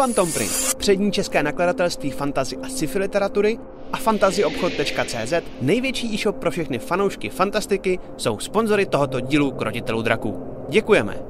Phantom 0.00 0.32
Print, 0.32 0.74
přední 0.78 1.12
české 1.12 1.42
nakladatelství 1.42 2.10
fantazy 2.10 2.56
a 2.56 2.68
sci-fi 2.68 2.98
literatury 2.98 3.58
a 3.92 3.96
fantazyobchod.cz, 3.96 5.32
největší 5.60 6.14
e-shop 6.14 6.36
pro 6.36 6.50
všechny 6.50 6.78
fanoušky 6.78 7.28
fantastiky, 7.28 7.98
jsou 8.16 8.38
sponzory 8.38 8.86
tohoto 8.86 9.20
dílu 9.20 9.50
Krotitelů 9.50 10.02
draků. 10.02 10.46
Děkujeme! 10.68 11.22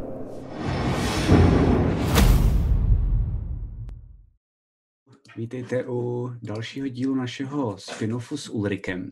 Vítejte 5.36 5.84
u 5.88 6.30
dalšího 6.42 6.88
dílu 6.88 7.14
našeho 7.14 7.76
spin-offu 7.76 8.36
s 8.36 8.48
Ulrikem. 8.48 9.10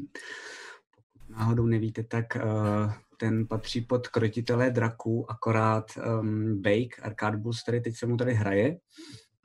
Pokud 0.95 1.39
náhodou 1.39 1.67
nevíte, 1.67 2.05
tak 2.05 2.25
uh, 2.37 2.93
ten 3.17 3.47
patří 3.47 3.81
pod 3.81 4.09
krotitelé 4.09 4.71
draků, 4.71 5.31
akorát 5.31 5.85
um, 6.21 6.63
Bake, 6.63 7.03
Arcade 7.03 7.37
Bulls, 7.37 7.63
který 7.63 7.83
teď 7.83 7.97
se 7.97 8.07
mu 8.07 8.17
tady 8.17 8.35
hraje, 8.35 8.77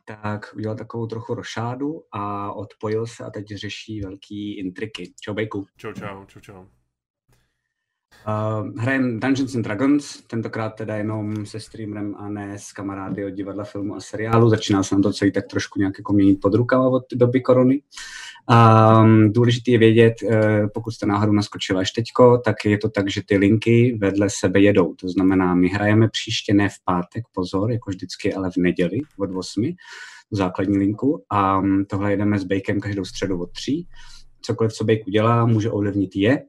tak 0.06 0.54
udělal 0.56 0.78
takovou 0.78 1.08
trochu 1.08 1.34
rošádu 1.34 2.04
a 2.12 2.54
odpojil 2.54 3.08
se 3.08 3.24
a 3.24 3.30
teď 3.30 3.48
řeší 3.48 4.02
velký 4.02 4.58
intriky. 4.60 5.14
Čau 5.22 5.34
Bejku. 5.34 5.66
Čau, 5.78 5.94
čau, 5.94 6.26
čau, 6.26 6.40
čau. 6.40 6.66
Uh, 8.28 8.80
hrajem 8.82 9.20
Dungeons 9.20 9.56
and 9.56 9.62
Dragons, 9.62 10.22
tentokrát 10.28 10.70
teda 10.70 10.96
jenom 10.96 11.46
se 11.46 11.60
streamerem 11.60 12.16
a 12.18 12.30
ne 12.30 12.60
s 12.60 12.72
kamarády 12.72 13.26
od 13.26 13.30
divadla, 13.30 13.64
filmu 13.64 13.96
a 13.96 14.00
seriálu. 14.02 14.50
Začíná 14.50 14.84
se 14.84 14.96
nám 14.96 15.02
to 15.02 15.14
celý 15.14 15.32
tak 15.32 15.48
trošku 15.48 15.80
nějak 15.80 15.94
jako 15.98 16.14
měnit 16.14 16.42
pod 16.42 16.54
rukama 16.54 16.88
od 16.88 17.04
doby 17.16 17.42
korony. 17.42 17.82
Um, 19.02 19.34
důležité 19.34 19.72
je 19.72 19.78
vědět, 19.78 20.14
uh, 20.24 20.32
pokud 20.74 20.92
jste 20.92 21.06
náhodou 21.06 21.32
naskočila 21.34 21.80
až 21.80 21.92
teďko, 21.92 22.38
tak 22.38 22.56
je 22.66 22.78
to 22.78 22.90
tak, 22.90 23.10
že 23.10 23.22
ty 23.26 23.38
linky 23.38 23.98
vedle 24.02 24.28
sebe 24.30 24.62
jedou. 24.62 24.94
To 24.94 25.10
znamená, 25.10 25.56
my 25.56 25.68
hrajeme 25.68 26.10
příště 26.10 26.54
ne 26.54 26.70
v 26.70 26.76
pátek, 26.86 27.24
pozor, 27.34 27.72
jako 27.72 27.90
vždycky, 27.90 28.34
ale 28.34 28.52
v 28.52 28.58
neděli 28.58 29.00
od 29.20 29.30
8, 29.36 29.64
tu 30.30 30.36
základní 30.36 30.78
linku. 30.78 31.24
A 31.30 31.60
um, 31.60 31.86
tohle 31.86 32.12
jedeme 32.12 32.40
s 32.40 32.44
Bakem 32.44 32.80
každou 32.80 33.06
středu 33.06 33.42
od 33.42 33.52
3. 33.52 33.86
Cokoliv, 34.42 34.74
co 34.74 34.84
Bake 34.84 35.04
udělá, 35.08 35.46
může 35.46 35.72
ovlivnit 35.72 36.16
je, 36.16 36.44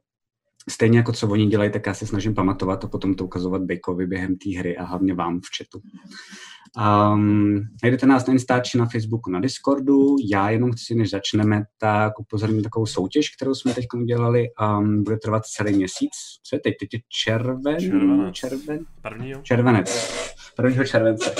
stejně 0.70 0.98
jako 0.98 1.12
co 1.12 1.28
oni 1.28 1.46
dělají, 1.46 1.70
tak 1.70 1.86
já 1.86 1.94
se 1.94 2.06
snažím 2.06 2.34
pamatovat 2.34 2.84
a 2.84 2.88
potom 2.88 3.14
to 3.14 3.24
ukazovat 3.24 3.62
Bakeovi 3.62 4.06
během 4.06 4.36
té 4.36 4.58
hry 4.58 4.76
a 4.76 4.84
hlavně 4.84 5.14
vám 5.14 5.40
v 5.40 5.48
chatu. 5.58 5.82
Um, 6.78 7.60
najdete 7.82 8.06
nás 8.06 8.26
na 8.26 8.32
Instači, 8.32 8.78
na 8.78 8.86
Facebooku, 8.86 9.30
na 9.30 9.40
Discordu. 9.40 10.16
Já 10.30 10.50
jenom 10.50 10.72
chci, 10.72 10.94
než 10.94 11.10
začneme, 11.10 11.62
tak 11.78 12.18
upozorním 12.20 12.62
takovou 12.62 12.86
soutěž, 12.86 13.28
kterou 13.36 13.54
jsme 13.54 13.74
teď 13.74 13.86
udělali. 13.94 14.46
Um, 14.78 15.04
bude 15.04 15.16
trvat 15.16 15.46
celý 15.46 15.76
měsíc. 15.76 16.10
Co 16.42 16.56
je 16.56 16.60
teď? 16.60 16.74
Teď 16.80 16.88
je 16.94 17.00
červen? 17.24 17.78
Červenec. 17.80 18.34
Červen? 18.34 18.78
Prvního? 19.02 19.42
Červenec. 19.42 20.14
1. 20.62 20.84
července. 20.84 21.34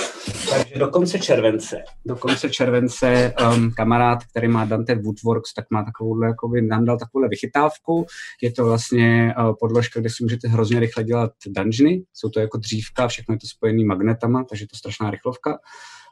Takže 0.51 0.79
do 0.79 0.89
konce 0.89 1.19
července, 1.19 1.83
do 2.07 2.17
konce 2.17 2.51
července 2.51 3.35
um, 3.55 3.71
kamarád, 3.77 4.25
který 4.25 4.49
má 4.49 4.65
Dante 4.65 4.95
Woodworks, 4.95 5.55
tak 5.55 5.65
má 5.71 5.85
takovouhle, 5.85 6.27
jakoby, 6.27 6.63
nám 6.63 6.85
dal 6.85 6.99
takovouhle 6.99 7.29
vychytávku. 7.29 8.07
Je 8.43 8.53
to 8.53 8.65
vlastně 8.65 9.35
uh, 9.39 9.55
podložka, 9.61 10.01
kde 10.01 10.11
si 10.11 10.23
můžete 10.25 10.49
hrozně 10.49 10.81
rychle 10.81 11.05
dělat 11.05 11.31
dungeony. 11.47 12.03
Jsou 12.13 12.29
to 12.29 12.41
jako 12.41 12.59
dřívka, 12.59 13.09
všechno 13.09 13.35
je 13.35 13.39
to 13.39 13.47
spojený 13.47 13.85
magnetama, 13.85 14.45
takže 14.49 14.63
je 14.63 14.69
to 14.69 14.77
strašná 14.77 15.11
rychlovka. 15.25 15.59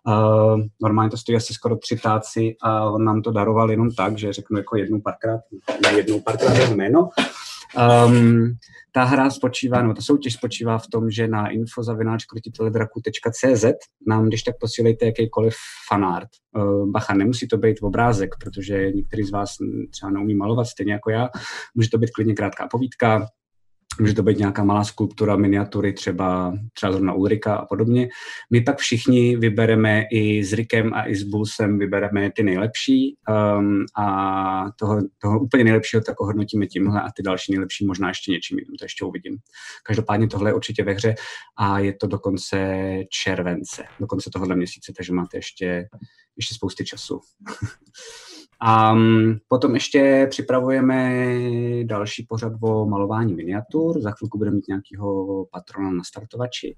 Uh, 0.08 0.60
normálně 0.82 1.10
to 1.10 1.16
stojí 1.16 1.36
asi 1.36 1.54
skoro 1.54 1.76
tři 1.76 1.96
táci 1.96 2.54
a 2.62 2.90
on 2.90 3.04
nám 3.04 3.22
to 3.22 3.30
daroval 3.30 3.70
jenom 3.70 3.90
tak, 3.90 4.18
že 4.18 4.32
řeknu 4.32 4.58
jako 4.58 4.76
jednou 4.76 5.00
párkrát, 5.00 5.40
ne 5.82 5.92
jednou 5.92 6.20
párkrát 6.20 6.54
jeho 6.54 6.74
jméno. 6.74 7.08
Um, 8.06 8.52
ta 8.92 9.04
hra 9.04 9.30
spočívá, 9.30 9.82
nebo 9.82 9.94
ta 9.94 10.02
soutěž 10.02 10.34
spočívá 10.34 10.78
v 10.78 10.86
tom, 10.86 11.10
že 11.10 11.28
na 11.28 11.48
infozavináčkrotiteledraku.cz 11.48 13.64
nám 14.08 14.26
když 14.26 14.42
tak 14.42 14.54
posílejte 14.60 15.06
jakýkoliv 15.06 15.54
fanart. 15.88 16.28
Uh, 16.56 16.90
bacha, 16.90 17.14
nemusí 17.14 17.48
to 17.48 17.56
být 17.56 17.82
obrázek, 17.82 18.30
protože 18.40 18.90
některý 18.94 19.22
z 19.22 19.30
vás 19.30 19.50
třeba 19.90 20.10
neumí 20.10 20.34
malovat, 20.34 20.66
stejně 20.66 20.92
jako 20.92 21.10
já. 21.10 21.28
Může 21.74 21.90
to 21.90 21.98
být 21.98 22.10
klidně 22.10 22.34
krátká 22.34 22.68
povídka, 22.70 23.26
Může 24.00 24.14
to 24.14 24.22
být 24.22 24.38
nějaká 24.38 24.64
malá 24.64 24.84
skulptura, 24.84 25.36
miniatury, 25.36 25.92
třeba, 25.92 26.54
třeba 26.72 26.92
zrovna 26.92 27.12
Ulrika 27.12 27.54
a 27.54 27.66
podobně. 27.66 28.08
My 28.50 28.60
pak 28.60 28.78
všichni 28.78 29.36
vybereme 29.36 30.04
i 30.12 30.44
s 30.44 30.52
Rikem 30.52 30.94
a 30.94 31.08
i 31.08 31.14
s 31.14 31.22
Bulsem 31.22 31.78
vybereme 31.78 32.30
ty 32.36 32.42
nejlepší 32.42 33.16
um, 33.58 33.84
a 33.98 34.64
toho, 34.78 35.00
toho 35.18 35.40
úplně 35.40 35.64
nejlepšího 35.64 36.02
tak 36.02 36.20
ohodnotíme 36.20 36.66
tímhle 36.66 37.02
a 37.02 37.08
ty 37.16 37.22
další 37.22 37.52
nejlepší 37.52 37.86
možná 37.86 38.08
ještě 38.08 38.32
něčím 38.32 38.58
jiným, 38.58 38.76
to 38.78 38.84
ještě 38.84 39.04
uvidím. 39.04 39.36
Každopádně 39.84 40.28
tohle 40.28 40.50
je 40.50 40.54
určitě 40.54 40.84
ve 40.84 40.92
hře 40.92 41.14
a 41.58 41.78
je 41.78 41.92
to 41.92 42.06
do 42.06 42.18
konce 42.18 42.82
července, 43.22 43.84
do 44.00 44.06
konce 44.06 44.30
tohohle 44.32 44.56
měsíce, 44.56 44.92
takže 44.96 45.12
máte 45.12 45.38
ještě, 45.38 45.88
ještě 46.36 46.54
spousty 46.54 46.84
času. 46.84 47.20
A 48.64 48.94
mm, 48.94 49.36
potom 49.48 49.74
ještě 49.74 50.26
připravujeme 50.30 51.24
další 51.84 52.26
pořad 52.28 52.52
o 52.60 52.86
malování 52.86 53.34
miniatur. 53.34 54.00
Za 54.00 54.10
chvilku 54.10 54.38
budeme 54.38 54.54
mít 54.54 54.68
nějakého 54.68 55.44
patrona 55.44 55.90
na 55.90 56.04
startovači. 56.04 56.76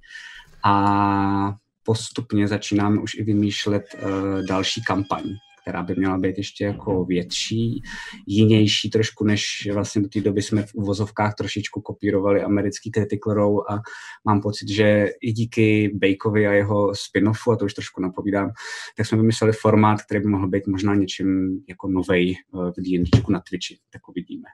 A 0.65 1.55
postupně 1.83 2.49
začínáme 2.49 3.01
už 3.01 3.15
i 3.15 3.23
vymýšlet 3.23 3.85
uh, 3.95 4.11
další 4.49 4.83
kampaň 4.85 5.23
která 5.65 5.83
by 5.83 5.95
měla 5.95 6.19
být 6.19 6.39
ještě 6.39 6.65
jako 6.65 7.05
větší, 7.05 7.83
jinější 8.27 8.91
trošku, 8.91 9.25
než 9.25 9.69
vlastně 9.73 10.03
do 10.03 10.09
té 10.09 10.21
doby 10.21 10.43
jsme 10.43 10.63
v 10.63 10.75
uvozovkách 10.75 11.35
trošičku 11.35 11.81
kopírovali 11.81 12.43
americký 12.43 12.91
Critical 12.91 13.35
Role 13.35 13.63
a 13.71 13.79
mám 14.25 14.41
pocit, 14.41 14.69
že 14.69 15.09
i 15.23 15.33
díky 15.33 15.91
Bakeovi 15.95 16.47
a 16.47 16.53
jeho 16.53 16.93
spin-offu, 16.93 17.53
a 17.53 17.57
to 17.57 17.65
už 17.65 17.75
trošku 17.75 18.01
napovídám, 18.01 18.51
tak 18.97 19.07
jsme 19.07 19.19
vymysleli 19.19 19.53
formát, 19.53 20.03
který 20.03 20.21
by 20.21 20.27
mohl 20.27 20.49
být 20.49 20.67
možná 20.67 20.95
něčím 20.95 21.59
jako 21.69 21.89
novej 21.89 22.33
eh, 22.33 22.71
v 22.71 22.83
D&D 22.83 23.23
na 23.29 23.41
Twitchi, 23.41 23.79
tak 23.93 24.09
uvidíme. 24.09 24.49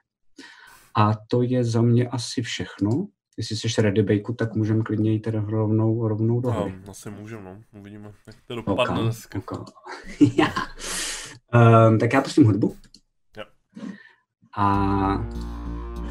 A 0.97 1.13
to 1.29 1.41
je 1.41 1.63
za 1.63 1.81
mě 1.81 2.07
asi 2.07 2.41
všechno. 2.41 3.07
Jestli 3.37 3.55
jsi 3.55 3.81
ready 3.81 4.03
Bakeu, 4.03 4.33
tak 4.33 4.55
můžeme 4.55 4.83
klidně 4.83 5.11
jít 5.11 5.19
teda 5.19 5.43
rovnou, 5.47 6.07
rovnou 6.07 6.41
do 6.41 6.51
hry. 6.51 6.75
No, 6.85 6.91
asi 6.91 7.09
můžeme, 7.09 7.43
no. 7.43 7.79
Uvidíme, 7.79 8.11
jak 8.27 8.35
to 8.47 8.55
dopadne 8.55 8.83
okay, 8.83 9.03
dneska. 9.03 9.39
Okay. 9.39 9.57
um, 11.89 11.97
tak 11.99 12.13
já 12.13 12.21
pustím 12.21 12.45
hudbu. 12.45 12.75
Jo. 13.37 13.43
A 14.57 14.67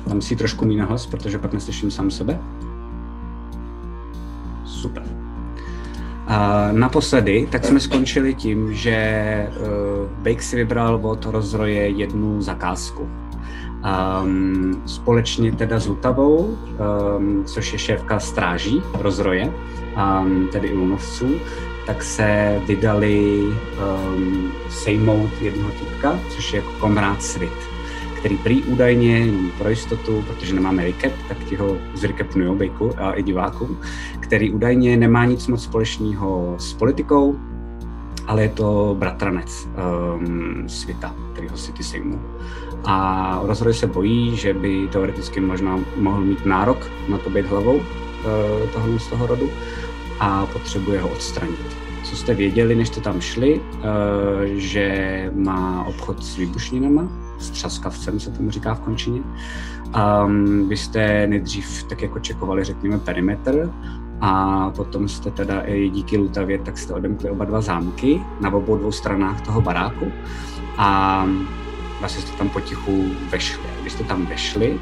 tam 0.08 0.22
si 0.22 0.36
trošku 0.36 0.64
mý 0.64 0.80
hlas, 0.80 1.06
protože 1.06 1.38
pak 1.38 1.52
neslyším 1.52 1.90
sám 1.90 2.10
sebe. 2.10 2.40
Super. 4.66 5.02
Uh, 5.02 6.72
naposledy, 6.72 7.48
tak 7.52 7.64
jsme 7.64 7.80
skončili 7.80 8.34
tím, 8.34 8.74
že 8.74 9.46
uh, 9.48 10.22
Bake 10.22 10.42
si 10.42 10.56
vybral 10.56 11.06
od 11.06 11.24
rozroje 11.24 11.88
jednu 11.88 12.42
zakázku 12.42 13.08
Um, 13.80 14.82
společně 14.86 15.52
teda 15.52 15.80
s 15.80 15.86
Lutavou, 15.86 16.58
um, 17.18 17.44
což 17.44 17.72
je 17.72 17.78
šéfka 17.78 18.20
stráží 18.20 18.82
rozroje, 18.98 19.52
um, 19.96 20.48
tedy 20.52 20.68
i 20.68 20.74
lunovců, 20.74 21.34
tak 21.86 22.02
se 22.02 22.60
vydali 22.66 23.42
um, 23.42 24.52
sejmout 24.68 25.30
jednoho 25.40 25.70
týpka, 25.70 26.18
což 26.28 26.52
je 26.52 26.56
jako 26.56 26.72
komrád 26.72 27.22
Svit, 27.22 27.52
který 28.18 28.36
prý 28.36 28.62
údajně, 28.62 29.26
pro 29.58 29.68
jistotu, 29.68 30.24
protože 30.28 30.54
nemáme 30.54 30.84
recap, 30.84 31.12
tak 31.28 31.38
ti 31.38 31.56
ho 31.56 31.76
zrecapnuju 31.94 32.54
Bejku 32.54 32.92
a 32.98 33.12
i 33.12 33.22
divákům, 33.22 33.78
který 34.20 34.50
údajně 34.50 34.96
nemá 34.96 35.24
nic 35.24 35.46
moc 35.46 35.62
společného 35.62 36.54
s 36.58 36.74
politikou, 36.74 37.36
ale 38.26 38.42
je 38.42 38.48
to 38.48 38.96
bratranec 38.98 39.68
um, 40.18 40.68
Svita, 40.68 41.14
ho 41.50 41.56
si 41.56 41.72
ty 41.72 41.84
sejmou 41.84 42.18
a 42.84 43.40
rozhodně 43.42 43.74
se 43.74 43.86
bojí, 43.86 44.36
že 44.36 44.54
by 44.54 44.88
teoreticky 44.92 45.40
možná 45.40 45.80
mohl 45.96 46.20
mít 46.20 46.46
nárok 46.46 46.90
na 47.08 47.18
to 47.18 47.30
být 47.30 47.46
hlavou 47.46 47.80
eh, 47.80 48.66
toho 48.66 48.98
z 48.98 49.06
toho 49.06 49.26
rodu 49.26 49.50
a 50.20 50.46
potřebuje 50.46 51.00
ho 51.00 51.08
odstranit. 51.08 51.76
Co 52.02 52.16
jste 52.16 52.34
věděli, 52.34 52.74
než 52.74 52.88
jste 52.88 53.00
tam 53.00 53.20
šli, 53.20 53.60
eh, 53.60 53.86
že 54.46 55.30
má 55.34 55.84
obchod 55.84 56.24
s 56.24 56.36
výbušninama, 56.36 57.08
s 57.38 57.50
třaskavcem 57.50 58.20
se 58.20 58.30
tomu 58.30 58.50
říká 58.50 58.74
v 58.74 58.80
končině. 58.80 59.20
Um, 60.24 60.68
vy 60.68 60.76
jste 60.76 61.26
nejdřív 61.26 61.84
tak 61.84 62.02
jako 62.02 62.18
čekovali, 62.18 62.64
řekněme, 62.64 62.98
perimetr 62.98 63.70
a 64.20 64.70
potom 64.70 65.08
jste 65.08 65.30
teda 65.30 65.60
i 65.60 65.88
díky 65.88 66.18
Lutavě, 66.18 66.58
tak 66.58 66.78
jste 66.78 66.94
odemkli 66.94 67.30
oba 67.30 67.44
dva 67.44 67.60
zámky 67.60 68.22
na 68.40 68.52
obou 68.52 68.76
dvou 68.76 68.92
stranách 68.92 69.40
toho 69.40 69.60
baráku 69.60 70.12
a 70.76 71.26
vlastně 72.00 72.22
jste 72.22 72.36
tam 72.36 72.48
potichu 72.48 73.04
vešli. 73.30 73.64
Když 73.80 73.92
jste 73.92 74.04
tam 74.04 74.26
vešli, 74.26 74.80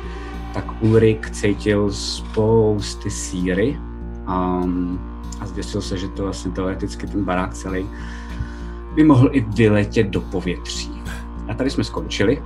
tak 0.55 0.83
Ulrik 0.83 1.31
cítil 1.31 1.93
spousty 1.93 3.11
síry 3.11 3.79
um, 4.29 5.01
a 5.41 5.47
zděsil 5.47 5.83
se, 5.83 5.99
že 5.99 6.09
to 6.09 6.23
vlastně 6.23 6.51
teoreticky 6.51 7.07
ten 7.07 7.25
barák 7.25 7.55
celý 7.55 7.87
by 8.95 9.05
mohl 9.05 9.31
i 9.33 9.41
vyletět 9.41 10.07
do 10.07 10.21
povětří. 10.21 11.03
A 11.49 11.55
tady 11.55 11.71
jsme 11.71 11.85
skončili. 11.85 12.43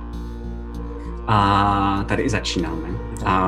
A 1.27 2.05
tady 2.07 2.23
i 2.23 2.29
začínáme. 2.29 2.89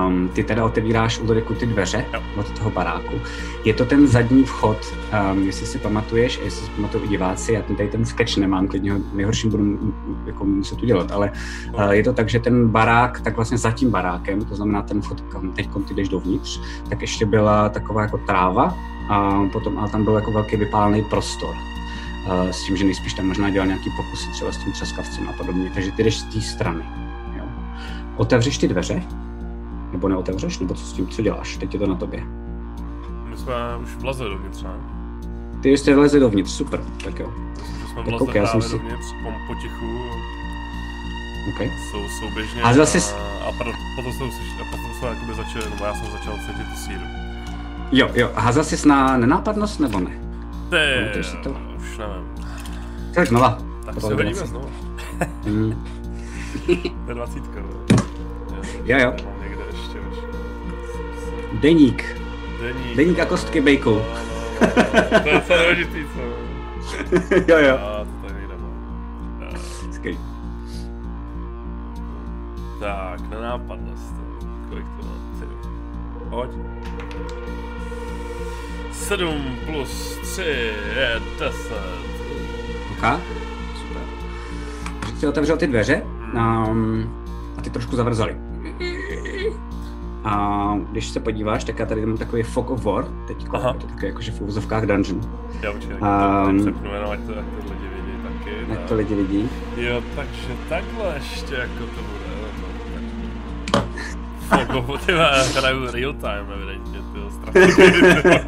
Um, 0.08 0.30
ty 0.34 0.44
teda 0.44 0.66
otevíráš 0.66 1.20
Ulriku 1.20 1.54
ty 1.54 1.66
dveře 1.66 2.06
jo. 2.14 2.22
od 2.38 2.52
toho 2.52 2.70
baráku. 2.70 3.22
Je 3.66 3.74
to 3.74 3.86
ten 3.86 4.08
zadní 4.08 4.44
vchod, 4.44 4.78
um, 5.32 5.44
jestli 5.44 5.66
si 5.66 5.80
pamatuješ, 5.80 6.40
jestli 6.44 6.66
si 6.66 6.72
pamatují 6.72 7.10
diváci, 7.10 7.54
já 7.54 7.62
ten 7.62 7.76
tady 7.76 7.90
ten 7.90 8.06
sketch 8.06 8.38
nemám, 8.38 8.68
klidně 8.68 8.94
ho 8.94 9.00
nejhorším 9.14 9.50
budu 9.50 9.94
jako 10.26 10.46
muset 10.46 10.84
udělat, 10.84 11.12
ale 11.12 11.32
uh, 11.74 11.90
je 11.90 12.04
to 12.04 12.14
tak, 12.14 12.30
že 12.30 12.40
ten 12.40 12.68
barák, 12.68 13.22
tak 13.22 13.36
vlastně 13.36 13.58
za 13.58 13.72
tím 13.72 13.92
barákem, 13.92 14.46
to 14.46 14.56
znamená 14.56 14.82
ten 14.82 15.02
vchod, 15.02 15.22
kam 15.22 15.52
teď 15.52 15.70
ty 15.88 15.94
jdeš 15.94 16.10
dovnitř, 16.10 16.62
tak 16.90 17.02
ještě 17.02 17.26
byla 17.26 17.70
taková 17.70 18.02
jako 18.02 18.18
tráva 18.18 18.78
a 19.10 19.44
potom 19.52 19.78
ale 19.78 19.90
tam 19.90 20.04
byl 20.04 20.14
jako 20.14 20.32
velký 20.32 20.58
vypálený 20.58 21.04
prostor. 21.04 21.56
Uh, 22.26 22.50
s 22.50 22.66
tím, 22.66 22.78
že 22.78 22.84
nejspíš 22.84 23.14
tam 23.14 23.28
možná 23.28 23.50
dělal 23.50 23.68
nějaký 23.68 23.90
pokusy 23.90 24.30
třeba 24.32 24.52
s 24.52 24.58
tím 24.58 24.74
třeskavcem 24.74 25.30
a 25.30 25.34
podobně, 25.34 25.72
takže 25.74 25.92
ty 25.92 26.04
jdeš 26.04 26.18
z 26.18 26.24
té 26.24 26.42
strany. 26.42 27.05
Otevřeš 28.18 28.58
ty 28.58 28.68
dveře 28.68 29.04
nebo 29.92 30.10
neotevřeš, 30.10 30.60
nebo 30.60 30.74
co 30.74 30.86
s 30.86 30.94
tím, 30.94 31.08
co 31.08 31.22
děláš? 31.22 31.58
Teď 31.58 31.74
je 31.74 31.80
to 31.80 31.88
na 31.88 31.96
tobě. 31.96 32.24
My 33.30 33.38
jsme 33.38 33.54
už 33.82 33.96
vlezli 33.96 34.30
dovnitř, 34.30 34.64
ne? 34.64 34.70
Ty 35.62 35.78
jste 35.78 35.96
vlezli 35.96 36.20
dovnitř, 36.20 36.52
super, 36.52 36.84
tak 37.04 37.20
jo. 37.20 37.34
Jsme 37.92 38.04
vlezli 38.04 38.28
okay, 38.28 38.42
právě 38.42 38.62
si... 38.62 38.72
dovnitř, 38.72 39.06
po, 39.24 39.32
potichu. 39.48 39.86
Okay. 41.56 41.72
Jsou 41.92 41.98
souběžně 42.20 42.62
a, 42.62 42.74
zase... 42.74 43.16
a, 43.16 43.48
a 43.48 43.52
potom 43.96 44.14
jsme, 44.14 44.28
potom 44.72 44.94
jsme 45.00 45.08
jakoby 45.08 45.34
začali, 45.34 45.70
nebo 45.70 45.86
já 45.86 45.94
jsem 45.94 46.12
začal 46.12 46.34
cítit 46.34 46.68
tu 46.70 46.76
síru. 46.76 47.04
Jo, 47.92 48.10
jo, 48.14 48.32
a 48.36 48.42
házal 48.42 48.64
jsi 48.64 48.88
na 48.88 49.18
nenápadnost 49.18 49.80
nebo 49.80 50.00
ne? 50.00 50.12
Ty, 51.14 51.24
si 51.24 51.38
to? 51.38 51.50
už 51.78 51.98
nevím. 51.98 52.46
Tak 53.14 53.28
znova. 53.28 53.58
Tak 53.86 54.02
si 54.02 54.14
hodíme 54.14 54.34
znova. 54.34 54.68
mm. 55.46 55.86
to 57.06 57.12
je 57.12 57.16
dvacítka. 57.16 57.60
Jo, 58.86 58.98
jo. 59.00 59.14
Deník. 61.54 62.04
Deník. 62.62 62.96
Deník 62.96 63.20
a 63.20 63.26
kostky 63.26 63.62
bejku. 63.62 64.02
to 65.24 65.30
je 65.30 65.34
docela 65.34 65.62
důležitý, 65.62 66.06
co? 66.14 66.20
jo, 67.52 67.58
jo. 67.58 67.76
A 67.78 68.06
to 68.06 68.28
tady. 68.28 68.36
Skvělý. 69.92 70.20
Tak, 72.80 73.30
nenápadnost. 73.30 74.14
Kolik 74.70 74.86
to 74.86 75.06
má? 75.08 75.14
Ty. 75.40 75.46
Pojď. 76.30 76.52
7 78.92 79.58
plus 79.66 80.18
3 80.22 80.42
je 80.42 81.22
10. 81.40 81.74
Ok, 82.92 83.22
super. 83.76 84.02
Takže 85.00 85.16
si 85.20 85.28
otevřel 85.28 85.58
ty 85.58 85.68
dveře 85.68 86.02
um, 86.34 87.24
a 87.58 87.62
ty 87.62 87.70
trošku 87.70 87.96
zavrzali. 87.96 88.38
A 90.24 90.74
když 90.92 91.08
se 91.08 91.20
podíváš, 91.20 91.64
tak 91.64 91.80
já 91.80 91.86
tady 91.86 92.06
mám 92.06 92.18
takový 92.18 92.44
Fog 92.44 92.70
of 92.70 92.84
War, 92.84 93.06
teď 93.28 93.44
je 93.44 93.50
to 93.50 93.88
takový 93.88 94.08
jakože 94.08 94.32
v 94.32 94.42
úvozovkách 94.42 94.86
dungeon. 94.86 95.22
Já 95.62 95.72
určitě 95.72 95.94
um, 95.94 96.62
přepnu 96.62 96.94
jenom, 96.94 97.12
ať 97.12 97.20
to, 97.20 97.34
ať 97.40 97.46
to 97.68 97.74
lidi 97.74 97.88
vidí 97.96 98.18
taky. 98.24 98.74
Ať 98.74 98.90
to 98.90 98.96
lidi 98.96 99.16
vidí. 99.16 99.50
Jo, 99.78 100.02
takže 100.16 100.48
takhle 100.70 101.14
ještě 101.16 101.56
jako 101.56 101.80
to 101.80 102.02
bude. 102.02 102.26
Fog 104.46 104.90
of, 104.90 105.06
ty 105.06 105.12
hraju 105.56 105.92
real 105.92 106.14
time 106.14 106.54
evidentně, 106.54 107.00
ty 107.00 107.20
strašně. 107.32 108.46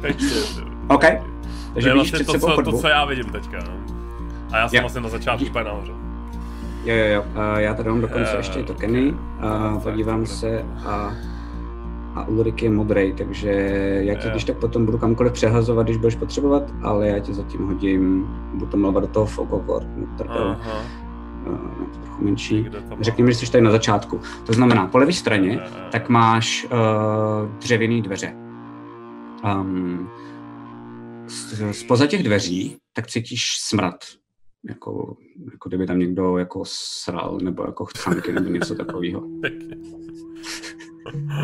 takže, 0.00 0.34
OK. 0.88 1.00
Takže 1.00 1.22
to 1.74 1.88
je 1.88 1.94
vlastně 1.94 2.24
to, 2.24 2.38
co, 2.38 2.62
to, 2.62 2.78
co 2.78 2.88
já 2.88 3.04
vidím 3.04 3.24
teďka, 3.24 3.58
no. 3.58 3.94
A 4.52 4.58
já 4.58 4.68
jsem 4.68 4.80
vlastně 4.80 5.00
na 5.00 5.08
začátku 5.08 5.46
úplně 5.46 5.64
nahoře. 5.64 5.92
Jo, 6.84 6.94
jo, 6.94 7.04
jo. 7.14 7.22
Uh, 7.22 7.58
já 7.58 7.74
tady 7.74 7.88
mám 7.88 8.00
dokonce 8.00 8.30
uh, 8.30 8.36
ještě 8.36 8.62
tokeny. 8.62 9.12
Uh, 9.12 9.82
podívám 9.82 10.26
se 10.26 10.64
a, 10.86 11.14
a 12.14 12.24
Ulrik 12.28 12.62
je 12.62 12.70
modrý, 12.70 13.12
takže 13.12 13.50
já 14.04 14.14
ti 14.14 14.30
když 14.30 14.44
tak 14.44 14.56
potom 14.56 14.86
budu 14.86 14.98
kamkoliv 14.98 15.32
přehazovat, 15.32 15.86
když 15.86 15.96
budeš 15.96 16.14
potřebovat, 16.14 16.62
ale 16.82 17.08
já 17.08 17.18
ti 17.18 17.34
zatím 17.34 17.66
hodím, 17.66 18.26
budu 18.54 18.66
to 18.66 18.76
malovat 18.76 19.02
do 19.02 19.08
toho 19.08 19.26
Fogokor, 19.26 19.82
uh, 19.82 20.56
trochu 22.02 22.24
menší. 22.24 22.70
Řekni 23.00 23.24
mi, 23.24 23.32
že 23.32 23.38
jsi 23.38 23.52
tady 23.52 23.64
na 23.64 23.70
začátku. 23.70 24.20
To 24.46 24.52
znamená, 24.52 24.86
po 24.86 24.98
levé 24.98 25.12
straně, 25.12 25.60
tak 25.90 26.08
máš 26.08 26.64
uh, 26.64 27.58
dřevěné 27.58 28.02
dveře. 28.02 28.34
Um, 29.44 30.10
spoza 31.72 32.06
těch 32.06 32.22
dveří 32.22 32.76
tak 32.92 33.06
cítíš 33.06 33.56
smrad 33.58 33.94
jako, 34.68 35.16
jako 35.52 35.68
kdyby 35.68 35.86
tam 35.86 35.98
někdo 35.98 36.38
jako 36.38 36.62
sral, 36.66 37.38
nebo 37.42 37.64
jako 37.66 37.84
chcánky, 37.84 38.32
nebo 38.32 38.50
něco 38.50 38.74
takového. 38.74 39.22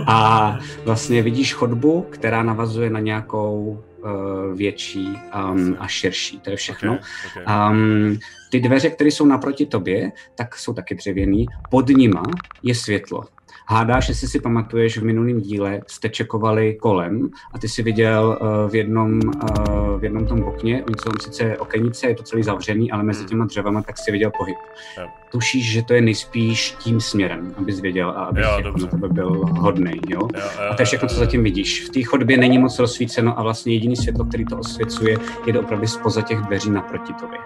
A 0.07 0.59
vlastně 0.85 1.23
vidíš 1.23 1.55
chodbu, 1.55 2.07
která 2.11 2.43
navazuje 2.43 2.91
na 2.91 3.01
nějakou 3.01 3.85
uh, 4.03 4.55
větší 4.55 5.09
um, 5.53 5.77
a 5.79 5.89
širší. 5.89 6.41
To 6.41 6.51
je 6.51 6.57
všechno. 6.57 6.93
Okay, 6.93 7.43
okay. 7.43 7.71
Um, 7.71 8.19
ty 8.51 8.61
dveře, 8.61 8.91
které 8.91 9.11
jsou 9.11 9.27
naproti 9.27 9.67
tobě, 9.67 10.13
tak 10.35 10.57
jsou 10.57 10.75
taky 10.75 10.95
dřevěný. 10.95 11.47
Pod 11.71 11.89
nima 11.89 12.23
je 12.63 12.75
světlo. 12.75 13.25
Hádáš, 13.67 14.09
jestli 14.09 14.29
si 14.29 14.41
pamatuješ, 14.41 14.99
v 14.99 15.05
minulém 15.05 15.41
díle 15.41 15.81
jste 15.87 16.09
čekovali 16.09 16.75
kolem 16.75 17.31
a 17.53 17.59
ty 17.59 17.69
si 17.69 17.83
viděl 17.83 18.39
uh, 18.41 18.71
v, 18.71 18.75
jednom, 18.75 19.21
uh, 19.25 20.01
v 20.01 20.05
jednom 20.05 20.27
tom 20.27 20.43
okně, 20.43 20.85
oni 20.85 20.95
jsou 21.03 21.11
sice 21.21 21.59
okenice, 21.59 22.07
je 22.07 22.15
to 22.15 22.23
celý 22.23 22.43
zavřený, 22.43 22.91
ale 22.91 23.03
mezi 23.03 23.21
hmm. 23.21 23.29
těma 23.29 23.45
dřevama 23.45 23.83
tak 23.83 23.99
si 23.99 24.13
viděl 24.13 24.31
pohyb. 24.39 24.57
Jo. 24.99 25.07
Tušíš, 25.33 25.73
že 25.73 25.83
to 25.83 25.95
je 25.95 26.01
nejspíš 26.01 26.71
tím 26.79 27.01
směrem, 27.01 27.55
abys 27.59 27.81
věděl 27.81 28.11
a 28.11 28.25
abys 28.25 28.45
jo, 28.45 28.61
jako 28.65 28.79
na 28.79 28.87
tebe 28.87 29.09
byl 29.09 29.31
hodný, 29.47 29.93
jo? 30.09 30.21
jo, 30.21 30.29
jo 30.35 30.71
a 30.71 30.75
to 30.75 30.83
je 30.83 30.87
všechno, 30.87 31.09
co 31.09 31.15
zatím 31.15 31.45
vidíš. 31.45 31.87
V 31.87 31.91
té 31.91 32.03
chodbě 32.03 32.37
není 32.37 32.59
moc 32.59 32.79
rozsvíceno 32.79 33.39
a 33.39 33.43
vlastně 33.43 33.73
jediný 33.73 33.97
světlo, 33.97 34.25
který 34.25 34.45
to 34.45 34.59
osvěcuje, 34.59 35.17
je 35.47 35.61
opravdu 35.61 35.87
spoza 35.87 36.23
těch 36.23 36.39
dveří 36.39 36.71
naproti 36.71 37.13
tobě. 37.13 37.39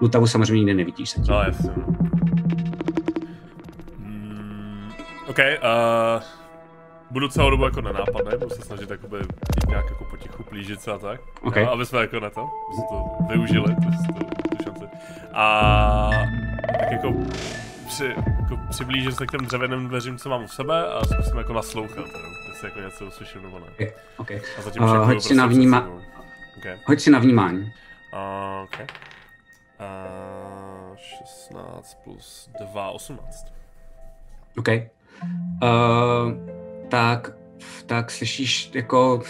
Lutavu 0.00 0.26
samozřejmě 0.26 0.58
nikdy 0.58 0.74
nevidíš 0.74 1.14
zatím. 1.14 1.34
No, 1.34 1.42
jasně. 1.42 1.70
OK, 5.32 5.38
uh, 5.38 6.22
budu 7.10 7.28
celou 7.28 7.50
dobu 7.50 7.64
jako 7.64 7.80
nenápadný, 7.80 8.38
budu 8.38 8.50
se 8.50 8.62
snažit 8.62 8.90
jakoby 8.90 9.16
jít 9.16 9.68
nějak 9.68 9.84
jako 9.88 10.04
potichu 10.04 10.42
plížit 10.42 10.80
se 10.80 10.92
a 10.92 10.98
tak. 10.98 11.20
Okay. 11.42 11.64
No, 11.64 11.72
aby 11.72 11.86
jsme 11.86 12.00
jako 12.00 12.20
na 12.20 12.30
to, 12.30 12.40
aby 12.40 12.82
to 12.88 13.04
využili, 13.28 13.74
tu, 13.74 14.12
tu, 14.12 14.24
tu 14.24 14.64
šanci. 14.64 14.84
A 15.32 16.10
tak 16.80 16.92
jako, 16.92 17.14
při, 17.86 18.04
jako 18.40 18.58
přiblížím 18.70 19.12
se 19.12 19.26
k 19.26 19.30
těm 19.30 19.40
dřevěným 19.40 19.88
dveřím, 19.88 20.18
co 20.18 20.28
mám 20.28 20.44
u 20.44 20.48
sebe 20.48 20.86
a 20.86 21.04
zkusím 21.04 21.38
jako 21.38 21.52
naslouchat, 21.52 22.06
jestli 22.48 22.68
jako 22.68 22.80
něco 22.80 23.06
uslyším 23.06 23.42
nebo 23.42 23.58
ne. 23.58 23.66
Okay. 23.72 23.92
okay. 24.16 24.40
A 24.58 24.62
zatím 24.62 24.82
uh, 24.82 24.88
hoď 24.88 25.06
si 25.06 25.12
prostě 25.12 25.34
na 25.34 25.46
vníma... 25.46 25.88
Okay. 26.58 26.78
Hoď 26.86 27.00
si 27.00 27.10
na 27.10 27.18
vnímání. 27.18 27.72
Uh, 28.12 28.64
okay. 28.64 28.86
Uh, 30.90 30.96
16 30.96 31.98
plus 32.04 32.50
2, 32.60 32.90
18. 32.90 33.46
OK. 34.56 34.68
Uh, 35.62 36.32
tak, 36.88 37.32
tak 37.86 38.10
slyšíš 38.10 38.70
jako 38.74 39.22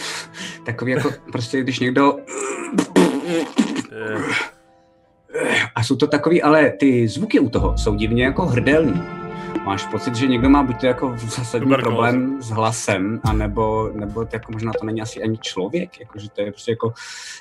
takový 0.65 0.93
jako 0.93 1.11
prostě, 1.33 1.61
když 1.61 1.81
někdo 1.81 2.17
a 5.75 5.83
jsou 5.83 5.97
to 5.97 6.07
takový, 6.07 6.43
ale 6.43 6.71
ty 6.71 7.09
zvuky 7.09 7.41
u 7.41 7.49
toho 7.49 7.79
jsou 7.79 7.95
divně 7.95 8.25
jako 8.25 8.47
hrdelní. 8.47 9.03
Máš 9.65 9.87
pocit, 9.87 10.15
že 10.15 10.27
někdo 10.27 10.51
má 10.51 10.63
buď 10.63 10.81
to 10.81 10.87
jako 10.87 11.15
zásadní 11.17 11.75
problém 11.75 12.43
s 12.43 12.51
hlasem, 12.51 13.21
anebo, 13.25 13.91
nebo 13.95 14.27
jako 14.33 14.53
možná 14.53 14.73
to 14.81 14.87
není 14.87 15.03
asi 15.03 15.23
ani 15.23 15.39
člověk, 15.39 16.01
jako, 16.01 16.19
že 16.19 16.31
to 16.31 16.41
je 16.41 16.53
prostě 16.53 16.73
jako, 16.73 16.93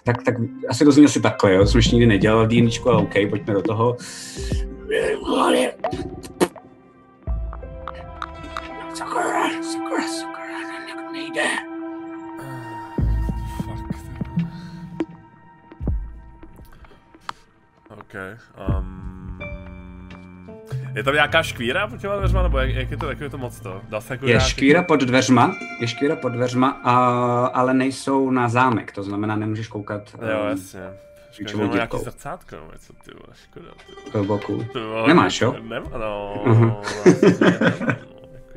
tak, 0.03 0.23
tak 0.23 0.35
asi 0.69 0.85
to 0.85 0.91
zní 0.91 1.05
asi 1.05 1.21
takhle, 1.21 1.53
jo, 1.53 1.59
to 1.59 1.67
jsem 1.67 1.79
ještě 1.79 1.95
nikdy 1.95 2.07
nedělal 2.07 2.47
v 2.47 2.71
ale 2.85 2.97
OK, 2.97 3.13
pojďme 3.29 3.53
do 3.53 3.61
toho. 3.61 3.97
Sakura, 9.01 9.63
Sakura, 9.63 10.07
Sakura, 10.07 10.59
jak 10.89 11.11
nejde. 11.11 11.43
Fuck. 13.57 13.95
OK. 17.89 18.13
Um, 18.69 19.39
je 20.95 21.03
tam 21.03 21.13
nějaká 21.13 21.43
škvíra 21.43 21.87
pod 21.87 21.99
těma 21.99 22.15
dveřma, 22.15 22.43
nebo 22.43 22.57
jak, 22.57 22.69
jak, 22.69 22.91
je 22.91 22.97
to, 22.97 23.09
jak 23.09 23.19
je 23.19 23.29
to 23.29 23.37
moc 23.37 23.59
to? 23.59 23.81
Dá 23.89 24.01
se 24.01 24.13
jako 24.13 24.25
je 24.25 24.29
nějaký... 24.29 24.49
škvíra 24.49 24.83
pod 24.83 24.99
dveřma, 24.99 25.55
je 25.79 25.87
škvíra 25.87 26.15
pod 26.15 26.29
dveřma, 26.29 26.69
a, 26.83 26.95
ale 27.45 27.73
nejsou 27.73 28.31
na 28.31 28.49
zámek, 28.49 28.91
to 28.91 29.03
znamená, 29.03 29.35
nemůžeš 29.35 29.67
koukat. 29.67 30.01
Jo, 30.21 30.45
jasně. 30.49 30.79
Škoda, 31.31 31.65
že 31.65 31.73
nějaký 31.73 31.97
zrcátko, 31.97 32.55
nebo 32.55 32.71
něco, 32.71 32.93
ty 32.93 33.11
vole, 33.11 33.35
škoda. 33.43 33.71
Ty 34.03 34.11
vole. 34.11 34.27
boku. 34.27 34.65
Nemáš, 35.07 35.41
jo? 35.41 35.55
Nemá, 35.61 35.89
no. 35.97 36.43
Uh-huh 36.45 38.11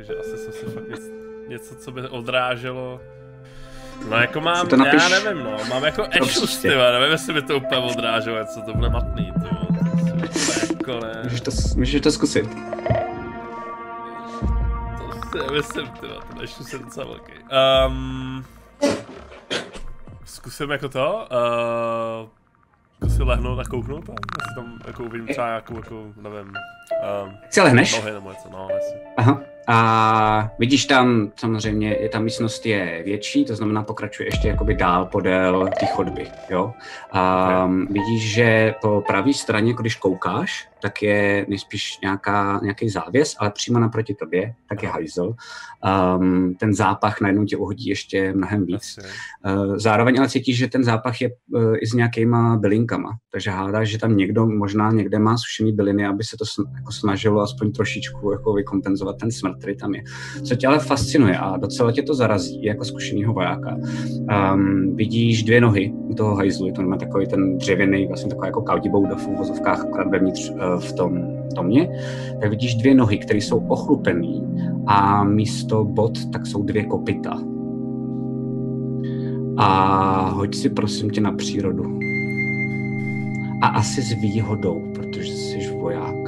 takže 0.06 0.20
asi 0.20 0.36
jsem 0.36 0.52
si 0.52 0.66
fakt 0.66 0.88
něco, 0.88 1.08
něco 1.48 1.74
co 1.74 1.90
by 1.90 2.08
odráželo. 2.08 3.00
No 4.08 4.16
jako 4.16 4.40
mám, 4.40 4.68
to 4.68 4.76
napiš... 4.76 5.02
já 5.02 5.08
nevím 5.08 5.44
no, 5.44 5.56
mám 5.70 5.84
jako 5.84 6.06
ešus, 6.10 6.58
ty 6.58 6.68
nevím 6.68 7.12
jestli 7.12 7.32
by 7.32 7.42
to 7.42 7.56
úplně 7.56 7.80
odráželo, 7.80 8.44
co 8.44 8.60
to 8.60 8.74
bude 8.74 8.88
matný, 8.88 9.32
ty 9.32 9.48
jako 10.72 11.00
ne. 11.00 11.20
Můžeš 11.22 11.40
to, 11.40 11.50
můžeš 11.76 12.00
to 12.00 12.12
zkusit. 12.12 12.48
To 14.98 15.12
si 15.30 15.38
nemyslím, 15.46 15.88
tyva, 15.88 16.20
to 16.34 16.42
ještě 16.42 16.64
jsem 16.64 16.84
docela 16.84 17.06
velký. 17.06 17.32
Um, 17.86 18.44
zkusím 20.24 20.70
jako 20.70 20.88
to, 20.88 21.28
uh, 22.22 22.28
zkusit 22.96 23.22
lehnout 23.22 23.58
a 23.58 23.64
kouknout 23.64 24.06
tam, 24.06 24.14
jestli 24.38 24.54
tam 24.54 24.78
jako 24.86 25.04
uvidím 25.04 25.28
třeba 25.28 25.46
nějakou, 25.46 25.76
jako, 25.76 26.04
nevím, 26.22 26.52
um, 27.24 27.36
Si 27.50 27.60
lehneš? 27.60 27.96
nohy 27.96 28.12
nebo 28.12 28.30
něco, 28.30 28.48
no. 28.50 28.68
Aha. 29.16 29.40
A 29.66 30.50
vidíš 30.58 30.86
tam, 30.86 31.32
samozřejmě, 31.36 31.96
je 32.00 32.08
ta 32.08 32.20
místnost 32.20 32.66
je 32.66 33.02
větší, 33.04 33.44
to 33.44 33.56
znamená 33.56 33.82
pokračuje 33.82 34.26
ještě 34.26 34.48
jakoby 34.48 34.74
dál 34.74 35.06
podél 35.06 35.68
té 35.80 35.86
chodby, 35.86 36.26
jo. 36.50 36.72
A 37.12 37.66
vidíš, 37.90 38.34
že 38.34 38.74
po 38.80 39.02
pravé 39.06 39.32
straně, 39.32 39.74
když 39.74 39.96
koukáš, 39.96 40.68
tak 40.82 41.02
je 41.02 41.46
nejspíš 41.48 41.98
nějaká, 42.02 42.60
nějaký 42.62 42.88
závěs, 42.88 43.36
ale 43.38 43.50
přímo 43.50 43.78
naproti 43.78 44.14
tobě, 44.14 44.54
tak 44.68 44.82
je 44.82 44.88
hajzel. 44.88 45.34
Um, 46.16 46.54
ten 46.54 46.74
zápach 46.74 47.20
najednou 47.20 47.44
tě 47.44 47.56
uhodí 47.56 47.88
ještě 47.88 48.32
mnohem 48.32 48.66
víc. 48.66 48.98
Uh, 49.46 49.76
zároveň 49.76 50.18
ale 50.18 50.28
cítíš, 50.28 50.58
že 50.58 50.68
ten 50.68 50.84
zápach 50.84 51.20
je 51.20 51.30
uh, 51.54 51.74
i 51.80 51.86
s 51.86 51.92
nějakýma 51.92 52.56
bylinkama, 52.56 53.10
takže 53.32 53.50
hádáš, 53.50 53.88
že 53.88 53.98
tam 53.98 54.16
někdo 54.16 54.46
možná 54.46 54.90
někde 54.90 55.18
má 55.18 55.36
sušený 55.36 55.72
byliny, 55.72 56.06
aby 56.06 56.24
se 56.24 56.36
to 56.36 56.44
jako 56.74 56.92
snažilo 56.92 57.40
aspoň 57.40 57.72
trošičku 57.72 58.30
jako 58.30 58.52
vykompenzovat 58.52 59.16
ten 59.18 59.30
smrt, 59.30 59.58
který 59.58 59.76
tam 59.76 59.94
je. 59.94 60.02
Co 60.42 60.56
tě 60.56 60.66
ale 60.66 60.78
fascinuje 60.78 61.38
a 61.38 61.56
docela 61.56 61.92
tě 61.92 62.02
to 62.02 62.14
zarazí 62.14 62.64
jako 62.64 62.84
zkušenýho 62.84 63.32
vojáka. 63.32 63.76
Um, 64.54 64.96
vidíš 64.96 65.42
dvě 65.42 65.60
nohy 65.60 65.92
u 65.94 66.14
toho 66.14 66.34
hajzlu, 66.34 66.66
je 66.66 66.72
to 66.72 66.82
má 66.82 66.96
takový 66.96 67.26
ten 67.26 67.58
dřevěný, 67.58 68.06
vlastně 68.06 68.28
taková 68.28 68.46
jako 68.46 68.62
kaudibouda 68.62 69.16
v 69.16 69.28
uvozovkách, 69.28 69.84
akorát 69.84 70.08
vevnitř 70.10 70.50
uh, 70.50 70.80
v 70.80 70.92
tom 70.92 71.18
domě, 71.54 71.88
tak 72.40 72.50
vidíš 72.50 72.74
dvě 72.74 72.94
nohy, 72.94 73.18
které 73.18 73.38
jsou 73.38 73.58
ochlupený 73.58 74.42
a 74.86 75.24
místo 75.24 75.84
bot 75.84 76.30
tak 76.32 76.46
jsou 76.46 76.62
dvě 76.62 76.84
kopita. 76.84 77.40
A 79.56 80.30
hoď 80.30 80.54
si 80.54 80.68
prosím 80.68 81.10
tě 81.10 81.20
na 81.20 81.32
přírodu. 81.32 81.98
A 83.62 83.66
asi 83.66 84.02
s 84.02 84.12
výhodou, 84.12 84.92
protože 84.94 85.32
jsi 85.32 85.70
voják. 85.80 86.23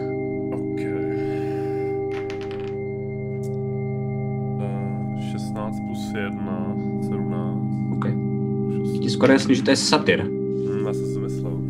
16 6.17 6.17
plus 6.17 6.17
1, 6.17 6.75
17. 7.03 7.93
OK. 7.93 8.07
Ti 9.03 9.09
skoro 9.11 9.33
jasný, 9.33 9.55
že 9.55 9.63
to 9.63 9.71
je 9.71 9.77
satyr. 9.77 10.23
Hm, 10.25 10.87
já 10.87 10.93
jsem 10.95 11.07
si 11.07 11.19
myslel. 11.19 11.57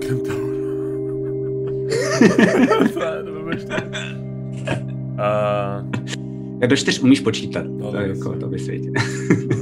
Kentaur. 0.00 0.52
Uh, 5.12 5.90
Jak 6.60 6.70
do 6.70 6.76
čtyř 6.76 7.02
umíš 7.02 7.20
počítat, 7.20 7.66
No, 7.68 7.90
to, 7.90 7.96
je 7.96 8.08
jako, 8.08 8.32
to 8.32 8.48
vysvětí. 8.48 8.90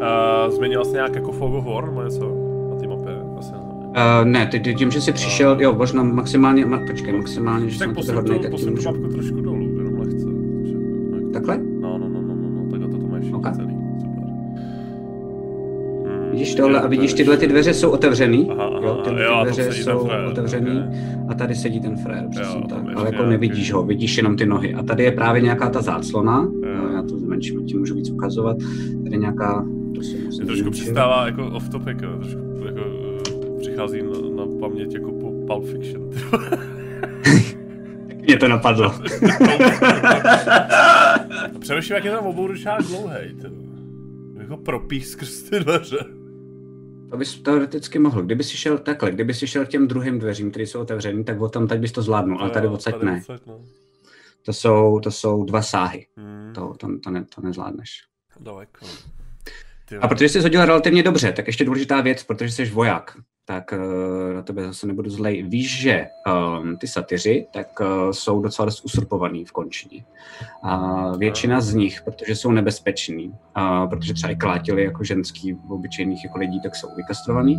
Uh, 0.00 0.50
změnil 0.54 0.84
jsi 0.84 0.92
nějak 0.92 1.14
jako 1.14 1.32
Fog 1.32 1.52
of 1.54 1.64
War 1.66 1.86
nebo 1.86 2.02
něco 2.02 2.36
na 2.70 2.76
té 2.76 2.86
mapě? 2.86 3.12
Asi 3.38 3.52
ne. 3.52 3.58
Uh, 3.88 4.24
ne, 4.28 4.46
ty, 4.46 4.60
ty 4.60 4.74
tím, 4.74 4.90
že 4.90 5.00
jsi 5.00 5.12
přišel, 5.12 5.56
jo, 5.60 5.74
možná 5.78 6.02
maximálně, 6.02 6.66
ma, 6.66 6.78
počkej, 6.86 7.12
maximálně, 7.16 7.68
že 7.68 7.78
Tak 7.78 7.86
jsem 7.88 7.94
posun 7.94 8.14
hodnej, 8.14 8.38
tak 8.38 8.50
tu 8.50 8.70
můžu... 8.70 8.82
mapku 8.92 9.08
trošku 9.08 9.40
dolů, 9.40 9.68
jenom 9.78 9.94
lehce. 10.00 10.26
Takže, 10.56 10.74
no, 11.10 11.30
Takhle? 11.32 11.58
No, 11.80 11.98
no, 11.98 12.08
no, 12.08 12.22
no, 12.22 12.34
no, 12.34 12.50
no, 12.50 12.70
takhle 12.70 12.88
to, 12.88 12.98
to 12.98 13.06
máš 13.06 13.24
Ok. 13.32 13.52
celý, 13.56 13.74
super. 14.00 14.24
Hmm, 16.06 16.30
Vidíš 16.30 16.54
tohle 16.54 16.80
a 16.80 16.86
vidíš, 16.86 17.10
to 17.12 17.16
tyhle 17.16 17.36
ty 17.36 17.46
dveře 17.46 17.74
jsou 17.74 17.90
otevřený, 17.90 18.50
Aha, 18.50 18.64
aha, 18.64 18.80
jo, 18.86 19.00
tyhle 19.04 19.24
jo, 19.24 19.40
dveře 19.42 19.72
jsou 19.72 19.98
frér, 19.98 20.24
otevřený 20.30 20.70
ok. 20.70 21.30
a 21.30 21.34
tady 21.34 21.54
sedí 21.54 21.80
ten 21.80 21.96
frér, 21.96 22.26
přesně 22.30 22.60
Jo, 22.60 22.66
tak, 22.68 22.78
ale 22.78 22.90
jako 22.90 23.10
nějaký- 23.10 23.28
nevidíš 23.30 23.72
ho, 23.72 23.82
vidíš 23.82 24.16
jenom 24.16 24.36
ty 24.36 24.46
nohy 24.46 24.74
a 24.74 24.82
tady 24.82 25.04
je 25.04 25.12
právě 25.12 25.42
nějaká 25.42 25.70
ta 25.70 25.82
záclona, 25.82 26.48
Jo. 26.62 26.88
já 26.94 27.02
to 27.02 27.18
zmenším, 27.18 27.64
ti 27.66 27.76
můžu 27.78 27.94
víc 27.94 28.10
ukazovat, 28.10 28.56
tady 29.04 29.18
nějaká, 29.18 29.64
to 29.64 29.79
Mě 30.36 30.46
trošku 30.46 30.70
přistává 30.70 31.26
jako 31.26 31.50
off 31.50 31.68
topic, 31.68 31.98
jo, 32.02 32.16
trošku 32.16 32.64
jako 32.66 32.80
eh, 32.80 33.60
přichází 33.60 34.02
na, 34.02 34.10
na 34.44 34.58
paměť 34.60 34.94
jako 34.94 35.12
po 35.12 35.30
Pulp 35.46 35.64
Fiction. 35.66 36.10
Mě 38.22 38.36
to 38.38 38.48
napadlo. 38.48 38.94
A 41.52 41.58
Přemýšlím, 41.60 41.94
jak 41.94 42.04
je 42.04 42.10
tam 42.10 42.26
obou 42.26 42.46
ručák 42.46 42.82
dlouhej, 42.82 43.34
ty. 43.34 43.46
Jako 44.38 44.56
propích 44.56 45.06
skrz 45.06 45.42
ty 45.42 45.60
dveře. 45.60 45.98
To 47.10 47.16
bys 47.16 47.40
teoreticky 47.42 47.98
mohl. 47.98 48.22
Kdyby 48.22 48.44
si 48.44 48.56
šel 48.56 48.78
takhle, 48.78 49.10
kdyby 49.10 49.34
si 49.34 49.46
šel 49.46 49.64
k 49.64 49.68
těm 49.68 49.88
druhým 49.88 50.18
dveřím, 50.18 50.50
které 50.50 50.66
jsou 50.66 50.80
otevřený, 50.80 51.24
tak 51.24 51.40
od 51.40 51.52
tam 51.52 51.66
teď 51.68 51.80
bys 51.80 51.92
to 51.92 52.02
zvládnul, 52.02 52.38
ale 52.40 52.50
tady 52.50 52.68
odsaď 52.68 53.02
ne. 53.02 53.16
odsaď, 53.20 53.40
no. 53.46 53.60
To 54.42 54.52
jsou, 54.52 55.00
to 55.00 55.10
jsou 55.10 55.44
dva 55.44 55.62
sáhy. 55.62 56.06
Hmm, 56.16 56.52
To, 56.54 56.74
to, 56.78 56.88
to, 57.04 57.10
ne, 57.10 57.24
to 57.34 57.40
nezvládneš. 57.42 57.90
daleko. 58.40 58.86
A 60.00 60.08
protože 60.08 60.28
jsi 60.28 60.40
hodil 60.40 60.64
relativně 60.64 61.02
dobře, 61.02 61.32
tak 61.32 61.46
ještě 61.46 61.64
důležitá 61.64 62.00
věc, 62.00 62.22
protože 62.22 62.50
jsi 62.50 62.64
voják, 62.64 63.16
tak 63.44 63.72
uh, 63.72 64.34
na 64.34 64.42
tebe 64.42 64.62
zase 64.62 64.86
nebudu 64.86 65.10
zlej. 65.10 65.42
Víš, 65.42 65.80
že 65.80 66.06
um, 66.60 66.76
ty 66.76 66.88
satyři 66.88 67.46
tak 67.52 67.80
uh, 67.80 68.10
jsou 68.10 68.42
docela 68.42 68.66
dost 68.66 68.84
usurpovaný 68.84 69.44
v 69.44 69.52
končině. 69.52 70.04
A 70.62 71.02
většina 71.16 71.60
z 71.60 71.74
nich, 71.74 72.02
protože 72.02 72.36
jsou 72.36 72.50
nebezpeční, 72.50 73.28
uh, 73.28 73.90
protože 73.90 74.14
třeba 74.14 74.32
i 74.32 74.36
klátili 74.36 74.84
jako 74.84 75.04
ženský 75.04 75.52
v 75.52 75.72
obyčejných 75.72 76.24
jako 76.24 76.38
lidí, 76.38 76.60
tak 76.60 76.76
jsou 76.76 76.88
vykastrovaný. 76.96 77.58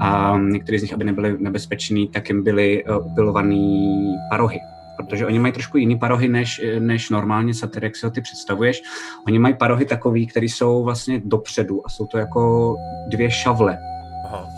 A 0.00 0.38
někteří 0.38 0.78
z 0.78 0.82
nich, 0.82 0.92
aby 0.92 1.04
nebyli 1.04 1.36
nebezpeční, 1.38 2.08
tak 2.08 2.28
jim 2.28 2.42
byly 2.44 2.84
uh, 2.84 3.12
upilovaný 3.12 4.14
parohy. 4.30 4.58
Protože 5.06 5.26
oni 5.26 5.38
mají 5.38 5.52
trošku 5.52 5.78
jiný 5.78 5.98
parohy, 5.98 6.28
než, 6.28 6.60
než 6.78 7.10
normálně 7.10 7.54
satyr, 7.54 7.84
jak 7.84 7.96
si 7.96 8.06
ho 8.06 8.10
ty 8.10 8.20
představuješ. 8.20 8.82
Oni 9.26 9.38
mají 9.38 9.54
parohy 9.54 9.84
takový, 9.84 10.26
které 10.26 10.46
jsou 10.46 10.84
vlastně 10.84 11.20
dopředu 11.24 11.86
a 11.86 11.88
jsou 11.88 12.06
to 12.06 12.18
jako 12.18 12.76
dvě 13.08 13.30
šavle 13.30 13.78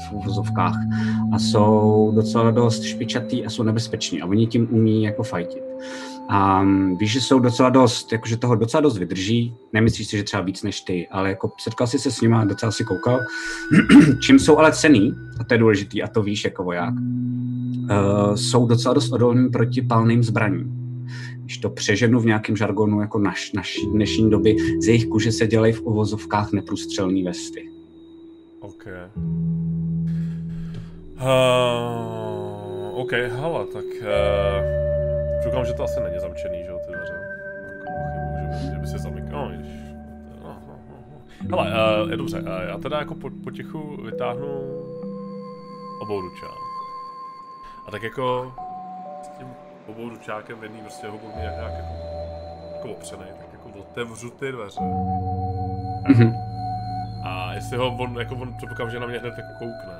v 0.08 0.12
uvozovkách 0.12 0.74
a 1.32 1.38
jsou 1.38 2.12
docela 2.14 2.50
dost 2.50 2.82
špičatý 2.82 3.46
a 3.46 3.50
jsou 3.50 3.62
nebezpeční 3.62 4.22
a 4.22 4.26
oni 4.26 4.46
tím 4.46 4.68
umí 4.70 5.02
jako 5.02 5.22
fajtit. 5.22 5.62
A 6.32 6.62
mm, 6.62 6.96
víš, 6.96 7.12
že 7.12 7.20
jsou 7.20 7.38
docela 7.38 7.70
dost, 7.70 8.12
jakože 8.12 8.36
toho 8.36 8.54
docela 8.54 8.80
dost 8.80 8.98
vydrží, 8.98 9.54
nemyslíš 9.72 10.08
si, 10.08 10.16
že 10.16 10.24
třeba 10.24 10.42
víc 10.42 10.62
než 10.62 10.80
ty, 10.80 11.08
ale 11.08 11.28
jako 11.28 11.50
setkal 11.60 11.86
jsi 11.86 11.98
se 11.98 12.10
s 12.10 12.20
nimi 12.20 12.34
a 12.34 12.44
docela 12.44 12.72
si 12.72 12.84
koukal. 12.84 13.18
Čím 14.26 14.38
jsou 14.38 14.58
ale 14.58 14.72
cený, 14.72 15.12
a 15.40 15.44
to 15.44 15.54
je 15.54 15.58
důležitý, 15.58 16.02
a 16.02 16.08
to 16.08 16.22
víš 16.22 16.44
jako 16.44 16.64
voják, 16.64 16.94
uh, 16.94 18.34
jsou 18.34 18.66
docela 18.66 18.94
dost 18.94 19.12
odolní 19.12 19.48
proti 19.48 19.82
palným 19.82 20.22
zbraním. 20.22 20.72
Když 21.38 21.58
to 21.58 21.70
přeženu 21.70 22.20
v 22.20 22.26
nějakém 22.26 22.56
žargonu 22.56 23.00
jako 23.00 23.18
naš, 23.18 23.52
naší 23.52 23.86
dnešní 23.86 24.30
doby, 24.30 24.56
z 24.82 24.88
jejich 24.88 25.06
kůže 25.06 25.32
se 25.32 25.46
dělají 25.46 25.72
v 25.72 25.82
uvozovkách 25.82 26.52
neprůstřelné 26.52 27.24
vesty. 27.24 27.68
OK. 28.60 28.86
Uh, 31.20 33.00
OK, 33.00 33.12
hele, 33.12 33.66
tak 33.72 33.84
uh, 33.84 34.89
Čukám, 35.42 35.64
že 35.64 35.74
to 35.74 35.84
asi 35.84 36.00
není 36.00 36.18
zamčený, 36.18 36.64
že 36.64 36.70
jo, 36.70 36.78
ty 36.86 36.92
dveře. 36.92 37.12
Jako 37.12 37.92
pochybuju, 37.92 38.36
že, 38.40 38.66
by- 38.66 38.74
že 38.74 38.78
by 38.80 38.86
se 38.86 38.98
zamykal. 38.98 39.44
No, 39.44 39.50
ježiš. 39.52 39.80
No, 40.42 40.56
no, 40.66 40.74
no. 41.48 41.56
Hele, 41.56 41.70
uh, 42.04 42.10
je 42.10 42.16
dobře, 42.16 42.40
uh, 42.40 42.48
já 42.68 42.78
teda 42.78 42.98
jako 42.98 43.14
po, 43.14 43.30
potichu 43.44 43.96
vytáhnu 44.04 44.60
obou 46.02 46.20
ručák. 46.20 46.58
A 47.88 47.90
tak 47.90 48.02
jako 48.02 48.52
s 49.22 49.28
tím 49.28 49.46
obou 49.88 50.08
ručákem 50.08 50.58
v 50.58 50.62
jedný 50.62 50.80
prostě 50.80 51.06
ho 51.06 51.18
budu 51.18 51.32
nějak, 51.40 51.54
nějak 51.56 51.72
jako, 51.72 51.94
jako 52.76 52.88
opřenej, 52.88 53.28
tak 53.38 53.46
jako 53.52 53.78
otevřu 53.78 54.30
ty 54.30 54.52
dveře. 54.52 54.80
Mhm. 56.08 56.34
A 57.24 57.52
jestli 57.54 57.76
ho 57.76 57.96
on, 57.96 58.16
jako 58.18 58.34
on 58.34 58.54
předpokládám, 58.56 58.90
že 58.90 59.00
na 59.00 59.06
mě 59.06 59.18
hned 59.18 59.34
jako 59.38 59.52
koukne, 59.58 59.94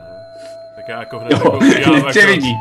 tak 0.77 0.89
já 0.89 0.99
jako 1.01 1.19
hned 1.19 1.33
Jo, 1.33 1.59
jako 1.95 2.09
tě 2.13 2.27
vidí. 2.27 2.55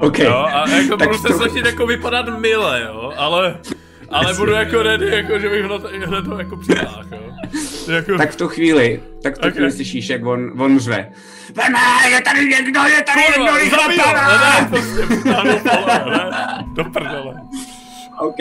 OK. 0.00 0.18
Jo, 0.18 0.46
a 0.52 0.68
jako 0.68 0.96
Tak 0.96 1.08
budu 1.08 1.18
se 1.20 1.28
to- 1.28 1.34
snažit 1.34 1.66
jako 1.66 1.86
vypadat 1.86 2.38
mile, 2.38 2.82
jo, 2.86 3.12
ale, 3.16 3.56
ale 4.10 4.34
budu 4.34 4.52
jako 4.52 4.82
ready, 4.82 5.06
jako 5.16 5.38
že 5.38 5.48
bych 5.48 5.64
hned, 6.06 6.26
ho 6.26 6.38
jako 6.38 6.56
přitáhl, 6.56 7.04
jo. 7.12 7.18
Jako, 7.94 8.18
Tak 8.18 8.30
v 8.30 8.36
tu 8.36 8.48
chvíli, 8.48 9.00
tak 9.22 9.34
v 9.36 9.38
tu 9.38 9.48
Ok. 9.48 9.54
chvíli 9.54 9.72
slyšíš, 9.72 10.08
jak 10.08 10.26
on, 10.26 10.52
on 10.62 10.78
řve. 10.78 11.08
Veme, 11.54 11.78
je 12.10 12.20
tady 12.20 12.40
někdo, 12.48 12.80
je 12.82 13.02
tady 13.02 13.20
kurva, 13.34 13.44
někdo, 13.44 13.56
rychle 13.58 13.78
zabij 13.82 13.98
ho, 13.98 14.12
ne, 14.14 14.68
prostě 14.70 15.06
ne, 15.30 16.64
do 16.74 16.84
prdele. 16.84 17.34
OK. 18.20 18.36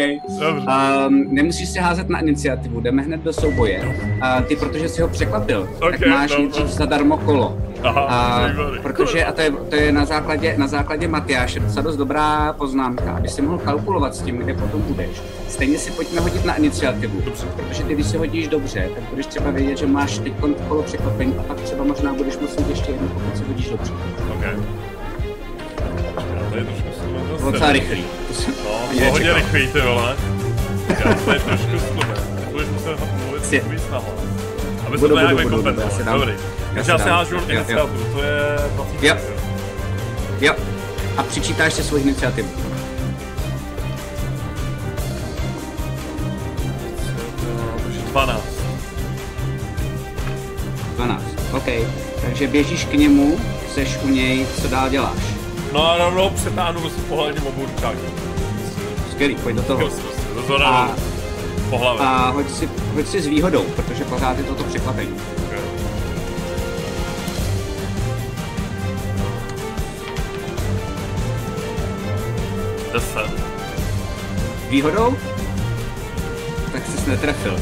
Um, 1.08 1.26
nemusíš 1.36 1.70
si 1.70 1.80
házet 1.80 2.10
na 2.10 2.20
iniciativu, 2.20 2.80
jdeme 2.82 3.02
hned 3.02 3.22
do 3.22 3.34
souboje. 3.34 3.96
A 4.22 4.42
ty, 4.42 4.56
protože 4.56 4.90
jsi 4.90 5.02
ho 5.02 5.08
překvapil, 5.08 5.70
tak 5.80 5.94
Ok, 6.02 6.06
máš 6.08 6.30
dobro. 6.30 6.42
nejdřív 6.44 6.66
zadarmo 6.66 7.18
kolo. 7.18 7.58
Aha, 7.84 8.02
A, 8.02 8.42
zajímavý. 8.42 8.80
protože, 8.80 9.26
a 9.26 9.32
to 9.32 9.42
je, 9.42 9.52
to 9.52 9.76
je 9.76 9.92
na 9.92 10.06
základě, 10.06 10.56
na 10.58 10.68
základě 10.68 11.08
Matyáše 11.08 11.60
docela 11.60 11.82
dost 11.84 11.98
dobrá 11.98 12.54
poznámka, 12.54 13.12
aby 13.12 13.28
si 13.30 13.42
mohl 13.42 13.58
kalkulovat 13.58 14.16
s 14.16 14.22
tím, 14.22 14.38
kde 14.38 14.54
potom 14.54 14.82
budeš. 14.82 15.22
Stejně 15.48 15.78
si 15.78 15.92
pojďme 15.92 16.22
hodit 16.22 16.46
na 16.46 16.56
iniciativu, 16.56 17.22
Dobře. 17.26 17.46
protože 17.56 17.84
ty, 17.84 17.94
když 17.94 18.08
si 18.08 18.18
hodíš 18.18 18.48
dobře, 18.48 18.90
tak 18.96 19.04
budeš 19.10 19.26
třeba 19.26 19.52
vědět, 19.52 19.78
že 19.78 19.88
máš 19.88 20.18
teď 20.20 20.34
kolo 20.68 20.84
překvapení 20.84 21.34
a 21.38 21.44
pak 21.44 21.62
třeba 21.62 21.84
možná 21.84 22.14
budeš 22.14 22.38
muset 22.38 22.70
ještě 22.70 22.92
jedno, 22.92 23.08
pokud 23.08 23.38
si 23.38 23.44
hodíš 23.44 23.70
dobře. 23.70 23.94
OK. 24.34 24.46
To 26.50 26.58
je 26.58 26.64
trošku 26.66 26.83
To 27.44 27.52
docela 27.52 27.72
rychlý. 27.72 28.04
No, 28.64 29.00
to 29.06 29.12
hodně 29.12 29.34
rychlý, 29.34 29.68
ty 29.68 29.82
vole. 29.82 30.16
Já 30.90 31.14
to 31.14 31.34
je 31.34 31.40
trošku 31.40 31.80
slumé. 31.80 32.16
Budeš 32.52 32.70
muset 32.70 33.00
mluvit 33.26 33.64
víc 33.68 33.84
nahoru. 33.92 34.18
Aby 34.88 34.98
se 34.98 35.08
to 35.08 35.20
nějak 35.20 35.36
vykompenzovalo. 35.36 36.20
Dobrý. 36.20 36.34
Takže 36.74 36.92
já 36.92 36.98
si 36.98 37.10
hážu 37.10 37.36
iniciativu, 37.36 38.04
to 38.14 38.22
je 38.22 38.70
20. 38.76 39.04
Jo. 39.04 39.16
Jo. 40.42 40.54
A 41.18 41.24
přičítáš 41.24 41.74
si 41.74 41.84
svou 41.84 41.98
iniciativu. 41.98 42.50
Takže 47.84 48.00
12. 48.12 48.44
12. 50.96 51.24
OK. 51.52 51.68
Takže 52.22 52.48
běžíš 52.48 52.86
k 52.86 52.94
němu, 52.94 53.38
seš 53.74 53.98
u 54.04 54.08
něj, 54.08 54.48
co 54.62 54.68
dál 54.68 54.90
děláš? 54.90 55.33
No 55.74 55.92
a 55.92 55.98
rovnou 55.98 56.30
přetáhnu 56.30 56.82
prostě 56.82 57.02
pohledním 57.02 57.48
oburčák. 57.48 57.98
Skvělý, 59.12 59.36
pojď 59.36 59.56
do 59.56 59.62
toho. 59.64 59.90
Rozhodně 60.36 60.66
A, 60.66 60.90
po 61.70 61.78
hlavě. 61.78 62.02
a 62.06 62.30
hoď, 62.30 62.50
si, 62.52 62.70
hoď 62.96 63.08
si 63.08 63.22
s 63.22 63.28
výhodou, 63.28 63.64
protože 63.64 64.04
pořád 64.06 64.38
je 64.38 64.44
toto 64.44 64.64
překvapení. 64.64 65.14
Okay. 65.48 65.60
Deset. 72.94 73.32
Výhodou? 74.70 75.18
Tak 76.72 76.82
jsi 76.88 77.10
netrefil. 77.10 77.54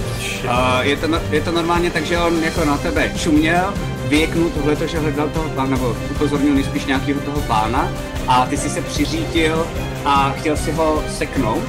Uh, 0.43 0.79
je, 0.81 0.97
to, 0.97 1.07
no- 1.07 1.19
je 1.31 1.41
to 1.41 1.51
normálně 1.51 1.91
tak, 1.91 2.05
že 2.05 2.17
on 2.17 2.43
jako 2.43 2.65
na 2.65 2.77
tebe 2.77 3.11
čuměl, 3.17 3.73
vyjeknul 4.11 4.49
tohleto, 4.49 4.87
že 4.87 4.99
hledal 4.99 5.29
toho 5.29 5.49
pána, 5.49 5.69
nebo 5.69 5.95
upozornil 6.11 6.53
nejspíš 6.53 6.85
nějakého 6.85 7.19
toho 7.21 7.41
pána 7.41 7.91
a 8.27 8.45
ty 8.45 8.57
si 8.57 8.69
se 8.69 8.81
přiřítil 8.81 9.67
a 10.05 10.29
chtěl 10.31 10.57
si 10.57 10.71
ho 10.71 11.03
seknout 11.09 11.63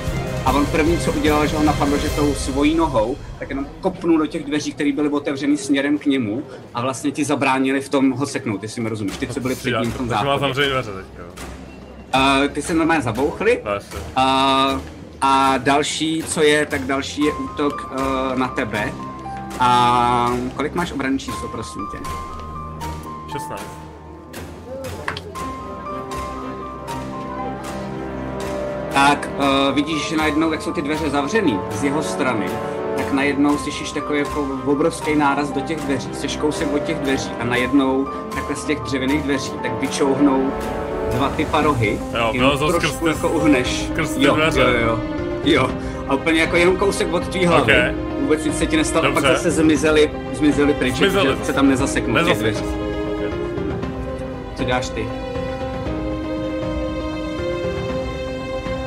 a 0.44 0.52
on 0.52 0.66
první, 0.66 0.98
co 0.98 1.12
udělal, 1.12 1.46
že 1.46 1.56
ho 1.56 1.62
napadlo, 1.62 1.98
že 1.98 2.08
tou 2.10 2.34
svojí 2.34 2.74
nohou, 2.74 3.16
tak 3.38 3.48
jenom 3.50 3.66
kopnul 3.80 4.18
do 4.18 4.26
těch 4.26 4.44
dveří, 4.44 4.72
které 4.72 4.92
byly 4.92 5.08
otevřeny 5.08 5.56
směrem 5.56 5.98
k 5.98 6.06
němu 6.06 6.42
a 6.74 6.82
vlastně 6.82 7.10
ti 7.10 7.24
zabránili 7.24 7.80
v 7.80 7.88
tom 7.88 8.10
ho 8.10 8.26
seknout, 8.26 8.62
jestli 8.62 8.82
mi 8.82 8.88
rozumíš, 8.88 9.16
ty, 9.16 9.26
co 9.26 9.40
byli 9.40 9.54
před 9.54 9.80
ním 9.82 9.92
v 9.92 9.96
tom 9.96 10.08
Takže 10.08 10.24
záchodě. 10.24 10.40
zavřený 10.40 10.68
dveře 10.70 10.90
teďka. 10.90 11.22
Uh, 12.14 12.48
ty 12.48 12.62
se 12.62 12.74
normálně 12.74 13.02
zabouchli 13.02 13.60
No, 13.64 13.70
jasně. 13.70 13.98
a, 14.16 14.80
a 15.20 15.58
další, 15.58 16.22
co 16.28 16.42
je, 16.42 16.66
tak 16.66 16.80
další 16.86 17.24
je 17.24 17.32
útok 17.32 17.92
uh, 17.92 18.38
na 18.38 18.48
tebe. 18.48 18.92
A 19.60 20.32
kolik 20.56 20.74
máš 20.74 20.92
obranný 20.92 21.18
číslo, 21.18 21.48
prosím 21.48 21.82
tě? 21.92 21.98
16. 23.32 23.62
Tak 28.94 29.28
uh, 29.38 29.74
vidíš, 29.74 30.08
že 30.08 30.16
najednou, 30.16 30.52
jak 30.52 30.62
jsou 30.62 30.72
ty 30.72 30.82
dveře 30.82 31.10
zavřený 31.10 31.58
z 31.70 31.84
jeho 31.84 32.02
strany, 32.02 32.46
tak 32.96 33.12
najednou 33.12 33.58
slyšíš 33.58 33.92
takový 33.92 34.18
jako 34.18 34.46
obrovský 34.66 35.14
náraz 35.14 35.50
do 35.50 35.60
těch 35.60 35.80
dveří, 35.80 36.08
seš 36.14 36.36
kousek 36.36 36.74
od 36.74 36.82
těch 36.82 36.98
dveří 36.98 37.30
a 37.40 37.44
najednou 37.44 38.06
takhle 38.34 38.56
z 38.56 38.64
těch 38.64 38.80
dřevěných 38.80 39.22
dveří 39.22 39.52
tak 39.62 39.80
vyčouhnou 39.80 40.50
dva 41.16 41.28
ty 41.28 41.44
parohy, 41.44 41.98
Jo, 42.18 42.30
jenom 42.32 42.58
trošku 42.58 42.80
skrz 42.80 42.96
ty- 42.98 43.06
jako 43.08 43.28
uhneš. 43.28 43.86
skrz 43.92 44.10
ty 44.14 44.24
jo, 44.24 44.34
dveře. 44.34 44.60
jo, 44.60 44.68
jo, 44.86 44.98
jo. 45.44 45.70
A 46.08 46.14
úplně 46.14 46.40
jako 46.40 46.56
jenom 46.56 46.76
kousek 46.76 47.12
od 47.12 47.28
tvý 47.28 47.46
hlavy. 47.46 47.72
Ok. 47.72 48.11
Vůbec 48.22 48.44
nic 48.44 48.58
se 48.58 48.66
ti 48.66 48.76
nestalo, 48.76 49.04
Dobře. 49.06 49.22
pak 49.22 49.32
zase 49.36 49.50
zmizeli, 49.50 50.10
zmizeli 50.32 50.74
pryč, 50.74 50.94
Zmizeli 50.94 51.36
že 51.38 51.44
se 51.44 51.52
tam 51.52 51.68
nezaseknou 51.68 52.14
těch 52.14 52.24
Nezase. 52.24 52.40
dveří. 52.40 52.64
Okay. 53.14 53.28
Co 54.56 54.64
děláš 54.64 54.88
ty? 54.88 55.08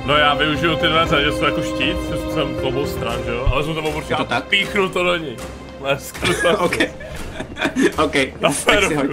No 0.06 0.18
já 0.18 0.34
využiju 0.34 0.76
ty 0.76 0.88
dveře, 0.88 1.24
že 1.24 1.32
jsou 1.32 1.44
jako 1.46 1.62
štít, 1.62 1.98
že 2.10 2.18
jsem 2.34 2.56
z 2.62 2.64
obou 2.64 2.86
stran, 2.86 3.16
že 3.26 3.32
jo? 3.32 3.48
Ale 3.52 3.64
jsou 3.64 3.74
to 3.74 3.82
oburky 3.82 4.14
Je 4.14 4.18
to 4.18 4.24
tak? 4.26 4.44
píchnu 4.44 4.90
to 4.90 5.04
do 5.04 5.16
ní. 5.18 5.38
OK. 6.58 6.78
OK, 8.04 8.16
Na 8.42 8.50
tak 8.66 8.84
si 8.84 8.96
hoď. 8.96 9.08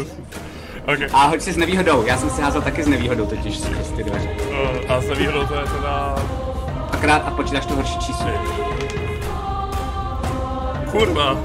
Okay. 0.94 1.08
A 1.12 1.26
hoď 1.26 1.40
si 1.40 1.52
s 1.52 1.56
nevýhodou, 1.56 2.06
já 2.06 2.16
jsem 2.16 2.30
si 2.30 2.42
házel 2.42 2.62
taky 2.62 2.82
s 2.82 2.86
nevýhodou 2.88 3.26
totiž 3.26 3.58
skrz 3.58 3.88
ty 3.96 4.02
dveře. 4.04 4.28
No, 4.52 4.94
A 4.94 5.00
s 5.00 5.08
nevýhodou 5.08 5.44
to 5.46 5.54
je 5.54 5.60
teda... 5.60 6.14
Dvakrát 6.90 7.22
a 7.26 7.30
počítáš 7.30 7.66
to 7.66 7.74
horší 7.74 7.98
číslo. 7.98 8.26
Kurva. 10.92 11.36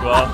Dva. 0.00 0.30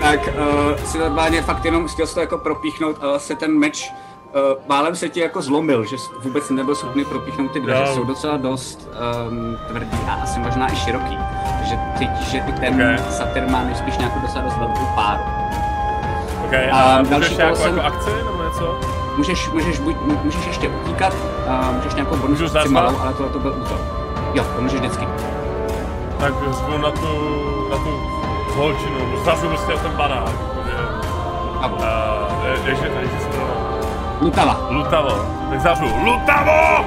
Tak 0.00 0.20
uh, 0.28 0.76
si 0.84 0.98
normálně 0.98 1.42
fakt 1.42 1.64
jenom 1.64 1.88
chtěl 1.88 2.06
to 2.06 2.20
jako 2.20 2.38
propíchnout, 2.38 2.96
ale 3.02 3.20
se 3.20 3.34
ten 3.34 3.58
meč 3.58 3.92
uh, 3.92 4.40
málem 4.68 4.96
se 4.96 5.08
ti 5.08 5.20
jako 5.20 5.42
zlomil, 5.42 5.84
že 5.84 5.96
vůbec 6.22 6.50
nebyl 6.50 6.74
schopný 6.74 7.04
propíchnout 7.04 7.52
ty 7.52 7.60
dveře, 7.60 7.82
Jo. 7.86 7.94
jsou 7.94 8.04
docela 8.04 8.36
dost 8.36 8.88
um, 9.28 9.56
tvrdý 9.68 9.98
a 10.08 10.12
asi 10.14 10.40
možná 10.40 10.72
i 10.72 10.76
široký. 10.76 11.18
Takže 11.58 11.78
cítíš, 11.98 12.26
že 12.28 12.40
ten 12.60 12.74
Okay. 12.74 12.94
okay. 12.94 13.12
satyr 13.12 13.46
má 13.48 13.62
nejspíš 13.64 13.98
nějakou 13.98 14.20
docela 14.20 14.44
dost 14.44 14.56
velkou 14.56 14.86
páru. 14.94 15.22
OK, 16.44 16.54
A 16.72 16.80
a 16.82 17.02
další 17.02 17.14
můžeš 17.14 17.36
nějakou 17.36 17.56
kolo 17.56 17.68
jsem- 17.68 17.76
jako 17.78 17.88
akci 17.96 18.10
nebo 18.10 18.42
něco? 18.44 18.80
Můžeš, 19.16 19.50
můžeš, 19.50 19.78
buď, 19.78 19.96
můžeš 20.24 20.46
ještě 20.46 20.68
utíkat, 20.68 21.12
a 21.48 21.70
můžeš 21.70 21.94
nějakou 21.94 22.16
bonus 22.16 22.52
malou, 22.68 22.98
ale 22.98 23.12
tohle 23.12 23.32
to 23.32 23.38
byl 23.38 23.54
útok. 23.62 24.03
Jo, 24.34 24.44
to 24.56 24.62
můžeš 24.62 24.80
vždycky. 24.80 25.06
Tak 26.20 26.34
řvu 26.52 26.78
na 26.78 26.90
tu, 26.90 27.08
na 27.70 27.76
tu 27.76 27.90
holčinu, 28.54 29.24
zase 29.24 29.46
prostě 29.48 29.72
ten 29.72 29.90
barák. 29.90 30.28
eh, 31.82 32.48
je- 32.48 32.70
Ježi, 32.70 32.84
ježi 33.00 33.20
se 33.20 33.26
to 33.28 33.44
Lutava. 34.20 34.66
Lutavo. 34.70 35.10
Tak 35.50 35.60
zařvu. 35.60 35.88
Lutavo! 36.04 36.84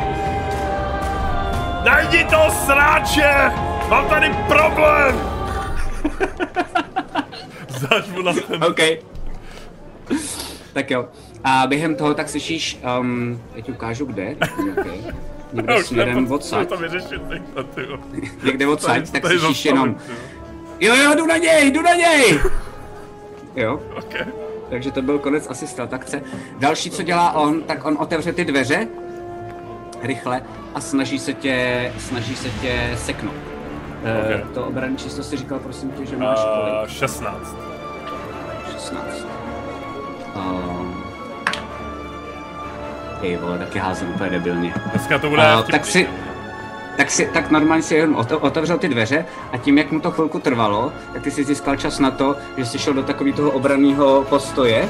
Najdi 1.86 2.24
to 2.24 2.38
sráče! 2.66 3.52
Mám 3.90 4.06
tady 4.06 4.30
problém! 4.48 5.22
Zařvu 7.68 8.22
na 8.22 8.34
ten... 8.34 8.64
OK. 8.64 8.80
tak 10.74 10.92
jo. 10.92 11.06
A 11.44 11.68
během 11.68 11.96
toho 11.96 12.14
tak 12.14 12.30
slyšíš, 12.30 12.80
um, 13.00 13.42
já 13.56 13.62
ti 13.62 13.72
ukážu 13.72 14.06
kde, 14.06 14.36
okay. 14.80 14.98
Někde 15.54 15.80
už 15.80 15.86
směrem 15.86 16.24
nepotřebuji 16.24 16.36
odsaď, 16.36 16.70
to 16.70 16.78
vyřešit 16.78 17.22
jo. 17.78 17.98
někde 18.44 18.68
odsaď, 18.68 19.10
tak 19.12 19.22
Tady 19.22 19.40
slyšíš 19.40 19.66
jenom, 19.66 19.96
jo. 20.80 20.96
jo 20.96 21.16
jdu 21.16 21.26
na 21.26 21.38
něj, 21.38 21.72
jdu 21.72 21.82
na 21.82 21.96
něj! 21.96 22.40
jo, 23.56 23.82
OK. 23.98 24.16
takže 24.70 24.92
to 24.92 25.02
byl 25.02 25.20
konec 25.20 25.48
asi 25.50 25.82
akce. 25.92 26.22
Další, 26.60 26.92
co 26.92 27.04
dělá 27.04 27.32
on, 27.32 27.64
tak 27.64 27.86
on 27.86 27.98
otevře 28.00 28.34
ty 28.34 28.46
dveře, 28.46 28.88
rychle, 30.02 30.42
a 30.74 30.82
snaží 30.82 31.20
se 31.20 31.34
tě, 31.34 31.92
snaží 32.00 32.36
se 32.36 32.50
tě 32.50 32.94
seknout. 32.98 33.36
Ok. 33.98 34.46
Uh, 34.46 34.54
to 34.54 34.66
obranné 34.66 34.98
číslo 34.98 35.24
si 35.24 35.38
říkal, 35.38 35.60
prosím 35.60 35.92
tě, 35.92 36.06
že 36.06 36.18
máš 36.18 36.40
kolik? 36.40 36.74
Uh, 36.84 36.88
16. 36.88 37.56
16. 38.74 39.28
Um, 40.36 41.07
Ej 43.22 43.38
vole, 43.38 43.58
taky 43.58 43.80
házím 43.80 44.10
úplně 44.10 44.30
debilně. 44.30 44.74
Dneska 44.92 45.20
to 45.20 45.30
bude 45.30 45.42
Uh, 45.42 45.54
vtipný. 45.54 45.72
tak 45.72 45.86
si, 45.86 46.08
tak 46.98 47.12
si, 47.12 47.26
tak 47.34 47.52
normálně 47.52 47.84
si 47.84 47.96
jenom 47.96 48.16
ote- 48.16 48.38
otevřel 48.42 48.78
ty 48.78 48.88
dveře 48.90 49.26
a 49.54 49.58
tím, 49.58 49.78
jak 49.78 49.92
mu 49.92 50.00
to 50.00 50.12
chvilku 50.12 50.40
trvalo, 50.40 50.92
tak 51.14 51.22
ty 51.22 51.32
si 51.32 51.44
získal 51.44 51.76
čas 51.76 52.00
na 52.00 52.12
to, 52.12 52.36
že 52.58 52.66
jsi 52.66 52.80
šel 52.80 52.94
do 52.94 53.04
takového 53.04 53.38
toho 53.38 53.52
obranného 53.52 54.26
postoje 54.30 54.90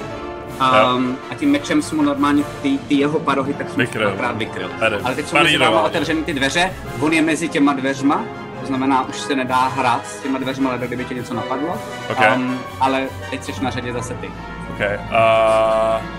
um, 0.95 1.17
a 1.31 1.35
tím 1.35 1.51
mečem 1.51 1.81
jsi 1.81 1.95
mu 1.95 2.01
normálně 2.01 2.43
ty, 2.61 2.77
ty 2.77 2.95
jeho 2.95 3.19
parohy 3.19 3.53
tak 3.53 3.69
jsem 3.69 3.77
Vykryl. 3.77 4.17
vykryl. 4.33 4.69
Ale 5.03 5.15
teď 5.15 5.27
jsou 5.27 5.37
mezi 5.43 5.57
váma 5.57 5.81
otevřeny 5.81 6.23
ty 6.23 6.33
dveře, 6.33 6.73
on 7.01 7.13
je 7.13 7.21
mezi 7.21 7.49
těma 7.49 7.73
dveřma, 7.73 8.23
to 8.61 8.67
znamená, 8.67 9.07
už 9.09 9.19
se 9.19 9.35
nedá 9.35 9.67
hrát 9.67 10.07
s 10.07 10.19
těma 10.21 10.39
dveřma, 10.39 10.69
ale 10.69 10.87
kdyby 10.87 11.05
tě 11.05 11.13
něco 11.13 11.33
napadlo. 11.33 11.77
Ok. 12.09 12.17
Um, 12.35 12.59
ale 12.79 13.03
teď 13.29 13.43
jsi 13.43 13.63
na 13.63 13.69
řadě 13.69 13.93
zase 13.93 14.13
ty. 14.13 14.27
OK. 14.69 14.79
Uh... 15.11 16.16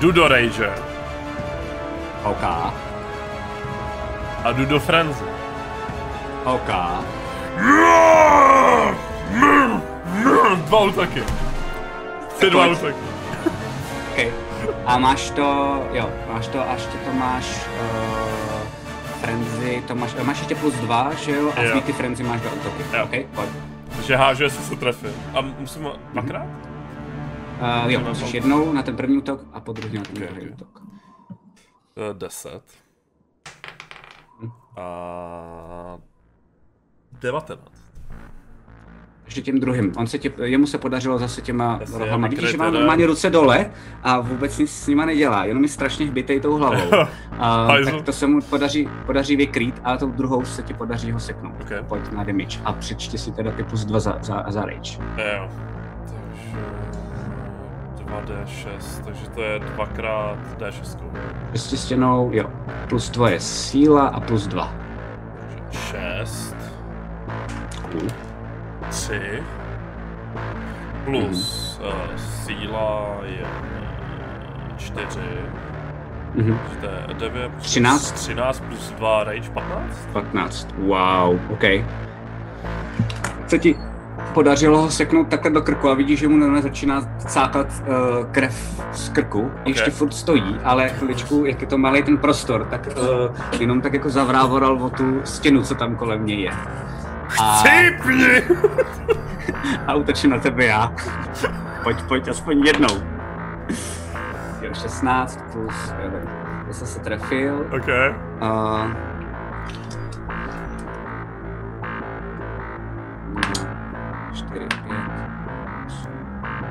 Jdu 0.00 0.12
do 0.12 0.28
Rage 0.28 0.70
OK. 2.24 2.42
a 4.44 4.52
jdu 4.52 4.64
do 4.64 4.80
Frenzy. 4.80 5.24
OK. 6.44 6.70
Dva 10.56 10.80
útoky. 10.80 11.24
Ty 12.38 12.50
dva 12.50 12.66
útoky. 12.66 12.94
OK. 14.12 14.32
A 14.86 14.98
máš 14.98 15.30
to, 15.30 15.82
jo, 15.92 16.10
máš 16.32 16.48
to, 16.48 16.70
až 16.70 16.86
ty 16.86 16.98
to 16.98 17.12
máš 17.12 17.44
uh, 17.80 18.60
frenzy, 19.20 19.82
to 19.86 19.94
máš, 19.94 20.14
máš 20.22 20.38
ještě 20.38 20.54
plus 20.54 20.74
dva, 20.74 21.10
že 21.14 21.32
jo? 21.32 21.52
A 21.56 21.78
z 21.78 21.82
ty 21.82 21.92
frenzy 21.92 22.22
máš 22.22 22.40
dva 22.40 22.52
útoky. 22.52 22.84
Jo. 22.92 23.04
OK, 23.04 23.26
pojď. 23.34 23.75
Takže 24.06 24.16
hážu, 24.16 24.42
jestli 24.42 24.64
se 24.64 24.76
trefím. 24.76 25.10
A 25.34 25.40
musím 25.40 25.82
ho 25.82 25.96
dvakrát? 26.12 26.46
Uh, 27.60 27.90
jo, 27.90 28.00
To 28.00 28.08
musíš 28.08 28.34
jednou 28.34 28.72
na 28.72 28.82
ten 28.82 28.96
první 28.96 29.18
útok 29.18 29.44
a 29.52 29.60
po 29.60 29.72
druhý 29.72 29.98
na 29.98 30.04
ten 30.04 30.22
Ok, 30.22 30.30
druhý 30.30 30.48
ok. 30.50 30.54
útok. 30.54 30.82
Eh, 32.10 32.14
Deset. 32.14 32.62
A... 34.76 35.98
Devatenáct. 37.12 37.82
Ještě 39.26 39.42
tím 39.42 39.60
druhým. 39.60 39.92
On 39.96 40.06
se 40.06 40.18
tě, 40.18 40.32
jemu 40.42 40.66
se 40.66 40.78
podařilo 40.78 41.18
zase 41.18 41.42
těma 41.42 41.76
Jasně, 41.80 41.98
rohama. 41.98 42.28
Vidíš, 42.28 42.50
že 42.50 42.56
má 42.56 42.70
normálně 42.70 43.06
ruce 43.06 43.30
dole 43.30 43.70
a 44.02 44.20
vůbec 44.20 44.58
nic 44.58 44.70
s 44.72 44.86
nima 44.86 45.04
nedělá, 45.04 45.44
jenom 45.44 45.62
je 45.62 45.68
strašně 45.68 46.06
hbitej 46.06 46.40
tou 46.40 46.54
hlavou. 46.54 46.90
A, 47.38 47.68
tak 47.84 48.02
to 48.02 48.12
se 48.12 48.26
mu 48.26 48.40
podaří, 48.40 48.88
podaří 49.06 49.36
vykrýt 49.36 49.80
a 49.84 49.96
tou 49.96 50.10
druhou 50.10 50.44
se 50.44 50.62
ti 50.62 50.74
podaří 50.74 51.12
ho 51.12 51.20
seknout. 51.20 51.54
Ok. 51.60 51.86
Pojď 51.88 52.12
na 52.12 52.24
damage 52.24 52.58
a 52.64 52.72
přečti 52.72 53.18
si 53.18 53.32
teda 53.32 53.50
ty 53.50 53.62
plus 53.62 53.84
dva 53.84 54.00
za, 54.00 54.18
za, 54.22 54.44
za 54.48 54.64
rage. 54.64 54.98
Jo. 55.16 55.48
Takže 56.06 56.56
2D6, 58.44 59.04
takže 59.04 59.28
to 59.34 59.42
je 59.42 59.58
dvakrát 59.58 60.38
D6. 60.58 60.98
Prostě 61.48 61.76
stěnou, 61.76 62.30
jo, 62.32 62.50
plus 62.88 63.10
tvoje 63.10 63.40
síla 63.40 64.06
a 64.08 64.20
plus 64.20 64.46
dva. 64.46 64.74
6, 65.70 66.56
Cool. 67.90 68.08
3, 68.90 69.42
plus 71.04 71.78
Mhm. 71.80 71.88
uh, 71.88 72.16
síla 72.16 73.06
je 73.24 73.46
4, 74.78 75.20
Mhm. 76.34 76.58
to 76.80 76.86
je 76.86 77.14
9, 77.14 77.50
plus 77.52 77.62
13. 77.66 78.12
13 78.12 78.60
plus 78.60 78.90
2 78.90 79.24
rage 79.24 79.50
15? 79.50 80.08
15. 80.12 80.68
Wow, 80.78 81.38
OK. 81.50 81.64
Co 83.46 83.58
ti 83.58 83.78
podařilo 84.34 84.78
ho 84.80 84.90
seknout 84.90 85.28
takhle 85.28 85.50
do 85.50 85.62
krku 85.62 85.88
a 85.90 85.94
vidíš, 85.94 86.18
že 86.20 86.28
mu 86.28 86.36
normálně 86.36 86.62
začíná 86.62 87.00
cákat 87.18 87.66
uh, 87.80 88.26
krev 88.32 88.82
z 88.92 89.08
krku. 89.08 89.50
Ještě 89.64 89.90
furt 89.90 90.12
stojí, 90.14 90.56
ale 90.64 90.88
chviličku, 90.88 91.44
jak 91.44 91.60
je 91.60 91.66
to 91.66 91.78
malý 91.78 92.02
ten 92.02 92.18
prostor, 92.18 92.64
tak 92.70 92.86
uh, 92.86 93.60
jenom 93.60 93.80
tak 93.80 93.92
jako 93.94 94.10
zavrávoral 94.10 94.82
o 94.82 94.90
tu 94.90 95.20
stěnu, 95.24 95.62
co 95.62 95.74
tam 95.74 95.96
kolem 95.96 96.26
něj 96.26 96.40
je. 96.40 96.52
A, 97.40 97.62
Cípni! 97.62 98.42
a 99.86 99.94
útočím 99.94 100.30
na 100.30 100.38
tebe 100.38 100.64
já. 100.64 100.92
pojď, 101.82 102.02
pojď, 102.02 102.28
aspoň 102.28 102.66
jednou. 102.66 103.02
Jo, 104.62 104.74
16 104.74 105.40
plus, 105.52 105.94
jo, 106.04 106.10
zase 106.68 106.86
se 106.86 107.00
trefil. 107.00 107.66
OK. 107.76 107.88
Uh, 108.42 108.92
čtyři, 114.34 114.66
pět, 114.86 115.28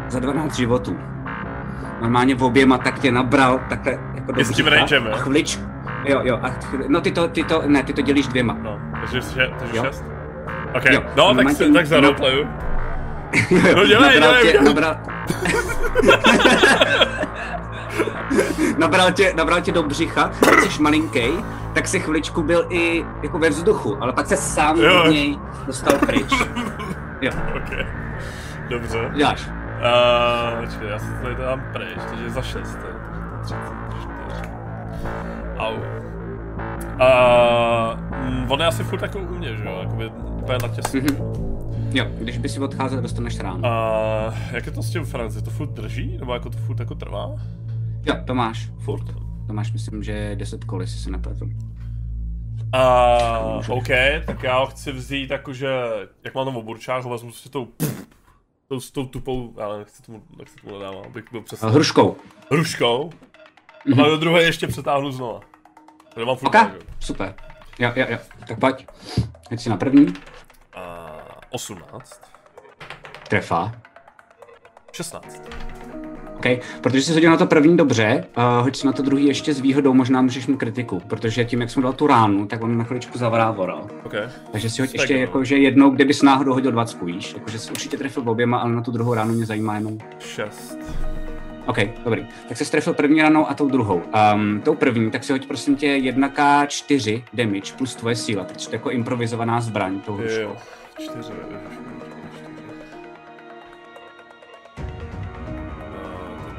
za 0.07 0.19
12 0.19 0.55
životů. 0.55 0.97
Normálně 2.01 2.35
v 2.35 2.43
oběma 2.43 2.77
tak 2.77 2.99
tě 2.99 3.11
nabral 3.11 3.59
takhle 3.69 3.99
jako 4.15 4.31
do 4.31 4.41
I 4.41 4.45
s 4.45 4.49
tím 4.51 4.67
rangem, 4.67 5.07
a 5.13 5.17
chviličku. 5.17 5.63
Jo, 6.05 6.21
jo, 6.23 6.39
a 6.41 6.49
chvíli, 6.49 6.85
no 6.87 7.01
ty 7.01 7.11
to, 7.11 7.27
ty 7.27 7.43
to, 7.43 7.63
ne, 7.67 7.83
ty 7.83 7.93
to 7.93 8.01
dělíš 8.01 8.27
dvěma. 8.27 8.57
No, 8.61 8.79
takže, 9.01 9.21
takže 9.59 9.77
Jo. 9.77 9.83
6. 9.83 10.14
OK, 10.75 10.85
Jo, 10.91 11.03
no 11.15 11.35
tak, 11.35 11.49
si, 11.51 11.63
tě- 11.65 11.73
tak 11.73 11.85
za 11.85 11.95
no. 11.95 12.01
roleplayu. 12.01 12.39
Jo, 12.39 12.47
No 13.75 13.85
dělej, 13.85 14.19
nabral 14.19 14.19
dělej, 14.19 14.41
tě, 14.45 14.51
dělej. 14.51 14.65
nabral... 14.65 14.95
nabral, 18.77 19.11
tě, 19.11 19.33
nabral 19.37 19.61
tě 19.61 19.71
do 19.71 19.83
břicha, 19.83 20.31
jsi 20.69 20.81
malinkej, 20.81 21.31
tak 21.73 21.87
si 21.87 21.99
chviličku 21.99 22.43
byl 22.43 22.65
i 22.69 23.05
jako 23.23 23.39
ve 23.39 23.49
vzduchu, 23.49 23.97
ale 24.03 24.13
pak 24.13 24.27
se 24.27 24.37
sám 24.37 24.77
Jo. 24.79 25.03
od 25.05 25.09
něj 25.11 25.39
dostal 25.67 25.97
pryč. 25.99 26.33
Jo, 27.21 27.31
OK. 27.55 27.85
Dobře. 28.69 29.09
děláš. 29.15 29.47
Uh, 29.47 30.65
počkej, 30.65 30.87
já 30.89 30.99
se 30.99 31.05
tady 31.23 31.35
dám 31.35 31.63
pryč, 31.73 31.99
takže 32.09 32.29
za 32.29 32.41
6. 32.41 32.53
To 32.53 32.87
je 32.87 32.93
34. 33.43 34.49
Au. 35.57 35.73
Uh, 36.95 38.51
on 38.51 38.59
je 38.61 38.67
asi 38.67 38.83
furt 38.83 39.01
jako 39.01 39.17
u 39.19 39.35
mě, 39.35 39.55
že 39.55 39.63
jo? 39.65 39.77
Jakoby 39.81 40.11
úplně 40.45 40.57
na 40.67 40.75
těsně. 40.75 41.01
Mhm. 41.01 41.33
Jo, 41.93 42.05
když 42.17 42.37
by 42.37 42.49
si 42.49 42.59
odcházel, 42.59 43.01
dostaneš 43.01 43.39
ráno. 43.39 43.57
Uh, 43.57 44.33
jak 44.51 44.65
je 44.65 44.71
to 44.71 44.83
s 44.83 44.91
tím 44.91 45.05
Franci? 45.05 45.41
To 45.41 45.49
furt 45.51 45.69
drží? 45.69 46.17
Nebo 46.17 46.33
jako 46.33 46.49
to 46.49 46.57
furt 46.57 46.79
jako 46.79 46.95
trvá? 46.95 47.35
Jo, 48.05 48.15
to 48.25 48.35
máš, 48.35 48.69
furt. 48.79 49.05
To 49.47 49.53
máš, 49.53 49.71
myslím, 49.71 50.03
že 50.03 50.35
10 50.35 50.63
kol, 50.63 50.81
jestli 50.81 50.99
se 50.99 51.09
nepletu. 51.11 51.45
Uh, 52.75 53.77
OK, 53.77 53.87
tak 54.25 54.43
já 54.43 54.59
ho 54.59 54.65
chci 54.65 54.91
vzít 54.91 55.29
jakože, 55.31 55.69
jak 56.23 56.35
mám 56.35 56.45
tam 56.45 56.57
oburčák, 56.57 57.03
ho 57.03 57.09
vezmu 57.09 57.31
si 57.31 57.49
tou, 57.49 57.67
tou, 58.67 58.79
s 58.79 58.91
tou 58.91 59.05
tupou, 59.05 59.53
ale 59.61 59.77
nechci 59.79 60.03
tomu, 60.03 60.21
nechci 60.37 60.55
tomu 60.55 60.79
nedávám, 60.79 61.03
abych 61.05 61.25
byl 61.31 61.41
přesně. 61.41 61.67
A 61.67 61.71
Hruškou. 61.71 62.15
Hruškou. 62.51 63.09
A 63.93 63.95
pak 63.95 64.05
do 64.05 64.17
druhé 64.17 64.43
ještě 64.43 64.67
přetáhnu 64.67 65.11
znova. 65.11 65.39
Tady 66.13 66.25
mám 66.25 66.35
furt 66.35 66.47
Ok, 66.47 66.53
tak, 66.53 66.73
jo. 66.73 66.79
super. 66.99 67.33
Jo, 67.79 67.91
jo, 67.95 68.05
jo. 68.09 68.17
Tak 68.47 68.59
pojď. 68.59 68.87
Teď 69.49 69.59
si 69.59 69.69
na 69.69 69.77
první. 69.77 70.05
Uh, 70.77 70.81
18. 71.49 72.21
Trefa. 73.29 73.71
16. 74.91 75.41
OK, 76.35 76.45
protože 76.81 77.01
jsi 77.01 77.13
hodil 77.13 77.31
na 77.31 77.37
to 77.37 77.45
první 77.45 77.77
dobře, 77.77 78.25
uh, 78.37 78.43
hoď 78.63 78.75
si 78.75 78.87
na 78.87 78.93
to 78.93 79.01
druhý 79.01 79.25
ještě 79.25 79.53
s 79.53 79.59
výhodou, 79.59 79.93
možná 79.93 80.21
můžeš 80.21 80.47
mu 80.47 80.57
kritiku, 80.57 80.99
protože 80.99 81.45
tím, 81.45 81.61
jak 81.61 81.69
jsem 81.69 81.83
dal 81.83 81.93
tu 81.93 82.07
ránu, 82.07 82.45
tak 82.45 82.63
on 82.63 82.77
na 82.77 82.83
chviličku 82.83 83.17
zavrávoral. 83.17 83.87
OK. 84.03 84.13
Takže 84.51 84.69
si 84.69 84.81
hoď 84.81 84.89
Tak 84.89 84.99
ještě 84.99 85.17
jako, 85.17 85.43
že 85.43 85.57
jednou, 85.57 85.89
kdyby 85.89 86.13
s 86.13 86.21
náhodou 86.21 86.53
hodil 86.53 86.71
20, 86.71 87.01
víš? 87.01 87.33
Jakože 87.33 87.59
jsi 87.59 87.71
určitě 87.71 87.97
trefil 87.97 88.29
oběma, 88.29 88.57
ale 88.57 88.71
na 88.71 88.81
tu 88.81 88.91
druhou 88.91 89.13
ránu 89.13 89.33
mě 89.33 89.45
zajímá 89.45 89.75
jenom. 89.75 89.97
6. 90.19 90.77
OK, 91.65 91.77
dobrý. 92.03 92.27
Tak 92.47 92.57
se 92.57 92.71
trefil 92.71 92.93
první 92.93 93.21
ranou 93.21 93.49
a 93.49 93.53
tou 93.53 93.69
druhou. 93.69 94.01
Um, 94.33 94.61
tou 94.61 94.75
první, 94.75 95.11
tak 95.11 95.23
si 95.23 95.31
hoď 95.33 95.47
prosím 95.47 95.75
tě 95.75 95.87
1k4 95.87 97.23
damage 97.33 97.73
plus 97.77 97.95
tvoje 97.95 98.15
síla, 98.15 98.43
protože 98.43 98.67
to 98.69 98.75
je 98.75 98.77
jako 98.77 98.89
improvizovaná 98.91 99.61
zbraň 99.61 99.99
tou 100.01 100.15
hruškou. 100.15 100.41
Jo. 100.41 100.55
4. 100.99 101.33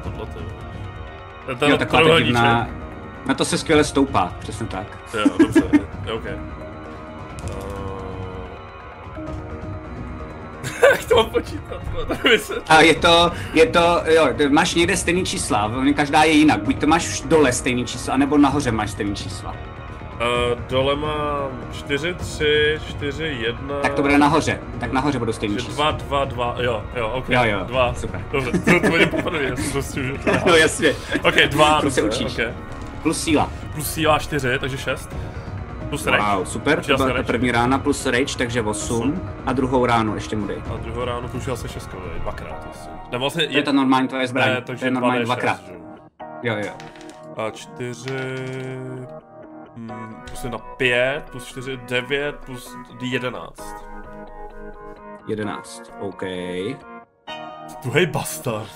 Tohle 0.03 0.25
to 0.25 0.39
je. 0.39 1.55
To 1.55 1.65
je 1.65 1.71
Jo, 1.71 1.77
ten 1.77 1.87
taková 1.87 2.09
ta 2.09 2.19
divná... 2.19 2.69
Na 3.25 3.33
to 3.33 3.45
se 3.45 3.57
skvěle 3.57 3.83
stoupá, 3.83 4.35
přesně 4.39 4.65
tak. 4.65 4.87
Jo, 5.13 5.37
dobře, 5.39 5.61
OK. 6.13 6.56
to 11.09 11.15
mám 11.15 11.25
počítat? 11.29 11.81
A 12.69 12.81
je 12.81 12.95
to, 12.95 13.31
je 13.53 13.65
to, 13.65 14.01
jo, 14.05 14.27
máš 14.49 14.75
někde 14.75 14.97
stejný 14.97 15.25
čísla, 15.25 15.71
každá 15.95 16.23
je 16.23 16.31
jinak. 16.31 16.63
Buď 16.63 16.79
to 16.79 16.87
máš 16.87 17.21
dole 17.21 17.51
stejný 17.53 17.85
číslo, 17.85 18.13
anebo 18.13 18.37
nahoře 18.37 18.71
máš 18.71 18.91
stejný 18.91 19.15
čísla. 19.15 19.55
Uh, 20.17 20.61
dole 20.69 20.95
mám 20.95 21.49
4, 21.73 22.13
3, 22.13 22.79
4, 22.89 23.23
1. 23.39 23.79
Tak 23.81 23.93
to 23.93 24.01
bude 24.01 24.17
nahoře, 24.17 24.59
tak 24.79 24.91
nahoře 24.91 25.19
budou 25.19 25.31
stejný 25.33 25.57
čísla. 25.57 25.91
2, 25.91 26.25
2, 26.25 26.25
2, 26.25 26.55
jo, 26.59 26.83
jo, 26.95 27.09
ok. 27.13 27.29
Jo, 27.29 27.41
jo, 27.43 27.59
2, 27.63 27.93
super. 27.93 28.25
Dobře, 28.31 28.51
to, 28.51 28.79
to 28.79 28.89
bude 28.89 29.05
poprvé, 29.05 29.43
já 29.43 29.55
jsem 29.55 29.71
to 29.71 29.81
s 29.81 29.93
tím, 29.93 30.03
že 30.03 30.13
to 30.13 30.31
No 30.45 30.55
jasně. 30.55 30.95
Ok, 31.23 31.35
2, 31.35 31.81
To 31.81 31.91
se 31.91 32.01
dobře, 32.01 32.25
učíš. 32.25 32.39
ok. 32.39 32.53
Plus 33.03 33.23
síla. 33.23 33.51
Plus 33.73 33.91
síla 33.93 34.19
4, 34.19 34.47
takže 34.59 34.77
6. 34.77 35.09
Plus 35.89 36.05
rage. 36.05 36.35
Wow, 36.35 36.45
super, 36.45 36.83
to 36.85 36.97
byla 36.97 37.13
ta 37.13 37.23
první 37.23 37.51
rána 37.51 37.79
plus 37.79 38.05
rage, 38.05 38.37
takže 38.37 38.61
8. 38.61 39.21
A 39.45 39.53
druhou 39.53 39.85
ránu 39.85 40.15
ještě 40.15 40.35
mu 40.35 40.47
dej. 40.47 40.57
A 40.73 40.77
druhou 40.77 41.05
ráno 41.05 41.27
použil 41.27 41.57
se 41.57 41.67
šestkový, 41.69 42.03
dvakrát 42.19 42.67
asi. 42.71 42.89
Ne, 43.11 43.17
vlastně 43.17 43.47
To 43.47 43.57
je 43.57 43.63
ta 43.63 43.71
normální 43.71 44.07
tvoje 44.07 44.27
zbraň, 44.27 44.49
ne, 44.49 44.55
to 44.61 44.67
takže 44.67 44.85
je 44.85 44.91
normálně 44.91 45.19
2D6, 45.19 45.25
dvakrát. 45.25 45.61
jo. 46.43 46.55
Jo. 46.57 46.71
A 47.37 47.49
4, 47.51 48.11
mm, 49.75 50.15
plus 50.27 50.43
1, 50.43 50.57
5, 50.57 51.23
plus 51.31 51.45
4, 51.45 51.77
9, 51.89 52.35
plus 52.45 52.75
11. 53.01 53.75
11, 55.27 55.91
OK. 55.99 56.23
Tuhej 57.83 58.05
bastard. 58.05 58.67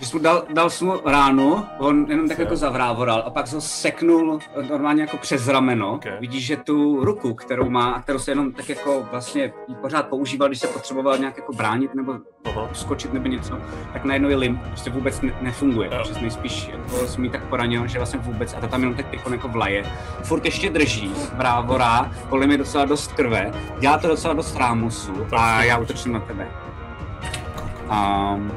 Jsi 0.00 0.16
mu 0.16 0.22
dal, 0.22 0.44
dal 0.54 0.70
jsi 0.70 0.84
mu 0.84 0.94
ránu, 1.04 1.64
on 1.78 2.06
jenom 2.08 2.28
tak 2.28 2.38
jako 2.38 2.56
zavrávoral 2.56 3.22
a 3.26 3.30
pak 3.30 3.52
ho 3.52 3.60
seknul 3.60 4.38
normálně 4.70 5.02
jako 5.02 5.16
přes 5.16 5.48
rameno. 5.48 5.92
Ok. 5.92 6.04
Vidíš, 6.20 6.46
že 6.46 6.56
tu 6.56 7.04
ruku, 7.04 7.34
kterou 7.34 7.70
má 7.70 7.90
a 7.90 8.02
kterou 8.02 8.18
se 8.18 8.30
jenom 8.30 8.52
tak 8.52 8.68
jako 8.68 9.08
vlastně 9.10 9.52
jí 9.68 9.74
pořád 9.74 10.06
používal, 10.06 10.48
když 10.48 10.58
se 10.60 10.66
potřeboval 10.66 11.18
nějak 11.18 11.36
jako 11.36 11.52
bránit 11.52 11.94
nebo 11.94 12.14
Aha. 12.44 12.68
skočit 12.72 13.12
nebo 13.12 13.28
něco, 13.28 13.58
tak 13.92 14.04
najednou 14.04 14.28
je 14.28 14.36
limp, 14.36 14.62
prostě 14.62 14.90
vůbec 14.90 15.20
ne- 15.20 15.38
nefunguje. 15.40 15.90
Jo. 15.92 16.04
Že 16.04 16.20
nejspíš 16.20 16.68
jako 16.68 17.06
jsi 17.06 17.20
mi 17.20 17.30
tak 17.30 17.44
poranil, 17.44 17.86
že 17.86 17.98
vlastně 17.98 18.18
vůbec, 18.18 18.54
a 18.54 18.60
to 18.60 18.66
tam 18.68 18.80
jenom 18.80 18.96
tak 18.96 19.06
pikon 19.06 19.32
jako 19.32 19.48
vlaje. 19.48 19.84
Furt 20.22 20.44
ještě 20.44 20.70
drží, 20.70 21.12
brávorá, 21.34 22.12
kolem 22.28 22.50
je 22.50 22.58
docela 22.58 22.84
dost 22.84 23.12
krve, 23.12 23.52
dělá 23.78 23.98
to 23.98 24.08
docela 24.08 24.34
dost 24.34 24.56
rámusu 24.56 25.26
a 25.36 25.62
já 25.64 25.78
útočím 25.78 26.12
na 26.12 26.20
tebe. 26.20 26.48
Um, 27.90 28.52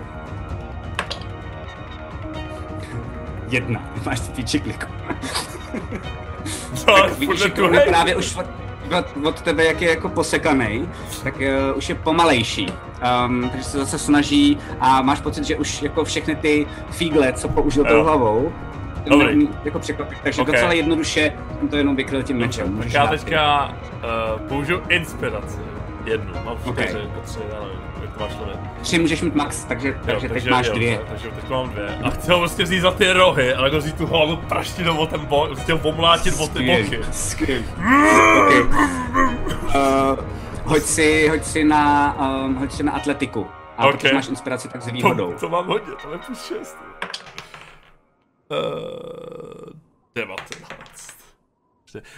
jedna. 3.52 3.80
Máš 4.06 4.20
ty 4.20 4.32
týče 4.32 4.60
kliku. 4.60 4.86
No, 6.88 6.96
Vidíš, 7.10 7.26
furt 7.26 7.38
že 7.38 7.50
tuhej. 7.50 7.88
právě 7.88 8.16
už 8.16 8.36
od, 8.36 8.46
od, 9.00 9.26
od 9.28 9.42
tebe, 9.42 9.66
jak 9.66 9.82
je 9.82 9.90
jako 9.90 10.10
posekaný, 10.10 10.90
tak 11.24 11.36
uh, 11.36 11.78
už 11.78 11.90
je 11.90 11.96
pomalejší. 11.96 12.74
Um, 13.28 13.50
takže 13.50 13.64
se 13.66 13.78
zase 13.78 14.00
snaží 14.00 14.58
a 14.80 15.02
máš 15.02 15.20
pocit, 15.22 15.44
že 15.44 15.56
už 15.56 15.82
jako 15.82 16.04
všechny 16.04 16.36
ty 16.36 16.68
fígle, 16.92 17.34
co 17.34 17.50
použil 17.50 17.86
tou 17.86 18.04
hlavou, 18.04 18.54
Dobrý. 19.10 19.50
jako 19.64 19.80
překvapit. 19.80 20.18
Takže 20.24 20.42
Ok. 20.42 20.48
docela 20.48 20.74
jednoduše 20.74 21.34
jsem 21.60 21.68
to 21.68 21.76
jenom 21.78 21.96
vykryl 21.96 22.24
tím 22.24 22.38
mečem. 22.38 22.66
Tak 22.68 22.76
Můžeš 22.76 22.94
já 22.94 23.08
teďka 23.08 23.68
uh, 23.68 24.42
použiju 24.48 24.82
inspiraci. 24.90 25.58
Jednu, 26.06 26.34
mám 26.46 26.58
Ok. 26.66 26.80
čtyři, 26.82 26.98
jako 26.98 27.22
tři, 27.26 27.40
já 27.54 27.60
ty. 28.28 28.82
Tři 28.82 29.00
můžeš 29.00 29.22
mít 29.22 29.36
max, 29.36 29.64
takže, 29.64 30.00
takže 30.06 30.30
teď 30.30 30.50
máš 30.50 30.68
jo, 30.68 30.74
dvě. 30.74 31.02
Takže 31.10 31.32
teď 31.32 31.50
mám 31.50 31.70
dvě. 31.70 31.98
A 32.04 32.10
chci 32.10 32.32
ho 32.32 32.40
prostě 32.40 32.64
vzít 32.64 32.80
za 32.80 32.92
ty 32.92 33.12
rohy, 33.12 33.54
ale 33.54 33.68
jako 33.68 33.78
vzít 33.78 33.98
tu 33.98 34.06
hlavu 34.06 34.36
praštit 34.38 34.88
o 34.88 35.08
ten 35.08 35.26
bok, 35.26 35.70
ho 35.70 35.78
pomlátit 35.78 36.34
o 36.40 36.48
ty 36.48 36.66
boky. 36.66 37.00
Skvělý. 37.12 37.66
okay. 38.46 38.62
uh, 38.62 40.20
hoď, 40.64 40.84
si, 40.84 41.28
hoď, 41.28 41.44
si 41.44 41.64
na, 41.64 42.16
um, 42.46 42.56
hoď 42.56 42.72
si 42.72 42.84
na 42.84 42.92
atletiku. 42.92 43.48
A 43.78 43.86
Ok. 43.86 43.92
protože 43.92 44.14
máš 44.14 44.28
inspiraci, 44.28 44.68
tak 44.70 44.82
s 44.82 44.88
výhodou. 44.88 45.34
To, 45.34 45.40
to 45.40 45.50
mám 45.50 45.68
hodně, 45.68 45.94
to 46.02 46.12
je 46.12 46.18
plus 46.18 46.46
6. 46.46 46.78
Uh, 48.50 48.58
19. 50.16 50.42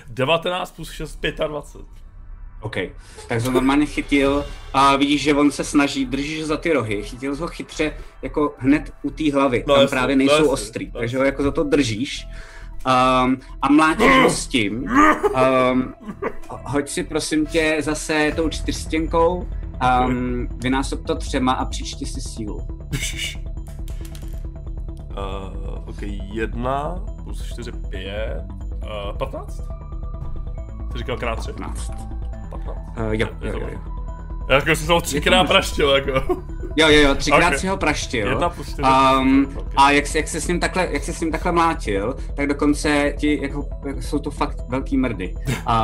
19 0.08 0.72
plus 0.72 0.92
6, 0.92 1.20
25. 1.48 2.03
OK. 2.64 2.76
Tak 3.28 3.44
to 3.44 3.52
normálně 3.52 3.86
chytil 3.86 4.46
a 4.74 4.96
vidíš, 4.96 5.22
že 5.22 5.34
on 5.34 5.52
se 5.52 5.64
snaží, 5.64 6.06
držíš 6.06 6.46
za 6.46 6.58
ty 6.58 6.74
rohy, 6.74 7.04
chytil 7.04 7.36
ho 7.36 7.48
chytře 7.48 7.94
jako 8.22 8.56
hned 8.58 8.94
u 9.02 9.10
té 9.10 9.34
hlavy, 9.34 9.64
No 9.68 9.74
tam 9.74 9.82
jasně, 9.82 9.96
právě 9.96 10.16
no 10.16 10.18
nejsou 10.18 10.34
jasně, 10.34 10.50
ostrý, 10.50 10.86
no 10.94 11.00
takže 11.00 11.18
ho 11.18 11.24
jako 11.24 11.44
za 11.44 11.52
to 11.52 11.64
držíš. 11.64 12.28
Um, 13.26 13.38
a 13.62 13.72
mlátíš 13.72 14.12
ho 14.24 14.30
s 14.30 14.48
tím. 14.48 14.90
Um, 15.72 15.94
hoď 16.50 16.90
si 16.90 17.04
prosím 17.04 17.46
tě 17.46 17.78
zase 17.80 18.34
tou 18.36 18.50
čtyřstěnkou, 18.50 19.50
um, 20.08 20.48
vynásob 20.58 21.06
to 21.06 21.16
třema 21.16 21.52
a 21.52 21.66
přičti 21.66 22.06
si 22.06 22.22
sílu. 22.22 22.56
Uh, 22.56 22.66
ok, 25.90 26.02
1 26.34 26.96
plus 27.24 27.44
4, 27.46 27.72
5, 27.90 28.44
uh, 28.84 29.18
15? 29.18 29.62
Ty 30.92 30.98
říkal 30.98 31.18
krát 31.18 31.40
3? 31.40 31.54
15. 31.54 32.23
15. 32.58 32.78
Uh, 32.98 33.14
jo, 33.14 33.28
Je 33.42 33.48
jo, 33.48 33.54
to 33.54 33.60
jo, 33.60 33.66
ono. 33.66 33.74
jo. 33.74 33.93
Já 34.50 34.56
jako 34.56 34.66
jsem 34.76 34.86
se 34.86 34.92
ho 34.94 35.02
třikrát 35.02 35.44
praštil, 35.48 35.90
jako. 35.90 36.12
Jo, 36.76 36.88
jo, 36.90 37.02
jo, 37.02 37.16
třikrát 37.16 37.54
Ok. 37.54 37.60
si 37.60 37.68
ho 37.68 37.78
praštil. 37.78 38.40
Um, 39.20 39.48
Ok. 39.56 39.66
a 39.76 39.92
jak, 39.92 40.08
se- 40.08 40.18
jak, 40.18 40.28
se 40.28 40.42
s 40.42 40.48
ním 40.48 40.60
takhle, 40.60 40.88
jak 40.92 41.04
se 41.04 41.14
s 41.14 41.20
ním 41.20 41.32
takhle 41.32 41.52
mlátil, 41.52 42.16
tak 42.36 42.48
dokonce 42.48 43.14
ti, 43.18 43.40
jako, 43.42 43.66
jako 43.88 44.02
jsou 44.02 44.20
to 44.20 44.32
fakt 44.32 44.58
velký 44.70 44.98
mrdy. 44.98 45.36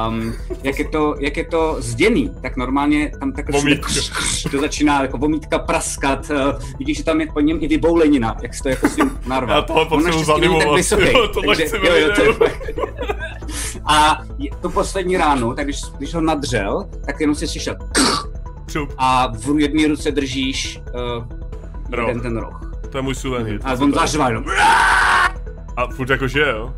Um, 0.08 0.34
jak, 0.64 0.80
je 0.80 0.88
to, 0.88 1.16
jak 1.20 1.38
je 1.38 1.44
to 1.46 1.76
zděný, 1.80 2.32
tak 2.42 2.58
normálně 2.58 3.12
tam 3.20 3.32
takhle 3.32 3.60
všude 3.60 3.76
kř, 3.76 4.10
kř, 4.10 4.48
to 4.52 4.60
začíná 4.60 5.02
jako 5.02 5.18
vomítka 5.18 5.60
praskat. 5.60 6.30
Uh, 6.30 6.38
vidíš, 6.80 6.98
že 6.98 7.04
tam 7.04 7.22
je 7.22 7.28
po 7.34 7.40
něm 7.40 7.58
i 7.62 7.68
vyboulenina, 7.68 8.36
jak 8.42 8.54
se 8.54 8.64
to 8.64 8.70
jako 8.70 8.90
s 8.90 8.98
ním 8.98 9.20
narval. 9.28 9.56
Já 9.58 9.62
tohle 9.62 9.82
On 9.82 9.88
potřebuji 9.90 10.24
zanimovat. 10.26 10.76
vysoký, 10.76 11.04
Jo, 11.14 11.28
tohle 11.28 11.56
takže- 11.56 11.78
jo, 11.88 11.96
jo, 11.96 12.10
to 12.16 12.44
je 12.44 12.52
A 13.86 14.22
tu 14.62 14.70
poslední 14.70 15.18
ránu, 15.18 15.54
tak 15.54 15.66
když, 15.66 15.82
když 15.98 16.14
ho 16.14 16.22
nadřel, 16.22 16.86
tak 17.06 17.20
jenom 17.22 17.36
si 17.36 17.48
slyšel 17.48 17.76
Čup, 18.72 18.94
a 18.98 19.28
v 19.28 19.60
jedné 19.60 19.88
ruce 19.88 20.12
držíš 20.12 20.80
uh, 20.94 21.26
Roh. 21.92 22.08
jeden 22.08 22.22
ten 22.22 22.38
roh. 22.38 22.72
to 22.92 22.98
je 22.98 23.02
můj 23.02 23.16
suvenýr. 23.16 23.60
A 23.64 23.74
on 23.74 23.94
zařval 23.94 24.30
jenom. 24.32 24.46
A 25.78 25.88
furt 25.88 26.10
jako 26.10 26.28
žije, 26.28 26.50
jo? 26.50 26.74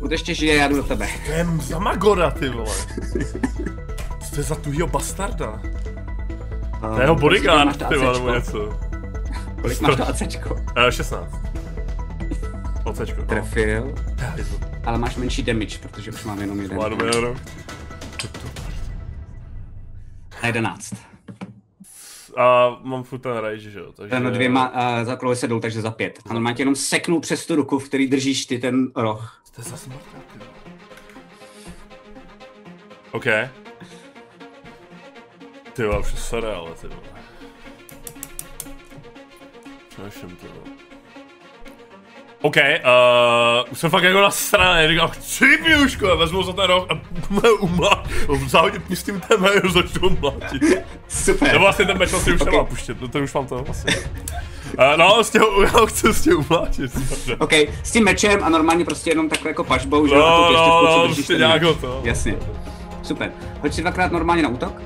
Buď 0.00 0.10
ještě 0.10 0.34
žije, 0.34 0.56
já 0.56 0.68
jdu 0.68 0.76
do 0.76 0.82
tebe. 0.82 1.08
To 1.26 1.32
je 1.32 1.46
za 1.62 1.78
Magora, 1.78 2.30
ty 2.30 2.48
vole. 2.48 2.74
Co 4.24 4.30
to 4.34 4.36
je 4.36 4.42
za 4.42 4.54
tuhýho 4.54 4.86
bastarda? 4.86 5.60
To 6.80 6.94
je 6.96 7.02
jeho 7.02 7.14
bodyguard, 7.14 7.88
ty 7.88 7.96
vole, 7.96 8.12
nebo 8.18 8.34
něco. 8.34 8.78
Kolik 9.62 9.80
máš 9.80 9.96
to 9.96 10.08
ACčko? 10.08 10.54
Uh, 10.54 10.90
16. 10.90 11.34
Ocečko. 12.84 13.22
Trefil, 13.22 13.94
No. 14.22 14.34
ale 14.84 14.98
máš 14.98 15.16
menší 15.16 15.42
damage, 15.42 15.78
protože 15.78 16.10
už 16.10 16.24
mám 16.24 16.40
jenom 16.40 16.60
jeden. 16.60 16.78
Má 16.78 16.88
dobrý 16.88 17.14
euro. 17.14 17.34
Na 20.42 20.46
11. 20.46 20.94
A 22.36 22.78
mám 22.82 23.02
furt 23.02 23.18
ten 23.18 23.36
rage, 23.36 23.70
že 23.70 23.78
jo? 23.78 23.92
Takže... 23.92 24.10
Ten 24.10 24.32
dvěma 24.32 24.68
uh, 24.98 25.04
za 25.04 25.34
se 25.34 25.48
jdou, 25.48 25.60
takže 25.60 25.82
za 25.82 25.90
pět. 25.90 26.18
A 26.30 26.32
normálně 26.34 26.56
tě 26.56 26.62
jenom 26.62 26.76
seknu 26.76 27.20
přes 27.20 27.46
tu 27.46 27.56
ruku, 27.56 27.78
v 27.78 27.88
který 27.88 28.06
držíš 28.06 28.46
ty 28.46 28.58
ten 28.58 28.92
roh. 28.96 29.42
To 29.54 29.60
je 29.60 29.70
zase. 29.70 29.90
OK. 33.12 33.24
Ty 35.72 35.84
vole, 35.84 35.98
už 35.98 36.12
je 36.12 36.18
sorry, 36.18 36.46
ale 36.46 36.70
ty 36.74 36.86
vole. 36.86 37.02
Přemýšlím, 39.88 40.36
ty 40.36 40.46
vole. 40.46 40.79
OK, 42.42 42.56
uh, 42.56 43.72
už 43.72 43.78
jsem 43.78 43.90
fakt 43.90 44.02
jako 44.02 44.20
nasranej, 44.20 44.88
říkám, 44.88 45.08
chci 45.08 45.44
píuško, 45.64 46.16
vezmu 46.16 46.42
za 46.42 46.52
ten 46.52 46.64
roh 46.64 46.86
a 46.90 47.00
umlá, 47.60 48.04
záhodit 48.46 48.90
mi 48.90 48.96
s 48.96 49.02
tím 49.02 49.20
ten 49.20 49.44
a 49.46 49.68
začnu 49.72 50.16
mlátit. 50.20 50.62
Super. 51.08 51.52
Nebo 51.52 51.64
vlastně 51.64 51.84
ten 51.84 51.98
meč 51.98 52.10
vlastně 52.10 52.32
už 52.32 52.40
Ok. 52.40 52.50
nemám 52.50 52.66
puštět, 52.66 53.00
no 53.00 53.08
to 53.08 53.18
už 53.18 53.34
mám 53.34 53.46
to 53.46 53.58
vlastně. 53.58 53.96
Uh, 54.78 54.96
no, 54.96 55.24
s 55.24 55.30
těho, 55.30 55.62
já 55.62 55.68
ho 55.70 55.86
chci 55.86 56.14
s 56.14 56.22
tím 56.22 56.36
umlátit. 56.38 56.92
OK, 57.38 57.52
s 57.82 57.90
tím 57.92 58.04
mečem 58.04 58.44
a 58.44 58.48
normálně 58.48 58.84
prostě 58.84 59.10
jenom 59.10 59.28
takhle 59.28 59.50
jako 59.50 59.64
pažbou, 59.64 60.06
že 60.06 60.14
jo, 60.14 60.24
a 60.24 60.30
No, 60.40 60.46
tu 60.46 60.52
no, 60.54 60.82
no, 60.98 61.14
prostě 61.14 61.22
ten 61.32 61.38
nějak 61.38 61.62
to. 61.80 62.00
Jasně. 62.04 62.36
Super. 63.02 63.32
Hoď 63.62 63.74
si 63.74 63.80
dvakrát 63.82 64.12
normálně 64.12 64.42
na 64.42 64.48
útok. 64.48 64.82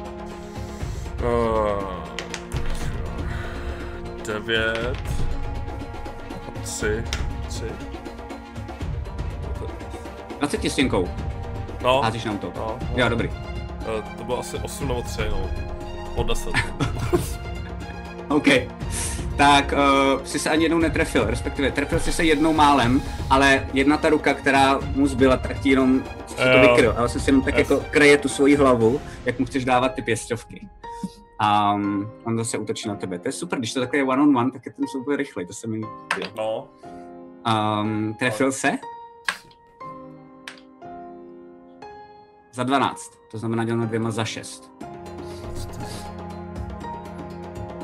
Uh, 1.23 1.83
devět. 4.27 4.97
Tři. 6.63 7.05
20 10.39 10.71
stěnkou. 10.71 11.09
No, 11.83 12.01
Házíš 12.03 12.25
na 12.25 12.33
útok. 12.33 12.55
no, 12.57 12.77
no. 12.81 12.89
Jo, 12.97 13.09
dobrý. 13.09 13.29
Uh, 13.29 13.37
to 14.19 14.25
bylo 14.25 14.39
asi 14.39 14.57
8 14.59 14.89
nebo 14.89 15.03
3, 15.03 15.23
no. 15.31 15.51
Od 16.17 16.27
10. 16.27 16.51
OK. 18.29 18.47
Tak 19.37 19.73
uh, 20.17 20.25
si 20.25 20.39
se 20.39 20.51
ani 20.51 20.63
jednou 20.65 20.79
netrefil, 20.79 21.25
respektive 21.27 21.71
trefil 21.71 22.01
si 22.01 22.13
se 22.13 22.25
jednou 22.25 22.53
málem, 22.53 23.03
ale 23.31 23.67
jedna 23.73 23.97
ta 23.97 24.09
ruka, 24.09 24.35
která 24.35 24.79
mu 24.95 25.07
zbyla, 25.07 25.37
tak 25.37 25.61
ti 25.61 25.71
jenom 25.71 26.05
si 26.27 26.35
to 26.37 26.43
Jo. 26.43 26.61
vykryl. 26.61 26.91
A 26.91 26.95
vlastně 26.99 27.21
si 27.21 27.29
jenom 27.31 27.43
tak 27.43 27.59
Yes. 27.59 27.71
jako 27.71 27.85
kreje 27.91 28.19
tu 28.19 28.29
svoji 28.29 28.57
hlavu, 28.57 29.01
jak 29.25 29.39
mu 29.39 29.47
chceš 29.47 29.65
dávat 29.65 29.95
ty 29.95 30.03
pěstovky. 30.03 30.69
A 31.39 31.75
um, 31.75 32.11
on 32.25 32.39
zase 32.39 32.59
útočí 32.59 32.89
na 32.89 32.95
tebe. 32.97 33.19
To 33.19 33.29
je 33.29 33.33
super, 33.33 33.59
když 33.59 33.73
to 33.73 33.81
takhle 33.81 33.99
je 33.99 34.05
one 34.05 34.23
on 34.23 34.37
one, 34.39 34.51
tak 34.51 34.67
je 34.67 34.73
ten 34.73 34.85
souboj 34.89 35.17
rychlej, 35.17 35.47
to 35.47 35.53
se 35.53 35.67
mi 35.67 35.77
líbí. 35.77 36.31
No. 36.37 36.69
Um, 37.83 38.15
trefil 38.19 38.53
se? 38.53 38.73
Za 42.55 42.63
12, 42.65 43.13
to 43.31 43.39
znamená 43.39 43.65
dělno 43.65 43.87
dvěma 43.87 44.11
za 44.11 44.25
6. 44.25 44.73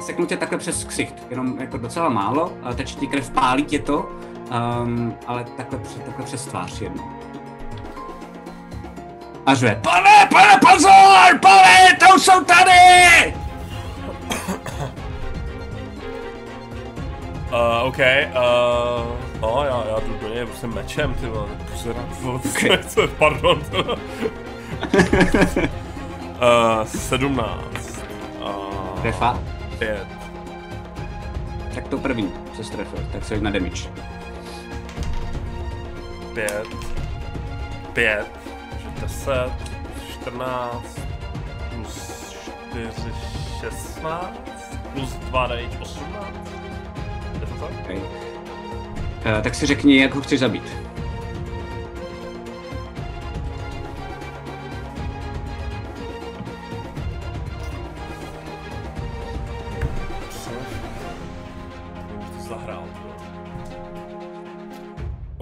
Seknu 0.01 0.27
tě 0.27 0.37
takhle 0.37 0.59
přes 0.59 0.85
ksicht, 0.85 1.15
jenom 1.31 1.59
jako 1.59 1.79
docela 1.79 2.09
málo, 2.09 2.53
ale 2.63 2.75
teče 2.75 2.95
ti 2.95 3.07
krev, 3.07 3.31
pálí 3.31 3.65
tě 3.65 3.79
to, 3.79 3.99
um, 4.83 5.15
ale 5.27 5.45
takhle, 5.57 5.79
takhle 6.05 6.25
přes 6.25 6.47
tvář 6.47 6.81
jednou. 6.81 7.05
A 9.47 9.55
řve, 9.55 9.81
pane, 9.83 10.29
pane, 10.31 10.61
pozor, 10.73 11.39
pane, 11.43 11.97
to 11.99 12.15
už 12.17 12.23
jsou 12.23 12.45
tady! 12.45 13.35
Uh, 17.53 17.83
OK, 17.89 17.99
uh, 17.99 19.41
no, 19.41 19.65
já, 19.65 19.85
já 19.91 20.01
jdu 20.01 20.19
do 20.21 20.35
něj 20.35 20.47
prostě 20.47 20.67
mečem, 20.67 21.15
ty 21.15 21.27
vole, 21.27 21.49
pusera, 21.71 22.05
Ok. 22.35 22.87
co, 22.87 23.09
pardon. 23.19 23.63
Uh, 26.41 26.85
17. 26.85 28.05
Uh, 28.41 29.01
Trefa, 29.03 29.39
5. 29.79 30.07
tak 31.75 31.89
to 31.89 31.99
první, 31.99 32.33
co 32.57 32.65
jsi 32.65 32.73
trefil, 32.73 32.99
tak 33.13 33.25
se 33.25 33.41
na 33.41 33.51
damage. 33.51 33.91
5. 36.35 36.67
5. 37.93 38.27
10. 39.01 39.35
14. 40.13 41.01
Plus 41.71 42.37
4, 42.71 42.91
16. 43.61 44.41
Plus 44.95 45.13
2 45.13 45.47
rage, 45.47 45.79
18. 45.81 46.27
Je 47.41 47.47
to 47.47 47.55
tak? 47.55 47.71
Okay. 47.85 47.97
Uh, 47.97 49.43
tak 49.43 49.55
si 49.55 49.67
řekni, 49.67 49.97
jak 49.97 50.15
ho 50.15 50.21
chceš 50.21 50.41
zabít. 50.41 50.90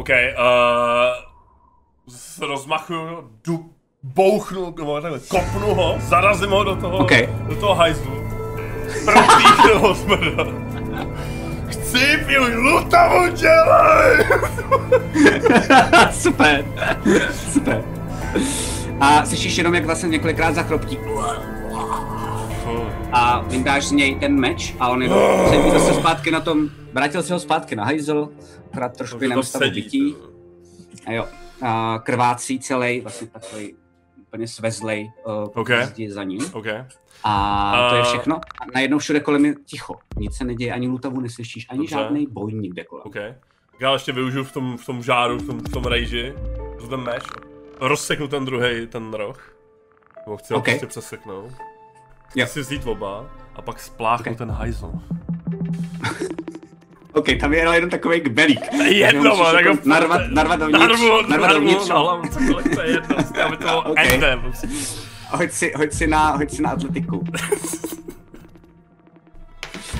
OK, 0.08 0.14
uh, 0.14 1.24
s 2.08 2.38
rozmachu, 2.38 2.94
jdu, 3.46 3.70
bouchnu, 4.02 4.74
nebo 4.78 5.00
takhle, 5.00 5.20
kopnu 5.28 5.74
ho, 5.74 5.96
zarazím 6.00 6.50
ho 6.50 6.64
do 6.64 6.76
toho, 6.76 6.98
OK. 6.98 7.10
do 7.48 7.56
toho 7.56 7.74
hajzlu. 7.74 8.12
Propíchnu 9.04 9.78
ho 9.80 9.94
smrda. 9.94 10.44
Chci 11.68 12.18
piju 12.26 12.42
lutavu 12.60 13.28
dělej! 13.28 14.26
Super. 16.12 16.64
Super. 17.52 17.84
A 19.00 19.26
slyšíš 19.26 19.58
jenom, 19.58 19.74
jak 19.74 19.84
vlastně 19.84 20.08
několikrát 20.08 20.54
zachroptí. 20.54 20.98
A 23.12 23.40
vyndáš 23.40 23.84
z 23.84 23.92
něj 23.92 24.14
ten 24.14 24.40
meč 24.40 24.74
a 24.80 24.88
on 24.88 25.02
je 25.02 25.08
zase 25.72 25.94
zpátky 25.94 26.30
na 26.30 26.40
tom, 26.40 26.70
vrátil 26.92 27.22
se 27.22 27.32
ho 27.34 27.40
zpátky 27.40 27.76
na 27.76 27.84
hajzl, 27.84 28.28
akorát 28.70 28.96
trošku 28.96 29.22
jiném 29.22 29.42
stavu 29.42 29.64
sedí, 29.64 29.82
bytí. 29.82 30.14
A 31.06 31.12
jo, 31.12 31.26
a 31.62 31.98
krvácí 32.04 32.58
celý, 32.60 33.00
vlastně 33.00 33.26
takový 33.26 33.74
úplně 34.16 34.48
svezlej 34.48 35.12
uh, 35.26 35.48
OK. 35.54 35.68
zdi 35.82 36.10
za 36.10 36.24
ním. 36.24 36.40
OK. 36.52 36.66
A 37.24 37.88
to 37.90 37.96
je 37.96 38.02
všechno. 38.02 38.36
A 38.36 38.64
najednou 38.74 38.98
všude 38.98 39.20
kolem 39.20 39.44
je 39.44 39.54
ticho. 39.64 39.94
Nic 40.16 40.36
se 40.36 40.44
neděje, 40.44 40.72
ani 40.72 40.88
lutavu 40.88 41.20
neslyšíš, 41.20 41.66
ani 41.68 41.78
Dobře. 41.78 41.94
žádný 41.94 42.26
boj 42.30 42.52
nikde 42.52 42.84
kolem. 42.84 43.02
OK. 43.06 43.16
Já 43.80 43.92
ještě 43.92 44.12
využiju 44.12 44.44
v 44.44 44.52
tom, 44.52 44.76
v 44.78 44.86
tom 44.86 45.02
žáru, 45.02 45.38
v 45.38 45.46
tom, 45.46 45.58
v 45.60 45.72
tom 45.72 45.84
rage, 45.84 46.34
v 46.80 46.88
ten 46.88 47.00
meč, 47.00 47.24
rozseknu 47.80 48.28
ten 48.28 48.44
druhý, 48.44 48.86
ten 48.86 49.14
roh. 49.14 49.56
Nebo 50.26 50.36
chci 50.36 50.52
ho 50.52 50.58
OK. 50.58 50.64
prostě 50.64 50.86
přeseknout. 50.86 51.52
Chci 52.28 52.40
Jo. 52.40 52.46
si 52.46 52.60
vzít 52.60 52.86
oba 52.86 53.30
a 53.54 53.62
pak 53.62 53.80
spláchnu 53.80 54.32
OK. 54.32 54.38
ten 54.38 54.50
hajzl. 54.50 54.92
OK, 57.12 57.26
tam 57.40 57.52
je 57.52 57.58
jenom 57.74 57.90
takový 57.90 58.20
kbelík. 58.20 58.60
Jedno, 58.84 59.36
man, 59.36 59.56
jako 59.56 59.68
jako... 59.68 59.88
narvat, 59.88 60.20
narvat 60.30 60.60
dovnitř, 60.60 60.80
Narvu, 60.80 61.08
narvat 61.28 61.50
narvu 61.50 61.54
dovnitř. 61.54 61.88
na 61.88 61.98
hlavu, 61.98 62.22
cokoliv, 62.28 62.74
to 62.74 62.80
je 62.80 62.90
jedno, 62.90 63.16
aby 63.44 63.56
to 63.56 63.62
bylo 63.64 63.82
OK. 63.82 63.96
endem. 63.98 64.40
prostě. 64.40 64.68
Hoď 65.30 65.50
si, 65.52 65.72
hoď 65.76 65.92
si 65.92 66.06
na, 66.06 66.30
hoď 66.30 66.50
si 66.50 66.62
na 66.62 66.70
atletiku. 66.70 67.24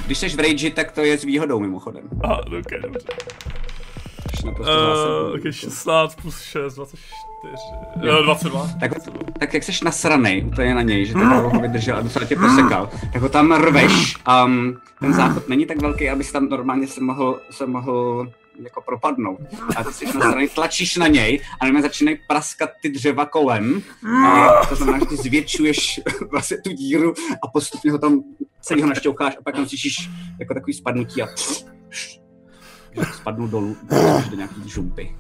Když 0.07 0.19
jsi 0.19 0.29
v 0.29 0.39
rage, 0.41 0.71
tak 0.71 0.93
to 0.93 1.01
je 1.01 1.19
s 1.19 1.25
výhodou 1.25 1.61
mimochodem. 1.61 2.03
Aha, 2.25 2.41
ok, 2.59 2.83
dobře. 2.83 3.07
Jsi 4.49 4.55
naprosto 4.55 4.73
Uh, 4.73 4.97
zásadní. 4.97 5.49
ok, 5.49 5.53
16 5.55 6.15
plus 6.15 6.41
6, 6.43 6.75
24. 6.75 7.03
Uh, 7.97 8.25
22. 8.25 8.69
Tak, 8.81 8.93
tak 9.39 9.55
jak 9.55 9.63
jsi 9.63 9.85
nasranej 9.85 10.45
úplně 10.45 10.75
na 10.75 10.83
něj, 10.83 11.07
že 11.07 11.13
ten 11.13 11.29
ho 11.29 11.51
vydržel 11.61 11.97
a 11.97 12.01
docela 12.01 12.25
tě 12.27 12.37
posekal, 12.37 12.91
tak 13.13 13.23
ho 13.23 13.29
tam 13.29 13.53
rveš. 13.53 14.17
Um, 14.45 14.77
ten 15.01 15.15
záchod 15.15 15.49
není 15.49 15.67
tak 15.67 15.83
velký, 15.83 16.11
abys 16.11 16.33
tam 16.33 16.49
normálně 16.49 16.87
se 16.87 17.01
mohl, 17.01 17.41
se 17.51 17.67
mohl 17.67 18.27
jako 18.63 18.81
propadnout. 18.81 19.41
A 19.77 19.85
ty 19.85 19.93
jsi 19.93 20.05
nasranej, 20.05 20.49
tlačíš 20.49 20.97
na 20.97 21.07
něj 21.07 21.41
a 21.61 21.67
na 21.71 21.83
začínají 21.83 22.19
praskat 22.29 22.71
ty 22.83 22.89
dřeva 22.89 23.27
kolem. 23.27 23.83
A 24.27 24.67
to 24.67 24.77
znamená, 24.77 24.99
že 24.99 25.07
ty 25.07 25.17
zvětšuješ 25.17 26.01
vlastně 26.31 26.57
tu 26.65 26.71
díru 26.71 27.15
a 27.45 27.49
postupně 27.53 27.93
ho 27.93 27.99
tam 27.99 28.21
celý 28.61 28.83
ho 28.83 28.89
našťoucháš 28.89 29.37
a 29.37 29.43
pak 29.45 29.55
tam 29.55 29.69
slyšíš 29.69 30.11
jako 30.41 30.55
takový 30.55 30.73
spadnutí 30.73 31.23
a 31.23 31.27
spadnu 33.05 33.49
dolů 33.49 33.77
do 34.31 34.37
nějaký 34.37 34.69
žumpy. 34.69 35.17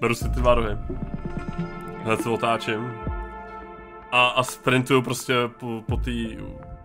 Beru 0.00 0.14
si 0.14 0.24
ty 0.24 0.40
dva 0.40 0.54
rohy. 0.54 0.78
Hned 2.02 2.22
se 2.22 2.28
otáčím. 2.30 2.92
A, 4.12 4.28
a 4.28 4.42
sprintuju 4.42 5.02
prostě 5.02 5.34
po, 5.60 5.82
po 5.88 5.96
té 5.96 6.10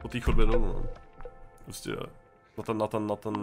po 0.02 0.08
tý 0.08 0.22
chodbě 0.22 0.46
dolů. 0.46 0.66
No. 0.66 0.84
Prostě 1.66 1.92
na 2.58 2.64
ten, 2.64 2.78
na 2.78 2.88
ten, 2.88 3.08
na 3.08 3.16
ten... 3.16 3.34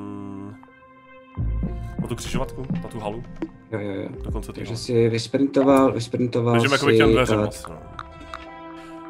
Na 2.02 2.08
tu 2.08 2.16
křižovatku, 2.16 2.66
na 2.82 2.88
tu 2.88 3.00
halu, 3.00 3.22
Jo, 3.70 3.78
jo, 3.80 3.92
jo. 3.92 4.08
do 4.24 4.32
konce 4.32 4.52
té 4.52 4.56
Takže 4.60 4.76
si 4.76 5.08
vysprintoval, 5.08 5.92
vysprintoval 5.92 6.54
Takže 6.60 6.74
jako 6.74 6.86
si, 6.90 6.96
těm 6.96 7.12
dveřem 7.12 7.38
eh, 7.38 7.42
vlastně. 7.42 7.74
no. 7.74 8.07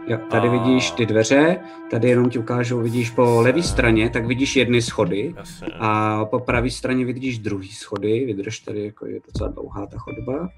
Jo, 0.08 0.18
tady 0.30 0.48
A- 0.48 0.50
vidíš 0.50 0.90
ty 0.90 1.06
dveře, 1.06 1.60
tady 1.90 2.08
jenom 2.08 2.30
ti 2.30 2.38
ukážu, 2.38 2.80
vidíš 2.80 3.10
po 3.10 3.40
levé 3.40 3.62
straně, 3.62 4.10
tak 4.10 4.26
vidíš 4.26 4.56
jedny 4.56 4.82
schody 4.82 5.34
Jasně. 5.36 5.68
a 5.78 6.24
po 6.24 6.38
pravé 6.40 6.70
straně 6.70 7.04
vidíš 7.04 7.38
druhý 7.38 7.68
schody, 7.68 8.24
vydrž 8.26 8.58
tady, 8.58 8.84
jako 8.84 9.06
je 9.06 9.20
docela 9.26 9.50
dlouhá 9.50 9.86
ta 9.86 9.98
chodba. 9.98 10.48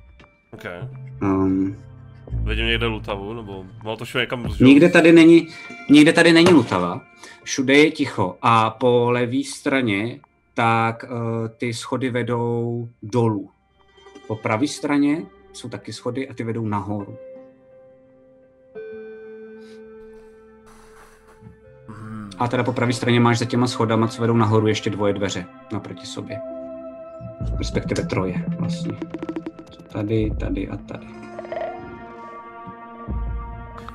OK. 0.52 0.64
Um, 1.22 1.76
Vidím 2.44 2.66
někde 2.66 2.86
lutavu, 2.86 3.34
nebo 3.34 3.64
mal 3.84 3.96
to 3.96 4.04
šlo 4.04 4.20
někam 4.20 4.48
že 4.56 4.64
nikde 4.64 4.88
tady 4.88 5.12
není, 5.12 5.48
nikde 5.90 6.12
tady 6.12 6.32
není 6.32 6.52
lutava, 6.52 7.00
všude 7.42 7.74
je 7.74 7.90
ticho 7.90 8.36
a 8.42 8.70
po 8.70 9.10
levé 9.10 9.44
straně 9.44 10.20
tak 10.54 11.04
uh, 11.10 11.48
ty 11.56 11.74
schody 11.74 12.10
vedou 12.10 12.88
dolů. 13.02 13.50
Po 14.26 14.36
pravé 14.36 14.66
straně 14.66 15.22
jsou 15.52 15.68
taky 15.68 15.92
schody 15.92 16.28
a 16.28 16.34
ty 16.34 16.44
vedou 16.44 16.66
nahoru. 16.66 17.16
A 22.40 22.48
teda 22.48 22.62
po 22.64 22.72
pravé 22.72 22.92
straně 22.92 23.20
máš 23.20 23.38
za 23.38 23.44
těma 23.44 23.66
schodama, 23.66 24.08
co 24.08 24.20
vedou 24.20 24.36
nahoru, 24.36 24.66
ještě 24.66 24.90
dvoje 24.90 25.12
dveře 25.12 25.44
naproti 25.72 26.06
sobě. 26.06 26.40
Respektive 27.58 28.02
troje 28.06 28.44
vlastně. 28.58 28.92
Tady, 29.92 30.30
tady 30.40 30.68
a 30.68 30.76
tady. 30.76 31.06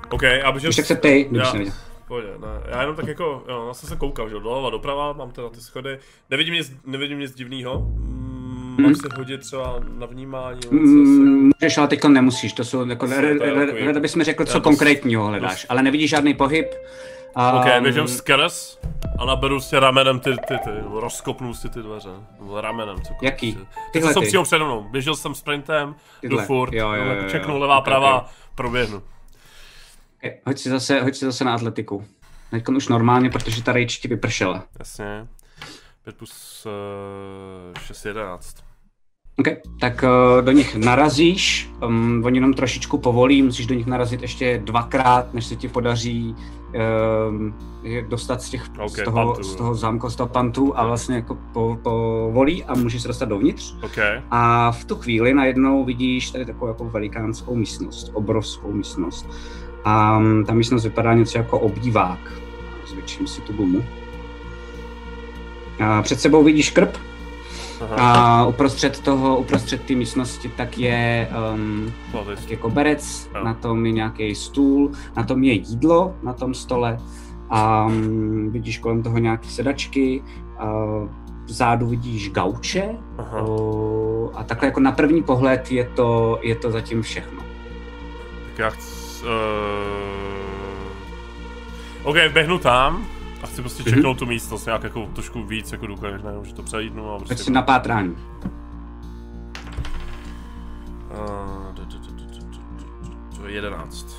OK, 0.10 0.24
a 0.24 0.52
běžel... 0.52 0.68
Když 0.70 0.76
tak 0.76 0.86
se 0.86 0.96
ptej, 0.96 1.24
kdybych 1.24 1.48
Já-. 1.54 1.74
Pohodě, 2.08 2.28
ne. 2.28 2.48
Já 2.72 2.82
jenom 2.82 2.96
tak 2.96 3.08
jako, 3.08 3.44
jo, 3.50 3.66
já 3.68 3.74
jsem 3.74 3.90
se 3.90 3.96
koukal, 3.96 4.30
že 4.30 4.36
jo, 4.36 4.40
doleva, 4.40 4.70
doprava, 4.70 5.14
mám 5.14 5.32
teda 5.32 5.50
ty 5.50 5.62
schody. 5.62 5.98
Nevidím 6.30 6.54
nic, 6.54 6.74
nevidím 6.86 7.20
nic 7.20 7.36
divného. 7.36 7.80
Mm, 7.80 8.76
mám 8.80 8.92
Mhm. 8.92 8.96
si 8.96 9.08
hodit 9.18 9.42
třeba 9.42 9.80
na 9.98 10.06
vnímání, 10.06 10.60
Mm, 10.72 11.52
můžeš, 11.62 11.78
ale 11.78 11.88
teďka 11.88 12.08
nemusíš, 12.08 12.54
to 12.54 12.64
jsou 12.64 12.86
jako, 12.86 13.08
ráda 13.86 14.00
mi 14.18 14.24
řekl, 14.24 14.46
co 14.46 14.62
konkrétního 14.62 15.26
hledáš, 15.26 15.66
ale 15.70 15.84
nevidíš 15.84 16.10
žádný 16.10 16.34
pohyb. 16.34 16.68
Ok, 17.36 17.66
Um, 17.78 17.84
běžím 17.84 18.08
skrz 18.08 18.80
a 19.20 19.26
naberu 19.26 19.60
si 19.62 19.80
ramenem 19.80 20.20
ty, 20.20 20.32
ty, 20.48 20.58
ty, 20.64 20.70
nebo 20.84 21.00
rozkopnu 21.00 21.54
si 21.54 21.70
ty 21.70 21.80
dveře. 21.80 22.10
Nebo 22.40 22.62
ramenem, 22.62 22.96
cokoliv. 22.98 23.22
Jaký? 23.22 23.54
Ty 23.54 23.60
Tyhle 23.92 24.14
jsou 24.14 24.22
přímo 24.22 24.44
přede 24.44 24.64
mnou. 24.66 24.84
Běžel 24.92 25.16
jsem 25.16 25.36
sprintem, 25.36 25.96
Tyhle. 26.22 26.42
jdu 26.42 26.48
furt, 26.48 26.74
Jo, 26.74 26.92
jo, 26.92 27.04
jo, 27.06 27.14
jo. 27.14 27.30
čeknu 27.30 27.58
levá, 27.58 27.78
Ok, 27.80 27.84
pravá, 27.86 28.22
ok. 28.22 28.28
proběhnu. 28.56 28.98
Ok, 28.98 30.32
Hoď 30.46 30.58
si 30.58 30.70
zase, 30.70 31.02
hoď 31.02 31.16
si 31.16 31.26
zase 31.26 31.44
na 31.44 31.54
atletiku. 31.56 32.06
Teď 32.52 32.68
už 32.70 32.88
normálně, 32.88 33.30
protože 33.30 33.64
ta 33.64 33.74
rage 33.74 33.86
ti 34.02 34.08
vypršela. 34.08 34.64
Jasně. 34.80 35.28
5 36.04 36.18
plus 36.18 36.68
uh, 37.76 37.82
6, 37.82 38.06
11. 38.06 38.56
OK, 39.40 39.48
tak 39.80 40.04
uh, 40.04 40.46
do 40.46 40.52
nich 40.52 40.76
narazíš, 40.76 41.70
um, 41.86 42.22
oni 42.26 42.38
jenom 42.38 42.54
trošičku 42.54 42.98
povolí, 42.98 43.42
musíš 43.42 43.66
do 43.66 43.76
nich 43.76 43.86
narazit 43.86 44.22
ještě 44.22 44.62
dvakrát, 44.64 45.34
než 45.34 45.46
se 45.46 45.56
ti 45.56 45.68
podaří 45.68 46.36
dostat 48.08 48.42
z, 48.42 48.50
těch, 48.50 48.66
OK, 48.80 48.90
z, 48.90 49.04
toho, 49.04 49.26
pantu, 49.26 49.44
z 49.44 49.56
toho 49.56 49.76
zámku, 49.76 50.10
z 50.10 50.16
toho 50.16 50.28
pantu 50.28 50.78
a 50.78 50.88
vlastně 50.88 51.16
jako 51.16 51.38
po, 51.54 51.78
povolí 51.84 52.64
a 52.64 52.76
můžeš 52.76 53.02
se 53.02 53.08
dostat 53.08 53.30
dovnitř. 53.30 53.76
OK, 53.84 53.98
A 54.32 54.72
v 54.72 54.86
tu 54.86 54.96
chvíli 54.96 55.34
najednou 55.34 55.86
vidíš 55.86 56.32
tady 56.32 56.46
takovou 56.46 56.68
jako 56.68 56.86
velikánskou 56.86 57.56
místnost, 57.56 58.12
obrovskou 58.14 58.72
místnost. 58.72 59.30
A 59.84 60.18
um, 60.18 60.46
ta 60.46 60.54
místnost 60.54 60.84
vypadá 60.84 61.14
něco 61.14 61.38
jako 61.38 61.60
obývák. 61.60 62.20
Zvětším 62.88 63.28
si 63.28 63.42
tu 63.42 63.54
gumu. 63.54 63.84
A 65.86 66.02
před 66.02 66.20
sebou 66.20 66.44
vidíš 66.44 66.72
krb, 66.72 66.98
aha, 67.82 67.96
a 67.98 68.46
uprostřed 68.46 69.00
toho, 69.00 69.38
uprostřed 69.38 69.84
té 69.84 69.94
místnosti 69.94 70.52
tak 70.58 70.78
je 70.78 71.30
um, 71.54 71.94
tak 72.26 72.50
je 72.52 72.58
koberec, 72.58 73.30
Jo. 73.36 73.44
na 73.44 73.54
tom 73.54 73.86
je 73.86 73.92
nějaký 73.92 74.36
stůl, 74.36 74.92
na 75.16 75.24
tom 75.24 75.44
je 75.44 75.54
jídlo 75.54 76.16
na 76.24 76.34
tom 76.34 76.54
stole 76.54 76.98
a 77.50 77.86
um, 77.86 78.50
vidíš 78.52 78.78
kolem 78.78 79.04
toho 79.04 79.18
nějaké 79.18 79.48
sedačky, 79.48 80.24
a 80.60 80.66
vzadu 81.46 81.88
vidíš 81.88 82.30
gauče. 82.30 82.90
O, 83.48 84.32
a 84.34 84.44
takhle 84.44 84.68
jako 84.68 84.80
na 84.80 84.92
první 84.92 85.24
pohled 85.24 85.72
je 85.72 85.84
to, 85.96 86.40
je 86.42 86.56
to 86.56 86.72
zatím 86.72 87.02
všechno. 87.02 87.40
Tak 88.46 88.60
já 88.60 88.70
chci... 88.70 89.26
Uh... 89.26 89.30
OK, 92.04 92.16
běhnu 92.34 92.58
tam 92.58 93.06
a 93.46 93.48
chci 93.48 93.62
prostě 93.62 93.84
Mhm. 93.84 93.94
čeknout 93.94 94.18
tu 94.20 94.26
místnost 94.26 94.66
nějak 94.66 94.84
jako 94.84 95.06
trošku 95.14 95.44
víc 95.44 95.72
jako 95.72 95.88
důkladně, 95.88 96.18
nejenom, 96.24 96.46
že 96.46 96.54
to 96.54 96.64
přejídnu 96.64 97.12
a 97.12 97.18
prostě... 97.18 97.36
si 97.38 97.52
na 97.52 97.62
pátrání. 97.62 98.16
Uh, 101.12 101.74
d- 101.74 101.86
d- 101.86 101.98
d- 102.00 102.12
d- 102.16 102.26
d- 102.26 102.40
d- 102.40 103.10
d- 103.10 103.38
To 103.40 103.48
je 103.48 103.54
11. 103.54 104.16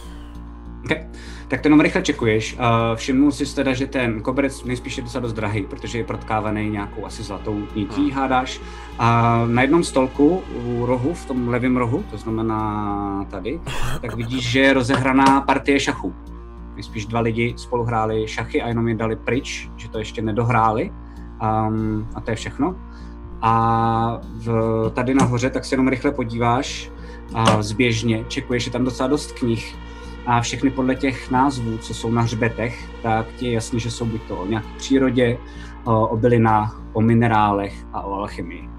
Okay. 0.84 1.06
Tak 1.48 1.60
to 1.60 1.66
jenom 1.68 1.80
rychle 1.80 2.02
čekuješ. 2.02 2.54
Uh, 2.54 2.60
všimnul 2.94 3.32
jsi 3.32 3.54
teda, 3.54 3.72
že 3.72 3.86
ten 3.86 4.20
koberec 4.22 4.64
nejspíš 4.64 4.96
je 4.96 5.02
docela 5.02 5.22
dost 5.22 5.32
drahý, 5.32 5.62
protože 5.62 5.98
je 5.98 6.04
protkávaný 6.04 6.70
nějakou 6.70 7.06
asi 7.06 7.22
zlatou 7.22 7.62
nití, 7.74 8.02
Hmm. 8.02 8.10
hádáš. 8.10 8.60
A 8.98 9.42
na 9.46 9.62
jednom 9.62 9.84
stolku 9.84 10.42
u 10.64 10.86
rohu, 10.86 11.14
v 11.14 11.26
tom 11.26 11.48
levém 11.48 11.76
rohu, 11.76 12.04
to 12.10 12.16
znamená 12.18 13.26
tady, 13.30 13.60
tak 14.00 14.14
vidíš, 14.16 14.50
že 14.50 14.60
je 14.60 14.72
rozehraná 14.72 15.40
partie 15.40 15.80
šachů. 15.80 16.14
Nejspíš 16.76 17.06
dva 17.06 17.20
lidi 17.20 17.54
spolu 17.56 17.84
hráli 17.84 18.28
šachy 18.28 18.62
a 18.62 18.68
jenom 18.68 18.88
je 18.88 18.94
dali 18.94 19.16
pryč, 19.16 19.70
že 19.76 19.88
to 19.88 19.98
ještě 19.98 20.22
nedohráli. 20.22 20.92
Um, 21.42 22.08
a 22.14 22.20
to 22.20 22.30
je 22.30 22.36
všechno. 22.36 22.76
A 23.42 24.20
v, 24.34 24.50
tady 24.94 25.14
nahoře, 25.14 25.50
tak 25.50 25.64
se 25.64 25.74
jenom 25.74 25.88
rychle 25.88 26.12
podíváš 26.12 26.90
a 27.34 27.62
zběžně, 27.62 28.24
čekuješ, 28.28 28.66
je 28.66 28.72
tam 28.72 28.84
docela 28.84 29.08
dost 29.08 29.32
knih 29.32 29.76
a 30.26 30.40
všechny 30.40 30.70
podle 30.70 30.94
těch 30.94 31.30
názvů, 31.30 31.78
co 31.78 31.94
jsou 31.94 32.10
na 32.10 32.22
hřbetech, 32.22 32.90
tak 33.02 33.26
ti 33.36 33.46
je 33.46 33.52
jasný, 33.52 33.80
že 33.80 33.90
jsou 33.90 34.04
buď 34.04 34.22
to 34.22 34.36
o 34.36 34.46
nějaké 34.46 34.68
přírodě, 34.76 35.38
o, 35.84 36.08
o 36.08 36.16
bylinách, 36.16 36.82
o 36.92 37.00
minerálech 37.00 37.86
a 37.92 38.02
o 38.02 38.14
alchymii. 38.14 38.75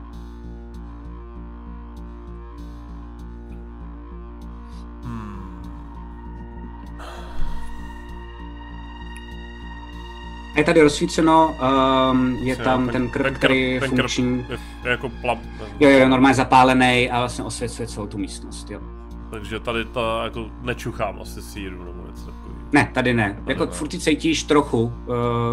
Je 10.57 10.63
tady 10.63 10.81
rozsvíceno, 10.81 11.55
um, 12.11 12.35
je 12.41 12.49
Jasně, 12.49 12.63
tam 12.63 12.83
ten- 12.89 12.91
ten 12.93 13.09
krb, 13.09 13.23
ten 13.23 13.33
krb- 13.33 13.37
který 13.37 13.71
je 13.71 13.79
ten 13.79 13.89
krb. 13.89 13.99
funkční. 13.99 14.45
Je, 14.49 14.57
je 14.83 14.91
jako 14.91 15.09
plam. 15.09 15.39
Jo, 15.79 15.89
jo, 15.89 16.09
normálně 16.09 16.35
zapálený 16.35 17.09
a 17.11 17.19
vlastně 17.19 17.43
osvěcuje 17.43 17.87
celou 17.87 18.07
tu 18.07 18.17
místnost, 18.17 18.71
jo. 18.71 18.79
Takže 19.31 19.59
tady 19.59 19.85
to 19.85 20.21
jako 20.23 20.45
nečuchám 20.61 21.19
asi 21.21 21.41
síru 21.41 21.83
nebo 21.83 22.07
něco 22.07 22.25
takového. 22.25 22.57
Ne, 22.71 22.89
tady 22.93 23.13
ne. 23.13 23.37
Jako 23.45 23.65
ne. 23.65 23.71
furt 23.71 23.93
ji 23.93 23.99
cítíš 23.99 24.43
trochu, 24.43 24.81
uh, 24.83 24.93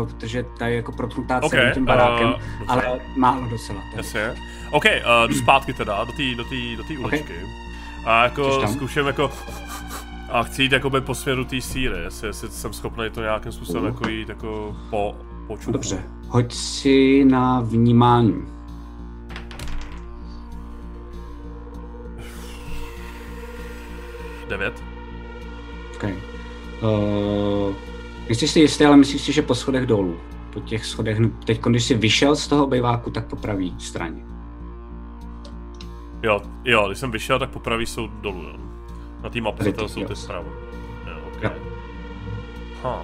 protože 0.09 0.44
ta 0.59 0.66
je 0.66 0.76
jako 0.76 0.92
protnutá 0.92 1.40
celým 1.40 1.72
tím 1.74 1.84
barákem, 1.84 2.28
uh, 2.28 2.34
ale 2.68 3.00
málo 3.16 3.48
docela. 3.48 3.78
Tady. 3.80 3.96
Jasně. 3.96 4.34
OK, 4.70 4.84
uh, 4.84 5.28
jdu 5.28 5.34
zpátky 5.34 5.72
teda 5.72 6.05
do 6.05 6.12
té 6.12 6.34
do 6.36 6.44
tý, 6.44 6.76
do 6.76 6.84
tý 6.84 6.98
uličky. 6.98 7.32
A 8.07 8.22
Jdeš 8.26 8.30
jako 8.38 8.66
zkouším 8.68 9.07
jako 9.07 9.30
a 10.35 10.43
chci 10.43 10.62
jít 10.62 10.72
jakoby 10.72 11.01
po 11.01 11.14
směru 11.14 11.45
té 11.45 11.61
síry, 11.61 11.99
jestli, 12.05 12.28
jestli 12.28 12.49
jsem 12.49 12.72
schopný 12.72 13.11
to 13.11 13.20
nějakým 13.20 13.53
způsobem 13.53 13.82
Uh. 13.82 13.89
jako 13.89 14.09
jít 14.09 14.28
jako 14.28 14.76
po, 14.91 15.16
po 15.47 15.57
čuchu. 15.57 15.72
Dobře, 15.72 16.03
hoď 16.28 16.53
si 16.55 17.24
na 17.24 17.61
vnímání. 17.61 18.35
Devět. 24.49 24.82
Okay. 25.95 26.14
Uh, 26.82 27.74
nejsi 28.28 28.49
si 28.49 28.61
jistý, 28.61 28.85
ale 28.85 28.97
myslíš 28.97 29.22
si, 29.22 29.32
že 29.32 29.43
po 29.43 29.55
schodech 29.55 29.87
dolů. 29.87 30.16
Po 30.53 30.61
těch 30.61 30.87
schodech, 30.87 31.18
teď 31.45 31.61
když 31.62 31.85
jsi 31.85 31.95
vyšel 31.95 32.37
z 32.37 32.49
toho 32.49 32.66
bejváku, 32.66 33.11
tak 33.11 33.26
po 33.26 33.37
pravý 33.37 33.74
straně. 33.78 34.24
Jo, 36.22 36.43
jo, 36.64 36.87
když 36.87 36.99
jsem 36.99 37.11
vyšel, 37.11 37.39
tak 37.39 37.51
popraví 37.51 37.87
jsou 37.87 38.09
dolů, 38.09 38.43
jo. 38.43 38.74
Na 39.25 39.31
té 39.31 39.41
Tady 39.59 39.72
to 39.72 39.89
jsou 39.89 40.05
ty 40.05 40.16
zprava. 40.16 40.49
Jo, 41.07 41.16
ok. 41.27 41.43
Jo. 41.43 41.51
Ha. 42.83 43.03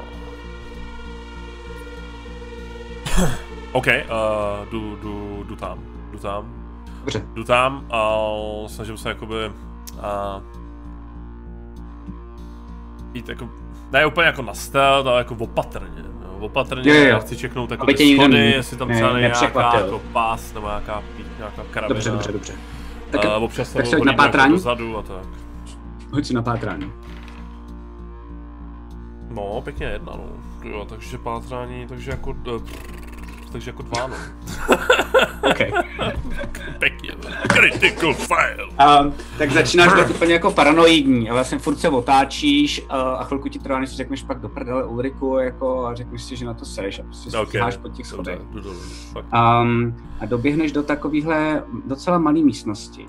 OK, 3.73 3.87
uh, 3.87 4.69
jdu, 4.71 4.97
jdu, 4.97 5.45
jdu 5.49 5.57
tam, 5.57 5.79
jdu 6.13 6.19
tam, 6.19 6.55
Dobře, 7.01 7.23
jdu 7.35 7.45
tam 7.45 7.87
a 7.91 8.19
snažím 8.67 8.97
se 8.97 9.09
jakoby 9.09 9.53
a 10.01 10.41
jít 13.15 13.29
jako, 13.29 13.49
ne 13.93 14.07
úplně 14.07 14.27
jako 14.27 14.43
na 14.43 14.55
stealth, 14.55 15.07
ale 15.07 15.19
jako 15.19 15.35
opatrně, 15.35 16.05
jo, 16.25 16.39
opatrně, 16.41 16.91
Jo, 16.95 17.03
jo, 17.05 17.11
jo. 17.11 17.21
chci 17.21 17.37
čeknout 17.37 17.71
jako 17.71 17.87
ty 17.87 18.05
nikdo 18.05 18.23
schody, 18.23 18.39
ne- 18.39 18.45
jestli 18.45 18.77
tam 18.77 18.89
ne- 18.89 18.95
třeba 18.95 19.13
není 19.13 19.21
nějaká 19.21 19.77
jako 19.79 20.01
pás 20.13 20.55
nebo 20.55 20.67
nějaká, 20.67 21.03
nějaká 21.39 21.63
karabina. 21.71 21.95
dobře, 21.95 22.11
dobře, 22.11 22.33
dobře. 22.33 22.53
Tak, 23.11 23.25
uh, 23.25 23.45
občas 23.45 23.73
tak 23.73 23.87
se 23.87 23.97
na 23.99 24.13
jako 24.13 24.17
pátrání. 24.17 24.53
dozadu 24.53 24.99
a 24.99 25.03
tak. 25.03 25.27
Hoď 26.13 26.27
si 26.27 26.35
na 26.35 26.43
pátrání. 26.43 26.93
No, 29.31 29.61
pěkně 29.65 29.87
jedna, 29.87 30.13
no. 30.17 30.25
Jo, 30.71 30.87
takže 30.89 31.19
pátrání, 31.19 31.87
takže 31.87 32.11
jako, 32.11 32.37
eh, 32.57 32.61
takže 33.53 33.71
jako 33.71 33.83
dva, 33.83 34.07
no. 34.07 34.17
Okay. 35.51 35.73
Pěkně, 36.79 37.11
no. 37.25 37.31
Critical 37.49 38.15
fail. 38.15 38.69
Um, 38.71 39.15
tak 39.39 39.51
začínáš 39.51 39.95
být 39.95 40.15
úplně 40.15 40.33
jako 40.33 40.51
paranoidní 40.51 41.31
a 41.31 41.33
vlastně 41.33 41.59
furt 41.59 41.77
se 41.77 41.89
otáčíš 41.89 42.83
uh, 42.83 42.97
a 42.97 43.25
chvilku 43.25 43.49
ti 43.49 43.59
trvá, 43.59 43.81
než 43.81 43.91
si 43.91 43.97
řekneš 43.97 44.23
pak 44.23 44.41
do 44.41 44.49
prdele 44.49 44.85
Ulriku 44.85 45.39
jako, 45.39 45.87
a 45.87 45.95
řekneš 45.95 46.23
si, 46.23 46.37
že 46.37 46.47
na 46.47 46.55
to 46.55 46.65
seš 46.65 46.99
a 46.99 47.03
prostě 47.03 47.39
Ok, 47.39 47.49
okay. 47.49 47.73
po 47.83 47.89
těch 47.89 48.07
schodech. 48.07 48.41
Um, 49.15 49.97
a 50.21 50.27
doběhneš 50.27 50.73
do 50.73 50.83
takovéhle 50.83 51.63
docela 51.87 52.19
malé 52.19 52.41
místnosti. 52.41 53.07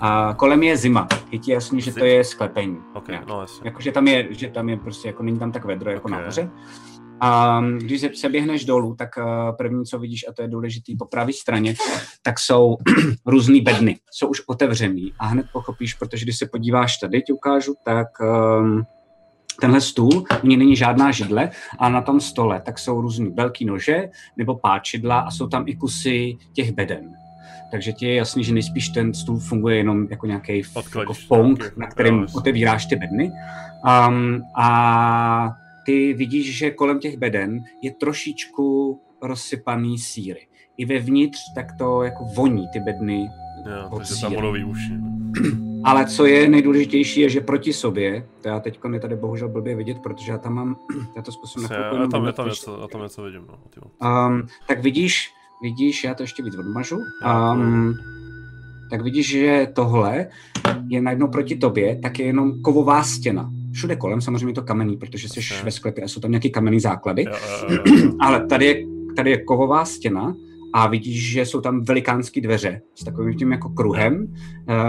A 0.00 0.34
kolem 0.34 0.62
je 0.62 0.76
zima. 0.76 1.08
Je 1.30 1.38
ti 1.38 1.52
jasný, 1.52 1.80
že 1.80 1.92
to 1.92 2.04
je 2.04 2.24
sklepení. 2.24 2.78
Ok, 2.94 3.08
nějak. 3.08 3.26
no 3.26 3.40
jasně. 3.40 3.60
Jakože 3.64 3.92
tam 3.92 4.08
je, 4.08 4.28
že 4.30 4.48
tam 4.48 4.68
je 4.68 4.76
prostě, 4.76 5.08
jako 5.08 5.22
není 5.22 5.38
tam 5.38 5.52
tak 5.52 5.64
vedro 5.64 5.90
jako 5.90 6.04
Ok. 6.04 6.10
nahoře. 6.10 6.50
A 7.20 7.60
když 7.78 8.00
se, 8.00 8.10
se 8.14 8.28
běhneš 8.28 8.64
dolů, 8.64 8.94
tak 8.98 9.08
uh, 9.18 9.56
první, 9.56 9.84
co 9.84 9.98
vidíš, 9.98 10.24
a 10.28 10.32
to 10.32 10.42
je 10.42 10.48
důležitý 10.48 10.96
po 10.96 11.04
pravé 11.04 11.32
straně, 11.32 11.74
tak 12.22 12.38
jsou 12.38 12.76
různý 13.26 13.60
bedny. 13.60 13.98
Jsou 14.12 14.28
už 14.28 14.42
otevřený 14.46 15.12
a 15.18 15.26
hned 15.26 15.46
pochopíš, 15.52 15.94
protože 15.94 16.24
když 16.24 16.38
se 16.38 16.46
podíváš 16.46 16.96
tady, 16.96 17.22
ti 17.22 17.32
ukážu, 17.32 17.74
tak 17.84 18.06
um, 18.20 18.82
tenhle 19.60 19.80
stůl, 19.80 20.24
u 20.42 20.46
něj 20.46 20.56
není 20.56 20.76
žádná 20.76 21.10
židle 21.10 21.50
a 21.78 21.88
na 21.88 22.02
tom 22.02 22.20
stole 22.20 22.60
tak 22.60 22.78
jsou 22.78 23.00
různý 23.00 23.30
velký 23.30 23.64
nože 23.64 24.08
nebo 24.36 24.58
páčidla 24.58 25.20
a 25.20 25.30
jsou 25.30 25.48
tam 25.48 25.64
i 25.66 25.76
kusy 25.76 26.36
těch 26.52 26.72
beden. 26.72 27.19
Takže 27.70 27.92
ti 27.92 28.06
je 28.06 28.14
jasný, 28.14 28.44
že 28.44 28.54
nejspíš 28.54 28.88
ten 28.88 29.14
stůl 29.14 29.38
funguje 29.38 29.76
jenom 29.76 30.06
jako 30.10 30.26
nějaký 30.26 30.62
jako 30.98 31.12
pong, 31.28 31.76
na 31.76 31.86
kterém 31.86 32.26
otevíráš 32.34 32.86
ty 32.86 32.96
bedny. 32.96 33.32
Um, 34.08 34.42
a 34.56 35.50
ty 35.86 36.12
vidíš, 36.12 36.58
že 36.58 36.70
kolem 36.70 36.98
těch 36.98 37.16
beden 37.16 37.60
je 37.82 37.90
trošičku 37.90 39.00
rozsypaný 39.22 39.98
síry. 39.98 40.46
I 40.76 40.84
vevnitř 40.84 41.38
tak 41.54 41.66
to 41.78 42.02
jako 42.02 42.24
voní 42.24 42.68
ty 42.72 42.80
bedny. 42.80 43.28
Jo, 43.66 43.88
od 43.90 43.98
takže 43.98 44.20
tam 44.20 44.30
síry. 44.30 44.36
budou 44.36 44.52
výuši. 44.52 44.92
Ale 45.84 46.06
co 46.06 46.26
je 46.26 46.48
nejdůležitější, 46.48 47.20
je, 47.20 47.28
že 47.28 47.40
proti 47.40 47.72
sobě, 47.72 48.26
to 48.42 48.48
já 48.48 48.60
teď 48.60 48.80
je 48.92 49.00
tady 49.00 49.16
bohužel 49.16 49.48
blbě 49.48 49.76
vidět, 49.76 49.98
protože 49.98 50.32
já 50.32 50.38
tam 50.38 50.54
mám, 50.54 50.76
já 51.16 51.22
to 51.22 51.32
zkusím 51.32 51.62
na 51.62 51.68
chvilku 51.68 51.96
Já 51.96 52.06
tam, 52.06 52.20
je 52.20 52.20
vymet, 52.20 52.36
tam 52.36 52.48
něco, 52.48 52.78
já 52.80 52.88
tam 52.88 53.02
něco 53.02 53.22
vidím, 53.22 53.46
no. 53.48 54.28
Um, 54.28 54.46
tak 54.66 54.82
vidíš, 54.82 55.32
vidíš, 55.62 56.04
já 56.04 56.14
to 56.14 56.22
ještě 56.22 56.42
víc 56.42 56.56
odmažu, 56.56 56.96
um, 56.96 57.94
tak 58.90 59.02
vidíš, 59.02 59.28
že 59.28 59.66
tohle 59.72 60.26
je 60.88 61.02
najednou 61.02 61.28
proti 61.28 61.56
tobě, 61.56 61.98
tak 62.02 62.18
je 62.18 62.26
jenom 62.26 62.62
kovová 62.62 63.02
stěna. 63.02 63.50
Všude 63.72 63.96
kolem, 63.96 64.20
samozřejmě 64.20 64.48
je 64.48 64.54
to 64.54 64.62
kamenný, 64.62 64.96
protože 64.96 65.28
jsi 65.28 65.38
Jasně. 65.38 65.64
ve 65.64 65.70
sklepě 65.70 66.04
a 66.04 66.08
jsou 66.08 66.20
tam 66.20 66.30
nějaké 66.30 66.48
kamenné 66.48 66.80
základy, 66.80 67.24
Jo, 67.24 67.32
jo, 67.70 67.78
jo, 67.86 68.12
ale 68.20 68.46
tady 68.46 68.66
je, 68.66 68.84
tady 69.16 69.30
je 69.30 69.44
kovová 69.44 69.84
stěna 69.84 70.34
a 70.74 70.86
vidíš, 70.86 71.32
že 71.32 71.46
jsou 71.46 71.60
tam 71.60 71.84
velikánské 71.84 72.40
dveře 72.40 72.80
s 72.94 73.04
takovým 73.04 73.34
tím 73.34 73.52
jako 73.52 73.68
kruhem. 73.68 74.34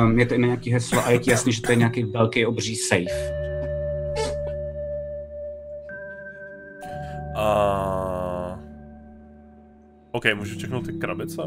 Um, 0.03 0.19
je 0.19 0.25
to 0.25 0.33
i 0.33 0.37
na 0.37 0.45
nějaký 0.47 0.71
heslo 0.71 1.05
a 1.05 1.11
je 1.11 1.19
ti 1.19 1.31
jasný, 1.31 1.51
že 1.53 1.61
to 1.61 1.71
je 1.71 1.75
nějaký 1.75 2.03
velký 2.03 2.45
obří 2.45 2.75
safe. 2.75 3.41
A... 7.37 8.10
OK, 10.11 10.23
můžu 10.35 10.59
čeknout 10.59 10.85
ty 10.85 10.93
krabice? 10.93 11.41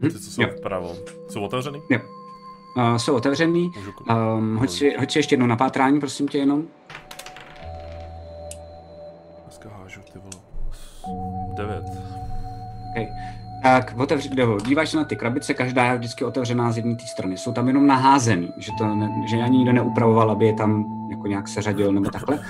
Ty, 0.00 0.10
co 0.10 0.18
jsou 0.18 0.42
jo. 0.42 0.48
vpravo. 0.58 0.94
Jsou 1.28 1.42
otevřený? 1.42 1.82
Uh, 2.76 2.96
jsou 2.96 3.14
otevřený. 3.14 3.72
Můžu 3.76 3.92
Um, 4.36 4.56
hoď, 4.56 4.70
si, 4.70 4.96
hoď 4.98 5.12
si 5.12 5.18
ještě 5.18 5.32
jednou 5.32 5.46
na 5.46 5.56
pátrání, 5.56 6.00
prosím 6.00 6.28
tě 6.28 6.38
jenom. 6.38 6.62
Dneska 9.44 9.68
hážu, 9.68 10.00
ty 10.12 10.18
vole. 10.18 10.42
Devět. 11.56 11.84
Okay. 12.90 13.06
Tak 13.62 13.94
otevři, 13.98 14.34
nebo 14.34 14.58
díváš 14.66 14.90
se 14.90 14.96
na 14.96 15.04
ty 15.04 15.16
krabice, 15.16 15.54
každá 15.54 15.84
je 15.84 15.98
vždycky 15.98 16.24
otevřená 16.24 16.72
z 16.72 16.76
jedné 16.76 16.94
té 16.94 17.06
strany. 17.06 17.38
Jsou 17.38 17.52
tam 17.52 17.68
jenom 17.68 17.86
naházený, 17.86 18.50
že, 18.58 18.72
to 18.78 18.94
ne, 18.94 19.10
že 19.26 19.36
ani 19.36 19.58
nikdo 19.58 19.72
neupravoval, 19.72 20.30
aby 20.30 20.46
je 20.46 20.52
tam 20.52 20.84
jako 21.10 21.26
nějak 21.26 21.48
seřadil 21.48 21.92
nebo 21.92 22.10
takhle. 22.10 22.40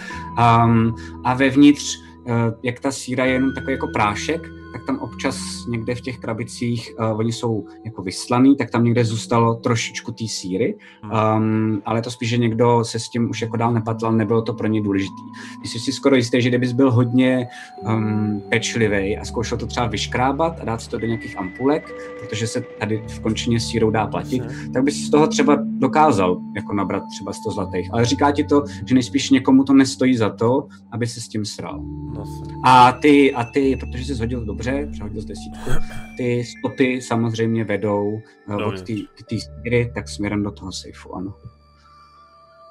Um, 0.64 0.95
a 1.24 1.34
vevnitř, 1.34 1.99
uh, 2.24 2.34
jak 2.62 2.80
ta 2.80 2.93
síra 2.93 3.24
je 3.24 3.32
jenom 3.32 3.55
takový 3.55 3.72
jako 3.72 3.86
prášek, 3.86 4.61
tak 4.72 4.86
tam 4.86 4.98
občas 4.98 5.66
někde 5.68 5.94
v 5.94 6.00
těch 6.00 6.18
krabicích, 6.18 6.90
uh, 6.98 7.18
oni 7.18 7.32
jsou 7.32 7.64
jako 7.84 8.02
vyslaný, 8.02 8.56
tak 8.56 8.70
tam 8.70 8.84
někde 8.84 9.04
zůstalo 9.04 9.54
trošičku 9.54 10.12
té 10.12 10.28
síry, 10.28 10.76
um, 11.02 11.82
ale 11.84 12.02
to 12.02 12.10
spíš, 12.10 12.28
že 12.28 12.38
někdo 12.38 12.84
se 12.84 12.98
s 12.98 13.08
tím 13.08 13.30
už 13.30 13.42
jako 13.42 13.56
dál 13.56 13.72
nepatlal, 13.72 14.12
nebylo 14.12 14.42
to 14.42 14.54
pro 14.54 14.66
ně 14.66 14.82
důležitý. 14.82 15.22
Jsi 15.64 15.78
si 15.78 15.92
skoro 15.92 16.16
jistý, 16.16 16.42
že 16.42 16.48
kdybys 16.48 16.72
byl 16.72 16.90
hodně 16.90 17.48
um, 17.82 18.42
pečlivý 18.48 19.18
a 19.18 19.24
zkoušel 19.24 19.58
to 19.58 19.66
třeba 19.66 19.86
vyškrábat 19.86 20.60
a 20.60 20.64
dát 20.64 20.80
si 20.80 20.90
to 20.90 20.98
do 20.98 21.06
nějakých 21.06 21.38
ampulek, 21.38 21.94
protože 22.20 22.46
se 22.46 22.64
tady 22.78 23.02
v 23.08 23.20
končině 23.20 23.60
s 23.60 23.66
sírou 23.66 23.90
dá 23.90 24.06
platit, 24.06 24.42
tak 24.72 24.84
bys 24.84 25.06
z 25.06 25.10
toho 25.10 25.26
třeba 25.26 25.58
dokázal 25.78 26.40
jako 26.56 26.74
nabrat 26.74 27.02
třeba 27.10 27.32
100 27.32 27.50
zlatých. 27.50 27.88
Ale 27.92 28.04
říká 28.04 28.32
ti 28.32 28.44
to, 28.44 28.64
že 28.86 28.94
nejspíš 28.94 29.30
někomu 29.30 29.64
to 29.64 29.72
nestojí 29.72 30.16
za 30.16 30.30
to, 30.30 30.66
aby 30.92 31.06
se 31.06 31.20
s 31.20 31.28
tím 31.28 31.44
sral. 31.44 31.80
No. 32.16 32.24
A 32.64 32.92
ty, 32.92 33.34
a 33.34 33.44
ty, 33.44 33.76
protože 33.76 34.04
jsi 34.04 34.20
hodil 34.20 34.44
dobře, 34.44 34.61
přehodil 34.92 35.22
z 35.22 35.24
desítku, 35.24 35.70
ty 36.16 36.44
stopy 36.44 37.02
samozřejmě 37.02 37.64
vedou 37.64 38.20
uh, 38.46 38.66
od 38.66 38.82
té 39.28 39.36
síry, 39.38 39.92
tak 39.94 40.08
směrem 40.08 40.42
do 40.42 40.50
toho 40.50 40.72
sejfu, 40.72 41.14
ano. 41.14 41.34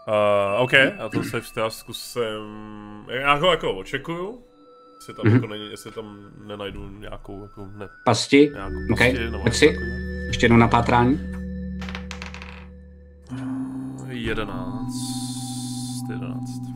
Uh, 0.07 0.61
OK, 0.61 0.73
a 0.73 1.09
to 1.13 1.23
se 1.23 1.41
já 1.57 1.69
zkusím, 1.69 2.21
já 3.09 3.33
ho 3.33 3.51
jako 3.51 3.73
očekuju, 3.73 4.39
jestli 4.95 5.13
tam, 5.13 5.25
mm-hmm. 5.25 5.33
jako 5.33 5.47
není, 5.47 5.71
jestli 5.71 5.91
tam 5.91 6.31
nenajdu 6.47 6.89
nějakou 6.99 7.41
jako 7.41 7.67
ne, 7.77 7.87
pasti. 8.05 8.51
Nějakou 8.53 8.75
OK, 8.91 8.99
pasti, 8.99 9.29
nebo 9.31 9.51
si. 9.51 9.77
Ještě 10.27 10.45
jednou 10.45 10.57
na 10.57 10.67
pátrání. 10.67 11.19
11. 14.07 14.51
11. 16.09 16.70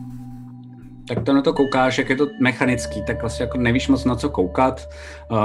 Tak 1.08 1.24
to 1.24 1.32
na 1.32 1.42
to 1.42 1.52
koukáš, 1.52 1.98
jak 1.98 2.08
je 2.08 2.16
to 2.16 2.26
mechanický, 2.40 3.02
tak 3.02 3.20
vlastně 3.20 3.42
jako 3.42 3.58
nevíš 3.58 3.88
moc 3.88 4.04
na 4.04 4.16
co 4.16 4.30
koukat. 4.30 4.88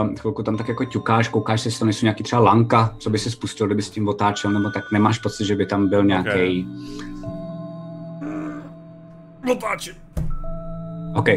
Um, 0.02 0.18
chvilku 0.18 0.44
tam 0.44 0.58
tak 0.58 0.68
jako 0.68 0.86
ťukáš, 0.86 1.28
koukáš, 1.28 1.66
jestli 1.66 1.80
to 1.80 1.86
nejsou 1.86 2.06
nějaký 2.06 2.24
třeba 2.24 2.42
lanka, 2.42 2.96
co 3.00 3.10
by 3.10 3.20
si 3.20 3.32
spustil, 3.32 3.68
kdyby 3.68 3.82
s 3.82 3.90
tím 3.90 4.08
otáčel, 4.08 4.52
nebo 4.52 4.70
tak 4.70 4.84
nemáš 4.92 5.20
pocit, 5.20 5.46
že 5.46 5.56
by 5.56 5.66
tam 5.66 5.90
byl 5.90 6.04
nějaký... 6.04 6.30
Okay. 6.30 6.66
Otáčím. 9.52 9.94
OK. 11.16 11.28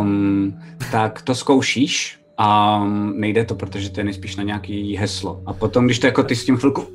Um, 0.00 0.60
tak 0.92 1.22
to 1.22 1.34
zkoušíš 1.34 2.20
a 2.38 2.78
nejde 3.14 3.44
to, 3.44 3.54
protože 3.54 3.90
to 3.90 4.00
je 4.00 4.04
nejspíš 4.04 4.36
na 4.36 4.42
nějaký 4.42 4.96
heslo. 4.96 5.42
A 5.46 5.52
potom, 5.52 5.84
když 5.84 5.98
to 5.98 6.06
jako 6.06 6.22
ty 6.22 6.36
s 6.36 6.44
tím 6.44 6.56
chvilku 6.56 6.86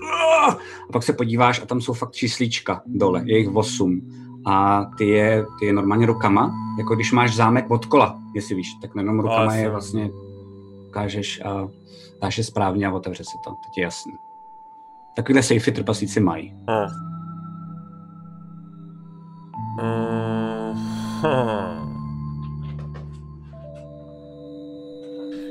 a 0.48 0.58
pak 0.92 1.04
se 1.04 1.14
podíváš 1.14 1.62
a 1.62 1.66
tam 1.66 1.82
jsou 1.82 1.94
fakt 1.94 2.12
číslíčka 2.12 2.82
dole, 2.86 3.22
je 3.26 3.38
jich 3.38 3.56
8. 3.56 4.25
A 4.46 4.86
ty 4.98 5.08
je, 5.08 5.46
ty 5.60 5.66
je 5.66 5.74
normálně 5.74 6.06
rukama, 6.06 6.54
jako 6.78 6.96
když 6.96 7.12
máš 7.12 7.36
zámek 7.36 7.66
od 7.72 7.86
kola, 7.86 8.20
jestli 8.36 8.56
víš, 8.56 8.68
tak 8.82 8.92
jenom 8.96 9.20
rukama 9.20 9.56
je 9.56 9.70
vlastně 9.70 10.10
ukážeš 10.88 11.42
a 11.46 11.68
dáš 12.22 12.38
je 12.38 12.44
správně 12.44 12.88
a 12.88 12.92
otevře 12.92 13.24
se 13.24 13.38
to, 13.44 13.50
teď 13.50 13.78
je 13.78 13.84
jasný. 13.84 14.14
Takovýhle 15.16 15.44
safety 15.44 15.72
trpaslíci 15.72 16.20
mají. 16.20 16.56
Hmm. 16.70 16.88
Hmm. 21.24 21.85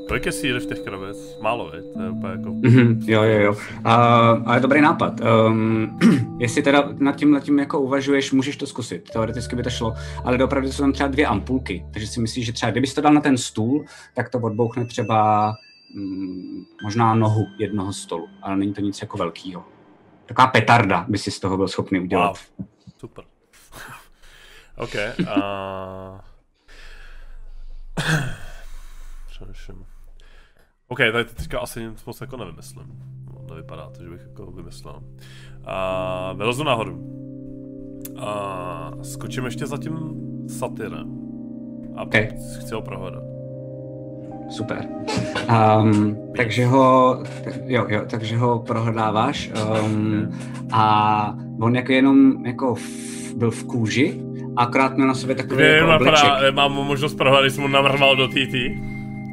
Kolik 0.08 0.26
je 0.26 0.32
síly 0.32 0.60
v 0.60 0.66
těch 0.66 0.80
krabec? 0.80 1.38
Málo, 1.40 1.70
veď? 1.70 1.84
To 1.92 2.02
je 2.02 2.10
úplně 2.10 2.32
jako... 2.32 2.48
Mm-hmm, 2.48 2.98
jo, 3.06 3.22
jo, 3.22 3.40
jo. 3.40 3.52
Uh, 3.52 4.42
ale 4.46 4.60
dobrý 4.60 4.80
nápad. 4.80 5.20
Um, 5.20 5.98
jestli 6.40 6.62
teda 6.62 6.88
nad 6.98 7.16
tím, 7.16 7.30
nad 7.30 7.40
tím 7.40 7.58
jako 7.58 7.80
uvažuješ, 7.80 8.32
můžeš 8.32 8.56
to 8.56 8.66
zkusit. 8.66 9.10
Teoreticky 9.10 9.56
by 9.56 9.62
to 9.62 9.70
šlo, 9.70 9.94
ale 10.24 10.44
opravdu 10.44 10.72
jsou 10.72 10.82
tam 10.82 10.92
třeba 10.92 11.08
dvě 11.08 11.26
ampulky. 11.26 11.86
Takže 11.92 12.08
si 12.08 12.20
myslíš, 12.20 12.46
že 12.46 12.52
třeba 12.52 12.72
kdybys 12.72 12.94
to 12.94 13.00
dal 13.00 13.14
na 13.14 13.20
ten 13.20 13.38
stůl, 13.38 13.84
tak 14.14 14.28
to 14.28 14.38
odbouchne 14.38 14.84
třeba 14.84 15.52
mm, 15.94 16.64
možná 16.82 17.14
nohu 17.14 17.46
jednoho 17.58 17.92
stolu, 17.92 18.28
ale 18.42 18.56
není 18.56 18.74
to 18.74 18.80
nic 18.80 19.00
jako 19.00 19.18
velkýho. 19.18 19.64
Taková 20.26 20.46
petarda 20.46 21.06
by 21.08 21.18
si 21.18 21.30
z 21.30 21.40
toho 21.40 21.56
byl 21.56 21.68
schopný 21.68 22.00
udělat. 22.00 22.38
Wow. 22.58 22.66
Super. 22.98 23.24
OK. 24.76 24.94
Uh... 25.20 26.20
Přemýšlím. 29.30 29.93
OK, 30.88 30.98
tady 30.98 31.24
teďka 31.24 31.60
asi 31.60 31.82
nic 31.82 32.04
moc 32.04 32.20
jako 32.20 32.36
nevymyslím. 32.36 32.86
No, 33.26 33.54
nevypadá 33.54 33.90
to, 33.90 34.02
že 34.02 34.10
bych 34.10 34.20
jako 34.28 34.46
vymyslel. 34.46 35.00
A 35.64 36.32
vylezu 36.32 36.64
nahoru. 36.64 37.10
A 38.18 38.90
skočím 39.02 39.44
ještě 39.44 39.66
za 39.66 39.78
tím 39.78 40.14
satyrem. 40.48 41.18
A 41.96 42.02
okay. 42.02 42.28
chci 42.60 42.74
ho 42.74 42.82
prohledat. 42.82 43.22
Super. 44.50 44.88
Um, 45.48 46.16
takže 46.36 46.66
ho, 46.66 47.18
jo, 47.64 47.86
jo, 47.88 48.00
takže 48.10 48.36
ho 48.36 48.58
prohledáváš 48.58 49.50
um, 49.84 50.28
a 50.72 51.36
on 51.60 51.76
jako 51.76 51.92
jenom 51.92 52.46
jako 52.46 52.74
v, 52.74 53.34
byl 53.36 53.50
v 53.50 53.64
kůži, 53.64 54.22
akorát 54.56 54.94
měl 54.94 55.08
na 55.08 55.14
sobě 55.14 55.36
takový 55.36 55.62
Vím, 55.62 55.88
jako. 55.88 56.04
Mám 56.52 56.72
možnost 56.72 57.14
prohledat, 57.14 57.44
když 57.44 57.52
jsem 57.52 57.62
mu 57.62 57.68
navrhoval 57.68 58.16
do 58.16 58.28
TT. 58.28 58.54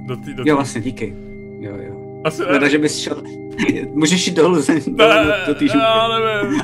Do 0.07 0.15
tý, 0.15 0.33
do 0.33 0.43
tý. 0.43 0.49
Jo, 0.49 0.55
vlastně, 0.55 0.81
díky. 0.81 1.30
Jo, 1.61 1.77
jo. 1.77 2.21
Asi 2.23 2.43
Leda, 2.43 2.67
že 2.67 2.77
bys 2.77 2.97
šel... 2.97 3.23
Můžeš 3.93 4.27
jít 4.27 4.35
dolů, 4.35 4.55
do, 4.55 4.61
do, 4.87 5.31
do 5.47 5.55
té 5.55 5.67
župy. 5.67 5.77
Já 5.77 6.07
nevím. 6.07 6.61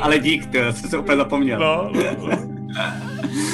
Ale 0.00 0.18
dík, 0.18 0.46
to, 0.46 0.56
já 0.56 0.72
jsem 0.72 0.90
se 0.90 0.98
úplně 0.98 1.16
zapomněl. 1.16 1.60
No, 1.60 1.90
no, 1.94 2.28
no. 2.28 2.56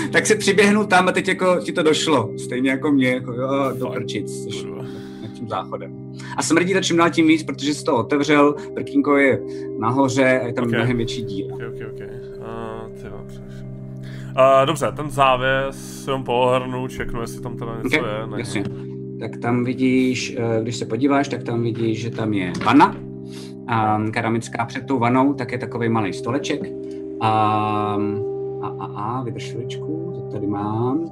tak 0.12 0.26
se 0.26 0.34
přiběhnu 0.34 0.86
tam 0.86 1.08
a 1.08 1.12
teď 1.12 1.28
jako 1.28 1.60
ti 1.60 1.72
to 1.72 1.82
došlo. 1.82 2.30
Stejně 2.38 2.70
jako 2.70 2.92
mě, 2.92 3.08
jako 3.08 3.32
jo, 3.32 3.72
do 3.78 3.86
prčic. 3.86 4.46
nad 5.22 5.30
tím 5.32 5.48
záchodem. 5.48 6.12
A 6.36 6.42
smrdí 6.42 6.74
to 6.74 6.80
čím 6.80 6.96
dál 6.96 7.10
tím 7.10 7.26
víc, 7.26 7.42
protože 7.42 7.74
jsi 7.74 7.84
to 7.84 7.96
otevřel, 7.96 8.54
prkínko 8.74 9.16
je 9.16 9.40
nahoře 9.78 10.40
a 10.40 10.46
je 10.46 10.52
tam 10.52 10.64
okay. 10.64 10.78
mnohem 10.78 10.96
větší 10.96 11.22
díl. 11.22 11.54
Okay, 11.54 11.66
okay, 11.66 11.86
okay. 11.86 12.08
Uh, 13.06 13.12
uh, 13.12 14.66
dobře, 14.66 14.92
ten 14.96 15.10
závěs 15.10 16.04
jsem 16.04 16.22
pohrnu, 16.24 16.88
čeknu, 16.88 17.20
jestli 17.20 17.40
tam 17.40 17.56
teda 17.56 17.76
něco 17.84 17.98
okay, 17.98 18.10
je. 18.20 18.26
Ne? 18.26 18.38
Jasně 18.38 18.91
tak 19.22 19.36
tam 19.36 19.64
vidíš, 19.64 20.36
eh, 20.38 20.62
když 20.62 20.76
se 20.76 20.86
podíváš, 20.86 21.28
tak 21.28 21.42
tam 21.42 21.62
vidíš, 21.62 22.00
že 22.00 22.10
tam 22.10 22.32
je 22.32 22.52
vana, 22.64 22.96
a 23.68 24.02
keramická 24.10 24.64
před 24.64 24.86
tou 24.86 24.98
vanou, 24.98 25.34
tak 25.34 25.52
je 25.52 25.58
takový 25.58 25.88
malý 25.88 26.12
stoleček. 26.12 26.60
A, 27.20 27.30
a, 28.62 28.66
a, 28.66 28.84
a 28.84 29.22
vydrž 29.22 29.50
chviličku, 29.50 30.12
to 30.14 30.32
tady 30.32 30.46
mám. 30.46 31.06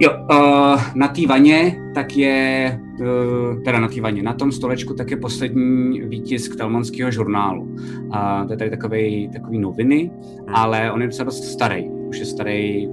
Jo, 0.00 0.10
uh, 0.30 0.80
na 0.94 1.08
té 1.08 1.26
vaně 1.26 1.76
tak 1.94 2.16
je, 2.16 2.80
uh, 3.00 3.62
teda 3.64 3.80
na 3.80 3.88
té 3.88 4.00
vaně, 4.00 4.22
na 4.22 4.32
tom 4.32 4.52
stolečku 4.52 4.94
tak 4.94 5.10
je 5.10 5.16
poslední 5.16 6.00
výtisk 6.00 6.56
Telmonského 6.56 7.10
žurnálu. 7.10 7.62
Uh, 7.62 8.46
to 8.46 8.52
je 8.52 8.56
tady 8.56 8.70
takový, 8.70 9.30
takový 9.32 9.58
noviny, 9.58 10.10
hmm. 10.24 10.54
ale 10.54 10.92
on 10.92 11.00
je 11.00 11.06
docela 11.06 11.24
dost 11.24 11.44
starý. 11.44 11.84
Už 12.08 12.18
je 12.18 12.26
starý 12.26 12.88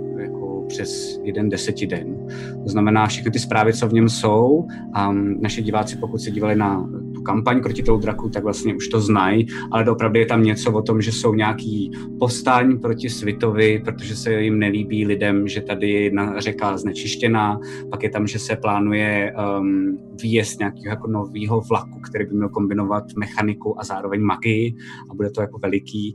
přes 0.68 1.20
jeden 1.24 1.50
den. 1.86 2.28
To 2.64 2.70
znamená, 2.70 3.08
všechny 3.08 3.32
ty 3.32 3.40
zprávy, 3.40 3.74
co 3.74 3.88
v 3.88 3.94
něm 3.94 4.10
jsou, 4.10 4.68
a 4.94 5.12
naše 5.42 5.62
diváci, 5.62 5.98
pokud 5.98 6.22
se 6.22 6.32
dívali 6.32 6.56
na 6.56 6.90
tu 7.16 7.22
kampaň 7.22 7.62
tou 7.86 7.98
draku, 7.98 8.30
tak 8.30 8.44
vlastně 8.44 8.76
už 8.76 8.88
to 8.88 9.02
znají, 9.02 9.48
ale 9.72 9.92
opravdu 9.92 10.20
je 10.20 10.26
tam 10.26 10.44
něco 10.44 10.72
o 10.72 10.82
tom, 10.82 11.02
že 11.02 11.12
jsou 11.12 11.34
nějaký 11.34 11.92
povstání 12.20 12.78
proti 12.78 13.10
Svitovi, 13.10 13.82
protože 13.86 14.16
se 14.16 14.34
jim 14.34 14.60
nelíbí 14.60 15.06
lidem, 15.06 15.48
že 15.48 15.62
tady 15.62 15.90
je 15.90 16.02
jedna 16.04 16.40
řeka 16.40 16.78
znečištěná, 16.78 17.60
pak 17.92 18.04
je 18.04 18.10
tam, 18.10 18.28
že 18.28 18.40
se 18.40 18.56
plánuje 18.56 19.34
um, 19.60 19.98
výjezd 20.22 20.60
nějakého 20.60 20.90
jako 20.90 21.08
nového 21.08 21.62
vlaku, 21.62 22.00
který 22.00 22.26
by 22.26 22.36
měl 22.36 22.50
kombinovat 22.50 23.04
mechaniku 23.18 23.80
a 23.80 23.84
zároveň 23.84 24.22
magii 24.22 24.76
a 25.12 25.16
bude 25.16 25.30
to 25.30 25.42
jako 25.42 25.60
veliký. 25.60 26.14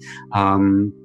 Um, 0.56 1.01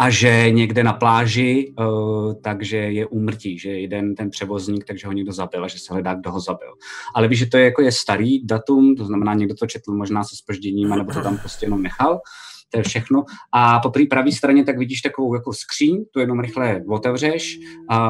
a 0.00 0.10
že 0.10 0.50
někde 0.50 0.84
na 0.84 0.92
pláži, 0.92 1.72
uh, 1.78 2.34
takže 2.42 2.76
je 2.76 3.06
úmrtí, 3.06 3.58
že 3.58 3.70
jeden 3.70 4.14
ten 4.14 4.30
převozník, 4.30 4.84
takže 4.84 5.06
ho 5.06 5.12
někdo 5.12 5.32
zabil 5.32 5.64
a 5.64 5.68
že 5.68 5.78
se 5.78 5.92
hledá, 5.92 6.14
kdo 6.14 6.30
ho 6.32 6.40
zabil. 6.40 6.72
Ale 7.14 7.28
víš, 7.28 7.38
že 7.38 7.46
to 7.46 7.56
je 7.56 7.64
jako 7.64 7.82
je 7.82 7.92
starý 7.92 8.46
datum, 8.46 8.94
to 8.96 9.04
znamená, 9.04 9.34
někdo 9.34 9.54
to 9.54 9.66
četl 9.66 9.92
možná 9.92 10.24
se 10.24 10.36
spožděním, 10.36 10.88
nebo 10.88 11.12
to 11.12 11.22
tam 11.22 11.38
prostě 11.38 11.66
jenom 11.66 11.82
nechal 11.82 12.20
to 12.70 12.78
je 12.78 12.82
všechno. 12.82 13.24
A 13.52 13.78
po 13.78 13.88
té 13.88 14.00
pravé 14.10 14.32
straně 14.32 14.64
tak 14.64 14.78
vidíš 14.78 15.00
takovou 15.00 15.34
jako 15.34 15.52
skříň, 15.52 16.04
tu 16.10 16.20
jenom 16.20 16.40
rychle 16.40 16.82
otevřeš. 16.88 17.58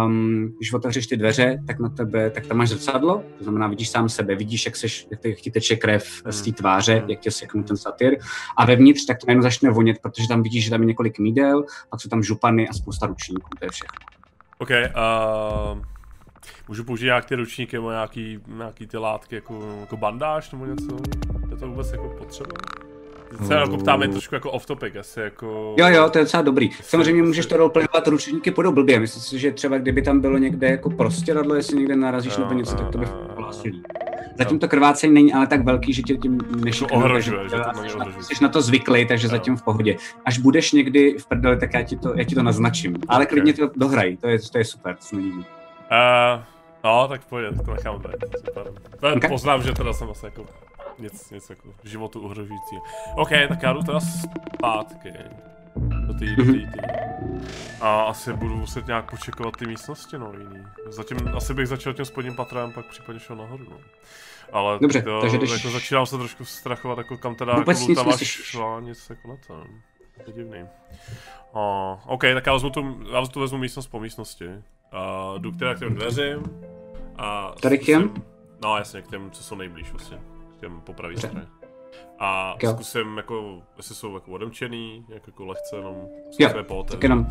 Um, 0.05 0.55
když 0.57 0.73
otevřeš 0.73 1.07
ty 1.07 1.17
dveře, 1.17 1.59
tak 1.67 1.79
na 1.79 1.89
tebe, 1.89 2.31
tak 2.31 2.47
tam 2.47 2.57
máš 2.57 2.69
zrcadlo, 2.69 3.23
to 3.39 3.45
znamená, 3.45 3.69
vidíš 3.69 3.91
sám 3.91 4.09
sebe, 4.09 4.35
vidíš, 4.35 4.67
jak, 4.67 4.77
seš, 4.77 5.07
jak, 5.11 5.25
jak 5.25 5.39
ti 5.39 5.51
teče 5.51 5.77
krev 5.77 6.23
z 6.31 6.43
té 6.43 6.53
tváře, 6.53 6.95
hmm. 6.95 7.11
jak 7.11 7.21
tě 7.21 7.31
seknu 7.31 7.63
ten 7.63 7.77
satyr. 7.77 8.19
A 8.57 8.67
vevnitř 8.67 9.05
tak 9.05 9.19
to 9.19 9.27
najednou 9.27 9.43
začne 9.43 9.71
vonět, 9.71 9.99
protože 10.03 10.29
tam 10.29 10.43
vidíš, 10.43 10.65
že 10.65 10.71
tam 10.71 10.81
je 10.81 10.87
několik 10.87 11.19
mídel, 11.19 11.65
pak 11.91 12.01
jsou 12.01 12.09
tam 12.09 12.23
župany 12.23 12.69
a 12.69 12.73
spousta 12.73 13.07
ručníků, 13.07 13.49
to 13.59 13.65
je 13.65 13.71
všechno. 13.71 13.99
OK, 14.59 14.71
uh, 14.71 15.83
můžu 16.69 16.85
použít 16.85 17.05
nějak 17.05 17.25
ty 17.25 17.35
ručníky 17.35 17.77
nebo 17.77 17.91
nějaký, 17.91 18.39
nějaký 18.47 18.87
ty 18.87 18.97
látky 18.97 19.35
jako, 19.35 19.77
jako 19.81 19.97
bandáž 19.97 20.51
nebo 20.51 20.67
něco? 20.67 20.97
Je 21.51 21.57
to 21.57 21.69
vůbec 21.69 21.93
jako 21.93 22.09
potřeba? 22.09 22.57
Se 23.47 23.55
jako 23.55 23.77
ptáme 23.77 24.09
trošku 24.09 24.35
jako 24.35 24.51
off 24.51 24.67
topic, 24.67 24.97
asi 24.97 25.21
jako... 25.21 25.75
Jo, 25.79 25.87
jo, 25.89 26.11
to 26.11 26.19
je 26.19 26.25
docela 26.25 26.43
dobrý. 26.43 26.71
Samozřejmě 26.83 27.23
můžeš 27.23 27.47
to 27.47 27.57
roleplayovat 27.57 28.09
ručníky 28.09 28.51
po 28.51 28.73
blbě. 28.73 29.01
Myslím 29.01 29.23
si, 29.23 29.39
že 29.39 29.53
třeba 29.53 29.79
kdyby 29.79 30.03
tam 30.03 30.21
bylo 30.21 30.39
někde 30.39 30.71
jako 30.71 30.91
radlo, 31.29 31.55
jestli 31.55 31.77
někde 31.77 31.97
narazíš 31.97 32.37
nebo 32.37 32.53
něco, 32.53 32.77
tak 32.77 32.91
to 32.91 32.99
by 32.99 33.07
bylo 33.35 33.53
Zatím 34.39 34.59
to 34.59 34.69
krvácení 34.69 35.15
není 35.15 35.33
ale 35.33 35.47
tak 35.47 35.65
velký, 35.65 35.93
že 35.93 36.03
tě 36.03 36.17
tím 36.17 36.39
nešikne. 36.65 36.89
To 36.89 36.95
ohrožuje, 36.95 37.49
že 37.49 37.57
to 37.57 38.23
Jsi 38.23 38.43
na 38.43 38.49
to 38.49 38.63
zvyklý, 38.63 39.07
takže 39.07 39.27
jo. 39.27 39.31
zatím 39.31 39.57
v 39.57 39.63
pohodě. 39.63 39.97
Až 40.25 40.39
budeš 40.39 40.73
někdy 40.73 41.17
v 41.19 41.27
prdeli, 41.27 41.59
tak 41.59 41.75
já 41.75 41.83
ti 41.83 41.97
to, 41.97 42.13
já 42.17 42.25
ti 42.25 42.35
to 42.35 42.43
naznačím. 42.43 42.97
Ale 43.09 43.25
okay. 43.25 43.33
klidně 43.33 43.53
to 43.53 43.71
dohraj, 43.77 44.17
to 44.17 44.29
je, 44.29 44.39
to 44.53 44.59
je 44.59 44.65
super, 44.65 44.97
to 44.97 45.03
se. 45.03 45.17
Uh, 45.17 45.23
no, 46.85 47.09
tak 47.09 47.25
pojď, 47.25 47.57
tak 47.57 47.67
to 47.67 47.75
nechám 47.75 47.99
být. 47.99 48.37
Super. 48.47 48.73
Okay. 49.17 49.31
Poznám, 49.31 49.63
že 49.63 49.73
teda 49.73 49.93
jsem 49.93 50.11
asi 50.11 50.27
jako 50.27 50.47
nic, 50.99 51.31
nic 51.31 51.51
jako 51.51 51.69
životu 51.85 52.25
ohrožující. 52.25 52.77
OK, 53.17 53.31
tak 53.49 53.63
já 53.63 53.73
jdu 53.73 53.83
teda 53.83 54.01
zpátky. 54.01 55.13
Do 56.07 56.15
té, 56.15 56.27
do 56.37 56.45
tý, 56.45 56.67
tý. 56.67 56.79
A 57.81 58.03
asi 58.03 58.33
budu 58.33 58.57
muset 58.57 58.87
nějak 58.87 59.11
počekovat 59.11 59.57
ty 59.57 59.67
místnosti, 59.67 60.19
no, 60.19 60.33
jiný. 60.33 60.65
Zatím 60.87 61.19
asi 61.37 61.55
bych 61.55 61.67
začal 61.67 61.93
tím 61.93 62.05
spodním 62.05 62.37
patrem, 62.37 62.73
pak 62.73 62.87
případně 62.87 63.21
šel 63.21 63.37
nahoru, 63.37 63.65
no. 63.71 63.77
Ale 64.53 64.79
Dobře, 64.79 65.03
to, 65.03 65.21
takže 65.21 65.39
když... 65.39 65.51
jako 65.51 65.71
začínám 65.71 66.07
se 66.07 66.19
trošku 66.19 66.45
strachovat, 66.45 66.99
jako 66.99 67.19
kam 67.19 67.35
teda 67.35 67.55
Vůbec 67.55 67.81
jako 67.81 67.91
lutáváš 67.91 68.57
nic 68.81 69.11
jako 69.11 69.29
na 69.29 69.37
to. 69.47 69.65
To 70.25 70.31
je 70.31 70.33
divný. 70.33 70.63
Uh, 71.53 71.99
OK, 72.07 72.23
tak 72.35 72.47
já 72.47 72.53
vezmu 72.53 72.71
tu, 72.71 73.01
já 73.13 73.27
tu 73.27 73.41
vezmu 73.41 73.59
místnost 73.59 73.87
po 73.87 74.01
místnosti. 74.01 74.47
Uh, 74.47 75.39
jdu 75.39 75.53
k 75.53 75.57
teda 75.57 75.75
k 75.75 75.79
těm 75.79 75.95
dveřím. 75.95 76.43
A 77.21 77.55
Tady 77.63 77.79
k 77.79 77.83
těm? 77.85 78.15
No 78.65 78.77
jasně, 78.77 79.03
k 79.03 79.07
těm, 79.09 79.31
co 79.31 79.43
jsou 79.43 79.55
nejblíž 79.55 79.93
vlastně. 79.93 80.19
K 80.57 80.61
těm 80.61 80.81
po 80.81 80.93
pravé 80.93 81.17
straně. 81.17 81.47
A 82.19 82.55
Jo. 82.63 82.71
zkusím 82.71 83.17
jako, 83.17 83.63
jestli 83.77 83.95
jsou 83.95 84.15
jako 84.15 84.31
odemčený, 84.31 85.05
jak 85.09 85.27
jako 85.27 85.47
lehce 85.47 85.77
jenom 85.77 85.95
Jo, 85.95 86.31
zkusím 86.33 86.57
je 86.57 86.63
pootevřít. 86.63 86.97
tak 86.97 87.03
jenom 87.03 87.27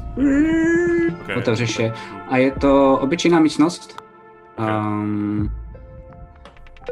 Okay. 1.23 1.35
otevřeš 1.37 1.79
je. 1.79 1.93
A 2.29 2.37
je 2.37 2.51
to 2.51 2.97
obyčejná 3.01 3.39
místnost. 3.39 4.03
Um, 4.59 5.51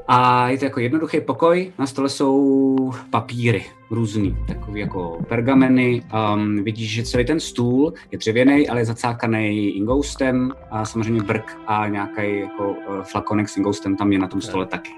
a 0.08 0.50
je 0.50 0.58
to 0.58 0.66
jako 0.66 0.80
jednoduchý 0.80 1.22
pokoj, 1.22 1.72
na 1.80 1.88
stole 1.88 2.10
jsou 2.10 2.76
papíry 3.10 3.66
různý, 3.90 4.38
takový 4.48 4.80
jako 4.80 5.18
pergameny. 5.28 6.04
Um, 6.34 6.64
vidíš, 6.64 6.92
že 6.92 7.04
celý 7.04 7.26
ten 7.26 7.40
stůl 7.40 7.94
je 8.12 8.18
dřevěný, 8.18 8.70
ale 8.70 8.82
je 8.82 8.86
zacákaný 8.86 9.70
ingoustem 9.70 10.54
a 10.72 10.86
samozřejmě 10.86 11.24
brk 11.24 11.58
a 11.68 11.88
nějaký 11.88 12.40
jako 12.40 12.70
uh, 12.70 13.02
flakonek 13.04 13.50
s 13.50 13.58
ingoustem 13.58 13.96
tam 13.96 14.12
je 14.12 14.20
na 14.20 14.28
tom 14.28 14.42
stole 14.42 14.66
taky. 14.66 14.92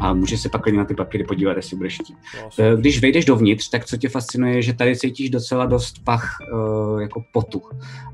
A 0.00 0.14
můžeš 0.14 0.40
se 0.40 0.48
pak 0.48 0.62
klidně 0.62 0.78
na 0.78 0.84
ty 0.84 0.94
papíry 0.94 1.24
podívat, 1.24 1.56
jestli 1.56 1.76
budeš 1.76 1.94
chtít. 2.00 2.16
Eh, 2.58 2.76
Když 2.76 3.00
vejdeš 3.00 3.24
dovnitř, 3.24 3.68
tak 3.68 3.84
co 3.84 3.96
tě 3.96 4.08
fascinuje, 4.08 4.54
je, 4.54 4.62
že 4.62 4.72
tady 4.72 4.96
cítíš 4.96 5.30
docela 5.30 5.66
dost 5.66 6.04
pach 6.04 6.36
uh, 6.52 7.00
jako 7.00 7.24
potu. 7.32 7.62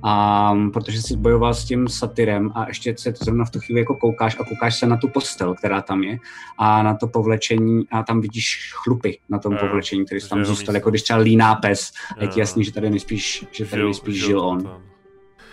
A 0.02 0.52
protože 0.72 1.02
jsi 1.02 1.16
bojoval 1.16 1.54
s 1.54 1.64
tím 1.64 1.88
satyrem 1.88 2.50
a 2.54 2.68
ještě 2.68 2.94
se 2.98 3.12
zrovna 3.22 3.44
v 3.44 3.50
tu 3.50 3.60
chvíli 3.60 3.80
jako 3.80 3.94
koukáš 3.94 4.36
a 4.40 4.44
koukáš 4.44 4.78
se 4.78 4.86
na 4.86 4.96
tu 4.96 5.08
postel, 5.08 5.54
která 5.54 5.82
tam 5.82 6.02
je 6.02 6.18
a 6.58 6.82
na 6.82 6.94
to 6.94 7.06
povlečení 7.06 7.84
a 7.90 8.02
tam 8.02 8.20
vidíš 8.20 8.72
chlupy 8.74 9.18
na 9.28 9.38
tom 9.38 9.52
Jo, 9.52 9.58
povlečení, 9.60 10.04
který 10.04 10.20
tam 10.28 10.44
zůstal, 10.44 10.74
jako 10.74 10.90
když 10.90 11.02
třeba 11.02 11.18
líná 11.18 11.54
pes. 11.54 11.92
A 12.18 12.22
je 12.22 12.28
ti 12.28 12.38
Jo. 12.38 12.42
jasný, 12.42 12.64
že 12.64 12.72
tady 12.72 12.90
nejspíš, 12.90 13.46
že 13.52 13.64
tady 13.64 13.82
Žil- 13.82 13.86
nejspíš 13.86 14.24
žil 14.24 14.40
on. 14.40 14.62
tam. 14.62 14.82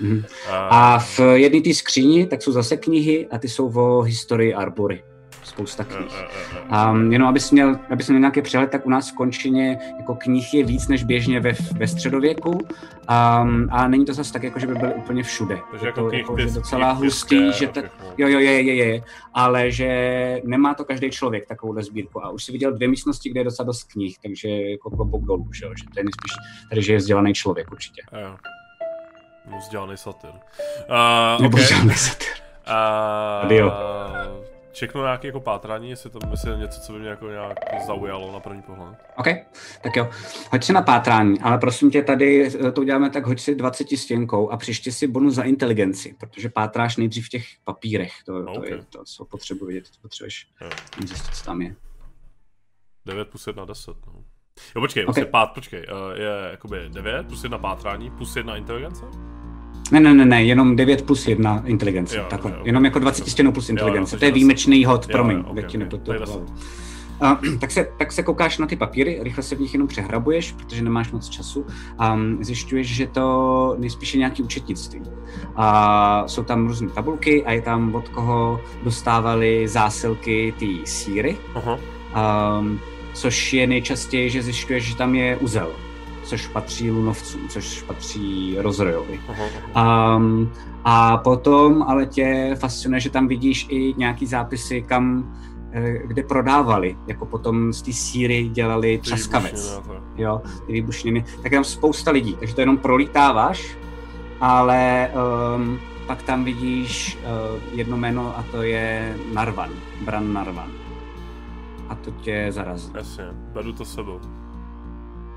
Mhm. 0.01 0.23
A, 0.51 0.57
A 0.95 0.99
v 0.99 1.19
jedné 1.33 1.61
té 1.61 1.73
skříni 1.73 2.27
tak 2.27 2.41
jsou 2.41 2.51
zase 2.51 2.77
knihy 2.77 3.27
a 3.31 3.37
ty 3.37 3.49
jsou 3.49 3.71
o 3.75 4.01
historii 4.01 4.53
Arbory. 4.53 5.03
Spousta 5.47 5.85
jo, 5.89 5.95
knih. 5.97 6.11
jo, 6.21 6.27
jo. 6.55 6.91
Um, 6.91 7.11
jenom 7.11 7.27
abys 7.27 7.51
měl, 7.51 7.79
abys 7.89 8.09
měl 8.09 8.19
nějaký 8.19 8.41
přehled, 8.41 8.71
tak 8.71 8.85
u 8.85 8.89
nás 8.89 9.11
v 9.11 9.15
Končině 9.15 9.79
jako 9.97 10.15
knih 10.15 10.53
je 10.53 10.63
víc 10.63 10.87
než 10.87 11.03
běžně 11.03 11.39
ve, 11.39 11.53
ve 11.77 11.87
středověku 11.87 12.49
um, 12.51 13.67
a 13.71 13.87
není 13.87 14.05
to 14.05 14.13
zase 14.13 14.33
tak, 14.33 14.43
jako 14.43 14.59
že 14.59 14.67
by 14.67 14.75
byly 14.75 14.93
úplně 14.93 15.23
všude. 15.23 15.59
Takže 15.71 15.85
je 15.85 15.87
jako 15.87 16.01
to 16.01 16.09
knih 16.09 16.19
jako, 16.19 16.37
že 16.37 16.45
docela 16.45 16.93
knih 16.93 17.03
hustý, 17.03 17.47
tiské 17.47 17.59
že 17.59 17.67
a 17.67 17.71
tak, 17.71 17.85
jo, 18.17 18.27
jo, 18.27 18.39
je, 18.39 18.61
je, 18.61 18.75
je, 18.75 19.03
ale 19.33 19.71
že 19.71 20.41
nemá 20.43 20.73
to 20.73 20.85
každý 20.85 21.11
člověk 21.11 21.47
takovouhle 21.47 21.83
sbírku 21.83 22.25
a 22.25 22.29
už 22.29 22.43
si 22.43 22.51
viděl 22.51 22.73
dvě 22.73 22.87
místnosti, 22.87 23.29
kde 23.29 23.39
je 23.39 23.43
docela 23.43 23.65
dost 23.65 23.83
knih, 23.83 24.17
takže 24.23 24.49
jako 24.49 24.89
klobouk 24.89 25.25
dolů, 25.25 25.53
že, 25.53 25.65
jo, 25.65 25.71
že 25.77 25.83
to 25.93 25.99
je 25.99 26.03
nejspíš 26.03 26.31
tady, 26.69 26.81
že 26.81 26.93
je 26.93 26.97
vzdělaný 26.97 27.33
člověk 27.33 27.71
určitě. 27.71 28.01
Jo. 28.21 28.35
No, 29.51 29.57
vzdělaný 29.57 29.97
satyr. 29.97 30.29
Uh, 30.29 31.41
Nebo 31.41 31.53
okay. 31.53 31.63
vzdělaný 31.63 31.93
satyr. 31.93 32.27
Uh, 32.67 33.49
Čeknu 34.77 35.01
nějaké 35.01 35.27
jako 35.27 35.39
pátrání, 35.39 35.89
jestli 35.89 36.09
tam 36.09 36.31
jestli 36.31 36.51
je 36.51 36.57
něco, 36.57 36.81
co 36.81 36.93
by 36.93 36.99
mě 36.99 37.09
jako 37.09 37.29
nějak 37.29 37.57
zaujalo 37.87 38.31
na 38.31 38.39
první 38.39 38.61
pohled. 38.61 38.95
OK, 39.17 39.25
tak 39.81 39.95
jo. 39.95 40.09
Hoď 40.51 40.63
si 40.63 40.73
na 40.73 40.81
pátrání, 40.81 41.39
ale 41.39 41.57
prosím 41.57 41.91
tě, 41.91 42.03
tady 42.03 42.47
eh, 42.47 42.71
to 42.71 42.81
uděláme 42.81 43.09
tak, 43.09 43.25
hoď 43.25 43.39
si 43.39 43.55
20 43.55 43.87
stěnkou 43.97 44.49
a 44.49 44.57
přiště 44.57 44.91
si 44.91 45.07
bonus 45.07 45.33
za 45.33 45.43
inteligenci, 45.43 46.15
protože 46.19 46.49
pátráš 46.49 46.97
nejdřív 46.97 47.25
v 47.25 47.29
těch 47.29 47.45
papírech. 47.63 48.13
To, 48.25 48.43
to 48.45 48.51
OK. 48.51 48.65
je 48.65 48.77
to, 48.89 49.03
co 49.03 49.25
potřebuji 49.25 49.65
vědět, 49.65 49.87
co 49.87 50.01
potřebuješ 50.01 50.47
Jo. 50.61 50.69
zjistit, 51.05 51.35
co 51.35 51.43
tam 51.43 51.61
je. 51.61 51.75
9 53.05 53.27
plus 53.27 53.47
1, 53.47 53.65
10, 53.65 53.97
no. 54.07 54.13
Jo, 54.75 54.81
počkej, 54.81 55.03
Ok. 55.03 55.09
okay. 55.09 55.25
pát, 55.25 55.47
počkej, 55.47 55.85
uh, 55.91 56.19
je 56.19 56.51
jakoby 56.51 56.89
9 56.89 57.27
plus 57.27 57.43
1 57.43 57.57
pátrání 57.57 58.11
plus 58.11 58.35
1 58.35 58.55
inteligence? 58.57 59.05
Ne, 59.91 59.99
ne, 59.99 60.13
ne, 60.13 60.25
ne, 60.25 60.43
jenom 60.43 60.75
9 60.75 61.01
plus 61.01 61.27
1 61.27 61.63
inteligence, 61.65 62.17
Jo, 62.17 62.25
takhle. 62.29 62.57
ok. 62.57 62.65
Jenom 62.65 62.85
jako 62.85 62.99
20 62.99 63.27
stěnou 63.29 63.51
plus 63.51 63.69
Jo, 63.69 63.73
jo, 63.73 63.77
inteligence. 63.79 64.11
takže 64.11 64.19
to 64.19 64.25
je 64.25 64.31
výjimečný 64.31 64.85
hod, 64.85 65.05
Jo, 65.05 65.11
promiň, 65.11 65.37
jo, 65.37 65.43
ok, 65.47 65.55
teď 65.55 65.65
ti 65.67 65.77
ok. 65.77 65.83
nepletu 65.83 66.13
To 66.13 66.25
zase- 66.25 66.39
A, 67.21 67.39
tak, 67.59 67.71
se, 67.71 67.87
tak 67.97 68.11
se 68.11 68.23
koukáš 68.23 68.57
na 68.57 68.67
ty 68.67 68.75
papíry, 68.75 69.19
rychle 69.21 69.43
se 69.43 69.55
v 69.55 69.59
nich 69.59 69.73
jenom 69.73 69.87
přehrabuješ, 69.87 70.51
protože 70.51 70.83
nemáš 70.83 71.11
moc 71.11 71.29
času 71.29 71.65
a 71.99 72.13
um, 72.13 72.37
zjišťuješ, 72.43 72.87
že 72.87 73.07
to 73.07 73.75
nejspíš 73.79 74.13
je 74.13 74.17
nějaký 74.19 74.43
účetnictví. 74.43 75.01
A 75.55 76.23
jsou 76.27 76.43
tam 76.43 76.67
různé 76.67 76.89
tabulky 76.89 77.45
a 77.45 77.51
je 77.51 77.61
tam 77.61 77.95
od 77.95 78.09
koho 78.09 78.61
dostávali 78.83 79.67
zásilky 79.67 80.53
ty 80.59 80.67
síry, 80.83 81.37
Aha, 81.55 81.79
um, 82.59 82.79
což 83.13 83.53
je 83.53 83.67
nejčastěji, 83.67 84.29
že 84.29 84.43
zjišťuješ, 84.43 84.83
že 84.83 84.95
tam 84.95 85.15
je 85.15 85.37
uzel, 85.37 85.69
což 86.27 86.47
patří 86.47 86.91
lunovcům, 86.91 87.47
což 87.47 87.81
patří 87.81 88.55
rozrojovi. 88.59 89.19
Um, 89.75 90.51
a 90.83 91.17
potom 91.17 91.83
ale 91.83 92.05
tě 92.05 92.55
fascinuje, 92.59 92.99
že 92.99 93.09
tam 93.09 93.27
vidíš 93.27 93.67
i 93.69 93.93
nějaký 93.97 94.25
zápisy, 94.25 94.81
kam, 94.81 95.35
eh, 95.71 95.97
kde 96.07 96.23
prodávali, 96.23 96.97
jako 97.07 97.25
potom 97.25 97.73
z 97.73 97.81
té 97.81 97.93
síry 97.93 98.49
dělali 98.49 98.97
Ty 98.97 99.01
třaskavec, 99.03 99.81
to. 99.87 99.95
jo, 100.17 100.41
ty 100.67 100.73
výbušniny, 100.73 101.25
tak 101.43 101.51
je 101.51 101.57
tam 101.57 101.63
spousta 101.63 102.11
lidí, 102.11 102.35
takže 102.39 102.55
to 102.55 102.61
jenom 102.61 102.77
prolítáváš, 102.77 103.77
ale 104.41 105.11
um, 105.55 105.79
pak 106.07 106.23
tam 106.23 106.43
vidíš 106.43 107.17
uh, 107.17 107.77
jedno 107.77 107.97
jméno 107.97 108.37
a 108.37 108.43
to 108.51 108.61
je 108.61 109.17
Narvan, 109.33 109.69
Bran 110.05 110.33
Narvan. 110.33 110.71
A 111.89 111.95
to 111.95 112.11
tě 112.11 112.47
zarazí. 112.49 112.91
Jasně, 112.95 113.23
beru 113.53 113.73
to 113.73 113.85
s 113.85 113.93
sebou. 113.93 114.19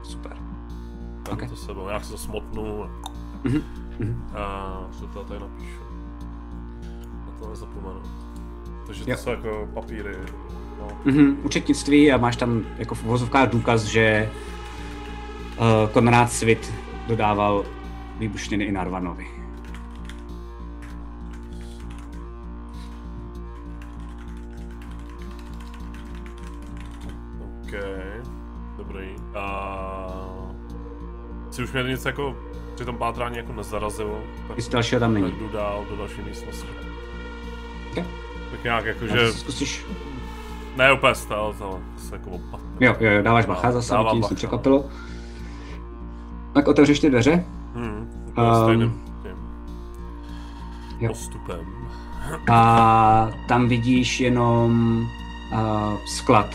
Super. 0.03 0.40
Beru 1.31 1.43
Ok. 1.45 1.51
to 1.51 1.57
sebou, 1.57 1.89
já 1.89 2.01
se 2.01 2.11
to 2.13 2.19
smotnu 2.19 2.83
a, 2.85 2.91
Mhm, 3.45 3.63
mhm. 3.99 4.23
a 4.37 4.77
co 4.99 5.07
to 5.07 5.25
tady 5.25 5.41
napíšu. 5.41 5.81
Na 7.27 7.33
to 7.39 7.49
nezapomenu. 7.51 8.01
Takže 8.87 9.05
to 9.05 9.11
Jo. 9.11 9.17
jsou 9.17 9.31
jako 9.31 9.69
papíry. 9.75 10.15
No. 10.81 10.89
Mhm, 11.05 11.37
účetnictví 11.43 12.13
a 12.13 12.17
máš 12.17 12.37
tam 12.37 12.63
jako 12.79 12.95
v 12.95 13.03
vozovkách 13.03 13.49
důkaz, 13.51 13.83
že 13.85 14.31
uh, 15.59 15.89
Konrád 15.93 16.33
Svit 16.33 16.73
dodával 17.09 17.65
výbušniny 18.19 18.65
i 18.65 18.73
Narvanovi. 18.73 19.27
OK, 27.41 27.73
dobrý. 28.77 29.15
A 29.35 29.47
si 31.51 31.63
už 31.65 31.73
mě 31.73 31.83
něco 31.83 32.09
jako 32.09 32.37
při 32.75 32.85
tom 32.85 32.97
pátrání 32.97 33.37
jako 33.37 33.53
nezarazilo, 33.53 34.21
tak, 34.49 34.57
Nic 34.57 34.69
dalšího 34.69 35.01
tam 35.01 35.13
tak 35.15 35.23
není. 35.23 35.35
jdu 35.39 35.49
dál 35.49 35.85
do 35.91 35.97
další 35.97 36.23
místnosti. 36.23 36.69
Ok. 37.91 38.05
Tak 38.51 38.65
nějak 38.65 38.85
jako, 38.85 39.07
že 39.07 39.33
zkusíš... 39.33 39.87
ne 40.77 40.93
úplně 40.93 41.15
stál, 41.15 41.55
ale 41.61 41.79
se 41.99 42.15
jako 42.15 42.31
opat. 42.31 42.61
Jo, 42.81 42.97
jo, 43.01 43.11
jo, 43.11 43.23
dáváš 43.23 43.47
bacha, 43.47 43.61
Dávám- 43.63 43.73
zase 43.83 43.95
ti 44.11 44.17
nic 44.17 44.23
bacha. 44.23 44.33
nepřekvapilo. 44.35 44.85
Tak 46.55 46.69
otevřeš 46.69 47.01
ty 47.01 47.11
dveře 47.11 47.45
Hmm, 47.75 48.11
Um, 48.39 48.45
um, 48.47 48.63
stejným 48.65 49.03
tím 49.23 49.37
jo. 51.01 51.09
postupem. 51.09 51.61
a 52.53 53.31
tam 53.49 53.69
vidíš 53.69 54.21
jenom 54.21 55.01
uh, 55.53 55.59
sklad. 56.07 56.47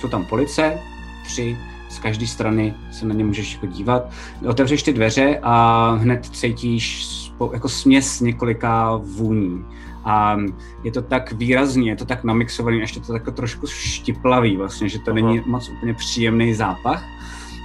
Jsou 0.00 0.08
tam 0.08 0.24
police, 0.24 0.78
tři, 1.24 1.58
z 1.94 1.98
každé 1.98 2.26
strany 2.26 2.74
se 2.90 3.06
na 3.06 3.14
ně 3.14 3.24
můžeš 3.24 3.54
jako 3.54 3.66
dívat. 3.66 4.10
Otevřeš 4.46 4.82
ty 4.82 4.92
dveře 4.92 5.38
a 5.42 5.90
hned 6.00 6.26
cítíš 6.26 7.08
jako 7.52 7.68
směs 7.68 8.20
několika 8.20 8.96
vůní. 8.96 9.64
A 10.04 10.36
je 10.84 10.92
to 10.92 11.02
tak 11.02 11.32
výrazný, 11.32 11.86
je 11.86 11.96
to 11.96 12.04
tak 12.04 12.24
namixovaný, 12.24 12.78
ještě 12.78 13.00
to 13.00 13.12
tak 13.12 13.34
trošku 13.34 13.66
štiplavý 13.66 14.56
vlastně, 14.56 14.88
že 14.88 14.98
to 14.98 15.10
Aha. 15.10 15.14
není 15.14 15.42
moc 15.46 15.68
úplně 15.68 15.94
příjemný 15.94 16.54
zápach. 16.54 17.04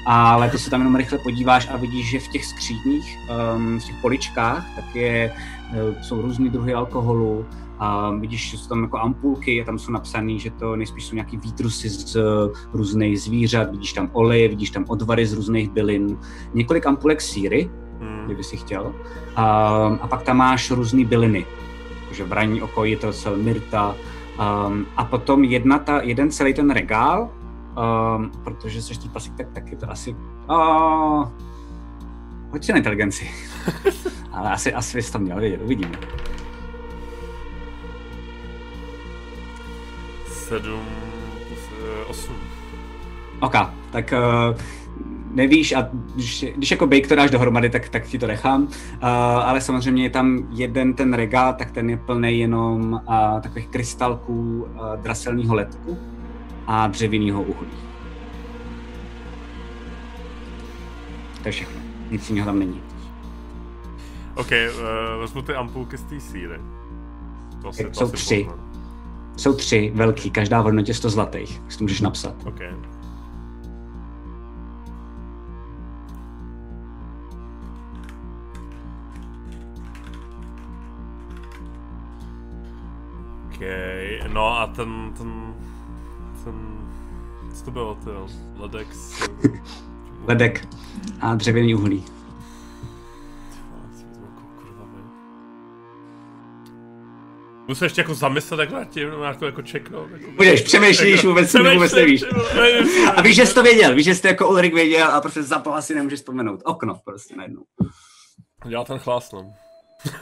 Ale 0.05 0.49
ty 0.49 0.57
se 0.59 0.69
tam 0.69 0.81
jenom 0.81 0.95
rychle 0.95 1.17
podíváš 1.17 1.69
a 1.73 1.77
vidíš, 1.77 2.09
že 2.09 2.19
v 2.19 2.27
těch 2.27 2.45
skříních, 2.45 3.17
um, 3.55 3.79
v 3.79 3.83
těch 3.83 3.95
poličkách, 4.01 4.65
tak 4.75 4.95
je, 4.95 5.33
eh, 5.73 6.03
jsou 6.03 6.21
různé 6.21 6.49
druhy 6.49 6.73
alkoholu, 6.73 7.45
a 7.79 8.11
vidíš, 8.11 8.51
že 8.51 8.57
jsou 8.57 8.69
tam 8.69 8.83
jako 8.83 8.97
ampulky 8.97 9.61
a 9.61 9.65
tam 9.65 9.79
jsou 9.79 9.91
napsané, 9.91 10.39
že 10.39 10.51
to 10.51 10.75
nejspíš 10.75 11.05
jsou 11.05 11.15
nějaký 11.15 11.37
výtrusy 11.37 11.89
z 11.89 12.15
eh, 12.15 12.21
různých 12.73 13.21
zvířat, 13.21 13.71
vidíš 13.71 13.93
tam 13.93 14.09
oleje, 14.13 14.47
vidíš 14.47 14.69
tam 14.69 14.85
odvary 14.87 15.25
z 15.25 15.33
různých 15.33 15.69
bylin, 15.69 16.17
několik 16.53 16.85
ampulek 16.85 17.21
síry, 17.21 17.69
Hmm. 17.99 18.25
kdyby 18.25 18.43
si 18.43 18.57
chtěl, 18.57 18.95
a, 19.35 19.45
a 20.01 20.07
pak 20.07 20.23
tam 20.23 20.37
máš 20.37 20.71
různé 20.71 21.05
byliny, 21.05 21.45
takže 22.05 22.23
vraní 22.23 22.61
oko, 22.61 22.85
je 22.85 22.97
to 22.97 23.13
cel 23.13 23.37
myrta, 23.37 23.95
um, 24.39 24.85
a 24.97 25.05
potom 25.05 25.43
jedna 25.43 25.79
ta, 25.79 26.01
jeden 26.01 26.31
celý 26.31 26.53
ten 26.53 26.71
regál, 26.71 27.29
um, 28.17 28.31
protože 28.43 28.81
jsi 28.81 28.99
trpasík, 28.99 29.35
tak 29.35 29.51
taky 29.51 29.75
to 29.75 29.91
asi... 29.91 30.15
Uh, 30.49 31.27
hoď 32.51 32.63
si 32.65 32.71
na 32.71 32.77
inteligenci. 32.77 33.29
Ale 34.31 34.51
asi, 34.51 34.73
asi 34.73 34.97
bys 34.97 35.11
to 35.11 35.19
měl 35.19 35.39
vědět, 35.39 35.61
uvidíme. 35.63 35.91
Sedm 40.49 40.85
plus 41.47 41.59
eh, 41.71 42.05
osm. 42.05 42.33
OK, 43.39 43.55
tak 43.91 44.13
uh, 44.13 44.57
nevíš 45.31 45.71
a 45.71 45.89
když, 46.15 46.45
když 46.55 46.71
jako 46.71 46.87
bake 46.87 47.07
to 47.07 47.15
dáš 47.15 47.31
dohromady, 47.31 47.69
tak, 47.69 47.89
tak 47.89 48.05
ti 48.05 48.19
to 48.19 48.27
nechám. 48.27 48.63
Uh, 48.63 48.69
ale 49.01 49.61
samozřejmě 49.61 50.03
je 50.03 50.09
tam 50.09 50.47
jeden 50.51 50.93
ten 50.93 51.13
regál, 51.13 51.53
tak 51.53 51.71
ten 51.71 51.89
je 51.89 51.97
plný 51.97 52.39
jenom 52.39 52.93
uh, 52.93 53.41
takových 53.41 53.67
krystalků 53.67 54.63
uh, 54.63 54.95
draselního 55.01 55.55
letku 55.55 55.97
a 56.67 56.87
dřevěného 56.87 57.41
uhlí. 57.41 57.77
To 61.41 61.47
je 61.47 61.51
všechno. 61.51 61.81
Nic 62.11 62.29
jiného 62.29 62.45
tam 62.45 62.59
není. 62.59 62.81
OK, 64.35 64.51
uh, 64.51 65.21
vezmu 65.21 65.41
ty 65.41 65.53
ampulky 65.53 65.97
z 65.97 66.03
té 66.03 66.19
síry. 66.19 66.59
To 67.61 67.67
asi, 67.67 67.83
to 67.83 67.93
Jsou 67.93 68.11
tři. 68.11 68.45
poznám. 68.47 68.68
Jsou 69.39 69.53
tři 69.53 69.91
velký, 69.95 70.31
každá 70.31 70.61
v 70.61 70.63
hodnotě 70.63 70.93
100 70.93 71.09
zlatých. 71.09 71.61
Si 71.69 71.77
to 71.77 71.83
můžeš 71.83 72.01
napsat. 72.01 72.35
OK. 72.45 72.59
OK, 83.47 83.59
no 84.33 84.59
a 84.59 84.67
ten, 84.67 85.13
ten, 85.17 85.53
ten, 86.43 86.55
co 87.53 87.65
to 87.65 87.71
bylo, 87.71 87.97
to 88.03 88.27
Ledex? 88.57 89.23
Ledek 90.27 90.67
a 91.21 91.35
dřevěný 91.35 91.75
uhlí. 91.75 92.18
Musím 97.69 97.85
ještě 97.85 98.01
jako 98.01 98.13
zamyslet, 98.13 98.71
na 98.71 98.85
tím, 98.85 99.09
jako, 99.23 99.45
jako 99.45 99.61
čeknout. 99.61 100.11
Jako, 100.11 100.31
Můžeš, 100.37 100.61
přemýšlíš, 100.61 101.25
vůbec, 101.25 101.47
Přemýšlím, 101.47 101.73
vůbec 101.73 101.93
nevíš. 101.93 102.23
A 103.15 103.21
víš, 103.21 103.35
že 103.35 103.45
jsi 103.45 103.53
to 103.53 103.63
věděl, 103.63 103.95
víš, 103.95 104.05
že 104.05 104.15
jsi 104.15 104.21
to 104.21 104.27
jako 104.27 104.49
Ulrik 104.49 104.73
věděl 104.73 105.11
a 105.11 105.21
prostě 105.21 105.43
zapal 105.43 105.75
asi 105.75 105.95
nemůžeš 105.95 106.19
vzpomenout. 106.19 106.61
Okno 106.65 106.99
prostě 107.05 107.35
najednou. 107.35 107.63
Dělá 108.67 108.83
ten 108.83 108.99
chlás, 108.99 109.31
no. 109.31 109.53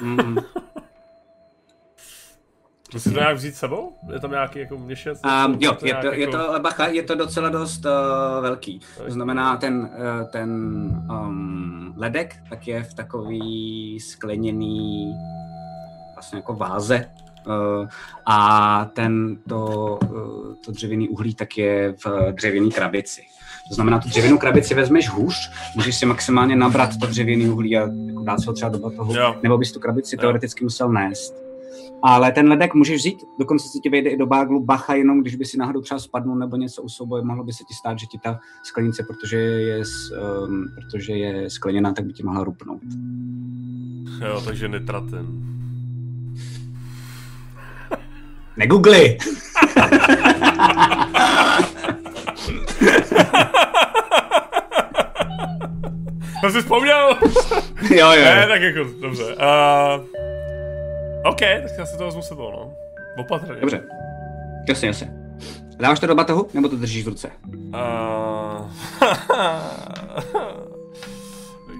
Mm. 0.02 0.38
Musím 2.94 3.14
to 3.14 3.20
nějak 3.20 3.38
vzít 3.38 3.56
s 3.56 3.60
sebou? 3.60 3.94
Je 4.14 4.20
tam 4.20 4.32
nějaký 4.32 4.60
jako 4.60 4.78
měšec? 4.78 5.20
Um, 5.46 5.58
jo, 5.60 5.74
to 5.74 5.88
je 5.88 5.96
to, 5.96 6.08
je 6.08 6.20
jako- 6.22 6.32
to, 6.32 6.60
bacha, 6.60 6.88
je 6.88 7.04
to 7.04 7.16
docela 7.16 7.50
dost 7.50 7.86
uh, 7.86 7.92
velký. 8.42 8.80
To 9.06 9.12
znamená, 9.12 9.58
ten, 9.58 9.80
uh, 9.80 10.30
ten 10.32 10.50
um, 11.10 11.94
ledek 11.98 12.36
tak 12.50 12.68
je 12.68 12.84
v 12.84 12.94
takový 12.94 14.00
skleněný 14.00 15.14
vlastně 16.16 16.38
jako 16.38 16.54
váze 16.54 17.10
a 18.26 18.86
ten, 18.94 19.38
to, 19.50 20.00
uh, 20.12 20.54
to 20.66 20.72
dřevěný 20.72 21.10
uhlí 21.10 21.36
tak 21.36 21.58
je 21.58 21.96
v 22.06 22.32
dřevěný 22.32 22.72
krabici. 22.72 23.22
To 23.70 23.76
znamená, 23.76 24.00
tu 24.00 24.10
dřevěnou 24.10 24.38
krabici 24.38 24.74
vezmeš 24.74 25.10
hůř, 25.10 25.36
můžeš 25.76 25.96
si 25.96 26.06
maximálně 26.06 26.56
nabrat 26.56 26.90
to 27.02 27.08
dřevěný 27.08 27.50
uhlí 27.50 27.78
a 27.78 27.82
jako 27.82 28.24
dát 28.24 28.40
se 28.40 28.46
ho 28.50 28.54
třeba 28.54 28.72
do 28.72 28.80
batohu, 28.80 29.16
Jo. 29.16 29.36
nebo 29.44 29.58
bys 29.58 29.72
tu 29.72 29.80
krabici 29.80 30.16
Jo. 30.16 30.22
teoreticky 30.22 30.64
musel 30.64 30.90
nést. 30.92 31.34
Ale 32.04 32.32
ten 32.32 32.48
ledek 32.50 32.74
můžeš 32.74 32.98
vzít, 32.98 33.18
dokonce 33.40 33.68
se 33.68 33.80
ti 33.84 33.90
vejde 33.90 34.10
i 34.10 34.18
do 34.18 34.26
báglu, 34.26 34.64
bacha 34.64 34.94
jenom, 34.94 35.22
když 35.22 35.36
by 35.36 35.46
si 35.46 35.58
náhodou 35.58 35.82
třeba 35.82 36.00
spadnul 36.00 36.36
nebo 36.36 36.56
něco 36.58 36.82
u 36.82 36.90
souboje, 36.90 37.24
mohlo 37.24 37.44
by 37.44 37.54
se 37.54 37.64
ti 37.64 37.74
stát, 37.74 38.00
že 38.00 38.06
ti 38.06 38.20
ta 38.24 38.40
sklenice, 38.64 39.04
protože 39.04 39.38
je, 39.38 39.84
um, 40.48 40.66
protože 40.76 41.14
je 41.14 41.50
skleněná, 41.50 41.94
tak 41.94 42.06
by 42.06 42.14
ti 42.14 42.24
mohla 42.24 42.44
rupnout. 42.44 42.82
Jo, 44.28 44.42
takže 44.46 44.68
nitratin. 44.68 45.57
Negoogli! 48.58 49.18
Jsem 56.40 56.52
si 56.52 56.62
vzpomněl! 56.62 57.18
jo, 57.90 58.12
jo. 58.12 58.26
ne, 58.26 58.48
tak 58.48 58.62
jako, 58.62 58.80
dobře. 59.02 59.24
Uh, 59.24 60.06
OK, 61.26 61.40
tak 61.40 61.72
já 61.78 61.86
si 61.86 61.98
to 61.98 62.06
vezmu 62.06 62.22
sebou, 62.22 62.52
no. 62.52 62.74
Opatrně. 63.18 63.62
Dobře. 63.62 63.84
Jasně, 64.70 64.88
jasně. 64.88 65.12
Dáváš 65.80 66.00
to 66.00 66.08
do 66.08 66.16
batohu, 66.16 66.48
nebo 66.54 66.70
to 66.70 66.76
držíš 66.76 67.06
v 67.06 67.08
ruce? 67.08 67.32
Uh, 67.54 68.72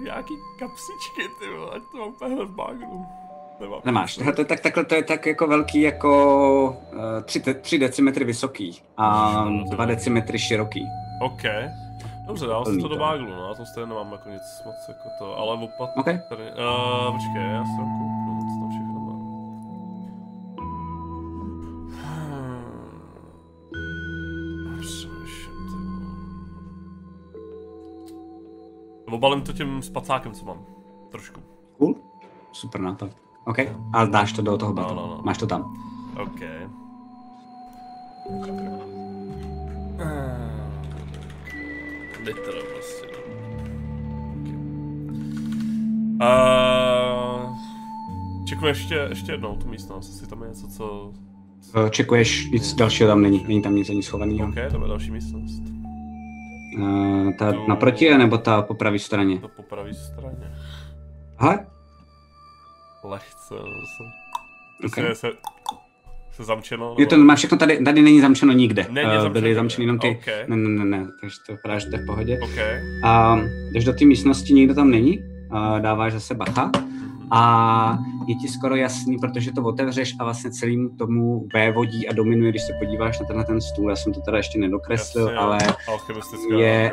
nějaký 0.04 0.34
kapsičky, 0.58 1.22
ty 1.40 1.50
vole, 1.56 1.70
ať 1.76 1.82
to 1.92 1.98
mám 1.98 2.14
takhle 2.14 2.44
v 2.44 2.50
bagru. 2.50 3.06
Nemám. 3.60 3.80
Nemáš. 3.84 4.16
To 4.16 4.40
je 4.40 4.44
tak, 4.44 4.60
takhle 4.60 4.84
to 4.84 4.94
je 4.94 5.02
tak 5.02 5.26
jako 5.26 5.46
velký 5.46 5.80
jako 5.80 6.78
uh, 6.92 7.22
3, 7.24 7.40
3 7.40 7.78
decimetry 7.78 8.24
vysoký 8.24 8.80
a 8.96 9.44
2 9.70 9.84
decimetry 9.84 10.38
široký. 10.38 10.86
OK. 11.20 11.42
Dobře, 12.26 12.46
dám 12.46 12.64
si 12.64 12.70
Plný 12.70 12.82
to 12.82 12.88
do 12.88 12.96
baglu, 12.96 13.30
no, 13.30 13.48
já 13.48 13.54
tam 13.54 13.66
stejně 13.66 13.86
nemám 13.86 14.12
jako 14.12 14.28
nic 14.28 14.42
moc 14.66 14.76
jako 14.88 15.08
to, 15.18 15.38
ale 15.38 15.54
opat... 15.54 15.90
OK. 15.96 16.04
Tady, 16.04 16.42
uh, 16.42 17.12
počkej, 17.12 17.42
já 17.52 17.64
se 17.64 17.82
kouknu, 17.98 18.40
co 18.40 18.60
tam 18.60 18.70
všechno 18.70 19.00
mám. 19.00 19.20
Hmm. 21.90 22.38
Vole. 29.06 29.16
Obalím 29.16 29.42
to 29.42 29.52
tím 29.52 29.82
spacákem, 29.82 30.32
co 30.32 30.44
mám. 30.44 30.66
Trošku. 31.10 31.40
Cool. 31.78 31.94
Super 32.52 32.80
nápad. 32.80 33.27
OK. 33.48 33.58
A 33.92 34.04
dáš 34.04 34.32
to 34.32 34.42
do 34.42 34.56
toho 34.56 34.72
batohu. 34.72 34.94
no, 34.94 35.06
no. 35.06 35.20
Máš 35.24 35.38
to 35.38 35.46
tam. 35.46 35.74
OK. 36.22 36.40
Litr 42.24 42.52
prostě. 42.72 43.06
Uh, 46.22 47.56
čekuji 48.44 48.70
ještě, 48.70 48.94
ještě 49.08 49.32
jednou 49.32 49.56
tu 49.56 49.68
místnost, 49.68 50.08
jestli 50.08 50.26
tam 50.26 50.42
je 50.42 50.48
něco, 50.48 50.66
co... 50.66 51.12
Eh, 51.86 51.90
Čekuješ, 51.90 52.50
nic 52.50 52.74
dalšího 52.74 53.08
tam 53.08 53.22
není. 53.22 53.44
Není 53.48 53.62
tam 53.62 53.74
nic 53.74 53.90
ani 53.90 54.02
schovaného. 54.02 54.48
OK, 54.48 54.54
to 54.54 54.82
je 54.82 54.88
další 54.88 55.10
místnost. 55.10 55.62
Uh, 56.78 57.32
ta 57.38 57.52
naproti, 57.68 58.18
nebo 58.18 58.38
ta 58.38 58.62
po 58.62 58.74
pravé 58.74 58.98
straně? 58.98 59.38
To 59.38 59.48
po 59.48 59.62
pravé 59.62 59.94
straně. 59.94 60.52
Hele, 61.36 61.66
Lehce, 63.08 63.54
se... 63.96 64.04
Okay. 64.86 65.04
Okay. 65.04 65.14
se, 65.14 65.28
se 66.32 66.44
zamčeno. 66.44 66.94
je 66.98 67.06
to, 67.06 67.16
nebo- 67.16 67.26
má 67.26 67.34
všechno 67.34 67.58
tady, 67.58 67.84
tady 67.84 68.02
není 68.02 68.20
zamčeno 68.20 68.52
nikde. 68.52 68.86
Není 68.90 69.08
Eh, 69.08 69.14
zamčeno 69.20 69.30
Byly 69.30 69.54
zamčeny 69.54 69.84
jenom 69.84 69.98
ty, 69.98 70.08
OK. 70.08 70.26
ne, 70.48 70.56
ne, 70.56 70.68
ne, 70.68 70.84
ne, 70.84 71.06
takže 71.20 71.36
to 71.46 71.52
vypadá, 71.52 71.78
že 71.78 71.86
to 71.86 71.96
je 71.96 72.02
v 72.02 72.06
pohodě. 72.06 72.38
OK. 72.42 72.58
A 73.04 73.38
jdeš 73.72 73.84
do 73.84 73.92
té 73.92 74.04
místnosti, 74.04 74.52
nikdo 74.54 74.74
tam 74.74 74.90
není, 74.90 75.18
a 75.50 75.78
dáváš 75.78 76.12
zase 76.12 76.34
bacha 76.34 76.70
a 77.30 77.98
je 78.26 78.34
ti 78.34 78.48
skoro 78.48 78.76
jasný, 78.76 79.18
protože 79.18 79.52
to 79.52 79.62
otevřeš 79.62 80.14
a 80.20 80.24
vlastně 80.24 80.50
celým 80.50 80.96
tomu 80.96 81.48
vévodí 81.54 82.08
a 82.08 82.12
dominuje, 82.12 82.50
když 82.50 82.62
se 82.62 82.72
podíváš 82.78 83.20
na 83.20 83.26
tenhle 83.26 83.44
ten 83.44 83.60
stůl, 83.60 83.90
já 83.90 83.96
jsem 83.96 84.12
to 84.12 84.20
teda 84.20 84.36
ještě 84.36 84.58
nedokreslil, 84.58 85.24
Jasně, 85.24 85.38
ale 85.38 85.58
je... 86.58 86.92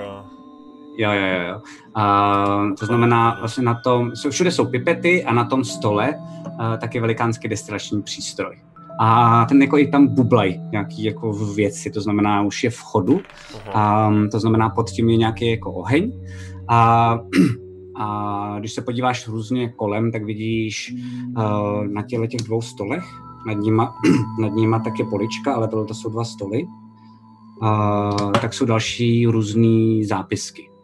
Jo, 0.98 1.12
jo, 1.12 1.48
jo. 1.50 1.62
A 1.96 2.66
to 2.80 2.86
znamená, 2.86 3.38
vlastně 3.40 3.64
na 3.64 3.74
tom, 3.74 4.12
všude 4.30 4.52
jsou 4.52 4.66
pipety 4.66 5.24
a 5.24 5.34
na 5.34 5.46
tom 5.46 5.64
stole 5.64 6.16
a, 6.60 6.78
tak 6.78 6.96
je 6.96 7.02
velikánský 7.02 7.48
destilační 7.48 8.02
přístroj. 8.02 8.58
A 9.00 9.46
ten 9.46 9.62
jako 9.62 9.78
i 9.78 9.88
tam 9.88 10.08
bublaj 10.08 10.60
nějaký 10.72 11.04
jako 11.04 11.34
věci, 11.34 11.92
to 11.92 12.02
znamená, 12.02 12.42
už 12.42 12.64
je 12.64 12.70
v 12.70 12.80
chodu, 12.80 13.22
a 13.74 14.12
to 14.32 14.40
znamená, 14.40 14.70
pod 14.70 14.90
tím 14.90 15.10
je 15.10 15.18
nějaký 15.18 15.52
jako 15.52 15.74
oheň. 15.74 16.12
A, 16.68 17.20
a 18.00 18.56
když 18.60 18.74
se 18.74 18.82
podíváš 18.82 19.28
různě 19.28 19.70
kolem, 19.70 20.12
tak 20.12 20.24
vidíš 20.24 20.94
uh, 21.38 21.88
na 21.88 22.02
těle 22.02 22.28
těch 22.28 22.42
dvou 22.42 22.62
stolech, 22.62 23.04
nad 23.48 23.54
nima, 23.54 23.96
nad 24.42 24.54
nima 24.54 24.80
tak 24.80 25.00
je 25.00 25.06
polička, 25.06 25.54
ale 25.54 25.68
tohle 25.68 25.86
to 25.86 25.94
jsou 25.94 26.10
dva 26.10 26.24
stoly, 26.24 26.64
uh, 27.62 28.32
tak 28.32 28.54
jsou 28.54 28.66
další 28.66 29.28
různé 29.28 30.06
zápisky. 30.06 30.75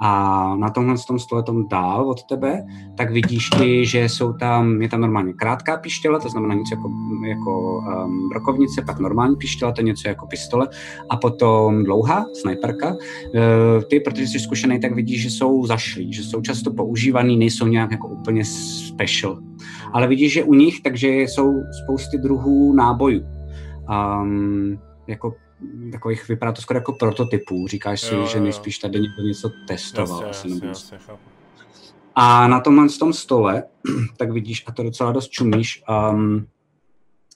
A 0.00 0.54
na 0.56 0.70
tomhle 0.70 0.96
tom 1.06 1.18
stole 1.18 1.42
tom 1.42 1.68
dál 1.68 2.10
od 2.10 2.22
tebe, 2.22 2.66
tak 2.96 3.10
vidíš 3.10 3.50
i, 3.62 3.86
že 3.86 4.08
jsou 4.08 4.32
tam, 4.32 4.82
je 4.82 4.88
tam 4.88 5.00
normálně 5.00 5.32
krátká 5.32 5.76
pištěle, 5.76 6.20
to 6.20 6.28
znamená 6.28 6.54
něco 6.54 6.74
jako, 6.74 6.90
jako 7.28 7.78
um, 7.78 8.28
brokovnice, 8.28 8.82
pak 8.82 8.98
normální 8.98 9.36
pištěle, 9.36 9.72
to 9.72 9.80
je 9.80 9.84
něco 9.84 10.08
jako 10.08 10.26
pistole, 10.26 10.68
a 11.10 11.16
potom 11.16 11.84
dlouhá, 11.84 12.24
snajperka. 12.40 12.96
E, 13.34 13.84
ty, 13.84 14.00
protože 14.00 14.26
jsi 14.26 14.40
zkušený, 14.40 14.80
tak 14.80 14.94
vidíš, 14.94 15.22
že 15.22 15.30
jsou 15.30 15.66
zašlí, 15.66 16.12
že 16.12 16.22
jsou 16.22 16.40
často 16.40 16.70
používaný, 16.72 17.36
nejsou 17.36 17.66
nějak 17.66 17.90
jako 17.90 18.08
úplně 18.08 18.44
special. 18.44 19.38
Ale 19.92 20.08
vidíš, 20.08 20.32
že 20.32 20.44
u 20.44 20.54
nich, 20.54 20.80
takže 20.82 21.08
jsou 21.08 21.52
spousty 21.84 22.18
druhů 22.18 22.74
nábojů. 22.74 23.22
Um, 23.90 24.78
jako 25.06 25.34
takových, 25.92 26.28
vypadá 26.28 26.52
to 26.52 26.62
skoro 26.62 26.76
jako 26.78 26.92
prototypů. 26.92 27.66
Říkáš 27.66 28.00
si, 28.00 28.14
Jo, 28.14 28.26
že 28.26 28.38
jo. 28.38 28.44
nejspíš 28.44 28.78
tady 28.78 29.00
někdo 29.00 29.22
něco 29.22 29.50
testoval. 29.66 30.22
Jasně, 30.22 30.30
asi 30.30 30.48
jasně, 30.48 30.68
jasně, 30.68 30.98
chápu. 30.98 31.22
a 32.14 32.48
na 32.48 32.60
tomhle 32.60 32.88
tom 32.88 33.12
stole, 33.12 33.62
tak 34.16 34.30
vidíš, 34.30 34.64
a 34.66 34.72
to 34.72 34.82
docela 34.82 35.12
dost 35.12 35.28
čumíš, 35.28 35.82
um, 36.12 36.46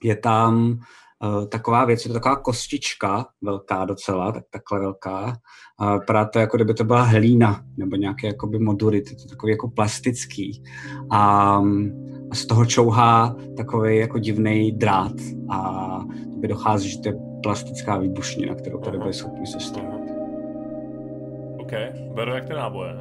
je 0.03 0.17
tam 0.17 0.79
uh, 1.23 1.47
taková 1.47 1.85
věc, 1.85 2.05
je 2.05 2.09
to 2.09 2.15
taková 2.15 2.37
kostička, 2.37 3.27
velká 3.43 3.85
docela, 3.85 4.33
tak 4.33 4.45
takhle 4.51 4.81
velká. 4.81 5.37
Uh, 5.81 5.93
vypadá 5.93 6.25
to, 6.25 6.39
jako 6.39 6.57
kdyby 6.57 6.75
to 6.75 6.85
byla 6.85 7.03
hlína, 7.03 7.65
nebo 7.77 7.97
nějaké 7.97 8.27
jakoby 8.27 8.59
modurit, 8.59 9.11
je 9.11 9.17
to 9.17 9.29
takový 9.29 9.53
jako 9.53 9.69
plastický. 9.69 10.63
A, 11.11 11.19
a 11.19 11.63
z 12.33 12.47
toho 12.47 12.67
čouhá 12.67 13.37
takový 13.57 13.97
jako 13.97 14.19
divný 14.19 14.73
drát 14.73 15.13
a 15.51 16.01
by 16.37 16.49
dochází, 16.49 16.89
že 16.89 16.99
to 16.99 17.09
je 17.09 17.15
plastická 17.43 17.99
výbušnina, 17.99 18.55
kterou 18.55 18.79
tady 18.79 18.99
bude 18.99 19.13
schopný 19.13 19.47
sestavit. 19.47 20.03
OK, 21.59 21.73
beru 22.15 22.31
jak 22.31 22.45
ty 22.45 22.53
náboje. 22.53 22.95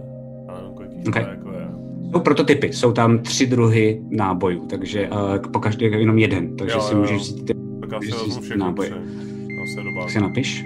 okay. 1.07 1.23
jako 1.29 1.51
je. 1.51 1.67
Jsou 2.11 2.19
prototypy, 2.19 2.73
jsou 2.73 2.91
tam 2.91 3.19
tři 3.19 3.47
druhy 3.47 4.01
nábojů, 4.09 4.65
takže 4.65 5.09
uh, 5.09 5.51
po 5.51 5.59
každé 5.59 5.85
jenom 5.85 6.17
jeden, 6.17 6.55
takže 6.55 6.75
jo, 6.75 6.81
si 6.81 6.93
jo, 6.93 6.99
můžeš 6.99 7.21
vzít 7.21 7.45
ty, 7.45 7.53
tak 7.89 7.99
můžeš 7.99 8.15
si 8.15 8.29
vzít 8.39 8.55
náboje. 8.55 8.89
Tak 8.89 10.09
si 10.09 10.19
napiš. 10.19 10.65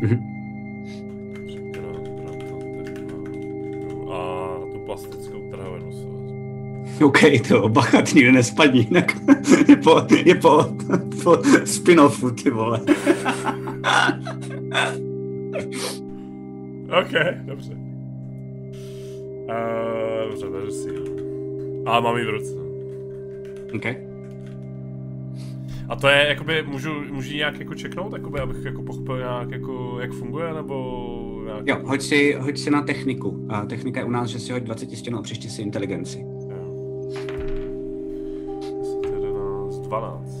Mhm. 0.00 0.18
A 4.12 4.48
tu 4.72 4.78
plastickou 4.86 5.39
OK, 7.04 7.18
to 7.48 7.68
bacha, 7.68 8.02
ty 8.02 8.14
nikdy 8.14 8.32
nespadní, 8.32 8.80
jinak 8.80 9.16
je 9.68 9.76
po, 9.76 10.02
je 10.24 10.34
po, 10.34 10.64
po 11.24 11.30
spin-offu, 11.64 12.30
ty 12.30 12.50
vole. 12.50 12.80
OK, 17.00 17.12
dobře. 17.44 17.72
Uh, 19.42 20.30
dobře, 20.30 20.46
takže 20.52 20.70
si 20.70 20.88
A 21.86 22.00
mám 22.00 22.16
ji 22.16 22.24
v 22.24 22.30
ruce. 22.30 22.54
OK. 23.74 23.86
A 25.88 25.96
to 25.96 26.08
je, 26.08 26.26
jakoby, 26.28 26.62
můžu, 26.62 27.04
můžu 27.10 27.34
nějak 27.34 27.58
jako 27.58 27.74
čeknout, 27.74 28.12
jakoby, 28.12 28.40
abych 28.40 28.64
jako 28.64 28.82
pochopil 28.82 29.18
nějak, 29.18 29.50
jako, 29.50 29.98
jak 30.00 30.12
funguje, 30.12 30.54
nebo 30.54 31.42
nějak... 31.44 31.66
Jo, 31.66 31.76
hoď 31.84 32.02
si, 32.02 32.36
hoď 32.40 32.58
si 32.58 32.70
na 32.70 32.82
techniku. 32.82 33.46
A 33.48 33.66
technika 33.66 34.00
je 34.00 34.06
u 34.06 34.10
nás, 34.10 34.30
že 34.30 34.38
si 34.38 34.52
hoď 34.52 34.62
20 34.62 34.90
stěnou 34.90 35.18
a 35.18 35.22
přečti 35.22 35.48
si 35.48 35.62
inteligenci. 35.62 36.29
12. 39.88 40.40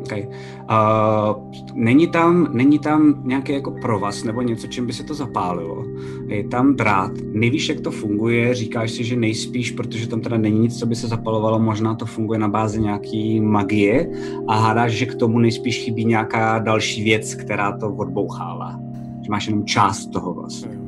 Okay. 0.00 0.28
Uh, 0.70 1.52
není, 1.74 2.08
tam, 2.08 2.48
není 2.52 2.78
tam 2.78 3.22
nějaký 3.24 3.52
jako 3.52 3.70
provaz 3.70 4.24
nebo 4.24 4.42
něco, 4.42 4.66
čím 4.66 4.86
by 4.86 4.92
se 4.92 5.04
to 5.04 5.14
zapálilo. 5.14 5.84
Je 6.26 6.44
tam 6.44 6.76
drát, 6.76 7.10
nevíš, 7.32 7.68
jak 7.68 7.80
to 7.80 7.90
funguje, 7.90 8.54
říkáš 8.54 8.90
si, 8.90 9.04
že 9.04 9.16
nejspíš, 9.16 9.70
protože 9.70 10.08
tam 10.08 10.20
teda 10.20 10.36
není 10.36 10.58
nic, 10.58 10.78
co 10.78 10.86
by 10.86 10.96
se 10.96 11.08
zapalovalo, 11.08 11.58
možná 11.58 11.94
to 11.94 12.06
funguje 12.06 12.38
na 12.38 12.48
bázi 12.48 12.80
nějaký 12.80 13.40
magie 13.40 14.10
a 14.48 14.54
hádáš, 14.56 14.92
že 14.92 15.06
k 15.06 15.14
tomu 15.14 15.38
nejspíš 15.38 15.78
chybí 15.78 16.04
nějaká 16.04 16.58
další 16.58 17.04
věc, 17.04 17.34
která 17.34 17.78
to 17.78 17.94
odbouchává. 17.94 18.80
Že 19.22 19.30
máš 19.30 19.46
jenom 19.46 19.64
část 19.64 20.06
toho 20.06 20.34
vlastně. 20.34 20.79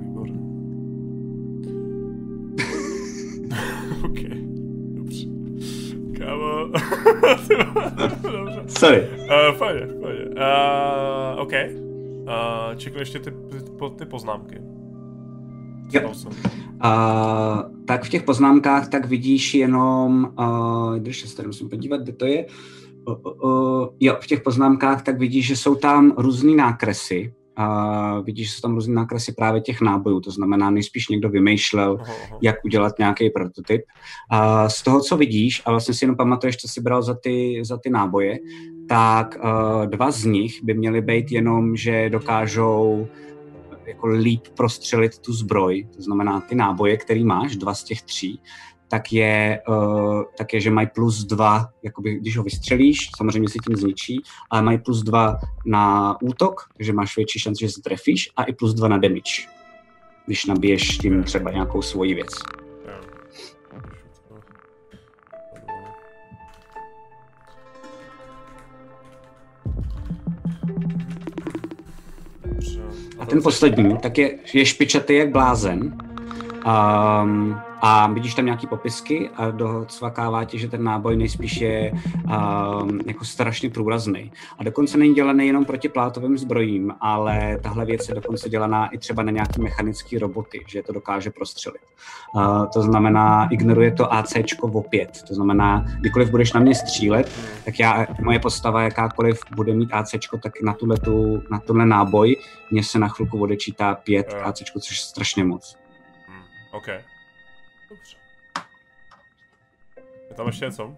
Sorry. 8.67 9.01
Uh, 9.01 9.57
fajně, 9.57 9.89
fajně. 10.03 10.25
Uh, 10.25 11.41
OK. 11.41 11.53
Uh, 11.53 12.77
čeknu 12.77 13.01
ještě 13.01 13.19
ty, 13.19 13.31
ty, 13.31 13.59
ty 13.99 14.05
poznámky. 14.05 14.61
Jo. 15.93 16.13
Uh, 16.85 17.85
tak 17.87 18.05
v 18.05 18.09
těch 18.09 18.23
poznámkách 18.23 18.89
tak 18.89 19.07
vidíš 19.07 19.55
jenom, 19.55 20.33
uh, 20.39 20.97
když 20.99 21.21
se 21.21 21.37
tady 21.37 21.47
musím 21.47 21.69
podívat, 21.69 22.01
kde 22.01 22.13
to 22.13 22.27
je, 22.27 22.47
uh, 23.07 23.15
uh, 23.25 23.51
uh, 23.51 23.89
jo, 24.01 24.17
v 24.21 24.27
těch 24.27 24.43
poznámkách 24.43 25.03
tak 25.03 25.19
vidíš, 25.19 25.47
že 25.47 25.57
jsou 25.57 25.75
tam 25.75 26.13
různé 26.17 26.57
nákresy, 26.57 27.35
a 27.63 28.21
vidíš, 28.21 28.49
že 28.49 28.55
jsou 28.55 28.61
tam 28.61 28.75
různé 28.75 28.95
nákresy 28.95 29.33
právě 29.33 29.61
těch 29.61 29.81
nábojů, 29.81 30.21
to 30.21 30.31
znamená, 30.31 30.71
nejspíš 30.71 31.09
někdo 31.09 31.29
vymýšlel, 31.29 31.99
aha, 32.01 32.15
aha. 32.25 32.39
jak 32.43 32.57
udělat 32.65 32.99
nějaký 32.99 33.31
prototyp. 33.31 33.83
A 34.31 34.69
z 34.69 34.83
toho, 34.83 35.01
co 35.01 35.17
vidíš, 35.17 35.63
a 35.65 35.71
vlastně 35.71 35.95
si 35.95 36.05
jenom 36.05 36.17
pamatuješ, 36.17 36.57
co 36.57 36.69
si 36.69 36.81
bral 36.81 37.03
za 37.03 37.15
ty, 37.15 37.63
za 37.65 37.77
ty 37.77 37.91
náboje, 37.91 38.39
tak 38.89 39.39
uh, 39.45 39.87
dva 39.87 40.11
z 40.11 40.25
nich 40.25 40.65
by 40.65 40.75
měly 40.75 41.01
být 41.01 41.33
jenom, 41.33 41.77
že 41.77 42.11
dokážou 42.11 43.09
jako 43.87 44.07
líp 44.07 44.43
prostřelit 44.57 45.19
tu 45.19 45.33
zbroj, 45.33 45.89
to 45.97 46.03
znamená 46.03 46.41
ty 46.41 46.55
náboje, 46.55 46.97
který 46.97 47.25
máš, 47.25 47.57
dva 47.57 47.75
z 47.75 47.85
těch 47.85 48.03
tří, 48.03 48.41
tak 48.93 49.13
je, 49.13 49.63
uh, 49.69 50.23
tak 50.39 50.53
je, 50.55 50.61
že 50.61 50.71
mají 50.71 50.87
plus 50.95 51.25
dva, 51.25 51.69
jakoby, 51.83 52.15
když 52.15 52.37
ho 52.37 52.45
vystřelíš, 52.45 53.11
samozřejmě 53.17 53.49
si 53.49 53.59
tím 53.59 53.77
zničí, 53.77 54.23
ale 54.51 54.63
mají 54.63 54.79
plus 54.79 55.03
dva 55.03 55.37
na 55.67 56.17
útok, 56.23 56.69
takže 56.77 56.93
máš 56.93 57.17
větší 57.17 57.39
šanci, 57.39 57.65
že 57.65 57.73
se 57.73 57.81
trefíš, 57.81 58.31
a 58.37 58.45
i 58.45 58.53
plus 58.53 58.75
dva 58.75 58.89
na 58.89 58.99
damage, 58.99 59.49
když 60.27 60.47
nabiješ 60.47 60.99
tím 60.99 61.23
třeba 61.23 61.51
nějakou 61.51 61.83
svoji 61.83 62.15
věc. 62.15 62.29
A 73.19 73.27
ten 73.27 73.43
poslední, 73.43 73.99
tak 73.99 74.19
je, 74.19 74.39
je 74.55 74.67
špičatý 74.67 75.15
jak 75.15 75.31
blázen. 75.31 75.99
Um, 76.67 77.61
a 77.85 78.07
vidíš 78.07 78.35
tam 78.35 78.45
nějaký 78.45 78.67
popisky 78.67 79.31
a 79.37 79.51
docvakává 79.51 80.45
ti, 80.45 80.59
že 80.59 80.69
ten 80.69 80.85
náboj 80.85 81.17
nejspíš 81.17 81.61
je 81.61 81.93
um, 81.93 83.01
jako 83.07 83.25
strašně 83.25 83.71
průrazný. 83.71 84.33
A 84.59 84.65
dokonce 84.65 84.99
není 84.99 85.15
dělaný 85.15 85.47
jenom 85.47 85.65
proti 85.65 85.89
plátovým 85.89 86.39
zbrojím, 86.39 86.95
ale 87.01 87.59
tahle 87.63 87.85
věc 87.85 88.09
je 88.09 88.15
dokonce 88.15 88.49
dělaná 88.49 88.89
i 88.89 88.99
třeba 88.99 89.23
na 89.23 89.31
nějaký 89.31 89.61
mechanický 89.61 90.19
roboty, 90.19 90.65
že 90.69 90.83
to 90.83 90.93
dokáže 90.93 91.31
prostřelit. 91.31 91.83
Uh, 92.35 92.67
to 92.67 92.83
znamená, 92.83 93.49
ignoruje 93.51 93.93
to 93.93 94.13
AC 94.13 94.33
opět. 94.61 95.23
To 95.29 95.35
znamená, 95.35 95.85
kdykoliv 96.01 96.31
budeš 96.31 96.53
na 96.53 96.61
mě 96.61 96.75
střílet, 96.75 97.31
tak 97.65 97.81
já, 97.81 98.07
moje 98.21 98.39
postava 98.39 98.83
jakákoliv 98.83 99.41
bude 99.57 99.75
mít 99.75 99.93
AC, 99.93 100.11
tak 100.43 100.53
na 100.63 100.73
tuhle, 100.73 100.97
tu, 100.97 101.43
na 101.51 101.59
tuhle 101.59 101.87
náboj 101.87 102.37
mě 102.71 102.85
se 102.85 102.99
na 102.99 103.09
chvilku 103.09 103.43
odečítá 103.43 103.95
5 103.95 104.35
AC, 104.43 104.63
což 104.81 104.91
je 104.91 104.97
strašně 104.97 105.45
moc. 105.45 105.79
Hmm, 106.29 106.43
okay. 106.73 107.12
Dobře. 107.93 108.17
Je 110.29 110.37
tam 110.37 110.47
ještě 110.47 110.65
něco? 110.65 110.97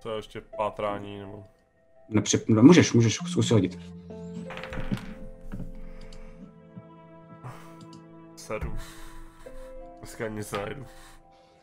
Co 0.00 0.10
je 0.10 0.16
ještě 0.18 0.40
pátrání 0.40 1.18
nebo... 1.18 1.44
Nepři... 2.08 2.44
No, 2.48 2.62
můžeš, 2.62 2.92
můžeš 2.92 3.14
zkusit 3.14 3.52
hodit. 3.52 3.78
Sedm. 8.36 8.78
Dneska 9.98 10.28
nic 10.28 10.52
najdu 10.52 10.86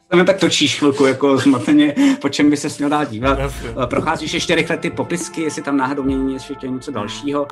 tam 0.07 0.25
tak 0.25 0.39
točíš 0.39 0.79
chvilku 0.79 1.05
jako 1.05 1.37
zmateně, 1.37 1.95
po 2.21 2.29
čem 2.29 2.49
by 2.49 2.57
se 2.57 2.67
měl 2.77 2.89
dát 2.89 3.09
dívat. 3.09 3.39
Jasně. 3.39 3.69
Eh, 3.83 3.87
procházíš 3.87 4.33
ještě 4.33 4.55
rychle 4.55 4.77
ty 4.77 4.89
popisky, 4.89 5.41
jestli 5.41 5.61
tam 5.61 5.77
náhodou 5.77 6.03
mění 6.03 6.33
ještě 6.33 6.67
něco 6.67 6.91
dalšího. 6.91 7.47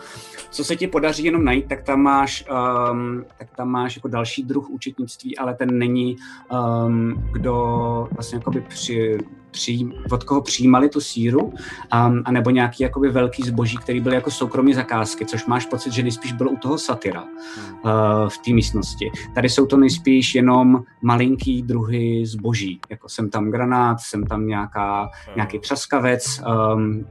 Co 0.49 0.63
se 0.63 0.75
ti 0.75 0.87
podaří 0.87 1.23
jenom 1.23 1.45
najít, 1.45 1.67
tak 1.67 1.83
tam 1.83 2.01
máš, 2.01 2.45
um, 2.91 3.25
tak 3.39 3.47
tam 3.55 3.69
máš 3.69 3.95
jako 3.95 4.07
další 4.07 4.43
druh 4.43 4.69
účetnictví, 4.69 5.37
ale 5.37 5.53
ten 5.53 5.77
není, 5.77 6.15
um, 6.85 7.29
kdo 7.31 8.07
vlastně 8.11 8.35
jakoby 8.35 8.61
při, 8.61 9.17
přijím, 9.53 9.93
od 10.11 10.23
koho 10.23 10.41
přijímali 10.41 10.89
tu 10.89 11.01
síru, 11.01 11.41
um, 11.41 11.53
anebo 12.25 12.49
nějaký 12.49 12.83
jakoby 12.83 13.09
velký 13.09 13.43
zboží, 13.43 13.77
který 13.77 13.99
byl 13.99 14.13
jako 14.13 14.31
soukromí 14.31 14.73
zakázky, 14.73 15.25
což 15.25 15.45
máš 15.45 15.65
pocit, 15.65 15.93
že 15.93 16.03
nejspíš 16.03 16.33
bylo 16.33 16.51
u 16.51 16.57
toho 16.57 16.77
satyra 16.77 17.23
uh, 17.23 17.29
v 18.29 18.37
té 18.37 18.53
místnosti. 18.53 19.11
Tady 19.35 19.49
jsou 19.49 19.65
to 19.65 19.77
nejspíš 19.77 20.35
jenom 20.35 20.83
malinký 21.01 21.61
druhy 21.61 22.25
zboží, 22.25 22.79
jako 22.89 23.09
jsem 23.09 23.29
tam 23.29 23.51
granát, 23.51 23.99
jsem 23.99 24.25
tam 24.25 24.47
nějaká, 24.47 25.01
hmm. 25.01 25.35
nějaký 25.35 25.59
třaskavec, 25.59 26.41
um, 26.75 27.05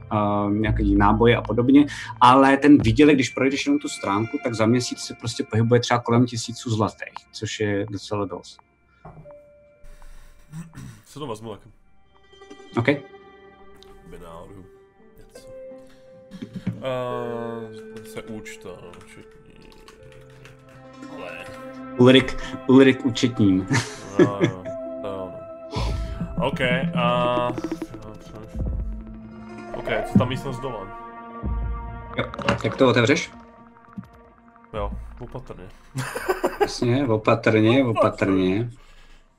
um, 0.45 0.61
nějaký 0.61 0.95
náboje 0.95 1.37
a 1.37 1.41
podobně, 1.41 1.85
ale 2.21 2.57
ten 2.57 2.77
výdělek, 2.81 3.15
když 3.15 3.29
projdeš 3.29 3.65
jenom 3.65 3.79
tu 3.79 3.89
stránku, 3.89 4.37
tak 4.43 4.53
za 4.53 4.65
měsíc 4.65 4.99
se 4.99 5.13
prostě 5.13 5.43
pohybuje 5.43 5.79
třeba 5.79 5.99
kolem 5.99 6.25
tisíců 6.25 6.69
zlatých, 6.69 7.13
což 7.31 7.59
je 7.59 7.85
docela 7.91 8.25
dost. 8.25 8.57
Co 11.05 11.19
to 11.19 11.27
vezmu? 11.27 11.57
OK. 12.77 12.87
Náhodou 14.23 14.65
něco. 15.17 15.47
Uh, 16.77 18.03
se 18.03 18.21
účta, 18.21 18.69
účetní. 19.05 19.69
Ulrik, 21.97 22.37
Ulrik 22.67 23.05
účetním. 23.05 23.67
no, 24.19 24.39
to 25.01 25.07
jo. 25.07 25.33
OK, 26.41 26.61
a... 26.95 27.47
OK, 29.75 29.87
co 30.11 30.19
tam 30.19 30.29
místnost 30.29 30.59
dole? 30.59 30.87
Jo, 32.17 32.25
jak 32.63 32.77
to 32.77 32.89
otevřeš? 32.89 33.31
Jo, 34.73 34.91
opatrně. 35.19 35.63
Jasně, 36.61 37.07
opatrně, 37.07 37.85
opatrně. 37.85 38.69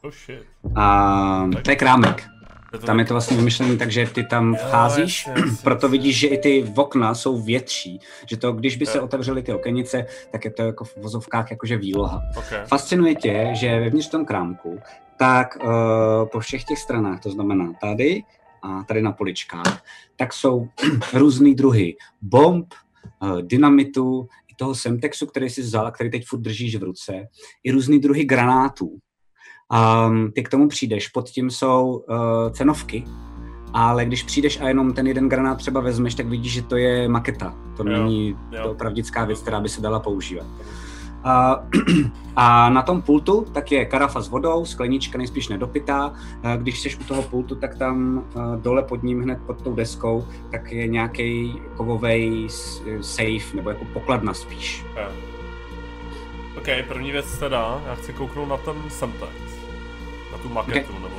Oh 0.03 0.12
shit. 0.12 0.47
A 0.76 1.49
to 1.64 1.70
je 1.70 1.76
krámek. 1.76 2.34
Tam 2.79 2.99
je 2.99 3.05
to 3.05 3.14
vlastně 3.14 3.37
vymyšlené 3.37 3.77
tak, 3.77 3.93
že 3.93 4.07
ty 4.07 4.25
tam 4.25 4.55
vcházíš, 4.55 5.27
jasně, 5.27 5.43
jasně, 5.43 5.57
proto 5.62 5.89
vidíš, 5.89 6.18
že 6.18 6.27
i 6.27 6.39
ty 6.39 6.72
okna 6.77 7.14
jsou 7.14 7.43
větší, 7.43 8.01
že 8.27 8.37
to, 8.37 8.53
když 8.53 8.77
by 8.77 8.87
se 8.87 8.99
Jo. 8.99 9.05
otevřely 9.05 9.43
ty 9.43 9.53
okenice, 9.53 10.07
tak 10.33 10.45
je 10.45 10.51
to 10.51 10.62
jako 10.62 10.85
v 10.85 10.97
vozovkách 10.97 11.51
jakože 11.51 11.77
výloha. 11.77 12.22
Okay. 12.37 12.66
Fascinuje 12.66 13.14
tě, 13.14 13.51
že 13.53 13.81
vevnitř 13.81 14.09
tom 14.09 14.25
krámku, 14.25 14.79
tak 15.16 15.57
uh, 15.57 15.68
po 16.33 16.41
všech 16.41 16.64
těch 16.64 16.79
stranách, 16.79 17.20
to 17.20 17.31
znamená 17.31 17.72
tady 17.81 18.22
a 18.62 18.83
tady 18.83 19.03
na 19.03 19.12
poličkách, 19.12 19.85
tak 20.16 20.33
jsou 20.33 20.68
různý 21.14 21.55
druhy 21.55 21.97
bomb, 22.22 22.75
uh, 23.22 23.43
dynamitu, 23.43 24.29
i 24.55 24.55
toho 24.57 24.75
semtexu, 24.75 25.27
který 25.27 25.51
jsi 25.51 25.62
vzal 25.62 25.91
který 25.91 26.11
teď 26.11 26.25
furt 26.27 26.41
držíš 26.41 26.77
v 26.77 26.83
ruce, 26.83 27.29
i 27.64 27.70
různý 27.70 27.99
druhy 27.99 28.25
granátů. 28.25 28.99
Um, 29.72 30.32
ty 30.32 30.42
k 30.42 30.48
tomu 30.48 30.68
přijdeš, 30.68 31.08
pod 31.08 31.28
tím 31.28 31.50
jsou 31.50 32.04
uh, 32.08 32.16
cenovky, 32.50 33.04
ale 33.72 34.04
když 34.04 34.22
přijdeš 34.22 34.60
a 34.60 34.68
jenom 34.68 34.92
ten 34.92 35.06
jeden 35.06 35.28
granát 35.28 35.58
třeba 35.58 35.80
vezmeš, 35.80 36.14
tak 36.14 36.26
vidíš, 36.26 36.52
že 36.52 36.62
to 36.62 36.76
je 36.76 37.08
maketa. 37.08 37.54
To 37.76 37.88
Jo, 37.88 38.02
není 38.02 38.28
jo. 38.28 38.62
to 38.62 38.70
opravdická 38.70 39.24
věc, 39.24 39.40
která 39.40 39.60
by 39.60 39.68
se 39.68 39.80
dala 39.80 40.00
používat. 40.00 40.46
A, 41.24 41.64
a 42.36 42.70
na 42.70 42.82
tom 42.82 43.02
pultu 43.02 43.46
tak 43.54 43.72
je 43.72 43.84
karafa 43.84 44.20
s 44.20 44.28
vodou, 44.28 44.64
sklenička 44.64 45.18
nejspíš 45.18 45.48
nedopitá. 45.48 46.12
A 46.42 46.56
Když 46.56 46.80
jsi 46.80 46.96
u 46.96 47.04
toho 47.04 47.22
pultu, 47.22 47.54
tak 47.54 47.78
tam 47.78 48.24
a, 48.34 48.56
dole 48.56 48.82
pod 48.82 49.02
ním, 49.02 49.22
hned 49.22 49.38
pod 49.46 49.62
tou 49.62 49.74
deskou, 49.74 50.24
tak 50.50 50.72
je 50.72 50.86
nějaký 50.86 51.60
kovový 51.76 52.46
safe, 53.00 53.56
nebo 53.56 53.70
jako 53.70 53.84
pokladna 53.84 54.34
spíš. 54.34 54.84
OK, 56.58 56.66
první 56.88 57.12
věc 57.12 57.38
teda, 57.38 57.82
já 57.86 57.94
chci 57.94 58.12
kouknout 58.12 58.48
na 58.48 58.56
ten 58.56 58.74
Semtex. 58.88 59.53
Tu 60.45 60.51
maketu, 60.51 60.92
okay. 60.92 61.03
nebo 61.03 61.16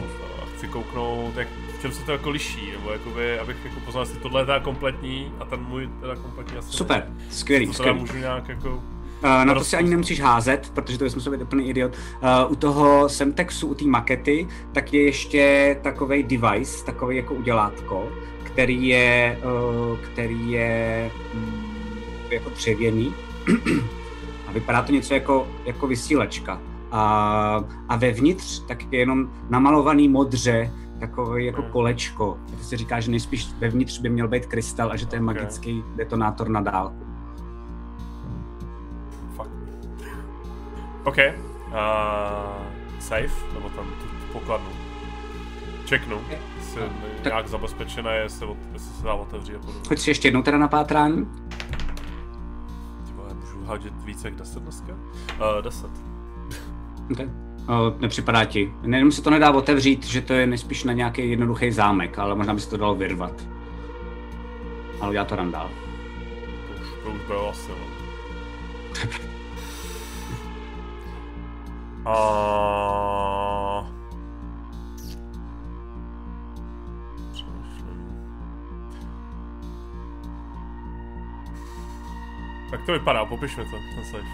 chci 0.55 0.67
kouknout, 0.67 1.37
jak, 1.37 1.47
v 1.77 1.81
čem 1.81 1.91
se 1.91 2.03
to 2.03 2.11
jako 2.11 2.29
liší, 2.29 2.71
nebo 2.71 2.91
jakoby, 2.91 3.39
abych 3.39 3.57
jako 3.65 3.79
poznal, 3.79 4.03
jestli 4.03 4.19
tohle 4.19 4.41
je 4.41 4.45
teda 4.45 4.59
kompletní 4.59 5.31
a 5.39 5.45
ten 5.45 5.59
můj 5.59 5.89
teda 6.01 6.15
kompletní 6.15 6.57
asi 6.57 6.71
Super, 6.71 7.07
skvělý, 7.29 7.67
To 7.67 7.73
skvělý. 7.73 7.99
můžu 7.99 8.17
nějak 8.17 8.49
jako... 8.49 8.69
Uh, 8.69 9.45
na 9.45 9.53
to 9.53 9.63
si 9.63 9.77
ani 9.77 9.89
nemusíš 9.89 10.21
házet, 10.21 10.71
protože 10.73 10.97
to 10.97 11.03
bychom 11.03 11.21
se 11.21 11.29
být 11.29 11.41
úplný 11.41 11.69
idiot. 11.69 11.93
Uh, 11.93 12.51
u 12.51 12.55
toho 12.55 13.09
Semtexu, 13.09 13.67
u 13.67 13.73
té 13.73 13.85
makety, 13.85 14.47
tak 14.71 14.93
je 14.93 15.03
ještě 15.03 15.77
takový 15.81 16.23
device, 16.23 16.85
takový 16.85 17.17
jako 17.17 17.33
udělátko, 17.33 18.11
který 18.43 18.87
je, 18.87 19.39
uh, 19.43 19.97
který 19.99 20.51
je 20.51 21.11
mm, 21.33 21.63
jako 22.29 22.49
dřevěný 22.49 23.13
a 24.47 24.51
vypadá 24.51 24.81
to 24.81 24.91
něco 24.91 25.13
jako, 25.13 25.47
jako 25.65 25.87
vysílačka. 25.87 26.61
A, 26.97 27.63
a 27.89 27.95
vevnitř 27.95 28.59
tak 28.67 28.93
je 28.93 28.99
jenom 28.99 29.29
namalovaný 29.49 30.07
modře 30.09 30.71
takový 30.99 31.45
jako 31.45 31.61
Hmm. 31.61 31.71
kolečko. 31.71 32.37
To 32.57 32.63
se 32.63 32.77
říká, 32.77 32.99
že 32.99 33.11
nejspíš 33.11 33.53
vevnitř 33.59 33.99
by 33.99 34.09
měl 34.09 34.27
být 34.27 34.45
krystal 34.45 34.91
a 34.91 34.95
že 34.95 35.05
to 35.05 35.15
je 35.15 35.21
magický 35.21 35.83
detonátor 35.95 36.49
na 36.49 36.61
dálku. 36.61 37.05
Fuck. 39.35 39.49
OK. 41.03 41.17
Uh, 41.17 41.73
safe, 42.99 43.53
nebo 43.53 43.69
tam 43.69 43.85
tu, 43.85 44.33
pokladnu. 44.33 44.69
Čeknu, 45.85 46.17
jestli 46.59 46.81
je 46.81 46.89
Tak- 47.23 47.33
nějak 47.33 47.47
zabezpečené, 47.47 48.15
jestli, 48.17 48.47
jestli 48.73 48.93
se 48.93 49.03
dá 49.03 49.13
otevřít 49.13 49.55
a 49.55 49.59
podobně. 49.59 49.97
Si 49.97 50.09
ještě 50.09 50.27
jednou 50.27 50.41
teda 50.41 50.57
na 50.57 50.67
pátrání. 50.67 51.25
Ty 53.05 53.13
vole, 53.15 53.33
můžu 53.33 53.65
hodit 53.65 53.93
více 54.05 54.27
jak 54.27 54.35
10 54.37 54.63
dneska? 54.63 54.93
Uh, 54.93 55.61
10. 55.63 55.89
Okay. 57.11 57.29
O, 57.67 57.95
nepřipadá 57.99 58.45
ti. 58.45 58.73
Jenom 58.81 59.11
se 59.11 59.21
to 59.21 59.29
nedá 59.29 59.51
otevřít, 59.51 60.05
že 60.05 60.21
to 60.21 60.33
je 60.33 60.47
nejspíš 60.47 60.83
na 60.83 60.93
nějaký 60.93 61.29
jednoduchý 61.29 61.71
zámek, 61.71 62.19
ale 62.19 62.35
možná 62.35 62.53
by 62.53 62.59
se 62.61 62.69
to 62.69 62.77
dalo 62.77 62.95
vyrvat. 62.95 63.47
Ale 65.01 65.15
já 65.15 65.25
to 65.25 65.35
dám 65.35 65.51
dál. 65.51 65.69
To 66.67 66.81
už, 66.81 66.87
to 67.03 67.09
už 67.09 67.21
bylo 67.27 67.49
asi, 67.49 67.71
no. 67.71 67.77
A... 72.05 72.15
Tak 82.71 82.85
to 82.85 82.91
vypadá, 82.91 83.25
popiš 83.25 83.57
mi 83.57 83.63
to, 83.63 83.71
ten 83.95 84.05
safe. 84.05 84.25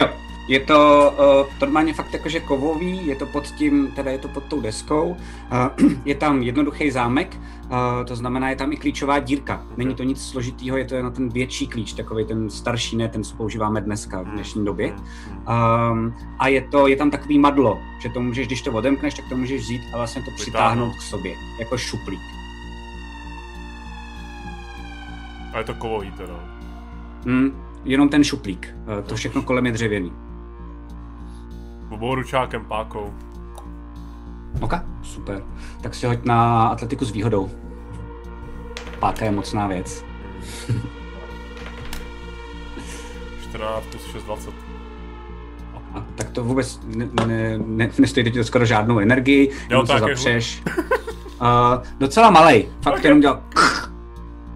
Jo, 0.00 0.08
je 0.50 0.60
to 0.60 1.12
uh, 1.46 1.60
normálně 1.60 1.94
fakt 1.94 2.12
jakože 2.12 2.40
kovový, 2.40 3.06
je 3.06 3.16
to 3.16 3.26
pod 3.26 3.46
tím, 3.46 3.92
teda 3.96 4.10
je 4.10 4.18
to 4.18 4.28
pod 4.28 4.44
tou 4.44 4.60
deskou, 4.60 5.08
uh, 5.10 5.90
je 6.04 6.14
tam 6.14 6.42
jednoduchý 6.42 6.90
zámek, 6.90 7.36
uh, 7.64 8.04
to 8.06 8.16
znamená, 8.16 8.50
je 8.50 8.56
tam 8.56 8.72
i 8.72 8.76
klíčová 8.76 9.18
dírka. 9.18 9.66
Není 9.76 9.94
to 9.94 10.02
nic 10.02 10.22
složitýho, 10.26 10.76
je 10.76 10.84
to 10.84 10.94
jen 10.94 11.12
ten 11.12 11.28
větší 11.28 11.66
klíč, 11.66 11.92
takový 11.92 12.24
ten 12.24 12.50
starší, 12.50 12.96
ne 12.96 13.08
ten, 13.08 13.24
co 13.24 13.36
používáme 13.36 13.80
dneska 13.80 14.22
v 14.22 14.26
dnešní 14.26 14.64
době. 14.64 14.92
Um, 14.92 16.14
a 16.38 16.48
je, 16.48 16.60
to, 16.60 16.86
je 16.86 16.96
tam 16.96 17.10
takový 17.10 17.38
madlo, 17.38 17.78
že 18.02 18.08
to 18.08 18.20
můžeš, 18.20 18.46
když 18.46 18.62
to 18.62 18.72
odemkneš, 18.72 19.14
tak 19.14 19.28
to 19.28 19.36
můžeš 19.36 19.62
vzít 19.62 19.82
a 19.94 19.96
vlastně 19.96 20.22
to 20.22 20.30
přitáhnout 20.30 20.96
k 20.96 21.02
sobě, 21.02 21.34
jako 21.58 21.78
šuplík. 21.78 22.20
A 25.52 25.58
je 25.58 25.64
to 25.64 25.74
kovový 25.74 26.10
teda. 26.10 26.34
Hmm, 27.26 27.62
jenom 27.84 28.08
ten 28.08 28.24
šuplík, 28.24 28.74
to 29.06 29.14
všechno 29.14 29.42
kolem 29.42 29.66
je 29.66 29.72
dřevěný. 29.72 30.12
Bobou 31.90 32.14
ručákem, 32.14 32.64
pákou. 32.64 33.14
Ok, 34.60 34.74
super. 35.02 35.42
Tak 35.82 35.94
si 35.94 36.06
hoď 36.06 36.24
na 36.24 36.66
atletiku 36.68 37.04
s 37.04 37.10
výhodou. 37.10 37.50
Páka 38.98 39.24
je 39.24 39.30
mocná 39.30 39.66
věc. 39.66 40.04
14 43.50 43.86
plus 43.86 44.04
6, 44.12 44.24
20. 44.24 44.50
A 45.94 46.04
tak 46.14 46.30
to 46.30 46.44
vůbec 46.44 46.80
ne, 46.84 47.08
ne, 47.26 47.58
ne, 47.58 47.90
nestojí 47.98 48.24
ti 48.24 48.38
to 48.38 48.44
skoro 48.44 48.64
žádnou 48.64 48.98
energii, 48.98 49.50
jenom 49.68 49.86
se 49.86 49.92
tak 49.92 50.02
jako- 50.02 50.08
zapřeš. 50.08 50.62
Uh, 50.66 51.82
docela 51.98 52.30
malej, 52.30 52.68
fakt 52.82 52.94
Ok. 52.98 53.04
jenom 53.04 53.20
dělal 53.20 53.42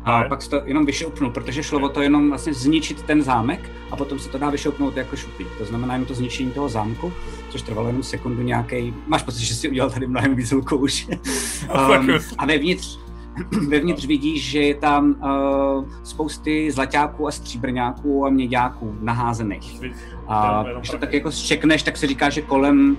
a 0.05 0.16
Ale- 0.16 0.28
pak 0.28 0.42
se 0.42 0.50
to 0.50 0.62
jenom 0.64 0.86
vyšoupnul, 0.86 1.30
protože 1.30 1.62
šlo 1.62 1.80
o 1.80 1.88
to 1.88 2.02
jenom 2.02 2.28
vlastně 2.28 2.55
zničit 2.55 3.02
ten 3.02 3.22
zámek 3.22 3.70
a 3.90 3.96
potom 3.96 4.18
se 4.18 4.28
to 4.28 4.38
dá 4.38 4.50
vyšoupnout 4.50 4.96
jako 4.96 5.16
šuplík. 5.16 5.48
To 5.59 5.64
znamená 5.64 5.94
jenom 5.94 6.07
to 6.07 6.14
zničení 6.14 6.50
toho 6.50 6.68
zámku, 6.68 7.12
což 7.48 7.62
trvalo 7.62 7.86
jenom 7.86 8.02
sekundu 8.02 8.42
nějaký. 8.42 8.94
Máš 9.07 9.22
pocit, 9.22 9.44
že 9.44 9.55
si 9.55 9.68
udělal 9.68 9.90
tady 9.90 10.07
mnohem 10.07 10.34
víc 10.34 10.52
už. 10.52 11.09
um, 11.98 12.11
a 12.38 12.46
vevnitř, 12.46 12.98
vevnitř 13.68 14.07
vidíš, 14.07 14.50
že 14.50 14.59
je 14.59 14.74
tam 14.74 15.11
uh, 15.11 15.88
spousty 16.02 16.70
zlaťáků 16.70 17.28
a 17.28 17.30
stříbrňáků 17.30 18.26
a 18.26 18.30
měďáků 18.30 18.96
naházených. 19.00 19.80
A 20.28 20.64
když 20.78 20.90
to 20.90 20.98
tak 20.98 21.12
jako 21.12 21.32
zčekneš, 21.32 21.82
tak 21.82 21.96
se 21.96 22.07
říká, 22.07 22.30
že 22.30 22.42
kolem, 22.42 22.96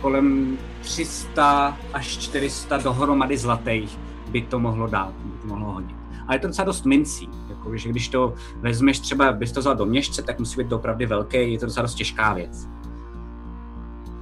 kolem 0.00 0.58
300 0.80 1.78
až 1.92 2.06
400 2.06 2.76
dohromady 2.76 3.36
zlatých 3.36 3.98
by 4.28 4.42
to 4.42 4.58
mohlo 4.58 4.86
dát, 4.86 5.12
by 5.24 5.38
to 5.42 5.46
mohlo 5.48 5.72
hodit. 5.72 6.03
A 6.28 6.34
je 6.34 6.38
to 6.38 6.46
docela 6.46 6.66
dost 6.66 6.84
mincí, 6.84 7.28
jako, 7.48 7.76
že 7.76 7.88
když 7.88 8.08
to 8.08 8.34
vezmeš 8.60 9.00
třeba, 9.00 9.32
bys 9.32 9.52
to 9.52 9.60
vzal 9.60 9.76
do 9.76 9.86
měšce, 9.86 10.22
tak 10.22 10.38
musí 10.38 10.62
být 10.62 10.72
opravdu 10.72 11.06
velký, 11.06 11.52
je 11.52 11.58
to 11.58 11.66
docela 11.66 11.82
dost 11.82 11.94
těžká 11.94 12.34
věc. 12.34 12.68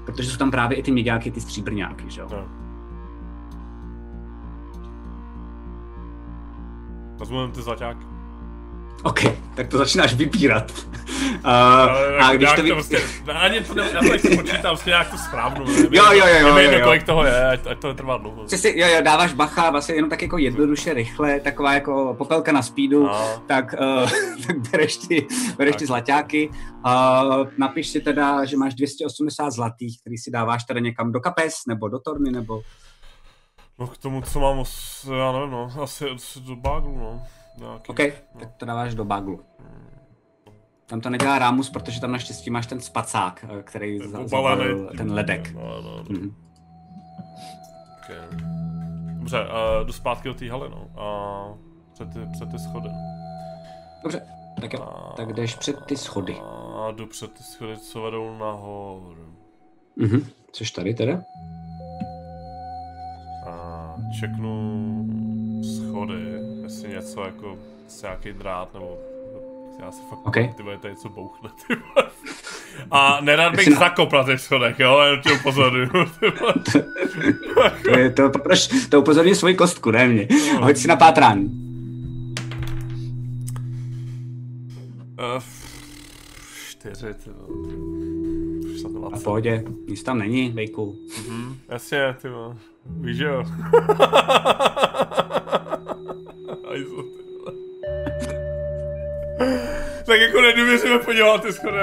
Protože 0.05 0.31
jsou 0.31 0.37
tam 0.37 0.51
právě 0.51 0.79
i 0.79 0.83
ty 0.83 0.91
měďáky, 0.91 1.31
ty 1.31 1.41
stříbrňáky, 1.41 2.11
že 2.11 2.21
jo? 2.21 2.29
No. 2.31 2.45
Vezmu 7.19 7.49
ty 7.49 7.63
zlaťáky. 7.63 8.12
OK, 9.03 9.21
tak 9.55 9.69
to 9.69 9.79
začínáš 9.79 10.15
vybírat. 10.15 10.73
Uh, 11.33 11.49
Ale 11.49 12.17
a 12.17 12.33
jako 12.33 12.37
když 12.37 12.53
to, 12.53 12.63
vy... 12.63 12.69
to 12.69 12.75
prostě, 12.75 12.99
ani 13.35 13.61
to 13.61 13.75
ne, 13.75 13.91
já 13.93 14.01
to 14.01 14.09
nechci 14.13 14.37
počítat, 14.37 14.69
prostě 14.69 14.91
nějak 14.91 15.11
to 15.11 15.19
správnou. 15.19 15.65
ne? 15.67 15.73
Jo, 15.91 16.05
jo, 16.13 16.13
jo, 16.13 16.27
jo, 16.41 16.47
Je 16.47 16.53
mi 16.55 16.63
jedno, 16.63 16.79
jo. 16.79 16.85
kolik 16.85 17.03
toho 17.03 17.25
je, 17.25 17.47
ať, 17.47 17.67
ať 17.67 17.79
to 17.79 17.89
netrvá 17.89 18.17
dlouho. 18.17 18.45
Přesně, 18.45 18.73
jo, 18.77 18.87
jo, 18.89 19.03
dáváš 19.03 19.33
bacha, 19.33 19.71
vlastně 19.71 19.95
jenom 19.95 20.11
tak 20.11 20.23
jako 20.23 20.39
jednoduše, 20.39 20.95
rychle, 20.95 21.41
taková 21.41 21.75
jako 21.75 22.15
popelka 22.19 22.53
na 22.53 22.63
speedu, 22.63 23.03
No. 23.03 23.43
tak, 23.47 23.75
uh, 24.05 24.11
tak 24.47 24.57
bereš 24.71 24.97
ty, 24.97 25.27
bereš 25.57 25.77
Tak. 25.77 25.87
zlaťáky. 25.87 26.49
Uh, 26.87 27.47
napiš 27.59 27.89
si 27.89 28.01
teda, 28.01 28.45
že 28.45 28.57
máš 28.57 28.75
280 28.75 29.51
zlatých, 29.51 30.01
který 30.01 30.17
si 30.19 30.31
dáváš 30.31 30.65
teda 30.65 30.81
někam 30.81 31.13
do 31.13 31.21
kapes, 31.21 31.55
nebo 31.69 31.89
do 31.89 31.99
torny, 31.99 32.31
nebo... 32.31 32.63
No 33.79 33.87
k 33.87 33.99
tomu, 33.99 34.23
co 34.23 34.41
mám, 34.41 34.65
já 35.19 35.33
nevím, 35.33 35.51
no, 35.51 35.71
asi 35.83 36.11
asi 36.11 36.41
do 36.41 36.57
baglu, 36.57 36.99
no. 36.99 37.23
Nějaký, 37.59 37.89
OK, 37.89 37.99
tak 38.39 38.53
to 38.57 38.67
dáváš 38.67 38.95
do 38.95 39.05
baglu. 39.05 39.41
Tam 40.87 41.01
to 41.01 41.11
nedělá 41.11 41.39
rámus, 41.39 41.71
protože 41.71 42.01
tam 42.01 42.13
naštěstí 42.13 42.51
máš 42.51 42.67
ten 42.67 42.81
spacák, 42.81 43.45
eh, 43.59 43.63
který 43.63 43.99
zabalil 44.25 44.91
ten 44.97 45.13
ledek. 45.13 45.53
No, 45.55 45.61
no, 45.83 45.97
no. 45.97 46.05
Mhm. 46.11 46.35
Okay. 48.05 48.39
Dobře, 49.19 49.39
uh, 49.41 49.87
jdu 49.87 49.93
zpátky 49.93 50.29
do 50.29 50.35
té 50.35 50.51
haly, 50.51 50.69
no. 50.69 50.91
A 51.03 51.55
před 51.93 52.13
ty, 52.13 52.19
před 52.33 52.51
ty 52.51 52.59
schody. 52.59 52.89
Dobře, 54.03 54.23
tak 54.61 54.73
jo, 54.73 54.83
A- 54.83 55.13
tak 55.17 55.33
jdeš 55.33 55.55
před 55.55 55.85
ty 55.85 55.97
schody. 55.97 56.41
A 56.77 56.91
jdu 56.91 57.07
před 57.07 57.33
ty 57.33 57.43
schody, 57.43 57.77
co 57.79 58.03
vedou 58.03 58.39
nahoru. 58.39 59.35
Mhm. 59.97 60.27
Což 60.53 60.71
tady 60.71 60.95
teda? 60.95 61.23
A 63.47 63.95
čeknu 64.21 65.05
schody, 65.63 66.39
jestli 66.73 66.89
něco 66.89 67.25
jako, 67.25 67.59
jestli 67.85 68.03
nějaký 68.03 68.33
drát, 68.33 68.75
nebo 68.75 68.99
já 69.81 69.93
si 69.93 70.03
fakt 70.11 70.27
okay. 70.27 70.53
ty 70.57 70.63
vole, 70.63 70.79
to 70.79 70.89
něco 70.89 71.09
bouchne, 71.09 71.51
ty. 71.67 71.77
A 72.91 73.21
nerad 73.21 73.57
bych 73.57 73.77
zakop 73.79 74.13
na 74.13 74.25
těch 74.25 74.41
schodech, 74.41 74.81
jo, 74.81 75.01
jenom 75.01 75.21
tě 75.23 75.33
upozorňuju, 75.33 75.89
to, 77.85 77.99
je, 77.99 78.11
to, 78.11 78.31
proč, 78.31 78.69
to 78.89 79.01
upozorňuji 79.01 79.35
svoji 79.35 79.55
kostku, 79.55 79.91
ne 79.91 80.09
mě. 80.09 80.29
No. 80.55 80.65
Hoď 80.65 80.77
si 80.77 80.89
na 80.89 80.97
pátrání. 80.97 81.45
Uh, 85.37 85.43
čtyři, 86.71 87.15
ty 87.15 87.31
vole. 88.93 89.11
Na 89.13 89.19
pohodě, 89.19 89.65
nic 89.89 90.03
tam 90.03 90.19
není, 90.19 90.51
vejku. 90.51 90.97
Mhm, 91.29 91.57
jasně, 91.69 92.17
ty 92.23 92.29
vole. 92.29 92.57
Víš, 92.87 93.19
jo. 93.19 93.45
tak 100.07 100.21
jako 100.21 100.41
nedůvěříme 100.41 100.99
podívat 100.99 101.43
ty 101.43 101.53
schody. 101.53 101.77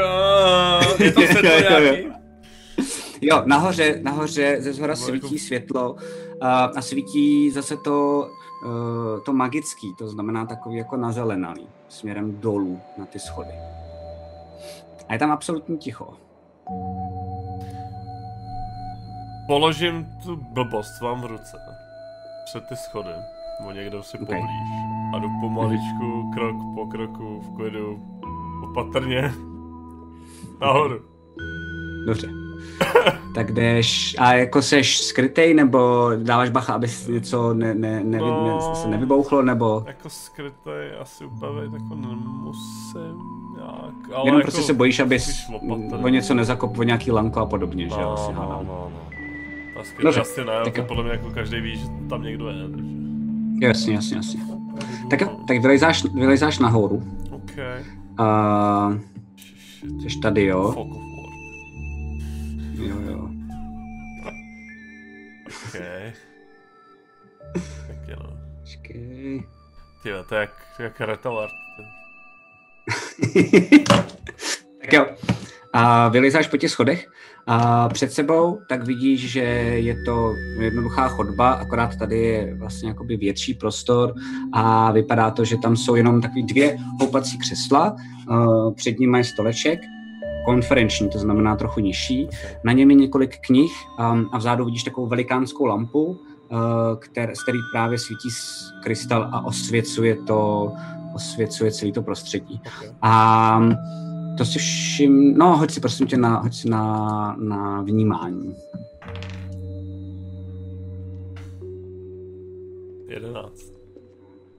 Je 1.00 1.12
to 1.12 1.22
světlo 1.22 1.60
nějaký? 1.60 2.08
Jo, 3.22 3.44
nahoře, 3.46 4.00
nahoře 4.02 4.58
ze 4.60 4.74
zhora 4.74 4.96
svítí 4.96 5.40
světlo 5.40 5.96
a, 6.42 6.64
a 6.64 6.82
svítí 6.82 7.52
zase 7.52 7.78
to, 7.78 8.28
uh, 8.66 9.24
to 9.26 9.34
magický, 9.34 9.96
to 9.98 10.10
znamená 10.10 10.46
takový 10.46 10.78
jako 10.78 10.98
nazelenalý, 10.98 11.68
směrem 11.90 12.40
dolů 12.40 12.82
na 12.98 13.06
ty 13.06 13.20
schody. 13.20 13.54
A 15.08 15.14
je 15.14 15.20
tam 15.20 15.32
absolutní 15.32 15.78
ticho. 15.78 16.14
Položím 19.48 20.08
tu 20.24 20.36
blbost 20.36 21.02
vám 21.02 21.22
v 21.22 21.26
ruce. 21.26 21.58
Před 22.46 22.64
ty 22.70 22.76
schody. 22.76 23.39
Nebo 23.60 23.72
někdo 23.72 24.04
si 24.04 24.18
okay. 24.18 24.26
poblíž. 24.26 24.70
A 25.14 25.20
jdu 25.20 25.28
pomaličku, 25.42 26.32
krok 26.34 26.56
po 26.76 26.88
kroku, 26.88 27.40
v 27.40 27.56
klidu, 27.56 28.00
opatrně. 28.64 29.34
Nahoru. 30.62 31.00
Dobře. 32.06 32.28
tak 33.36 33.52
jdeš, 33.52 34.16
a 34.20 34.34
jako 34.34 34.62
seš 34.62 35.00
skrytej, 35.00 35.54
nebo 35.54 36.10
dáváš 36.24 36.50
bacha, 36.50 36.74
aby 36.74 36.88
něco 37.10 37.54
ne, 37.54 37.74
ne, 37.74 38.04
ne, 38.04 38.18
no, 38.18 38.48
ne, 38.48 38.76
se 38.76 38.88
nevybouchlo, 38.88 39.42
nebo? 39.42 39.84
Jako 39.88 40.10
skrytej 40.10 40.92
asi 41.00 41.26
úplně 41.26 41.62
jako 41.74 41.96
nemusím 41.96 43.20
nějak, 43.58 44.16
ale 44.16 44.28
Jenom 44.28 44.40
jako 44.40 44.42
prostě 44.42 44.62
se 44.62 44.74
bojíš, 44.74 45.00
aby 45.00 45.18
o 46.04 46.08
něco 46.08 46.34
nezakop, 46.34 46.78
o 46.78 46.84
nějaký 46.84 47.12
lanko 47.12 47.40
a 47.40 47.46
podobně, 47.46 47.88
no, 47.88 47.96
že 47.96 48.02
jo? 48.02 48.16
No, 48.36 48.42
no, 48.42 48.64
no, 48.68 48.92
no. 48.94 49.10
Asi, 49.80 50.04
Dobře, 50.04 50.22
asi 50.22 50.46
ne, 50.46 50.54
tak 50.64 50.88
podle 50.88 51.04
mě 51.04 51.12
jako 51.12 51.30
každý 51.30 51.62
ví, 51.62 51.78
že 51.78 51.86
tam 52.10 52.24
někdo 52.24 52.50
je. 52.50 52.70
Takže... 52.70 52.99
Jasně, 53.62 53.94
jasně, 53.94 54.18
jasně. 54.18 54.40
Tak, 55.10 55.20
tak 55.48 55.62
vylezáš, 55.62 56.04
vylezáš 56.04 56.60
nahoru. 56.60 57.04
OK. 57.32 57.52
Uh, 58.20 59.00
jsi 60.02 60.20
tady, 60.20 60.46
jo? 60.46 60.88
Jo, 62.74 62.96
jo. 63.02 63.30
OK. 65.48 65.74
tak 67.88 68.08
jo. 68.08 68.18
Počkej. 68.60 69.44
Tyhle, 70.04 70.24
to 70.24 70.36
je 70.36 70.42
jak, 70.42 70.52
jak 70.80 71.02
retard. 71.02 71.52
tak 74.82 74.94
jo. 74.94 75.06
A 75.74 76.08
vylezáš 76.08 76.48
po 76.48 76.58
těch 76.58 76.72
schodech 76.72 77.08
a 77.48 77.90
před 77.90 78.12
sebou 78.12 78.60
tak 78.70 78.84
vidíš, 78.84 79.32
že 79.32 79.40
je 79.76 80.04
to 80.06 80.34
jednoduchá 80.60 81.08
chodba, 81.08 81.52
akorát 81.52 81.96
tady 81.96 82.20
je 82.20 82.56
vlastně 82.56 82.90
jakoby 82.90 83.18
větší 83.18 83.54
prostor 83.54 84.14
a 84.54 84.92
vypadá 84.92 85.32
to, 85.32 85.46
že 85.46 85.58
tam 85.58 85.78
jsou 85.78 85.96
jenom 85.96 86.22
takový 86.22 86.44
dvě 86.44 86.78
houpací 87.00 87.38
křesla, 87.38 87.96
před 88.76 89.00
nimi 89.00 89.18
je 89.18 89.24
stoleček, 89.24 89.80
konferenční, 90.46 91.10
to 91.10 91.20
znamená 91.20 91.56
trochu 91.56 91.80
nižší. 91.80 92.30
Na 92.64 92.74
něm 92.74 92.90
je 92.90 92.96
několik 92.96 93.38
knih 93.42 93.72
a 94.32 94.38
vzadu 94.38 94.66
vidíš 94.66 94.84
takovou 94.84 95.08
velikánskou 95.08 95.66
lampu, 95.66 96.20
kter, 97.00 97.36
z 97.36 97.44
který 97.44 97.58
právě 97.74 97.98
svítí 97.98 98.30
krystal 98.84 99.30
a 99.32 99.46
osvěcuje 99.46 100.16
to, 100.28 100.72
osvěcuje 101.16 101.72
celý 101.72 101.92
to 101.92 102.02
prostředí. 102.02 102.62
A 103.02 103.62
to 104.40 104.46
si 104.46 104.60
všim... 104.60 105.38
No, 105.38 105.58
hoď 105.58 105.72
si 105.72 105.80
prosím 105.80 106.08
tě 106.08 106.18
na, 106.18 106.40
hoď 106.40 106.54
si 106.54 106.70
na, 106.70 107.36
na 107.40 107.82
vnímání. 107.82 108.56
Jedenáct. 113.08 113.74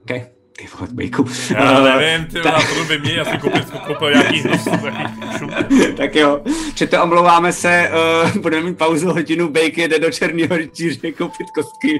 OK. 0.01 0.21
Ty 0.57 0.67
vole, 0.77 0.87
bejku. 0.91 1.25
Já 1.55 1.83
nevím, 1.99 2.27
ty 2.27 2.39
vole, 2.41 2.59
to 2.77 2.83
by 2.87 2.99
mě 2.99 3.21
asi 3.21 3.37
koupit, 3.37 3.69
koupil 3.87 4.11
nějaký. 4.11 4.43
Tak 5.97 6.15
jo, 6.15 6.41
čete, 6.73 6.99
omlouváme 6.99 7.53
se, 7.53 7.91
uh, 8.23 8.41
budeme 8.41 8.69
mít 8.69 8.77
pauzu 8.77 9.13
hodinu, 9.13 9.49
bejky 9.49 9.81
jede 9.81 9.99
do 9.99 10.11
černého 10.11 10.57
rytíře 10.57 11.11
koupit 11.11 11.47
kostky. 11.55 11.99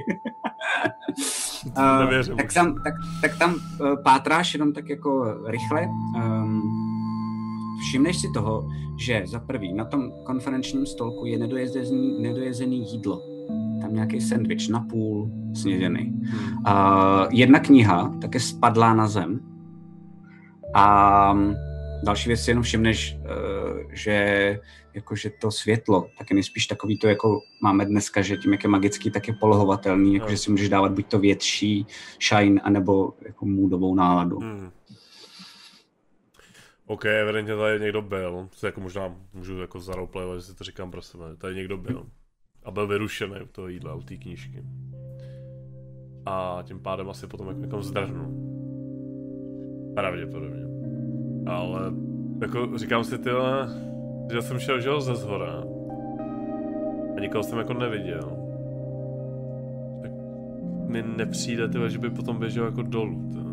uh, 1.66 2.36
tak, 2.36 2.52
tam, 2.52 2.74
tak, 2.82 2.94
tak 3.20 3.38
tam 3.38 3.54
uh, 3.54 4.02
pátráš 4.02 4.54
jenom 4.54 4.72
tak 4.72 4.88
jako 4.88 5.36
rychle. 5.46 5.88
Um, 6.16 7.01
všimneš 7.88 8.20
si 8.20 8.28
toho, 8.34 8.68
že 8.98 9.22
za 9.26 9.38
prvý 9.38 9.72
na 9.72 9.84
tom 9.84 10.12
konferenčním 10.24 10.86
stolku 10.86 11.26
je 11.26 11.38
nedojezený, 11.38 12.22
nedojezený 12.22 12.92
jídlo. 12.92 13.22
Tam 13.80 13.94
nějaký 13.94 14.20
sendvič 14.20 14.68
na 14.68 14.80
půl 14.80 15.30
sněděný. 15.54 16.02
Hmm. 16.02 16.58
Uh, 16.58 17.26
jedna 17.30 17.60
kniha 17.60 18.14
také 18.20 18.40
spadla 18.40 18.94
na 18.94 19.08
zem. 19.08 19.40
A 20.74 21.36
další 22.04 22.28
věc 22.28 22.40
si 22.40 22.50
jenom 22.50 22.62
všimneš, 22.62 23.18
uh, 23.18 23.80
že 23.92 24.58
jakože 24.94 25.30
to 25.40 25.50
světlo, 25.50 26.06
tak 26.18 26.30
je 26.30 26.34
nejspíš 26.34 26.66
takový 26.66 26.98
to, 26.98 27.08
jako 27.08 27.40
máme 27.62 27.86
dneska, 27.86 28.22
že 28.22 28.36
tím, 28.36 28.52
jak 28.52 28.64
je 28.64 28.70
magický, 28.70 29.10
tak 29.10 29.28
je 29.28 29.34
polohovatelný, 29.40 30.14
jakože 30.14 30.36
si 30.36 30.50
můžeš 30.50 30.68
dávat 30.68 30.92
buď 30.92 31.06
to 31.06 31.18
větší 31.18 31.86
shine, 32.28 32.60
anebo 32.60 33.14
jako 33.26 33.46
můdovou 33.46 33.94
náladu. 33.94 34.38
Hmm. 34.38 34.70
OK, 36.92 37.04
evidentně 37.04 37.56
tady 37.56 37.80
někdo 37.80 38.02
byl, 38.02 38.48
co 38.50 38.66
jako 38.66 38.80
možná 38.80 39.14
můžu 39.34 39.60
jako 39.60 39.80
zaroplejovat, 39.80 40.38
že 40.38 40.42
si 40.42 40.54
to 40.54 40.64
říkám 40.64 40.90
pro 40.90 41.02
sebe, 41.02 41.36
tady 41.36 41.54
někdo 41.54 41.76
byl. 41.76 42.06
A 42.64 42.70
byl 42.70 42.86
vyrušený 42.86 43.34
u 43.42 43.46
toho 43.46 43.68
jídla, 43.68 43.94
u 43.94 44.02
té 44.02 44.16
knížky. 44.16 44.64
A 46.26 46.62
tím 46.62 46.80
pádem 46.80 47.10
asi 47.10 47.26
potom 47.26 47.48
jako 47.48 47.60
někam 47.60 47.82
zdrhnu. 47.82 48.52
Pravděpodobně. 49.94 50.64
Ale 51.46 51.92
jako 52.40 52.78
říkám 52.78 53.04
si 53.04 53.18
tyhle, 53.18 53.68
že 54.32 54.42
jsem 54.42 54.58
šel 54.58 54.80
žel 54.80 55.00
ze 55.00 55.14
zhora. 55.14 55.64
A 57.16 57.20
nikoho 57.20 57.42
jsem 57.42 57.58
jako 57.58 57.72
neviděl. 57.72 58.38
Tak 60.02 60.10
mi 60.88 61.02
nepřijde 61.16 61.68
tyhle, 61.68 61.90
že 61.90 61.98
by 61.98 62.10
potom 62.10 62.38
běžel 62.38 62.64
jako 62.64 62.82
dolů. 62.82 63.30
Tyhle. 63.32 63.51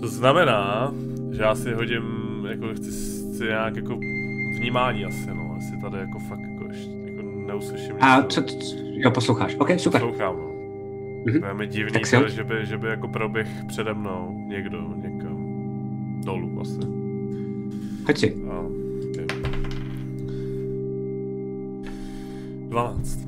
To 0.00 0.08
znamená, 0.08 0.94
že 1.32 1.42
já 1.42 1.54
si 1.54 1.72
hodím, 1.72 2.02
jako 2.50 2.74
chci, 2.74 2.90
chci 2.90 3.44
nějak 3.44 3.76
jako 3.76 3.96
vnímání 4.58 5.04
asi, 5.04 5.26
no, 5.34 5.54
asi 5.58 5.80
tady 5.82 5.98
jako 5.98 6.18
fakt 6.18 6.40
jako 6.40 6.64
ještě 6.72 6.90
jako 7.04 7.22
neuslyším 7.46 7.96
A 8.00 8.22
co, 8.22 8.42
co, 8.42 8.76
jo, 8.80 9.10
posloucháš, 9.10 9.56
ok, 9.58 9.70
super. 9.78 10.00
Poslouchám, 10.00 10.36
no. 10.36 10.48
Mm-hmm. 11.24 11.40
To 11.40 11.46
je 11.46 11.54
mi 11.54 11.66
divný, 11.66 12.00
to, 12.10 12.28
že, 12.28 12.44
by, 12.44 12.66
že 12.66 12.78
by 12.78 12.88
jako 12.88 13.08
proběh 13.08 13.48
přede 13.68 13.94
mnou 13.94 14.44
někdo 14.48 14.94
někam 14.96 15.48
dolů 16.24 16.60
asi. 16.60 16.78
Hoď 18.06 18.18
si. 18.18 18.36
A, 18.50 18.60
okay. 19.10 19.26
12. 22.68 23.18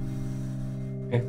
Okay. 1.06 1.22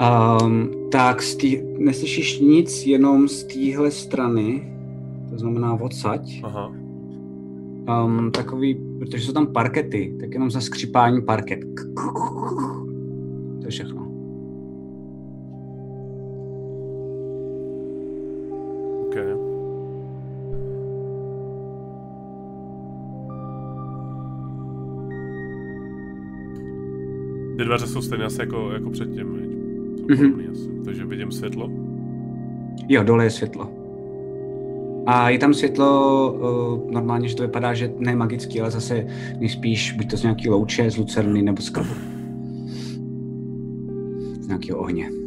Um, 0.00 0.77
tak 0.90 1.22
tý, 1.40 1.62
neslyšíš 1.78 2.40
nic 2.40 2.86
jenom 2.86 3.28
z 3.28 3.44
téhle 3.44 3.90
strany, 3.90 4.72
to 5.30 5.38
znamená 5.38 5.74
odsaď. 5.74 6.40
Aha. 6.42 6.72
Um, 8.04 8.30
takový, 8.30 8.74
protože 8.98 9.24
jsou 9.24 9.32
tam 9.32 9.46
parkety, 9.46 10.16
tak 10.20 10.32
jenom 10.32 10.50
za 10.50 10.60
skřipání 10.60 11.22
parket. 11.22 11.60
To 13.60 13.64
je 13.64 13.70
všechno. 13.70 14.08
Okay. 19.06 19.34
Ty 27.56 27.64
dveře 27.64 27.86
jsou 27.86 28.02
stejně 28.02 28.24
asi 28.24 28.40
jako, 28.40 28.70
jako 28.70 28.90
předtím, 28.90 29.47
mm-hmm. 30.08 30.50
asi. 30.50 30.68
Takže 30.84 31.04
vidím 31.04 31.32
světlo? 31.32 31.70
Jo, 32.88 33.02
dole 33.02 33.24
je 33.24 33.30
světlo. 33.30 33.70
A 35.06 35.30
je 35.30 35.38
tam 35.38 35.54
světlo, 35.54 36.32
uh, 36.32 36.90
normálně, 36.90 37.28
že 37.28 37.36
to 37.36 37.42
vypadá, 37.42 37.74
že 37.74 37.92
ne 37.98 38.16
magický, 38.16 38.60
ale 38.60 38.70
zase 38.70 39.06
nejspíš 39.38 39.92
buď 39.92 40.10
to 40.10 40.16
z 40.16 40.22
nějaký 40.22 40.48
louče, 40.48 40.90
z 40.90 40.96
lucerny 40.96 41.42
nebo 41.42 41.62
z 41.62 41.70
krbu. 41.70 41.94
z 44.40 44.48
nějakého 44.48 44.78
ohně. 44.78 45.17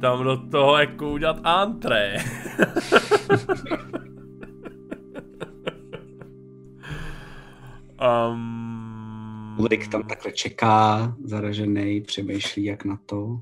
Tam 0.00 0.24
do 0.24 0.36
toho 0.36 0.78
jako 0.78 1.10
udělat 1.10 1.40
antré? 1.44 2.16
um, 8.30 9.56
Ulrik 9.58 9.88
tam 9.88 10.02
takhle 10.02 10.32
čeká, 10.32 11.14
zaražený, 11.24 12.00
přemýšlí 12.00 12.64
jak 12.64 12.84
na 12.84 12.98
to. 13.06 13.24
Uh, 13.24 13.40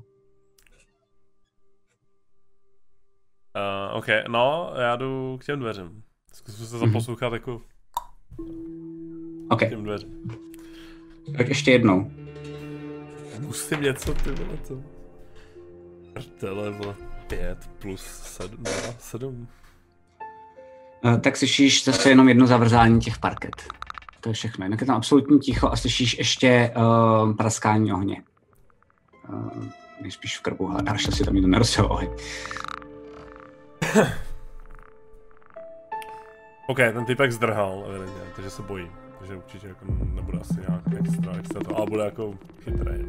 ok, 3.93 4.07
no, 4.27 4.73
já 4.81 4.95
jdu 4.95 5.37
k 5.41 5.45
těm 5.45 5.59
dveřím. 5.59 6.03
Zkusím 6.33 6.65
se 6.65 6.77
zaposlouchat 6.77 7.33
jako 7.33 7.61
OK, 9.49 9.59
k 9.59 9.69
těm 9.69 9.83
dveřím. 9.83 10.23
tak 11.37 11.47
ještě 11.49 11.71
jednou. 11.71 12.11
Musím 13.39 13.81
něco, 13.81 14.13
ty 14.13 14.31
vole, 14.31 14.57
to. 14.67 14.94
Prdele, 16.15 16.71
vole, 16.71 16.95
5 17.27 17.69
plus 17.79 18.01
7, 18.01 18.63
no, 18.63 18.71
7. 18.99 19.47
Eh, 21.05 21.17
Tak 21.17 21.37
slyšíš 21.37 21.85
zase 21.85 22.09
jenom 22.09 22.29
jedno 22.29 22.47
zavrzání 22.47 22.99
těch 22.99 23.17
parket. 23.17 23.55
To 24.21 24.29
je 24.29 24.33
všechno. 24.33 24.65
Jinak 24.65 24.81
je 24.81 24.87
tam 24.87 24.95
absolutní 24.95 25.39
ticho 25.39 25.69
a 25.69 25.75
slyšíš 25.75 26.17
ještě 26.17 26.73
uh, 26.77 27.35
praskání 27.35 27.93
ohně. 27.93 28.23
Uh, 29.29 29.63
nejspíš 30.01 30.37
v 30.37 30.41
krbu, 30.41 30.69
ale 30.69 30.83
další 30.83 31.11
si 31.11 31.23
tam 31.23 31.33
někdo 31.33 31.47
nerozsil 31.47 31.85
oheň. 31.85 32.09
Ok, 36.67 36.77
ten 36.77 37.05
typek 37.05 37.31
zdrhal, 37.31 37.83
evidentně, 37.87 38.21
takže 38.35 38.49
se 38.49 38.61
bojí. 38.61 38.87
Takže 39.19 39.35
určitě 39.35 39.67
jako 39.67 39.85
nebude 40.13 40.39
asi 40.39 40.53
nějak 40.53 40.81
extra, 40.99 41.33
extra 41.37 41.61
to, 41.61 41.77
ale 41.77 41.85
bude 41.85 42.03
jako 42.03 42.33
chytrý. 42.63 43.05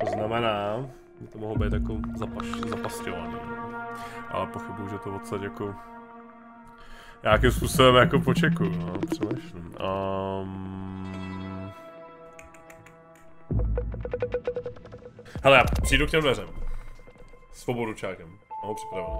To 0.00 0.06
znamená, 0.12 0.86
že 1.20 1.26
to 1.26 1.38
mohlo 1.38 1.56
být 1.56 1.72
jako 1.72 1.96
zapaš, 2.16 2.46
zapastělaný. 2.68 3.34
Ale 4.28 4.46
pochybuju, 4.46 4.88
že 4.88 4.98
to 4.98 5.16
odsaď 5.16 5.42
jako 5.42 5.74
nějakým 7.22 7.50
způsobem 7.50 7.94
jako 7.94 8.20
počekuju, 8.20 8.70
no, 8.70 8.98
přemýšlím. 9.10 9.74
Um... 10.42 10.74
Hele, 15.42 15.56
já 15.56 15.64
přijdu 15.82 16.06
k 16.06 16.10
těm 16.10 16.20
dveřem. 16.20 16.48
S 17.52 17.66
voboručákem. 17.66 18.26
Mám 18.28 18.38
ho 18.62 18.74
připravený. 18.74 19.16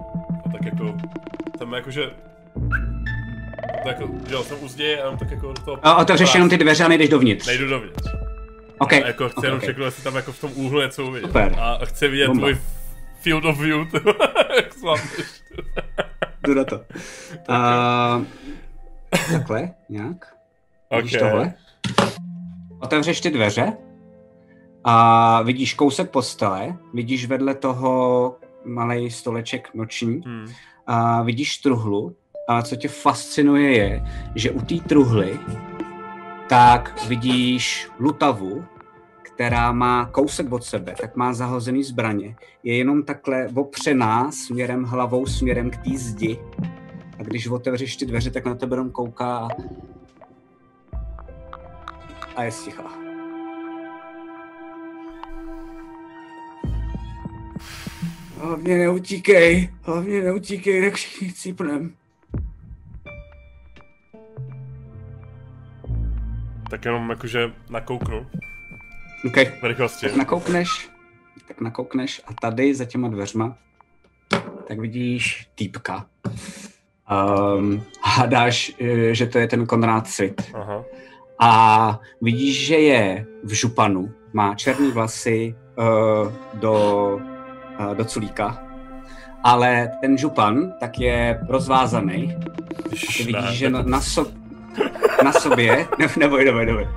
A 0.47 0.49
tak 0.53 0.65
jako, 0.65 0.97
tam 1.59 1.73
jakože 1.73 2.11
tak 3.85 4.01
jako, 4.01 4.13
že 4.29 4.35
jo, 4.35 4.43
jsem 4.43 4.65
u 4.65 4.69
zdi 4.69 4.99
a 4.99 5.17
tak 5.17 5.31
jako 5.31 5.53
do 5.53 5.63
toho... 5.63 5.79
A 5.83 5.97
otevřeš 5.97 6.35
jenom 6.35 6.49
ty 6.49 6.57
dveře 6.57 6.85
a 6.85 6.89
nejdeš 6.89 7.09
dovnitř. 7.09 7.47
Nejdu 7.47 7.69
dovnitř. 7.69 8.24
OK, 8.79 8.93
A 8.93 9.07
jako 9.07 9.29
chci 9.29 9.37
OK, 9.37 9.45
jenom 9.45 9.59
OK. 9.59 9.65
čeknout, 9.65 9.85
jestli 9.85 10.03
tam 10.03 10.15
jako 10.17 10.33
v 10.33 10.41
tom 10.41 10.51
úhlu 10.55 10.81
něco 10.81 11.07
uvidím. 11.07 11.29
Super. 11.29 11.55
A 11.59 11.79
chci 11.85 12.09
vidět 12.09 12.27
Bomba. 12.27 12.41
tvůj 12.49 12.59
field 13.21 13.45
of 13.45 13.61
view, 13.61 13.87
jak 14.57 14.75
slavneš. 14.75 15.43
Jdu 16.47 16.55
na 16.55 16.65
to. 16.65 16.81
Uh, 17.49 18.25
takhle, 19.33 19.71
nějak. 19.89 20.35
Vidíš 20.97 21.15
Ok. 21.15 21.21
tohle? 21.21 21.55
Otevřeš 22.81 23.21
ty 23.21 23.31
dveře 23.31 23.73
a 24.85 25.43
vidíš 25.43 25.75
kousek 25.75 26.11
postele, 26.11 26.77
vidíš 26.95 27.27
vedle 27.27 27.55
toho 27.55 28.37
malý 28.65 29.11
stoleček 29.11 29.71
noční, 29.75 30.21
Hmm. 30.27 30.47
a 30.87 31.23
vidíš 31.23 31.59
truhlu 31.59 32.17
a 32.49 32.63
co 32.63 32.77
tě 32.77 32.89
fascinuje 32.89 33.77
je, 33.77 34.05
že 34.35 34.51
u 34.51 34.61
té 34.61 34.75
truhly 34.89 35.39
tak 36.49 37.07
vidíš 37.09 37.89
lutavu, 37.99 38.65
která 39.23 39.73
má 39.73 40.07
kousek 40.07 40.53
od 40.53 40.65
sebe, 40.65 40.95
tak 41.01 41.17
má 41.17 41.33
zahozený 41.33 41.85
zbraně. 41.85 42.37
Je 42.63 42.77
jenom 42.77 43.03
takhle 43.03 43.49
opřená 43.55 44.33
směrem 44.33 44.85
hlavou, 44.85 45.27
směrem 45.27 45.71
k 45.71 45.77
té 45.77 45.99
zdi. 45.99 46.39
A 47.19 47.23
když 47.23 47.47
otevřeš 47.47 47.97
ty 47.97 48.07
dveře, 48.07 48.31
tak 48.31 48.45
na 48.45 48.55
tebe 48.55 48.77
jenom 48.77 48.91
kouká 48.91 49.49
a- 52.37 52.43
je 52.43 52.53
stichá. 52.53 52.85
Hlavně 58.41 58.79
neutíkej, 58.79 59.69
hlavně 59.83 60.21
neutíkej, 60.23 60.83
tak 60.85 60.95
všichni 60.95 61.33
cípnem. 61.33 61.95
Tak 66.71 66.85
jenom 66.85 67.11
jakože 67.11 67.53
nakouknu 67.71 68.27
OK, 69.27 69.37
v 69.61 69.65
rychlosti. 69.65 70.07
tak 70.07 70.17
nakoukneš, 70.17 70.91
tak 71.49 71.61
nakoukneš 71.61 72.23
a 72.27 72.35
tady 72.35 72.75
za 72.75 72.85
těma 72.85 73.09
dveřma 73.09 73.57
tak 74.69 74.79
vidíš 74.79 75.49
týpka. 75.55 76.07
Um, 77.11 77.83
hádáš, 78.03 78.73
eh, 78.81 79.15
že 79.15 79.27
to 79.27 79.39
je 79.39 79.47
ten 79.47 79.67
Konrád 79.67 80.07
Svit. 80.07 80.43
Aha. 80.55 80.85
A 81.39 81.51
vidíš, 82.23 82.67
že 82.67 82.77
je 82.77 83.27
v 83.45 83.53
županu, 83.53 84.13
má 84.33 84.55
černé 84.55 84.91
vlasy 84.91 85.55
uh, 85.55 86.33
do, 86.55 86.75
uh, 87.81 87.95
do 87.95 88.05
culíka, 88.05 88.63
ale 89.43 89.91
ten 90.01 90.19
župan 90.19 90.73
tak 90.81 90.99
je 90.99 91.41
rozvázaný. 91.49 92.39
Ty 92.91 93.23
vidíš, 93.25 93.51
že 93.51 93.71
na, 93.71 93.83
na, 93.83 94.01
so, 94.01 94.31
na 95.25 95.33
sobě, 95.33 95.89
ne, 95.99 96.07
neboj, 96.19 96.45
neboj, 96.45 96.67
neboj, 96.67 96.89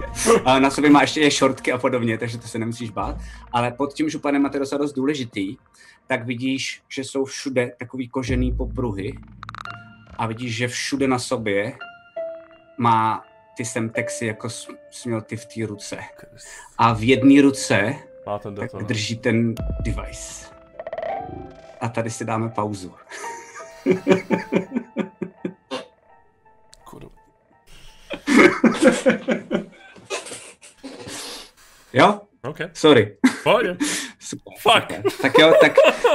A 0.45 0.59
na 0.59 0.69
sobě 0.69 0.89
má 0.89 1.01
ještě 1.01 1.21
je 1.21 1.31
šortky 1.31 1.71
a 1.71 1.77
podobně, 1.77 2.17
takže 2.17 2.37
to 2.37 2.47
se 2.47 2.59
nemusíš 2.59 2.89
bát, 2.89 3.17
ale 3.51 3.71
pod 3.71 3.93
tím 3.93 4.09
županem, 4.09 4.45
a 4.45 4.49
to 4.49 4.55
je 4.55 4.59
docela 4.59 4.81
dost 4.81 4.93
důležitý, 4.93 5.57
tak 6.07 6.25
vidíš, 6.25 6.81
že 6.89 7.03
jsou 7.03 7.25
všude 7.25 7.71
takový 7.79 8.07
kožený 8.07 8.53
popruhy 8.53 9.17
a 10.17 10.27
vidíš, 10.27 10.55
že 10.55 10.67
všude 10.67 11.07
na 11.07 11.19
sobě 11.19 11.73
má 12.77 13.23
ty 13.57 13.65
semtexy, 13.65 14.25
jako 14.25 14.49
směl 14.91 15.21
ty 15.21 15.37
v 15.37 15.45
té 15.45 15.65
ruce. 15.65 15.97
A 16.77 16.93
v 16.93 17.03
jedné 17.03 17.41
ruce 17.41 17.95
Má 18.25 18.39
ten 18.39 18.55
tak 18.55 18.71
drží 18.83 19.17
ten 19.17 19.55
device. 19.81 20.45
A 21.81 21.89
tady 21.89 22.09
si 22.09 22.25
dáme 22.25 22.49
pauzu. 22.49 22.93
Jo? 31.93 32.19
OK, 32.43 32.57
Sorry. 32.73 33.17
pohodě. 33.43 33.77
Super. 34.19 34.53
Fuck. 34.59 34.91
super. 34.91 35.11
Tak 35.21 35.33
jo, 35.39 35.53
tak 35.61 35.71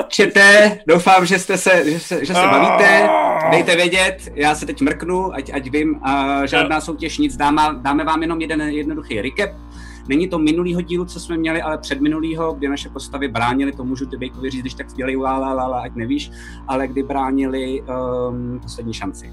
čete, 0.09 0.78
doufám, 0.89 1.27
že 1.27 1.39
jste 1.39 1.59
se, 1.59 1.90
že 1.90 2.01
se, 2.01 2.24
že 2.24 2.35
se 2.35 2.40
bavíte, 2.40 3.09
dejte 3.51 3.77
vědět, 3.77 4.32
já 4.35 4.55
se 4.55 4.66
teď 4.66 4.81
mrknu, 4.81 5.35
ať, 5.35 5.51
ať 5.55 5.70
vím, 5.70 6.01
a 6.02 6.47
žádná 6.47 6.81
soutěž, 6.81 7.19
nic, 7.19 7.36
dáme, 7.36 7.62
dáme 7.82 8.05
vám 8.05 8.23
jenom 8.23 8.40
jeden 8.40 8.60
jednoduchý 8.60 9.23
recap. 9.23 9.51
Není 10.09 10.28
to 10.28 10.39
minulýho 10.39 10.81
dílu, 10.81 11.05
co 11.05 11.20
jsme 11.20 11.36
měli, 11.36 11.62
ale 11.62 11.78
před 11.78 12.01
minulýho, 12.01 12.52
kdy 12.52 12.69
naše 12.69 12.89
postavy 12.89 13.28
bránili, 13.28 13.73
to 13.73 13.85
můžu 13.85 14.06
Bejkovi 14.19 14.51
říct, 14.51 14.60
když 14.60 14.74
tak 14.74 14.93
dělej 14.94 15.16
la, 15.16 15.39
la, 15.39 15.52
la, 15.52 15.66
la, 15.66 15.81
ať 15.81 15.94
nevíš, 15.94 16.31
ale 16.69 16.89
kdy 16.89 17.02
bránili 17.02 17.82
um, 17.82 18.60
poslední 18.62 18.94
šanci. 18.94 19.32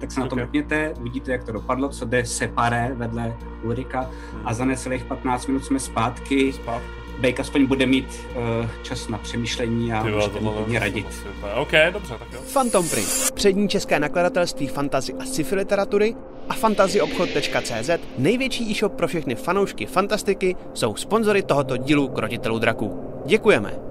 Tak 0.00 0.12
se 0.12 0.20
na 0.20 0.26
to 0.26 0.36
mrkněte, 0.36 0.94
uvidíte, 1.00 1.32
jak 1.32 1.44
to 1.44 1.52
dopadlo, 1.52 1.88
co 1.88 2.04
jde 2.04 2.26
separé 2.26 2.90
vedle 2.94 3.36
Ulrika 3.62 4.10
a 4.44 4.54
za 4.54 4.64
necelých 4.64 5.04
15 5.04 5.46
minut 5.46 5.64
jsme 5.64 5.80
zpátky. 5.80 6.52
Zpátky. 6.52 7.00
Bejk 7.20 7.40
aspoň 7.40 7.66
bude 7.66 7.86
mít 7.86 8.20
uh, 8.36 8.66
čas 8.82 9.08
na 9.08 9.18
přemýšlení 9.18 9.92
a 9.92 10.02
můžete 10.02 10.40
mu 10.40 10.46
tohle 10.46 10.60
hodně 10.60 10.78
radit. 10.78 11.26
OK, 11.54 11.72
dobře, 11.92 12.14
tak 12.18 12.32
jo. 12.32 12.40
Phantom 12.52 12.88
Print, 12.88 13.30
přední 13.34 13.68
české 13.68 14.00
nakladatelství 14.00 14.66
fantazy 14.66 15.14
a 15.14 15.24
sci-fi 15.24 15.54
literatury 15.54 16.16
a 16.48 16.54
fantazyobchod.cz, 16.54 17.90
největší 18.18 18.70
e-shop 18.70 18.92
pro 18.92 19.08
všechny 19.08 19.34
fanoušky 19.34 19.86
fantastiky, 19.86 20.56
jsou 20.74 20.96
sponzory 20.96 21.42
tohoto 21.42 21.76
dílu 21.76 22.08
Krotitelů 22.08 22.58
draků. 22.58 23.04
Děkujeme! 23.26 23.89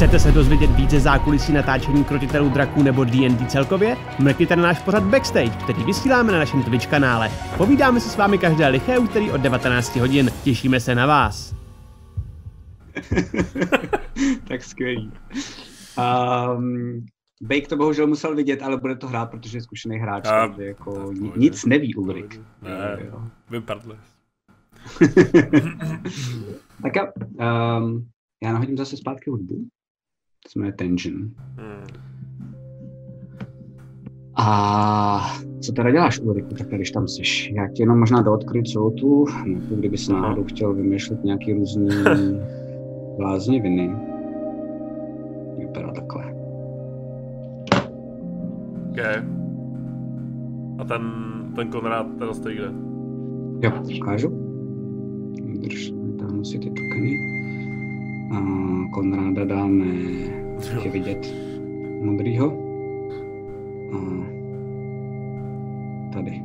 Chcete 0.00 0.18
se 0.18 0.32
dozvědět 0.32 0.70
více 0.70 1.00
zákulisí 1.00 1.52
natáčení 1.52 2.04
Krotitelů 2.04 2.48
draků 2.48 2.82
nebo 2.82 3.04
D&D 3.04 3.46
celkově? 3.46 3.96
Mrkněte 4.18 4.56
na 4.56 4.62
náš 4.62 4.82
pořad 4.82 5.02
Backstage, 5.02 5.50
který 5.50 5.84
vysíláme 5.84 6.32
na 6.32 6.38
našem 6.38 6.62
Twitch 6.62 6.86
kanále. 6.86 7.30
Povídáme 7.56 8.00
se 8.00 8.08
s 8.08 8.16
vámi 8.16 8.38
každé 8.38 8.68
liché 8.68 8.98
úterý 8.98 9.30
od 9.30 9.40
19 9.40 9.96
hodin. 9.96 10.30
Těšíme 10.44 10.80
se 10.80 10.94
na 10.94 11.06
vás. 11.06 11.54
tak 14.48 14.62
skvělý. 14.62 15.12
Um, 16.56 17.06
Bake 17.42 17.68
to 17.68 17.76
bohužel 17.76 18.06
musel 18.06 18.34
vidět, 18.34 18.62
ale 18.62 18.76
bude 18.76 18.96
to 18.96 19.08
hrát, 19.08 19.26
protože 19.30 19.58
je 19.58 19.62
zkušený 19.62 19.98
hráč, 19.98 20.26
A, 20.26 20.46
takže 20.46 20.64
jako 20.64 21.14
tak 21.24 21.36
nic 21.36 21.64
neví 21.64 21.94
Ulrik. 21.94 22.40
Ne, 22.62 22.70
Jo, 23.00 23.06
jo. 23.06 23.22
vypadli. 23.50 23.96
tak 26.82 26.96
jo, 26.96 27.06
um, 27.16 28.08
já 28.42 28.52
nahodím 28.52 28.76
zase 28.76 28.96
zpátky 28.96 29.30
hudbu. 29.30 29.66
Jmenuje 30.56 30.72
Tension. 30.72 31.14
Hmm. 31.56 31.86
A 34.36 35.20
co 35.60 35.72
teda 35.72 35.90
děláš, 35.90 36.20
Ulriku, 36.20 36.54
tak 36.54 36.68
když 36.68 36.90
tam 36.90 37.08
jsi? 37.08 37.22
Já 37.54 37.68
ti 37.68 37.82
jenom 37.82 37.98
možná 37.98 38.22
doodkryt 38.22 38.66
celou 38.68 38.90
tu 38.90 39.24
mapu, 39.46 39.76
kdyby 39.76 39.98
si 39.98 40.12
náhodou 40.12 40.44
chtěl 40.44 40.74
vymýšlet 40.74 41.24
nějaký 41.24 41.52
různý 41.52 41.88
viny. 43.60 43.96
Vypadá 45.58 45.92
takhle. 45.92 46.34
OK. 48.90 48.98
A 50.78 50.84
ten, 50.84 51.02
ten 51.56 51.68
Konrád 51.68 52.06
teda 52.18 52.34
stojí 52.34 52.56
kde? 52.56 52.72
Jo, 53.62 53.72
ukážu. 54.00 54.28
Drž, 55.60 55.92
dáme 56.16 56.44
si 56.44 56.58
ty 56.58 56.68
tokeny. 56.70 57.39
A 58.30 58.40
Konráda 58.90 59.44
dáme, 59.44 59.86
je 60.84 60.90
vidět, 60.90 61.34
modrýho. 62.02 62.52
A 63.92 63.96
tady. 66.12 66.42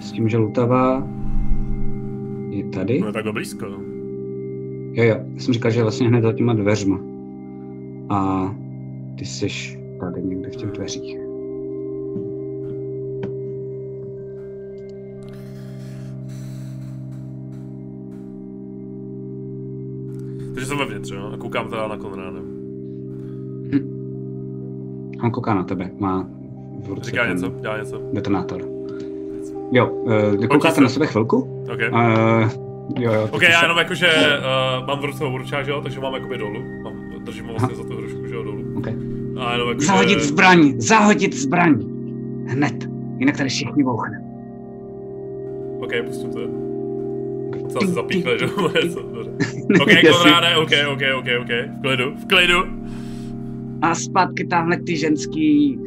S 0.00 0.12
tím, 0.12 0.28
že 0.28 0.36
Lutava 0.36 1.08
je 2.50 2.64
tady. 2.64 3.00
No 3.00 3.06
je 3.06 3.12
takhle 3.12 3.32
blízko. 3.32 3.66
Jo, 3.66 5.04
jo. 5.04 5.16
Já 5.34 5.40
jsem 5.40 5.54
říkal, 5.54 5.70
že 5.70 5.78
je 5.78 5.82
vlastně 5.82 6.08
hned 6.08 6.22
za 6.22 6.32
těma 6.32 6.54
dveřma. 6.54 7.00
A 8.08 8.50
ty 9.18 9.24
jsi 9.24 9.46
tady 10.00 10.22
někde 10.22 10.50
v 10.50 10.56
těch 10.56 10.70
dveřích. 10.70 11.19
Vevnitř, 21.10 21.30
jo? 21.30 21.30
A 21.34 21.36
koukám 21.36 21.70
teda 21.70 21.88
na 21.88 21.96
Konráda. 21.96 22.38
Hm. 23.72 24.00
On 25.24 25.30
kouká 25.30 25.54
na 25.54 25.64
tebe, 25.64 25.90
má 25.98 26.28
v 26.84 26.88
ruce 26.88 27.10
Říká 27.10 27.26
něco, 27.26 27.52
dělá 27.60 27.78
něco. 27.78 28.02
Detonátor. 28.12 28.62
Jo, 29.72 29.88
uh, 29.88 30.46
koukáte 30.46 30.80
na 30.80 30.88
sebe 30.88 31.06
chvilku? 31.06 31.64
Okay. 31.72 31.90
Uh, 31.90 32.50
jo, 32.98 33.12
jo. 33.12 33.28
Ok, 33.30 33.42
já 33.42 33.62
jenom 33.62 33.78
jakože 33.78 34.08
uh, 34.08 34.86
mám 34.86 35.00
v 35.00 35.04
ruce 35.04 35.24
obrčák, 35.24 35.66
jo, 35.66 35.80
takže 35.82 36.00
mám 36.00 36.14
jakoby 36.14 36.38
dolů. 36.38 36.60
Mám, 36.82 36.94
držím 37.24 37.44
ho 37.44 37.50
vlastně 37.50 37.74
Aha. 37.74 37.82
za 37.82 37.88
tu 37.88 37.96
hrušku, 37.96 38.26
že 38.26 38.34
jo, 38.34 38.42
dolů. 38.42 38.64
Okay. 38.78 38.94
A 39.40 39.52
jenom 39.52 39.68
jakože... 39.68 39.86
Zahodit 39.86 40.20
zbraň, 40.20 40.74
zahodit 40.76 41.34
zbraň. 41.34 41.84
Hned, 42.46 42.88
jinak 43.18 43.36
tady 43.36 43.48
všichni 43.48 43.84
bouchne. 43.84 44.24
Ok, 45.80 45.90
pustím 46.06 46.30
to. 46.30 46.69
Co 47.68 47.86
se 47.86 47.92
zapíchne, 47.92 48.38
že 48.38 48.46
ok, 49.82 49.90
Konráde, 50.22 50.56
ok, 50.56 50.70
ok, 50.92 51.02
ok, 51.18 51.26
ok. 51.40 51.50
V 51.78 51.82
klidu, 51.82 52.14
v 52.14 52.26
klidu. 52.26 52.58
A 53.82 53.94
zpátky 53.94 54.46
tamhle 54.46 54.76
ty 54.76 54.96
ženský 54.96 55.78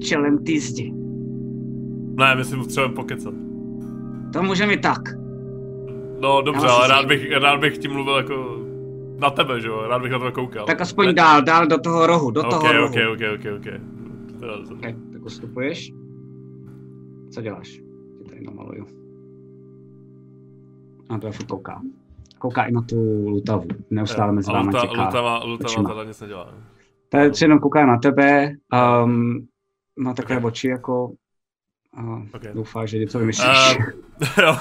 čelem 0.00 0.38
ty 0.44 0.60
zdi. 0.60 0.92
Ne, 2.18 2.34
my 2.34 2.44
si 2.44 2.56
potřebujeme 2.56 2.94
pokecat. 2.94 3.34
To 4.32 4.42
můžeme 4.42 4.72
i 4.72 4.78
tak. 4.78 5.02
No 6.20 6.42
dobře, 6.42 6.66
ale 6.66 6.88
rád 6.88 7.06
bych, 7.06 7.32
rád 7.32 7.60
bych 7.60 7.78
tím 7.78 7.92
mluvil 7.92 8.16
jako 8.16 8.58
na 9.18 9.30
tebe, 9.30 9.60
že 9.60 9.68
jo? 9.68 9.84
Rád 9.88 10.02
bych 10.02 10.12
na 10.12 10.18
tebe 10.18 10.32
koukal. 10.32 10.66
Tak 10.66 10.80
aspoň 10.80 11.06
ne? 11.06 11.12
dál, 11.12 11.42
dál 11.42 11.66
do 11.66 11.78
toho 11.78 12.06
rohu, 12.06 12.30
do 12.30 12.40
okay, 12.40 12.50
toho 12.50 12.72
rohu. 12.72 12.86
Ok, 12.86 12.96
ok, 13.12 13.20
ok, 13.34 13.46
ok. 13.56 13.66
okay 14.76 14.94
tak 15.18 15.24
ustupuješ. 15.24 15.92
Co 17.30 17.42
děláš? 17.42 17.80
Tě 18.18 18.24
tady 18.28 18.40
namaluju. 18.44 18.86
A 21.08 21.18
to 21.18 21.26
je 21.26 21.32
furt 21.32 21.46
kouká. 21.46 21.82
Kouká 22.38 22.64
i 22.64 22.72
na 22.72 22.82
tu 22.82 22.96
lutavu. 23.28 23.66
Neustále 23.90 24.32
mezi 24.32 24.52
vámi 24.52 24.72
čeká. 24.80 25.04
Lutava, 25.04 25.44
lutava 25.44 25.88
teda 25.88 26.04
nic 26.04 26.20
nedělá. 26.20 26.54
Tady 27.08 27.30
jenom 27.42 27.58
kouká 27.58 27.86
na 27.86 27.98
tebe. 27.98 28.52
Um, 29.04 29.46
má 29.98 30.14
takové 30.14 30.36
okay. 30.36 30.46
oči 30.46 30.68
jako 30.68 31.12
a 31.96 32.22
okay. 32.34 32.52
doufá, 32.54 32.86
že 32.86 32.98
něco 32.98 33.18
vymyslíš. 33.18 33.78
Uh, 33.78 33.84
jo. 34.44 34.56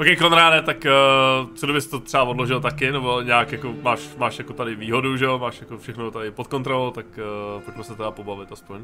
Ok, 0.00 0.06
Konráde, 0.18 0.62
tak 0.62 0.76
uh, 0.76 1.54
co 1.54 1.66
kdybys 1.66 1.86
to 1.86 2.00
třeba 2.00 2.22
odložil 2.22 2.60
taky, 2.60 2.92
nebo 2.92 3.20
nějak 3.20 3.52
jako 3.52 3.74
máš, 3.82 4.16
máš 4.16 4.38
jako 4.38 4.52
tady 4.52 4.74
výhodu, 4.74 5.16
že 5.16 5.24
jo, 5.24 5.38
máš 5.38 5.60
jako 5.60 5.78
všechno 5.78 6.10
tady 6.10 6.30
pod 6.30 6.46
kontrolou, 6.46 6.90
tak 6.90 7.06
uh, 7.06 7.62
pojďme 7.62 7.84
se 7.84 7.96
teda 7.96 8.10
pobavit 8.10 8.52
aspoň. 8.52 8.80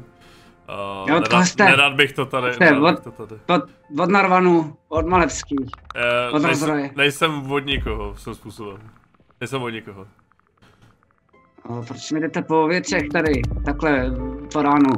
Uh, 0.69 1.09
jo, 1.09 1.19
nedat, 1.19 1.45
jste, 1.45 1.65
nedat 1.65 1.93
bych 1.93 2.13
to 2.13 2.25
tady. 2.25 2.53
Jste, 2.53 2.79
od, 2.79 3.03
to 3.03 3.11
tady. 3.11 3.41
Od, 3.47 3.63
od 3.99 4.09
Narvanu, 4.09 4.77
od 4.87 5.05
Malevský, 5.05 5.55
uh, 5.59 6.35
od 6.35 6.41
nejsem, 6.41 6.89
nejsem 6.95 7.51
od 7.51 7.65
nikoho, 7.65 8.15
svým 8.15 8.35
způsobem. 8.35 8.77
Nejsem 9.41 9.61
od 9.61 9.69
nikoho. 9.69 10.07
Uh, 11.69 11.85
proč 11.85 12.11
mi 12.11 12.19
jdete 12.19 12.41
po 12.41 12.67
věcech 12.67 13.03
tady, 13.09 13.41
takhle, 13.65 14.11
po 14.53 14.61
ránu? 14.61 14.95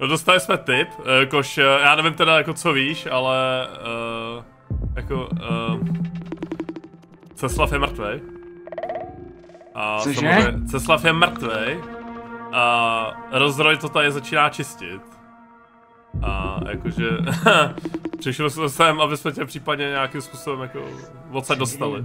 No 0.00 0.06
dostali 0.06 0.40
jsme 0.40 0.58
tip, 0.58 0.88
jakož, 1.20 1.58
eh, 1.58 1.62
já 1.62 1.94
nevím 1.94 2.14
teda 2.14 2.36
jako 2.36 2.54
co 2.54 2.72
víš, 2.72 3.08
ale 3.10 3.68
uh, 4.38 4.44
jako 4.96 5.28
uh, 5.32 5.80
Ceslav 7.34 7.72
je 7.72 7.78
mrtvej. 7.78 8.20
A 9.74 9.98
Cože? 9.98 10.54
Ceslav 10.70 11.04
je 11.04 11.12
mrtvej 11.12 11.80
a 12.52 13.12
rozroj 13.30 13.76
to 13.76 13.88
tady 13.88 14.12
začíná 14.12 14.48
čistit. 14.48 15.02
A 16.22 16.60
jakože 16.68 17.08
přišel 18.18 18.50
jsem 18.50 18.68
sem, 18.68 19.00
aby 19.00 19.16
jsme 19.16 19.32
tě 19.32 19.44
případně 19.44 19.88
nějakým 19.88 20.20
způsobem 20.20 20.60
jako 20.60 20.80
odsaď 21.32 21.58
dostali. 21.58 22.04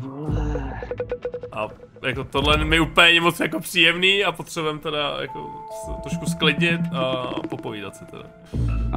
A 1.52 1.68
jako 2.02 2.24
tohle 2.24 2.58
mi 2.58 2.80
úplně 2.80 3.22
moc 3.22 3.40
jako 3.40 3.60
příjemný 3.60 4.24
a 4.24 4.32
potřebujeme 4.32 4.80
teda 4.80 5.18
jako 5.22 5.66
trošku 6.04 6.26
sklidnit 6.26 6.82
a 6.96 7.32
popovídat 7.50 7.96
si 7.96 8.06
teda. 8.06 8.24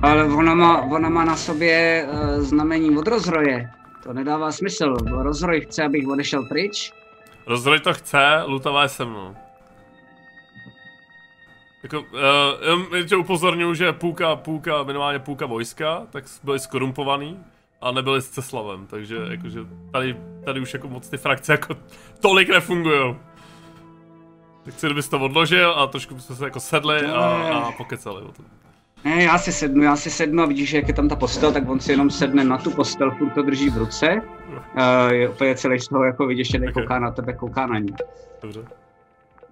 Ale 0.02 0.24
ona 0.24 0.54
má, 0.54 0.82
ona 0.82 1.08
má 1.08 1.24
na 1.24 1.36
sobě 1.36 2.06
uh, 2.10 2.44
znamení 2.44 2.98
od 2.98 3.08
rozroje. 3.08 3.70
To 4.02 4.12
nedává 4.12 4.52
smysl. 4.52 4.96
Rozroj 5.06 5.60
chce, 5.60 5.84
abych 5.84 6.08
odešel 6.08 6.44
pryč. 6.48 6.92
Rozroj 7.46 7.80
to 7.80 7.94
chce, 7.94 8.42
Lutava 8.46 8.82
je 8.82 8.88
se 8.88 9.04
mnou. 9.04 9.36
Jako, 11.82 12.00
uh, 12.00 13.02
tě 13.06 13.16
upozorňuji, 13.16 13.74
že 13.74 13.92
půlka, 13.92 14.36
půlka, 14.36 14.82
minimálně 14.82 15.18
půlka 15.18 15.46
vojska, 15.46 16.06
tak 16.10 16.24
byli 16.44 16.58
skorumpovaný 16.58 17.38
a 17.80 17.92
nebyli 17.92 18.22
s 18.22 18.28
Ceslavem, 18.28 18.86
takže 18.86 19.16
jakože 19.30 19.60
tady, 19.92 20.16
tady 20.44 20.60
už 20.60 20.72
jako 20.72 20.88
moc 20.88 21.08
ty 21.08 21.16
frakce 21.16 21.52
jako 21.52 21.76
tolik 22.20 22.48
nefungují. 22.48 23.16
Tak 24.64 24.74
chci, 24.74 24.86
kdybys 24.86 25.08
to 25.08 25.20
odložil 25.20 25.74
a 25.76 25.86
trošku 25.86 26.20
jsme 26.20 26.36
se 26.36 26.44
jako 26.44 26.60
sedli 26.60 27.06
a, 27.06 27.20
a 27.24 27.72
pokecali 27.72 28.22
o 28.22 28.32
tom. 28.32 28.44
Ne, 29.04 29.22
já 29.22 29.38
si 29.38 29.52
sednu, 29.52 29.82
já 29.82 29.96
si 29.96 30.10
sednu 30.10 30.42
a 30.42 30.46
vidíš, 30.46 30.72
jak 30.72 30.88
je 30.88 30.94
tam 30.94 31.08
ta 31.08 31.16
postel, 31.16 31.52
tak 31.52 31.68
on 31.68 31.80
si 31.80 31.92
jenom 31.92 32.10
sedne 32.10 32.44
na 32.44 32.58
tu 32.58 32.70
postel, 32.70 33.10
furt 33.10 33.30
to 33.30 33.42
drží 33.42 33.70
v 33.70 33.76
ruce. 33.76 34.22
Uh, 34.74 35.12
je 35.12 35.28
úplně 35.28 35.54
celý 35.54 35.80
z 35.80 35.88
toho 35.88 36.04
jako 36.04 36.26
vidíš, 36.26 36.48
že 36.50 36.58
okay. 36.58 36.72
kouká 36.72 36.98
na 36.98 37.10
tebe, 37.10 37.32
kouká 37.32 37.66
na 37.66 37.78
ní. 37.78 37.94
Dobře 38.42 38.85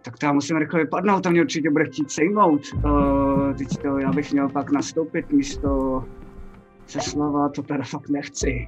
tak 0.05 0.19
to 0.19 0.27
já 0.27 0.33
musím 0.33 0.57
rychle 0.57 0.81
vypadnout, 0.81 1.23
to 1.23 1.31
mě 1.31 1.41
určitě 1.41 1.71
bude 1.71 1.85
chtít 1.85 2.11
sejmout. 2.11 2.61
Uh, 2.73 3.55
teď 3.55 3.69
to 3.83 3.99
já 3.99 4.13
bych 4.13 4.33
měl 4.33 4.49
pak 4.49 4.71
nastoupit 4.71 5.33
místo 5.33 6.05
se 6.87 7.01
slova, 7.01 7.49
to 7.49 7.63
teda 7.63 7.85
fakt 7.85 8.09
nechci. 8.09 8.65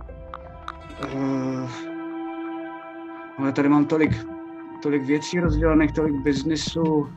Uh, 1.14 1.70
ale 3.38 3.52
tady 3.52 3.68
mám 3.68 3.84
tolik, 3.84 4.26
tolik 4.82 5.02
věcí 5.02 5.40
rozdělených, 5.40 5.92
tolik 5.92 6.14
biznisu. 6.14 7.08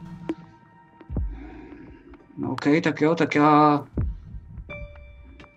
No 2.37 2.51
OK, 2.51 2.65
tak 2.83 3.01
jo, 3.01 3.15
tak 3.15 3.35
já... 3.35 3.83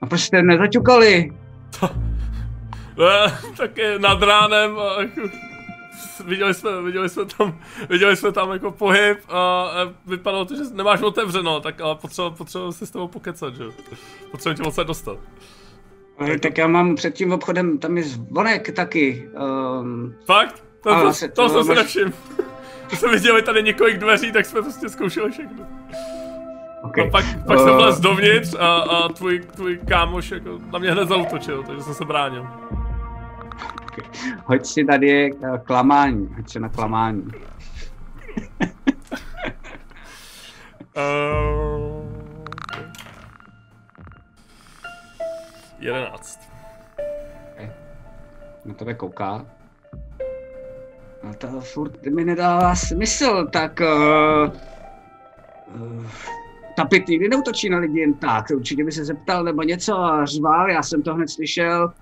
A 0.03 0.07
proč 0.07 0.21
jste 0.21 0.43
nezaťukali? 0.43 1.33
ne, 2.99 3.33
tak 3.57 3.79
je 3.79 3.99
nad 3.99 4.23
ránem 4.23 4.79
a 4.79 4.97
viděli 6.25 6.55
jsme, 6.55 6.83
viděli 6.83 7.09
jsme 7.09 7.25
tam, 7.25 7.59
viděli 7.89 8.17
jsme 8.17 8.33
tam 8.33 8.53
jako 8.53 8.71
pohyb 8.71 9.19
a, 9.29 9.63
a 9.63 9.93
vypadalo 10.07 10.45
to, 10.45 10.57
že 10.57 10.63
nemáš 10.73 11.03
otevřeno, 11.03 11.61
tak 11.61 11.81
ale 11.81 11.95
potřeba, 11.95 12.31
potřeba 12.31 12.73
si 12.73 12.87
s 12.87 12.91
tebou 12.91 13.09
pokecat, 13.09 13.55
že? 13.55 13.65
Potřeba 14.31 14.55
tě 14.55 14.63
moc 14.63 14.77
dostat. 14.77 15.19
Ale 16.19 16.39
tak 16.39 16.59
já 16.59 16.67
mám 16.67 16.95
před 16.95 17.15
tím 17.15 17.33
obchodem, 17.33 17.79
tam 17.79 17.97
je 17.97 18.05
zvonek 18.05 18.73
taky. 18.73 19.31
Um, 19.81 20.15
Fakt? 20.27 20.65
To, 20.83 20.91
to, 20.95 21.13
to, 21.13 21.29
to, 21.29 21.29
to 21.35 21.49
jsem 21.49 21.65
se 21.65 21.75
nevšiml. 21.75 22.13
To 22.91 22.97
jsme 22.97 23.13
viděli 23.13 23.43
tady 23.43 23.63
několik 23.63 23.99
dveří, 23.99 24.33
tak 24.33 24.47
jsme 24.47 24.63
prostě 24.63 24.89
zkoušeli 24.89 25.31
všechno. 25.31 25.67
Okay. 26.83 27.07
A 27.07 27.11
pak, 27.11 27.25
pak 27.47 27.59
uh, 27.59 27.65
jsem 27.65 27.75
vlez 27.77 28.01
dovnitř 28.01 28.55
a, 28.59 28.77
a 28.77 29.09
tvůj, 29.09 29.41
tvůj 29.41 29.79
kámoš 29.89 30.31
jako 30.31 30.59
na 30.73 30.79
mě 30.79 30.93
hned 30.93 31.09
zautočil, 31.09 31.63
takže 31.63 31.83
jsem 31.83 31.95
se 31.95 32.05
bránil. 32.05 32.47
Hoď 34.45 34.67
si 34.67 34.85
tady 34.85 35.33
eh, 35.33 35.59
klamání, 35.65 36.29
hoď 36.37 36.51
si 36.51 36.61
na 36.61 36.69
klamání. 36.69 37.29
uh, 40.97 41.83
11. 45.79 46.53
na 48.65 48.75
tebe 48.75 48.95
kouká. 48.95 49.47
No 51.25 51.35
to 51.35 51.61
furt 51.61 52.07
mi 52.07 52.25
nedává 52.25 52.75
smysl, 52.75 53.47
tak... 53.47 53.81
Uh, 53.81 54.53
uh, 55.75 56.07
Tapit 56.77 57.09
nikdy 57.09 57.29
neutočí 57.29 57.69
na 57.69 57.79
lidi 57.79 58.01
jen 58.01 58.15
tak, 58.15 58.47
určitě 58.55 58.85
by 58.85 58.93
se 58.93 59.05
zeptal 59.05 59.45
nebo 59.45 59.63
něco 59.63 59.99
a 59.99 60.25
řval, 60.25 60.71
já 60.71 60.83
jsem 60.83 61.03
to 61.03 61.15
hned 61.15 61.31
slyšel. 61.31 61.93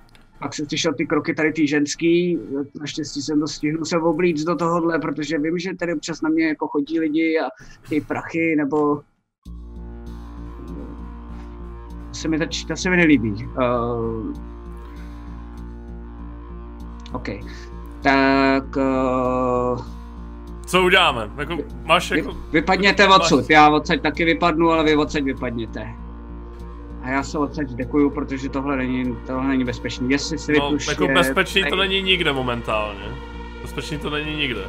Pak 0.40 0.54
jsem 0.54 0.68
slyšel 0.68 0.94
ty 0.94 1.06
kroky 1.06 1.34
tady 1.34 1.52
ty 1.52 1.66
ženský, 1.66 2.38
naštěstí 2.80 3.22
jsem 3.22 3.40
to 3.40 3.48
stihnul 3.48 3.84
se 3.84 3.98
oblíct 3.98 4.44
do 4.44 4.56
tohohle, 4.56 4.98
protože 4.98 5.38
vím, 5.38 5.58
že 5.58 5.74
tady 5.74 5.94
občas 5.94 6.22
na 6.22 6.28
mě 6.28 6.46
jako 6.48 6.68
chodí 6.68 7.00
lidi 7.00 7.38
a 7.38 7.48
ty 7.88 8.00
prachy, 8.00 8.56
nebo 8.56 9.02
to 12.08 12.14
se 12.14 12.28
mi, 12.28 12.38
to, 12.38 12.44
to 12.68 12.76
se 12.76 12.90
mi 12.90 12.96
nelíbí. 12.96 13.30
Uh... 13.32 14.34
OK. 17.12 17.28
Tak... 18.02 18.76
Uh... 18.76 19.84
Co 20.66 20.82
uděláme? 20.82 21.30
Jako, 21.36 21.58
máš 21.84 22.10
jako... 22.10 22.32
Vy, 22.32 22.38
vypadněte 22.52 23.08
odsud, 23.08 23.50
já 23.50 23.70
odsaď 23.70 24.02
taky 24.02 24.24
vypadnu, 24.24 24.70
ale 24.70 24.84
vy 24.84 24.96
odsaď 24.96 25.22
vypadněte. 25.22 25.88
A 27.02 27.10
já 27.10 27.22
se 27.22 27.38
odsaď 27.38 27.66
děkuju, 27.68 28.10
protože 28.10 28.48
tohle 28.48 28.76
není, 28.76 29.16
tohle 29.26 29.48
není 29.48 29.64
bezpečný. 29.64 30.10
Jestli 30.10 30.38
si 30.38 30.52
no, 30.52 30.72
jako 30.88 31.08
bezpečný 31.08 31.64
to 31.70 31.76
není 31.76 32.02
nikde 32.02 32.32
momentálně. 32.32 33.04
Bezpečný 33.62 33.98
to 33.98 34.10
není 34.10 34.36
nikde. 34.36 34.60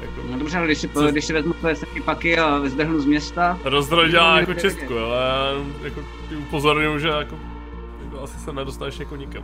Jako... 0.00 0.20
No 0.30 0.38
dobře, 0.38 0.58
ale 0.58 0.66
když 0.66 0.78
si, 0.78 0.88
Co? 0.88 1.06
když 1.06 1.24
si 1.24 1.32
vezmu 1.32 1.52
tvoje 1.52 1.76
saky 1.76 2.00
paky 2.00 2.38
a 2.38 2.58
vyzdehnu 2.58 3.00
z 3.00 3.06
města... 3.06 3.58
Rozdroj 3.64 4.10
dělá 4.10 4.40
jako 4.40 4.54
čistku, 4.54 4.98
ale 4.98 5.20
jako 5.82 6.00
upozorňuju, 6.38 6.98
že 6.98 7.08
jako, 7.08 7.38
jako 8.04 8.22
asi 8.22 8.38
se 8.38 8.52
nedostaneš 8.52 8.98
jako 8.98 9.16
nikam. 9.16 9.42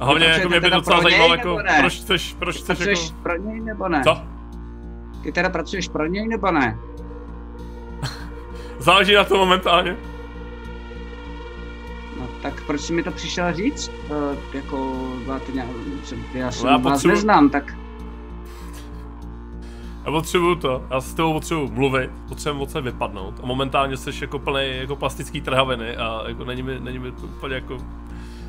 A 0.00 0.04
hlavně 0.04 0.26
jako 0.26 0.48
mě 0.48 0.60
by 0.60 0.70
docela 0.70 1.02
zajímalo, 1.02 1.34
jako, 1.34 1.58
proč 1.80 1.94
chceš, 2.00 2.36
proč 2.38 2.56
chceš 2.56 2.78
jako... 2.86 3.22
pro 3.22 3.36
něj 3.36 3.60
nebo 3.60 3.88
ne? 3.88 4.02
Co? 4.04 4.18
Ty 5.22 5.32
teda 5.32 5.48
pracuješ 5.48 5.88
pro 5.88 6.06
něj 6.06 6.28
nebo 6.28 6.50
ne? 6.50 6.78
Záleží 8.78 9.14
na 9.14 9.24
to 9.24 9.36
momentálně. 9.36 9.96
No 12.44 12.50
tak 12.50 12.62
proč 12.66 12.80
jsi 12.80 12.92
mi 12.92 13.02
to 13.02 13.10
přišel 13.10 13.52
říct? 13.52 13.90
Uh, 14.10 14.16
jako, 14.54 15.06
máte 15.26 15.52
nějak, 15.52 15.68
já 16.34 16.50
jsem 16.52 16.66
no, 16.66 16.70
já 16.70 16.76
vás 16.76 16.92
potřebuji... 16.92 17.14
neznám, 17.14 17.50
tak... 17.50 17.74
Já 20.04 20.10
potřebuju 20.10 20.54
to, 20.54 20.84
já 20.90 21.00
s 21.00 21.14
tebou 21.14 21.32
potřebuji 21.32 21.68
mluvit, 21.68 22.10
potřebuji 22.28 22.58
moc 22.58 22.74
vypadnout 22.74 23.34
a 23.42 23.46
momentálně 23.46 23.96
jsi 23.96 24.10
jako 24.20 24.38
plný 24.38 24.76
jako 24.76 24.96
plastický 24.96 25.40
trhaviny 25.40 25.96
a 25.96 26.24
jako 26.28 26.44
není 26.44 26.62
mi, 26.62 26.80
není 26.80 26.98
mi 26.98 27.12
to 27.12 27.22
úplně 27.22 27.54
jako 27.54 27.78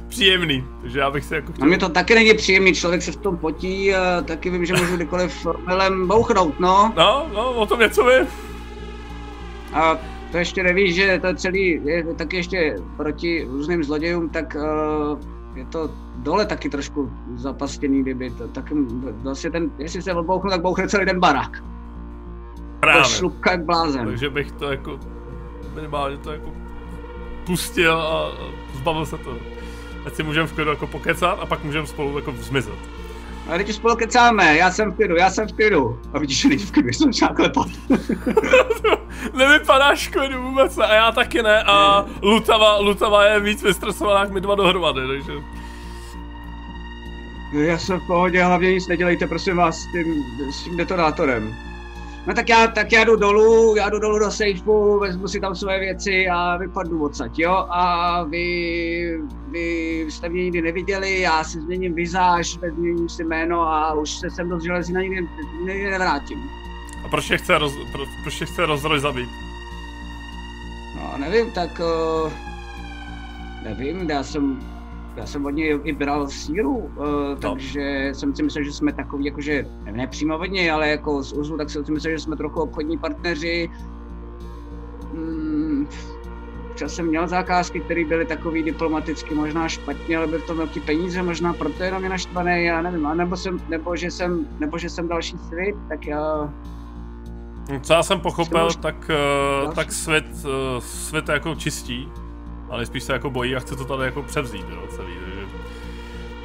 příjemný, 0.07 0.63
takže 0.81 0.99
já 0.99 1.11
bych 1.11 1.25
se 1.25 1.35
jako 1.35 1.51
chtěl... 1.51 1.63
A 1.63 1.67
mě 1.67 1.77
to 1.77 1.89
taky 1.89 2.15
není 2.15 2.33
příjemný, 2.33 2.73
člověk 2.73 3.01
se 3.01 3.11
v 3.11 3.15
tom 3.17 3.37
potí 3.37 3.95
a 3.95 4.21
taky 4.21 4.49
vím, 4.49 4.65
že 4.65 4.73
můžu 4.73 4.95
kdykoliv 4.95 5.47
melem 5.65 6.07
bouchnout, 6.07 6.59
no. 6.59 6.93
No, 6.95 7.25
no, 7.33 7.51
o 7.51 7.65
tom 7.65 7.79
něco 7.79 8.03
vím. 8.03 8.27
A 9.73 9.97
to 10.35 10.39
ještě 10.39 10.63
nevíš, 10.63 10.95
že 10.95 11.19
to 11.21 11.33
celý 11.33 11.81
je 11.85 12.03
taky 12.03 12.35
ještě 12.35 12.75
proti 12.97 13.47
různým 13.49 13.83
zlodějům, 13.83 14.29
tak 14.29 14.55
uh, 14.55 15.19
je 15.57 15.65
to 15.65 15.89
dole 16.15 16.45
taky 16.45 16.69
trošku 16.69 17.11
zapastěný, 17.35 18.01
kdyby 18.01 18.29
to 18.29 18.47
tak 18.47 18.65
vlastně 19.23 19.51
ten, 19.51 19.71
jestli 19.77 20.01
se 20.01 20.13
odbouchnu, 20.13 20.49
tak 20.49 20.61
bouchne 20.61 20.87
celý 20.87 21.05
ten 21.05 21.19
barák. 21.19 21.63
Právě. 22.79 23.03
To 23.03 23.09
šlupka 23.09 23.51
jak 23.51 23.65
blázen. 23.65 24.05
Takže 24.05 24.29
bych 24.29 24.51
to 24.51 24.71
jako 24.71 24.99
minimálně 25.75 26.17
to 26.17 26.31
jako 26.31 26.53
pustil 27.45 27.97
a 27.97 28.31
zbavil 28.73 29.05
se 29.05 29.17
toho. 29.17 29.37
Ať 30.05 30.13
si 30.13 30.23
můžeme 30.23 30.47
v 30.47 30.53
klidu 30.53 30.69
jako 30.69 30.87
pokecat 30.87 31.39
a 31.41 31.45
pak 31.45 31.63
můžeme 31.63 31.87
spolu 31.87 32.17
jako 32.17 32.31
zmizet. 32.31 32.94
A 33.49 33.57
teď 33.57 33.71
spolu 33.71 33.95
kecáme, 33.95 34.57
já 34.57 34.71
jsem 34.71 34.91
v 34.91 34.95
klidu, 34.95 35.15
já 35.15 35.29
jsem 35.29 35.47
v 35.47 35.53
klidu. 35.53 35.99
A 36.13 36.19
vidíš, 36.19 36.41
že 36.41 36.57
v 36.57 36.71
klidu, 36.71 36.89
jsem 36.89 37.11
třeba 37.11 37.33
klepat. 37.33 37.67
Nevypadáš 39.33 40.07
klidu 40.07 40.41
vůbec 40.43 40.77
a 40.77 40.93
já 40.93 41.11
taky 41.11 41.43
ne 41.43 41.63
a 41.63 42.05
Lutava, 42.21 42.77
Lutava 42.79 43.25
je 43.25 43.39
víc 43.39 43.63
vystresovaná 43.63 44.19
jak 44.19 44.31
my 44.31 44.41
dva 44.41 44.55
dohromady, 44.55 45.07
takže... 45.07 45.31
Já 47.53 47.77
jsem 47.77 47.99
v 47.99 48.07
pohodě, 48.07 48.43
hlavně 48.43 48.73
nic 48.73 48.87
nedělejte, 48.87 49.27
prosím 49.27 49.57
vás, 49.57 49.77
s 49.77 49.91
tím, 49.91 50.25
s 50.51 50.63
tím 50.63 50.77
detonátorem. 50.77 51.55
No 52.27 52.33
tak 52.33 52.49
já, 52.49 52.67
tak 52.67 52.91
já 52.91 53.03
jdu 53.03 53.15
dolů, 53.15 53.75
já 53.75 53.89
jdu 53.89 53.99
dolů 53.99 54.19
do 54.19 54.31
sejfu, 54.31 54.99
vezmu 54.99 55.27
si 55.27 55.39
tam 55.39 55.55
své 55.55 55.79
věci 55.79 56.27
a 56.27 56.57
vypadnu 56.57 57.03
odsaď, 57.03 57.39
jo? 57.39 57.51
A 57.69 58.23
vy, 58.23 59.19
vy 59.51 60.05
jste 60.09 60.29
mě 60.29 60.43
nikdy 60.43 60.61
neviděli, 60.61 61.19
já 61.19 61.43
si 61.43 61.61
změním 61.61 61.93
vizáž, 61.93 62.57
změním 62.73 63.09
si 63.09 63.23
jméno 63.23 63.61
a 63.61 63.93
už 63.93 64.09
se 64.09 64.29
sem 64.29 64.49
do 64.49 64.59
železina 64.59 65.01
nikdy, 65.01 65.27
nikdy 65.59 65.89
nevrátím. 65.89 66.49
A 67.05 67.07
proč 67.09 67.29
je 67.29 67.37
chce, 67.37 67.57
roz, 67.57 67.73
pro, 67.91 68.05
proč 68.23 68.41
je 68.41 68.47
chce 68.47 68.65
rozroj 68.65 68.99
zabít? 68.99 69.29
No 70.95 71.13
nevím, 71.17 71.51
tak... 71.51 71.81
Uh, 72.25 72.31
nevím, 73.63 74.09
já 74.09 74.23
jsem 74.23 74.74
já 75.15 75.25
jsem 75.25 75.45
od 75.45 75.49
něj 75.49 75.79
i 75.83 75.93
bral 75.93 76.27
síru, 76.27 76.75
uh, 76.75 77.39
takže 77.39 78.07
no. 78.07 78.15
jsem 78.15 78.35
si 78.35 78.43
myslel, 78.43 78.63
že 78.63 78.71
jsme 78.71 78.93
takový, 78.93 79.25
jakože, 79.25 79.65
ne 79.91 80.07
přímo 80.07 80.37
od 80.37 80.45
něj, 80.45 80.71
ale 80.71 80.89
jako 80.89 81.23
z 81.23 81.33
Uzlu, 81.33 81.57
tak 81.57 81.69
jsem 81.69 81.85
si 81.85 81.91
myslel, 81.91 82.13
že 82.13 82.19
jsme 82.19 82.35
trochu 82.35 82.61
obchodní 82.61 82.97
partneři. 82.97 83.69
Včas 86.73 86.93
jsem 86.93 87.07
měl 87.07 87.27
zakázky, 87.27 87.79
které 87.79 88.05
byly 88.05 88.25
takový 88.25 88.63
diplomaticky 88.63 89.35
možná 89.35 89.69
špatně, 89.69 90.17
ale 90.17 90.27
byly 90.27 90.41
to 90.41 90.55
velký 90.55 90.79
peníze, 90.79 91.23
možná 91.23 91.53
proto 91.53 91.83
jenom 91.83 92.03
je 92.03 92.09
naštvaný, 92.09 92.65
já 92.65 92.81
nevím, 92.81 93.07
a 93.07 93.13
nebo, 93.13 93.37
jsem, 93.37 93.61
nebo, 93.69 93.95
že 93.95 94.11
jsem, 94.11 94.47
nebo 94.59 94.77
že 94.77 94.89
jsem 94.89 95.07
další 95.07 95.37
svět, 95.37 95.75
tak 95.89 96.07
já... 96.07 96.53
Co 97.81 97.93
já 97.93 98.03
jsem 98.03 98.19
pochopil, 98.19 98.69
tak, 98.81 99.11
uh, 99.65 99.73
tak 99.73 99.91
svět, 99.91 100.25
uh, 100.45 100.79
svět 100.79 101.29
jako 101.29 101.55
čistí, 101.55 102.11
ale 102.69 102.85
spíš 102.85 103.03
se 103.03 103.13
jako 103.13 103.29
bojí 103.29 103.55
a 103.55 103.59
chce 103.59 103.75
to 103.75 103.85
tady 103.85 104.03
jako 104.03 104.23
převzít, 104.23 104.65
jo, 104.69 104.87
celý, 104.89 105.13
takže... 105.25 105.45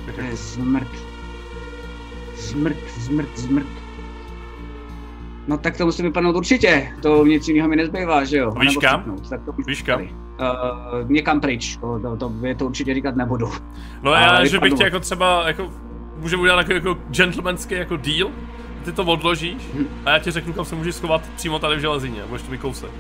Tak 0.07 0.17
jako... 0.17 0.37
Zmrt. 0.37 0.89
Zmrt, 2.37 2.91
zmrt, 2.99 3.39
zmrt. 3.39 3.67
No 5.47 5.59
tak 5.59 5.77
to 5.77 5.87
musí 5.87 6.03
vypadnout 6.03 6.37
určitě, 6.37 6.93
to 7.03 7.27
nic 7.27 7.49
jiného 7.49 7.69
mi 7.69 7.77
nezbývá, 7.77 8.25
že 8.25 8.37
jo? 8.37 8.51
Víš 8.51 8.77
kam? 8.77 9.17
tak 9.31 9.45
to 9.45 9.53
Víš 9.67 9.83
kam? 9.83 10.03
Uh, 10.03 11.11
někam 11.11 11.41
pryč, 11.41 11.77
to, 11.77 12.01
to, 12.01 12.17
to, 12.17 12.33
to 12.57 12.67
určitě 12.67 12.95
říkat 12.95 13.17
nebudu. 13.17 13.49
No 14.03 14.13
já, 14.13 14.45
že 14.45 14.59
bych 14.59 14.75
tě 14.75 14.85
jako 14.85 15.01
třeba, 15.01 15.47
jako, 15.47 15.71
můžeme 16.17 16.43
udělat 16.43 16.59
jako, 16.59 16.73
jako 16.73 16.99
gentlemanský 17.09 17.75
jako 17.75 17.97
deal, 17.97 18.31
ty 18.85 18.93
to 18.93 19.05
odložíš 19.05 19.63
hm. 19.75 19.87
a 20.07 20.11
já 20.11 20.19
ti 20.19 20.31
řeknu, 20.31 20.53
kam 20.53 20.65
se 20.65 20.75
můžeš 20.75 20.95
schovat 20.95 21.23
přímo 21.37 21.59
tady 21.59 21.77
v 21.77 21.81
železině, 21.81 22.23
budeš 22.29 22.43
to 22.43 22.51
vykousat. 22.51 22.91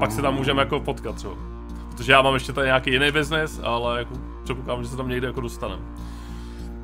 Pak 0.00 0.12
se 0.12 0.22
tam 0.22 0.34
můžeme 0.34 0.62
jako 0.62 0.80
potkat 0.80 1.16
třeba. 1.16 1.34
Protože 1.90 2.12
já 2.12 2.22
mám 2.22 2.34
ještě 2.34 2.52
tady 2.52 2.66
nějaký 2.66 2.92
jiný 2.92 3.10
biznes, 3.10 3.60
ale 3.64 3.98
jako 3.98 4.14
předpokládám, 4.44 4.84
že 4.84 4.90
se 4.90 4.96
tam 4.96 5.08
někde 5.08 5.26
jako 5.26 5.40
dostaneme. 5.40 5.82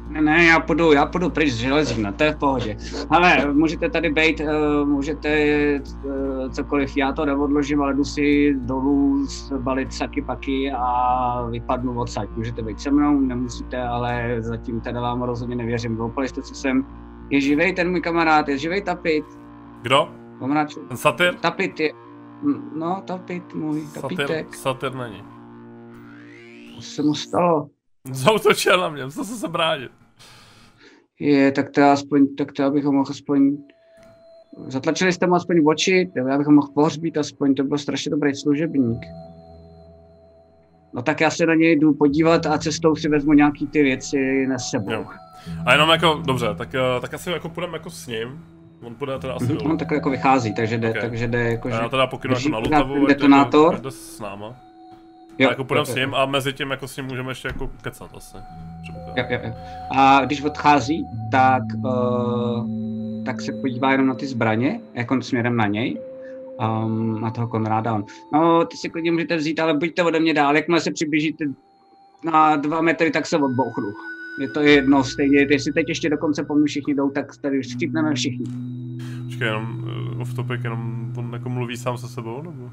Ne, 0.08 0.20
ne, 0.20 0.44
já 0.44 0.60
půjdu, 0.60 0.92
já 0.92 1.06
půjdu 1.06 1.30
pryč 1.30 1.52
z 1.52 1.56
železína, 1.56 2.12
to 2.12 2.24
je 2.24 2.32
v 2.32 2.36
pohodě. 2.36 2.76
Ale 3.10 3.52
můžete 3.52 3.90
tady 3.90 4.10
být, 4.10 4.40
uh, 4.40 4.88
můžete 4.88 5.30
uh, 6.04 6.50
cokoliv, 6.50 6.96
já 6.96 7.12
to 7.12 7.24
neodložím, 7.24 7.82
ale 7.82 7.94
jdu 7.94 8.04
si 8.04 8.54
dolů 8.54 9.26
zbalit 9.26 9.92
saky 9.92 10.22
paky 10.22 10.72
a 10.76 11.46
vypadnu 11.50 12.00
odsaď. 12.00 12.28
Můžete 12.36 12.62
být 12.62 12.80
se 12.80 12.90
mnou, 12.90 13.20
nemusíte, 13.20 13.82
ale 13.82 14.36
zatím 14.38 14.80
teda 14.80 15.00
vám 15.00 15.22
rozhodně 15.22 15.56
nevěřím. 15.56 15.96
Doupali 15.96 16.28
jste, 16.28 16.42
co 16.42 16.54
jsem. 16.54 16.86
Je 17.30 17.40
živej 17.40 17.72
ten 17.72 17.90
můj 17.90 18.00
kamarád, 18.00 18.48
je 18.48 18.58
živej 18.58 18.82
Tapit. 18.82 19.24
Kdo? 19.82 20.08
Kamarád. 20.38 20.68
Ten 20.88 20.96
satyr? 20.96 21.34
Tapit 21.34 21.80
je, 21.80 21.92
No, 22.76 23.02
tapit 23.06 23.54
můj, 23.54 23.82
tapítek. 23.94 24.28
Satyr, 24.28 24.46
satyr 24.52 24.94
není. 24.94 25.22
Co 26.76 26.82
se 26.82 27.02
mu 27.02 27.14
stalo? 27.14 27.68
Zautočil 28.12 28.80
na 28.80 28.88
mě, 28.88 29.10
co 29.10 29.24
se 29.24 29.36
se 29.36 29.48
bránit. 29.48 29.90
Je, 31.20 31.52
tak 31.52 31.70
to 31.70 31.82
aspoň, 31.82 32.36
tak 32.36 32.52
to 32.52 32.64
abych 32.64 32.84
ho 32.84 32.92
mohl 32.92 33.10
aspoň... 33.10 33.56
Zatlačili 34.66 35.12
jste 35.12 35.26
mu 35.26 35.34
aspoň 35.34 35.62
oči, 35.66 36.12
já 36.28 36.38
bych 36.38 36.46
ho 36.46 36.52
mohl 36.52 36.68
pohřbít 36.74 37.18
aspoň, 37.18 37.54
to 37.54 37.64
byl 37.64 37.78
strašně 37.78 38.10
dobrý 38.10 38.34
služebník. 38.34 39.00
No 40.94 41.02
tak 41.02 41.20
já 41.20 41.30
se 41.30 41.46
na 41.46 41.54
něj 41.54 41.76
jdu 41.76 41.94
podívat 41.94 42.46
a 42.46 42.58
cestou 42.58 42.96
si 42.96 43.08
vezmu 43.08 43.32
nějaký 43.32 43.66
ty 43.66 43.82
věci 43.82 44.46
na 44.46 44.58
sebou. 44.58 44.92
Jo. 44.92 45.06
A 45.66 45.72
jenom 45.72 45.90
jako, 45.90 46.22
dobře, 46.26 46.46
tak, 46.58 46.74
eh, 46.74 47.00
tak 47.00 47.14
asi 47.14 47.30
jako 47.30 47.48
půjdeme 47.48 47.72
jako 47.72 47.90
s 47.90 48.06
ním, 48.06 48.42
On 48.86 48.94
půjde 48.94 49.18
teda 49.18 49.34
asi 49.34 49.44
mm-hmm. 49.44 49.56
dolů. 49.56 49.70
On 49.70 49.78
tak 49.78 49.90
jako 49.90 50.10
vychází, 50.10 50.54
takže 50.54 50.78
jde, 50.78 50.90
okay. 50.90 51.02
takže 51.02 51.28
jde 51.28 51.50
jako, 51.50 51.70
že... 51.70 51.76
Já 51.76 51.88
teda 51.88 52.06
pokynu 52.06 52.34
jako 52.34 52.48
na 52.48 52.58
Lutavu, 52.58 53.06
detonátor. 53.06 53.74
Jde, 53.74 53.82
jde 53.82 53.90
s 53.90 54.20
náma. 54.20 54.56
Jo, 55.38 55.48
a 55.48 55.52
jako 55.52 55.64
půjdeme 55.64 55.86
s 55.86 55.94
ním 55.94 56.14
a 56.14 56.26
mezi 56.26 56.52
tím 56.52 56.70
jako 56.70 56.88
s 56.88 56.96
ním 56.96 57.06
můžeme 57.06 57.30
ještě 57.30 57.48
jako 57.48 57.70
kecat 57.82 58.10
asi. 58.16 58.36
Jo, 59.16 59.24
jo, 59.30 59.38
jo. 59.44 59.52
A 59.96 60.24
když 60.24 60.42
odchází, 60.42 61.06
tak, 61.30 61.62
uh, 61.84 62.66
tak 63.24 63.40
se 63.40 63.52
podívá 63.52 63.92
jenom 63.92 64.06
na 64.06 64.14
ty 64.14 64.26
zbraně, 64.26 64.80
jako 64.94 65.22
směrem 65.22 65.56
na 65.56 65.66
něj. 65.66 66.00
um, 66.60 67.20
na 67.20 67.30
toho 67.30 67.48
Konráda. 67.48 67.94
On, 67.94 68.04
no, 68.32 68.64
ty 68.64 68.76
si 68.76 68.88
klidně 68.88 69.12
můžete 69.12 69.36
vzít, 69.36 69.60
ale 69.60 69.74
buďte 69.74 70.02
ode 70.02 70.20
mě 70.20 70.34
dál, 70.34 70.56
jakmile 70.56 70.80
se 70.80 70.90
přiblížíte 70.90 71.44
na 72.24 72.56
dva 72.56 72.80
metry, 72.80 73.10
tak 73.10 73.26
se 73.26 73.36
odbouchnu. 73.36 73.88
Je 74.40 74.50
to 74.50 74.60
jedno 74.60 75.04
stejně, 75.04 75.46
jestli 75.50 75.72
teď 75.72 75.88
ještě 75.88 76.10
dokonce 76.10 76.44
po 76.44 76.54
mně 76.54 76.66
všichni 76.66 76.94
jdou, 76.94 77.10
tak 77.10 77.26
tady 77.42 77.62
vstřípneme 77.62 78.14
všichni. 78.14 78.46
Počkej, 79.36 79.48
jenom 79.48 79.84
uh, 80.14 80.20
off 80.20 80.34
topic, 80.34 80.60
jenom 80.64 81.12
on 81.16 81.30
jako 81.32 81.48
mluví 81.48 81.76
sám 81.76 81.98
se 81.98 82.08
sebou, 82.08 82.42
nebo? 82.42 82.70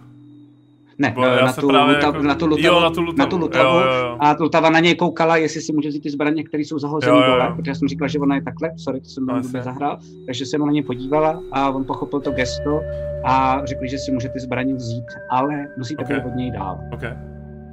Ne, 0.97 1.11
Bo 1.15 1.25
eh, 1.25 1.37
já 1.39 1.45
na 1.45 1.53
tu, 1.53 1.67
právě 1.67 1.95
luta, 1.95 2.07
jako- 2.07 2.21
na 2.21 2.35
tu 2.35 2.45
lutavu, 2.47 2.67
Jo, 2.67 2.79
na 2.81 2.89
tu 2.89 3.01
lutavu. 3.01 3.17
na 3.17 3.25
tu 3.25 3.37
lutavu 3.37 3.79
Jo, 3.79 3.85
jo, 3.85 3.93
jo. 4.07 4.17
a 4.19 4.35
lutava 4.39 4.69
na 4.69 4.79
něj 4.79 4.95
koukala, 4.95 5.37
jestli 5.37 5.61
si 5.61 5.73
může 5.73 5.89
vzít 5.89 5.99
ty 6.03 6.09
zbraně, 6.09 6.43
které 6.43 6.63
jsou 6.63 6.79
zahozené 6.79 7.11
dole, 7.27 7.53
protože 7.55 7.71
já 7.71 7.75
jsem 7.75 7.87
říkal, 7.87 8.07
že 8.07 8.19
ona 8.19 8.35
je 8.35 8.41
takhle, 8.43 8.71
sorry, 8.77 8.99
to 9.01 9.09
jsem 9.09 9.25
No, 9.25 9.41
blbě 9.41 9.61
zahrál, 9.63 9.99
takže 10.25 10.45
se 10.45 10.57
mu 10.57 10.65
na 10.65 10.71
ně 10.71 10.83
podívala 10.83 11.41
a 11.51 11.69
on 11.69 11.85
pochopil 11.85 12.19
to 12.19 12.31
gesto 12.31 12.81
a 13.25 13.61
řekl, 13.65 13.81
že 13.87 13.97
si 13.97 14.11
může 14.11 14.29
ty 14.29 14.39
zbraně 14.39 14.73
vzít, 14.73 15.05
ale 15.31 15.67
musíte 15.77 16.03
Ok. 16.03 16.09
být 16.09 16.25
od 16.25 16.35
něj 16.35 16.51
dál. 16.51 16.79
OK, 16.93 17.03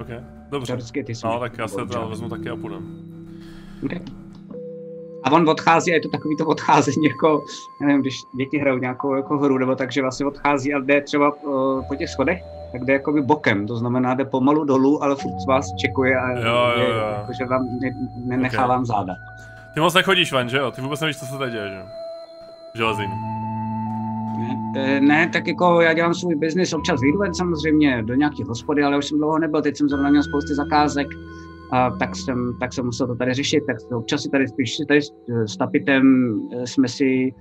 OK, 0.01 0.09
dobře. 0.51 0.67
Teoreticky 0.67 1.05
ty 1.05 1.13
No, 1.25 1.41
tak 1.41 1.59
já 1.59 1.69
se 1.69 1.77
teda 1.77 1.87
dál. 2.01 2.09
vezmu 2.09 2.29
taky 2.29 2.49
a 2.51 2.57
půjdem. 2.57 2.83
Okay. 3.85 3.99
A 5.25 5.33
on 5.33 5.49
odchází 5.49 5.91
a 5.91 5.95
je 5.95 6.01
to 6.01 6.09
takový 6.09 6.37
to 6.37 6.47
odcházení, 6.47 7.07
jako, 7.07 7.43
já 7.81 7.87
nevím, 7.87 8.03
když 8.03 8.21
děti 8.33 8.59
hrajou 8.59 8.79
nějakou 8.79 9.15
jako 9.15 9.39
hru, 9.39 9.59
nebo 9.59 9.75
tak, 9.75 9.93
že 9.93 10.03
vlastně 10.03 10.27
odchází 10.27 10.75
a 10.75 10.79
jde 10.79 11.01
třeba 11.01 11.33
uh, 11.43 11.85
po 11.89 11.95
těch 11.95 12.09
schodech, 12.11 12.43
tak 12.73 12.85
jde 12.85 12.93
jakoby 12.93 13.21
bokem, 13.23 13.67
to 13.67 13.77
znamená 13.77 14.15
jde 14.15 14.25
pomalu 14.25 14.65
dolů, 14.65 15.03
ale 15.03 15.17
furt 15.17 15.41
z 15.41 15.47
vás 15.47 15.67
čekuje 15.79 16.17
a 16.21 16.31
Jo, 16.31 16.73
jo, 16.77 16.95
jo. 16.95 17.07
Jako, 17.21 17.33
že 17.39 17.45
vám 17.45 17.67
ne, 17.83 17.91
nenechá 18.25 18.63
Ok. 18.63 18.69
vám 18.69 18.87
záda. 18.87 19.15
Ty 19.75 19.81
moc 19.81 19.95
nechodíš 19.95 20.33
ven, 20.33 20.49
že 20.49 20.57
jo? 20.59 20.71
Ty 20.71 20.81
vůbec 20.81 21.01
nevíš, 21.01 21.19
co 21.19 21.25
se 21.27 21.39
tady 21.39 21.53
děje, 21.53 21.69
že 21.69 21.75
jo? 21.77 21.83
Železín. 22.75 23.11
Ne, 24.39 24.57
eh, 24.77 25.01
ne, 25.01 25.31
tak 25.33 25.47
jako 25.47 25.81
já 25.81 25.93
dělám 25.93 26.15
svůj 26.15 26.35
biznis, 26.35 26.73
občas 26.73 27.01
vyjdu 27.01 27.19
ven 27.19 27.35
samozřejmě 27.35 28.03
do 28.03 28.15
nějakých 28.15 28.47
hospody, 28.47 28.83
ale 28.83 28.99
už 28.99 29.07
jsem 29.07 29.19
dlouho 29.19 29.39
nebyl, 29.39 29.63
teď 29.63 29.77
jsem 29.77 29.89
zrovna 29.89 30.11
měl 30.11 30.23
spousty 30.23 30.55
zakázek, 30.55 31.07
a 31.73 31.91
tak 31.91 32.17
jsem, 32.17 32.57
tak 32.61 32.73
jsem 32.73 32.85
musel 32.85 33.07
to 33.07 33.15
tady 33.15 33.35
řešit, 33.35 33.63
tak 33.67 33.77
občas 33.93 34.23
si 34.23 34.31
tady 34.31 34.49
spíš 34.49 34.77
tady 34.89 35.03
s, 35.03 35.13
s 35.47 35.57
Tapitem 35.57 36.35
eh, 36.53 36.67
jsme 36.67 36.89
si 36.89 37.35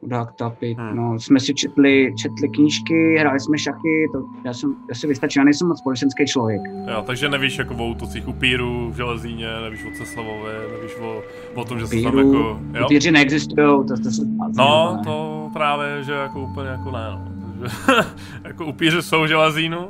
Chudák 0.00 0.32
Tapit, 0.32 0.78
Hmm. 0.78 0.96
no, 0.96 1.20
jsme 1.20 1.40
si 1.40 1.54
četli, 1.54 2.14
četli 2.22 2.48
knížky, 2.48 3.16
hráli 3.18 3.40
jsme 3.40 3.58
šachy, 3.58 4.06
to 4.12 4.22
já, 4.44 4.52
jsem, 4.52 4.76
já 4.88 4.94
si 4.94 5.06
vystačil, 5.06 5.40
já 5.40 5.44
nejsem 5.44 5.68
moc 5.68 5.78
společenský 5.78 6.26
člověk. 6.26 6.60
Jo, 6.92 7.02
takže 7.06 7.28
nevíš 7.28 7.58
jako 7.58 7.74
o 7.74 7.88
útocích 7.88 8.28
upírů 8.28 8.90
v 8.90 8.96
Železíně, 8.96 9.46
nevíš 9.62 9.84
o 9.84 9.90
Ceslavovi, 9.90 10.52
nevíš 10.76 10.96
o, 11.00 11.22
o 11.54 11.64
tom, 11.64 11.78
že 11.78 11.86
se 11.86 12.02
tam 12.02 12.14
Upíru, 12.14 12.18
jako... 12.18 12.60
Jo? 12.78 12.84
upíři 12.86 13.10
neexistují, 13.10 13.66
to, 13.86 13.96
to 14.02 14.10
se 14.10 14.22
No, 14.56 15.00
to 15.04 15.50
právě, 15.52 16.02
že 16.04 16.12
jako 16.12 16.40
úplně 16.40 16.68
jako 16.68 16.90
ne, 16.90 17.06
no. 17.10 17.28
Jako 18.44 18.66
upíři 18.66 19.02
jsou 19.02 19.22
v 19.22 19.26
Železínu, 19.28 19.88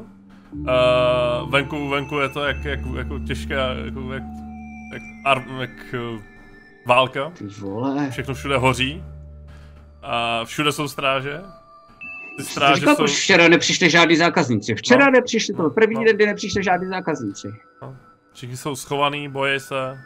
uh, 0.53 1.51
venku, 1.51 1.89
venku 1.89 2.19
je 2.19 2.29
to 2.29 2.45
jak, 2.45 2.65
jak, 2.65 2.81
jako 2.97 3.19
těžké, 3.19 3.55
jako 3.85 4.13
jak, 4.13 4.23
jak, 4.93 5.03
ar, 5.25 5.45
jak 5.61 5.71
uh, 6.15 6.21
válka, 6.87 7.31
Ty 7.31 7.45
vole. 7.47 8.11
všechno 8.11 8.35
všude 8.35 8.57
hoří, 8.57 9.05
a 10.03 10.45
všude 10.45 10.73
jsou 10.73 10.89
stráže, 10.89 11.41
ty 12.39 12.45
stráže 12.45 12.81
říkal, 12.81 12.97
jsou... 12.97 13.07
včera 13.07 13.49
nepřišli 13.49 13.91
žádní 13.91 14.17
zákazníci. 14.17 14.75
Včera 14.75 15.05
No. 15.05 15.11
nepřišli, 15.11 15.55
to 15.55 15.71
první 15.71 15.95
No. 15.95 16.05
den, 16.05 16.17
kdy 16.17 16.27
nepřišli 16.27 16.63
žádní 16.65 16.89
zákazníci. 16.89 17.49
Všichni 18.33 18.57
jsou 18.57 18.77
schovaný, 18.77 19.29
bojí 19.29 19.61
se 19.61 19.99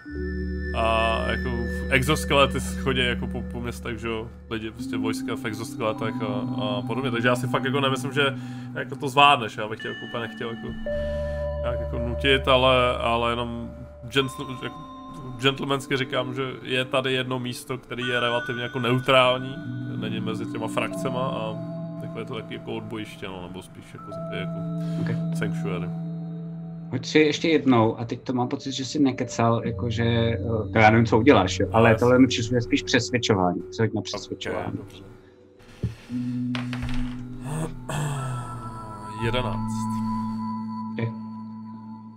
a 0.77 1.19
jako 1.31 1.51
exoskelety 1.93 2.61
chodí 2.61 3.01
jako 3.01 3.27
po, 3.27 3.43
po 3.53 3.61
městech, 3.61 3.99
že 3.99 4.09
jo, 4.09 4.29
lidi 4.51 4.71
prostě 4.71 4.97
vojska 4.97 5.37
v 5.37 5.45
exoskeletech 5.45 6.15
a, 6.23 6.27
a 6.63 6.83
podobně, 6.87 7.11
takže 7.11 7.29
já 7.29 7.37
si 7.37 7.47
fakt 7.47 7.65
jako 7.65 7.81
nemyslím, 7.81 8.13
že 8.13 8.39
jako 8.75 8.97
to 8.97 9.09
zvládneš, 9.09 9.57
já 9.57 9.69
bych 9.69 9.81
tě 9.81 9.89
jako 9.89 10.01
úplně 10.09 10.29
nechtěl 10.29 10.49
jako, 10.51 10.69
nějak 11.63 11.81
jako 11.81 11.99
nutit, 11.99 12.49
ale, 12.49 12.97
ale 12.97 13.33
jenom 13.33 13.71
jako, 14.63 14.75
gentlemansky 15.41 15.97
říkám, 15.97 16.35
že 16.35 16.43
je 16.63 16.85
tady 16.85 17.13
jedno 17.13 17.39
místo, 17.39 17.79
který 17.79 18.07
je 18.09 18.21
relativně 18.21 18.63
jako 18.63 18.79
neutrální, 18.79 19.57
není 19.97 20.21
mezi 20.21 20.47
těma 20.47 20.69
frakcema 20.69 21.21
a 21.21 21.55
takhle 22.01 22.21
je 22.21 22.27
to 22.27 22.35
taky 22.35 22.55
jako 22.55 22.75
odbojiště, 22.75 23.27
no, 23.29 23.43
nebo 23.43 23.63
spíš 23.63 23.85
jako, 23.95 24.11
jako 24.33 24.53
Okay. 25.01 25.17
sanctuary. 25.35 26.12
Hoď 26.93 27.07
si 27.07 27.19
ještě 27.19 27.49
jednou, 27.49 27.99
a 27.99 28.05
teď 28.05 28.23
to 28.23 28.33
mám 28.33 28.49
pocit, 28.49 28.73
že 28.73 28.85
jsi 28.85 28.99
nekecal, 28.99 29.63
jakože, 29.65 30.05
eh, 30.05 30.39
to 30.73 30.79
já 30.79 30.91
nevím, 30.91 31.07
co 31.07 31.19
uděláš, 31.19 31.59
jo, 31.59 31.69
ale 31.73 31.95
tohle 31.95 32.19
mi 32.19 32.27
přisuje 32.27 32.63
spíš 32.63 32.83
přesvědčování. 32.83 33.63
Co 33.71 33.83
hoď 33.83 33.93
na 33.95 34.03
přesvědčování. 34.03 34.67
Ok, 34.67 34.77
dobře. 34.79 35.05
11. 39.25 39.59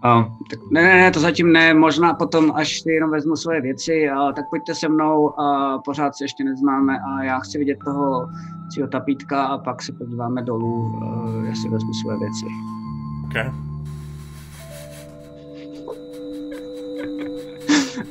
A, 0.03 0.23
tak 0.49 0.59
ne, 0.71 0.83
ne, 0.83 0.95
ne, 0.95 1.11
to 1.11 1.19
zatím 1.19 1.51
ne, 1.51 1.73
možná 1.73 2.13
potom, 2.13 2.51
až 2.55 2.81
si 2.81 2.91
jenom 2.91 3.11
vezmu 3.11 3.35
svoje 3.35 3.61
věci, 3.61 4.09
a, 4.09 4.31
tak 4.31 4.45
pojďte 4.49 4.75
se 4.75 4.89
mnou, 4.89 5.39
a 5.39 5.77
pořád 5.85 6.15
se 6.15 6.23
ještě 6.23 6.43
neznáme 6.43 6.99
a 6.99 7.23
já 7.23 7.39
chci 7.39 7.57
vidět 7.57 7.77
toho 7.85 8.27
cího 8.71 8.87
tapítka 8.87 9.45
a 9.45 9.57
pak 9.57 9.81
se 9.81 9.93
podíváme 9.93 10.41
dolů, 10.41 10.99
a, 11.03 11.29
já 11.47 11.55
si 11.55 11.69
vezmu 11.69 11.93
svoje 11.93 12.17
věci. 12.17 12.45
Ok. 13.25 13.74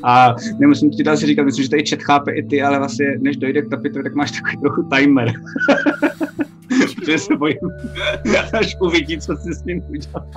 A 0.02 0.34
nemusím 0.58 0.90
ti 0.90 1.04
to 1.04 1.10
asi 1.10 1.26
říkat, 1.26 1.44
myslím, 1.44 1.64
že 1.64 1.70
tady 1.70 1.86
chat 1.86 2.02
chápe 2.02 2.32
i 2.32 2.42
ty, 2.42 2.62
ale 2.62 2.78
vlastně 2.78 3.06
než 3.18 3.36
dojde 3.36 3.62
k 3.62 3.70
tapitovi, 3.70 4.02
tak 4.02 4.14
máš 4.14 4.30
takový 4.30 4.56
trochu 4.56 4.88
timer. 4.96 5.32
Protože 6.94 7.18
se 7.18 7.36
bojím, 7.36 7.58
až 8.58 8.76
uvidí, 8.80 9.18
co 9.18 9.36
si 9.36 9.54
s 9.54 9.64
ním 9.64 9.82
udělal. 9.88 10.30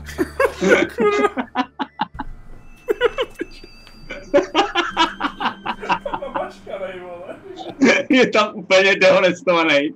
je 8.10 8.28
tam 8.28 8.56
úplně 8.56 8.96
dehonestovaný, 8.96 9.94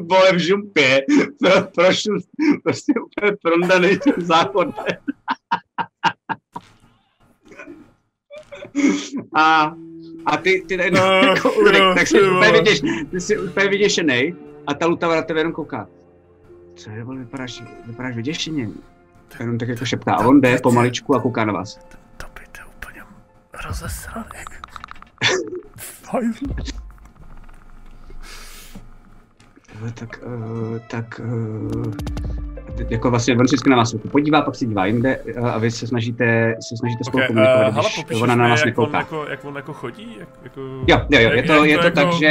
vole 0.00 0.32
v 0.32 0.38
žumpě, 0.38 1.04
pro, 1.40 1.62
prošel 1.74 2.18
prostě 2.62 2.92
úplně 3.06 3.32
prondaný 3.42 3.98
tím 3.98 4.14
záchodem. 4.18 4.74
A, 9.34 9.74
a 10.26 10.36
ty, 10.36 10.64
ty 10.68 10.76
najednou 10.76 11.00
No, 11.00 11.12
jako 11.34 11.52
Ulrik, 11.52 11.82
tak 11.94 12.06
jsi 12.06 12.22
úplně, 12.22 12.52
vyděš, 12.52 12.80
ty 13.10 13.20
jsi 13.20 13.38
úplně 13.38 13.68
vyděšený 13.68 14.34
a 14.66 14.74
ta 14.74 14.86
lutava 14.86 15.16
na 15.16 15.22
tebe 15.22 15.40
jenom 15.40 15.52
kouká. 15.52 15.88
Co 16.74 16.90
je, 16.90 17.04
vole, 17.04 17.18
vypadáš, 17.18 17.62
vypadáš 17.86 18.16
vyděšeně. 18.16 18.68
Jenom 19.40 19.58
tak 19.58 19.68
jako 19.68 19.84
šeptá. 19.84 20.14
A 20.14 20.26
on 20.26 20.40
jde 20.40 20.58
pomaličku 20.62 21.14
a 21.14 21.20
kouká 21.20 21.44
na 21.44 21.52
vás. 21.52 21.74
To 22.16 22.26
by 22.34 22.46
to 22.52 22.60
úplně 22.76 23.02
rozesraný. 23.66 24.26
Tohle 29.72 29.92
Tak, 29.92 30.20
uh, 30.26 30.78
tak, 30.78 31.20
uh, 31.24 31.94
jako 32.90 33.10
vlastně 33.10 33.34
on 33.36 33.42
vždycky 33.44 33.70
na 33.70 33.76
vás 33.76 33.92
jako 33.92 34.08
podívá, 34.08 34.42
pak 34.42 34.54
se 34.54 34.64
dívá 34.66 34.86
jinde 34.86 35.18
uh, 35.38 35.46
a 35.48 35.58
vy 35.58 35.70
se 35.70 35.86
snažíte, 35.86 36.56
se 36.60 36.76
snažíte 36.76 37.04
spolu 37.04 37.24
Okay, 37.24 37.28
uh, 37.28 37.34
komunikovat, 37.34 37.72
hele, 37.74 37.84
když 37.86 37.96
popíšeš 37.96 38.22
ona 38.22 38.34
na 38.34 38.44
mi, 38.44 38.50
vás 38.50 38.64
jak 38.66 38.78
on, 38.78 38.82
nekouká. 38.84 38.98
jako, 38.98 39.26
jak 39.30 39.44
on 39.44 39.56
jako 39.56 39.72
chodí? 39.72 40.16
Jak, 40.20 40.28
jako, 40.42 40.60
Jo, 40.60 41.00
jo, 41.10 41.20
jo, 41.20 41.30
je 41.30 41.42
to, 41.42 41.52
jak 41.52 41.66
je 41.66 41.76
to 41.78 41.82
tak, 41.82 41.96
jako- 42.06 42.16
že 42.18 42.26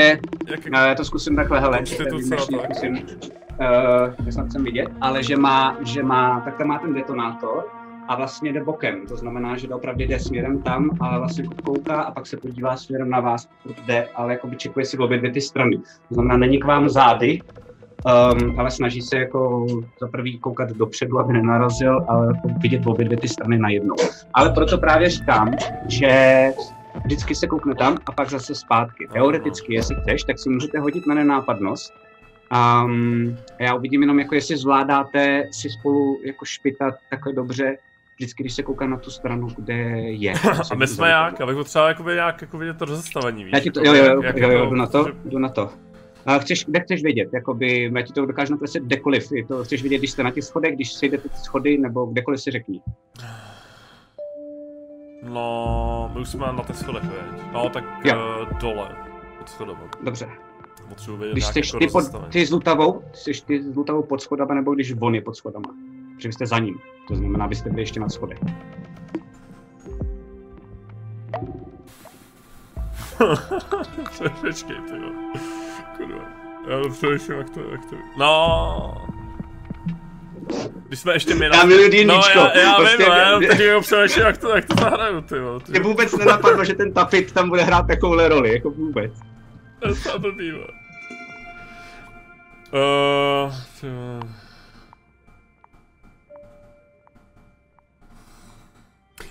Jak, 0.47 0.65
jak, 0.65 0.73
já 0.73 0.95
to 0.95 1.05
zkusím 1.05 1.35
takhle, 1.35 1.59
hele, 1.59 1.79
než 1.79 1.97
tak. 1.97 2.07
zkusím, 2.09 2.93
uh, 2.99 4.29
snad 4.29 4.47
chcem 4.47 4.63
vidět, 4.63 4.87
ale 5.01 5.23
že 5.23 5.37
má, 5.37 5.77
že 5.81 6.03
má, 6.03 6.41
tak 6.45 6.57
tam 6.57 6.67
má 6.67 6.79
ten 6.79 6.93
detonátor 6.93 7.65
a 8.07 8.15
vlastně 8.15 8.53
jde 8.53 8.63
bokem, 8.63 9.07
to 9.07 9.17
znamená, 9.17 9.57
že 9.57 9.67
opravdu 9.67 10.03
jde 10.03 10.19
směrem 10.19 10.61
tam 10.61 10.89
a 10.99 11.17
vlastně 11.19 11.43
kouká 11.65 12.01
a 12.01 12.11
pak 12.11 12.27
se 12.27 12.37
podívá 12.37 12.77
směrem 12.77 13.09
na 13.09 13.19
vás, 13.19 13.47
jde, 13.85 14.07
ale 14.15 14.33
jako 14.33 14.47
by 14.47 14.55
čekuje 14.55 14.85
si 14.85 14.97
obě 14.97 15.17
dvě 15.17 15.31
ty 15.31 15.41
strany. 15.41 15.77
To 15.77 16.13
znamená, 16.13 16.37
není 16.37 16.59
k 16.59 16.65
vám 16.65 16.89
zády, 16.89 17.39
um, 18.05 18.59
ale 18.59 18.71
snaží 18.71 19.01
se 19.01 19.17
jako 19.17 19.67
za 20.01 20.07
prvý 20.07 20.39
koukat 20.39 20.69
dopředu, 20.69 21.19
aby 21.19 21.33
nenarazil, 21.33 22.05
ale 22.07 22.27
jako 22.27 22.47
vidět 22.61 22.87
obě 22.87 23.05
dvě 23.05 23.17
ty 23.17 23.27
strany 23.27 23.57
najednou. 23.57 23.95
Ale 24.33 24.49
proto 24.49 24.77
právě 24.77 25.09
říkám, 25.09 25.51
že 25.87 26.45
vždycky 27.05 27.35
se 27.35 27.47
koukne 27.47 27.75
tam 27.75 27.97
a 28.05 28.11
pak 28.11 28.29
zase 28.29 28.55
zpátky. 28.55 29.07
Teoreticky, 29.13 29.73
jestli 29.73 29.95
chceš, 29.95 30.23
tak 30.23 30.39
si 30.39 30.49
můžete 30.49 30.79
hodit 30.79 31.07
na 31.07 31.15
nenápadnost. 31.15 31.93
Um, 32.85 33.37
já 33.59 33.75
uvidím 33.75 34.01
jenom, 34.01 34.19
jako 34.19 34.35
jestli 34.35 34.57
zvládáte 34.57 35.43
si 35.51 35.69
spolu 35.69 36.19
jako 36.25 36.45
špitat 36.45 36.93
takhle 37.09 37.33
dobře, 37.33 37.77
vždycky, 38.15 38.43
když 38.43 38.53
se 38.53 38.63
kouká 38.63 38.87
na 38.87 38.97
tu 38.97 39.11
stranu, 39.11 39.47
kde 39.55 39.73
je. 39.99 40.33
a 40.71 40.75
my 40.75 40.87
jsme 40.87 41.09
jak? 41.09 41.41
Abych 41.41 41.55
potřeboval 41.55 41.89
jakoby 41.89 42.13
nějak 42.13 42.41
jako 42.41 42.57
vidět 42.57 42.77
to 42.77 42.85
rozestavení, 42.85 43.43
víš? 43.43 43.53
Já 43.53 43.59
ti 43.59 43.71
to, 43.71 43.79
Jako 43.79 43.95
jo, 43.97 44.03
jo, 44.03 44.09
jak- 44.09 44.15
jo, 44.15 44.23
jak 44.23 44.37
jo, 44.37 44.49
jo, 44.49 44.57
jako- 44.57 44.69
jdu 44.69 44.75
na 44.75 44.87
to, 44.87 45.05
jdu 45.25 45.39
na 45.39 45.49
to. 45.49 45.69
A 46.25 46.37
chceš, 46.39 46.65
kde 46.65 46.79
chceš 46.79 47.03
vědět, 47.03 47.29
jakoby, 47.33 47.91
já 47.95 48.01
ti 48.01 48.13
to 48.13 48.25
dokážu 48.25 48.51
nakreslit 48.53 48.83
kdekoliv, 48.83 49.31
je 49.31 49.45
to 49.45 49.63
chceš 49.63 49.81
vědět, 49.81 49.97
když 49.97 50.11
jste 50.11 50.23
na 50.23 50.31
těch 50.31 50.43
schodech, 50.43 50.75
když 50.75 50.93
sejdete 50.93 51.29
ty 51.29 51.35
schody, 51.37 51.77
nebo 51.77 52.05
kdekoliv 52.05 52.41
si 52.41 52.51
řekni. 52.51 52.81
No, 55.23 56.11
my 56.13 56.21
už 56.21 56.29
jsme 56.29 56.47
na 56.47 56.63
těch 56.63 56.75
schodech, 56.77 57.03
veď? 57.03 57.41
No, 57.53 57.69
tak 57.69 57.83
Jo. 58.05 58.15
uh, 58.51 58.57
dole. 58.59 58.95
Pod 59.37 59.49
schodem. 59.49 59.75
Dobře. 60.03 60.29
potřebuji 60.89 61.17
vědět 61.17 61.33
Když 61.33 61.45
jsi 61.45 61.59
jako 61.59 61.79
ty, 61.79 61.87
pod, 61.87 61.93
rozestavení. 61.99 62.31
ty 62.31 62.45
s 62.45 62.51
Lutavou, 62.51 63.03
jsi 63.13 63.31
ty 63.45 63.63
s 63.63 63.75
Lutavou 63.75 64.03
pod 64.03 64.21
schodama, 64.21 64.53
nebo 64.55 64.75
když 64.75 64.93
on 64.99 65.15
je 65.15 65.21
pod 65.21 65.35
schodama. 65.35 65.75
Protože 66.15 66.29
vy 66.29 66.33
jste 66.33 66.45
za 66.45 66.59
ním. 66.59 66.75
To 67.07 67.15
znamená, 67.15 67.47
byste 67.47 67.69
byli 67.69 67.81
ještě 67.81 67.99
na 67.99 68.09
schodech. 68.09 68.39
Počkej, 74.41 74.75
ty 74.89 74.95
jo. 74.97 75.11
Kurva. 75.97 76.25
Já 76.67 76.81
to 76.81 76.89
přemýšlím, 76.89 77.37
jak 77.37 77.49
to, 77.49 77.59
jak 77.71 77.85
to... 77.85 77.95
No... 78.17 79.07
Když 80.87 80.99
jsme 80.99 81.13
ještě 81.13 81.35
na... 81.35 81.45
Já 81.45 81.63
miluji 81.63 82.05
No, 82.05 82.13
D&Dčko. 82.15 82.39
já, 82.39 82.57
já 82.57 82.75
Prostě 82.75 82.97
vím, 83.03 83.13
já 83.13 83.39
teď 83.39 83.59
jako 83.59 83.81
přemýšlím, 83.81 84.25
jak 84.25 84.37
to, 84.37 84.49
jak 84.55 84.65
to 84.65 84.75
zahraju, 84.79 85.21
ty 85.21 85.37
jo. 85.37 85.59
Mě 85.69 85.79
vůbec 85.79 86.17
nenapadlo, 86.17 86.65
že 86.65 86.73
ten 86.73 86.93
tapit 86.93 87.31
tam 87.31 87.49
bude 87.49 87.63
hrát 87.63 87.87
takovouhle 87.87 88.27
roli, 88.29 88.53
jako 88.53 88.69
vůbec. 88.69 89.11
To 89.79 89.87
je 89.89 89.95
to 89.95 90.19
blbý. 90.19 90.53
Uh, 90.53 90.59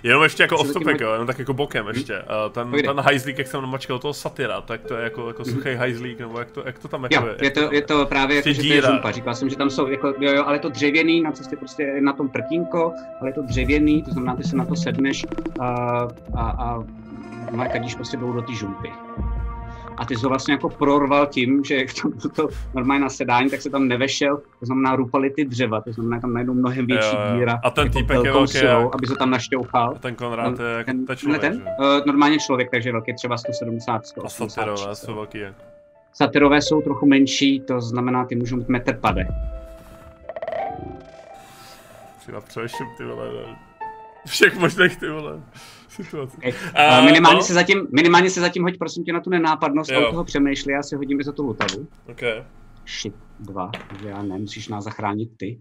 Jenom 0.02 0.22
ještě 0.22 0.42
jako 0.42 0.64
mají- 0.84 0.96
jo, 1.00 1.12
jenom 1.12 1.26
tak 1.26 1.38
jako 1.38 1.54
bokem 1.54 1.86
ještě. 1.88 2.18
Uh, 2.18 2.52
ten, 2.52 2.72
ten 2.86 3.00
hajzlík, 3.00 3.38
jak 3.38 3.46
jsem 3.46 3.60
namačkal 3.60 3.98
toho 3.98 4.14
satyra, 4.14 4.60
tak 4.60 4.80
to 4.80 4.94
je 4.94 5.04
jako, 5.04 5.28
jako 5.28 5.44
suchý 5.44 5.74
hajzlík, 5.74 6.20
nebo 6.20 6.38
jak 6.38 6.50
to, 6.50 6.62
jak 6.66 6.78
to 6.78 6.88
tam 6.88 7.02
jako 7.02 7.26
Jo, 7.26 7.34
je 7.42 7.50
to, 7.50 7.72
je 7.72 7.82
to 7.82 8.06
právě 8.06 8.36
jako, 8.36 8.52
že 8.52 8.62
to 8.62 8.74
je 8.74 8.82
žumpa. 8.82 9.10
Říkal 9.10 9.34
jsem, 9.34 9.50
že 9.50 9.56
tam 9.56 9.70
jsou, 9.70 9.86
jako, 9.86 10.14
jo, 10.18 10.32
jo, 10.32 10.44
ale 10.46 10.56
je 10.56 10.60
to 10.60 10.68
dřevěný, 10.68 11.20
na 11.20 11.32
cestě 11.32 11.56
prostě 11.56 12.00
na 12.00 12.12
tom 12.12 12.28
prkínko, 12.28 12.92
ale 13.20 13.28
je 13.30 13.34
to 13.34 13.42
dřevěný, 13.42 14.02
to 14.02 14.10
znamená, 14.10 14.36
ty 14.36 14.44
se 14.44 14.56
na 14.56 14.64
to 14.64 14.76
sedneš 14.76 15.26
a, 15.60 15.66
a, 16.36 16.50
a 16.50 16.84
no, 17.52 17.64
kadíš 17.72 17.94
prostě 17.94 18.16
jdou 18.16 18.32
do 18.32 18.42
té 18.42 18.54
žumpy. 18.54 18.90
A 19.96 20.04
ty 20.04 20.16
jsi 20.16 20.22
ho 20.22 20.28
vlastně 20.28 20.54
jako 20.54 20.68
prorval 20.68 21.26
tím, 21.26 21.64
že 21.64 21.76
jak 21.76 21.88
tam 22.02 22.10
bylo 22.10 22.28
to 22.34 22.48
normálně 22.74 23.02
nasedání, 23.02 23.50
tak 23.50 23.62
se 23.62 23.70
tam 23.70 23.88
nevešel, 23.88 24.36
to 24.36 24.66
znamená 24.66 24.96
rupaly 24.96 25.30
ty 25.30 25.44
dřeva, 25.44 25.80
to 25.80 25.92
znamená 25.92 26.20
tam 26.20 26.32
najednou 26.32 26.54
mnohem 26.54 26.86
větší 26.86 27.16
Jo, 27.16 27.36
díra. 27.38 27.60
A 27.64 27.70
ten 27.70 27.84
jako 27.84 27.98
týpek 27.98 28.24
je 28.24 28.32
velký 28.32 28.52
silou, 28.52 28.82
jak? 28.82 28.94
aby 28.94 29.06
se 29.06 29.14
tam 29.18 29.30
našťouchal. 29.30 29.92
A 29.96 29.98
ten 29.98 30.14
Konrád 30.14 30.58
je 30.58 30.66
jako 30.66 30.90
ten, 31.06 31.16
člověk, 31.16 31.40
ten, 31.40 31.54
uh, 31.54 32.06
normálně 32.06 32.38
člověk, 32.38 32.70
takže 32.70 32.92
velký 32.92 33.14
třeba 33.14 33.36
170, 33.36 33.94
A 33.94 34.02
180. 34.02 34.48
satyrové 34.50 34.94
jsou 34.94 35.14
velký 35.14 35.38
jak. 35.38 35.54
Satyrové 36.12 36.62
jsou 36.62 36.82
trochu 36.82 37.06
menší, 37.06 37.60
to 37.60 37.80
znamená, 37.80 38.24
ty 38.24 38.36
můžou 38.36 38.56
mít 38.56 38.68
metr 38.68 38.96
pade. 38.96 39.26
Si 42.18 42.32
na 42.32 42.40
ty 42.96 43.04
vole. 43.04 43.56
Všech 44.26 44.58
možných, 44.58 44.96
ty 44.96 45.08
vole, 45.08 45.40
situací. 46.04 46.36
Okay. 46.36 46.52
A, 46.74 46.98
Uh, 46.98 47.04
minimálně, 47.04 47.36
no. 47.36 47.42
se 47.42 47.54
zatím, 47.54 47.86
minimálně 47.94 48.30
se 48.30 48.40
zatím 48.40 48.62
hoď 48.62 48.78
prosím 48.78 49.04
tě 49.04 49.12
na 49.12 49.20
tu 49.20 49.30
nenápadnost, 49.30 49.90
a 49.90 49.94
Jo. 49.94 50.08
u 50.08 50.10
toho 50.10 50.24
přemýšlí, 50.24 50.72
já 50.72 50.82
si 50.82 50.96
hodím 50.96 51.22
za 51.22 51.32
tu 51.32 51.42
lutavu. 51.42 51.86
OK, 52.10 52.20
Shit, 53.00 53.14
dva, 53.40 53.70
já 54.04 54.22
nemusíš 54.22 54.68
nás 54.68 54.84
zachránit 54.84 55.30
ty. 55.36 55.60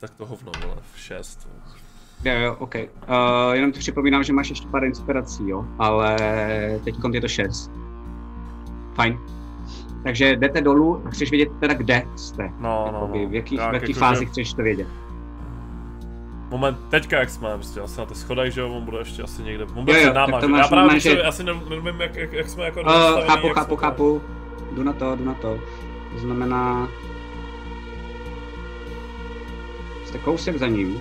tak 0.00 0.10
to 0.10 0.26
hovno, 0.26 0.52
vole, 0.62 0.76
v 0.94 1.00
šest. 1.00 1.48
Jo, 2.24 2.32
jo, 2.34 2.56
OK. 2.58 2.74
Uh, 2.74 2.80
jenom 3.52 3.72
ti 3.72 3.78
připomínám, 3.78 4.24
že 4.24 4.32
máš 4.32 4.50
ještě 4.50 4.68
pár 4.68 4.84
inspirací, 4.84 5.48
jo, 5.48 5.64
ale 5.78 6.16
teď 6.84 6.94
je 7.12 7.20
to 7.20 7.28
šest. 7.28 7.70
Fajn. 8.94 9.18
Takže 10.04 10.36
jdete 10.36 10.60
dolů 10.60 11.02
a 11.06 11.10
chceš 11.10 11.30
vědět 11.30 11.48
teda, 11.60 11.74
kde 11.74 12.02
jste. 12.16 12.48
No, 12.58 12.88
no, 12.92 13.10
no. 13.14 13.28
v 13.28 13.34
jaký, 13.34 13.56
Tak 13.56 13.70
v 13.70 13.74
jaký 13.74 13.92
jako, 13.92 14.00
fázi 14.00 14.26
chceš 14.26 14.54
to 14.54 14.62
vědět. 14.62 14.88
Moment, 16.50 16.78
teďka 16.88 17.18
jak 17.18 17.30
jsme, 17.30 17.54
prostě 17.54 17.80
asi 17.80 18.00
na 18.00 18.06
těch 18.06 18.16
schodech, 18.16 18.52
že 18.54 18.60
jo, 18.60 18.70
on 18.70 18.84
bude 18.84 18.98
ještě 18.98 19.22
asi 19.22 19.42
někde, 19.42 19.64
on 19.64 19.84
bude 19.84 20.00
Jo, 20.00 20.06
jo, 20.06 20.12
náma, 20.12 20.40
to 20.40 20.46
že? 20.46 20.52
máš 20.52 20.60
Já 20.60 20.68
právě 20.68 21.00
že... 21.00 21.22
asi 21.22 21.44
ne- 21.44 21.60
nevím, 21.68 22.00
jak, 22.00 22.16
jak, 22.16 22.32
jak 22.32 22.48
jsme 22.48 22.64
jako 22.64 22.80
Uh, 22.80 22.86
chápu, 23.26 23.46
jak 23.46 23.56
chápu, 23.56 23.76
chápu. 23.76 24.22
Jdu 24.72 24.82
na 24.82 24.92
to, 24.92 25.16
jdu 25.16 25.24
na 25.24 25.34
to. 25.34 25.58
To 26.12 26.18
znamená... 26.18 26.88
Jste 30.04 30.18
kousek 30.18 30.58
za 30.58 30.66
ním. 30.66 31.00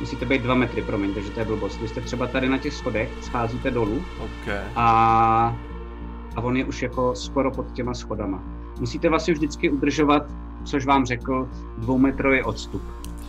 Musíte 0.00 0.26
být 0.26 0.42
dva 0.42 0.54
metry, 0.54 0.82
promiň, 0.82 1.14
takže 1.14 1.30
to 1.30 1.40
je 1.40 1.46
blbost. 1.46 1.80
Vy 1.80 1.88
jste 1.88 2.00
třeba 2.00 2.26
tady 2.26 2.48
na 2.48 2.58
těch 2.58 2.74
schodech, 2.74 3.08
scházíte 3.20 3.70
dolů 3.70 4.04
OK. 4.18 4.54
a, 4.76 5.56
a 6.36 6.40
on 6.40 6.56
je 6.56 6.64
už 6.64 6.82
jako 6.82 7.14
skoro 7.14 7.50
pod 7.50 7.72
těma 7.72 7.94
schodama. 7.94 8.42
Musíte 8.80 9.08
vlastně 9.08 9.34
vždycky 9.34 9.70
udržovat, 9.70 10.26
což 10.64 10.86
vám 10.86 11.06
řekl, 11.06 11.48
dvoumetrový 11.78 12.42
odstup. 12.42 12.82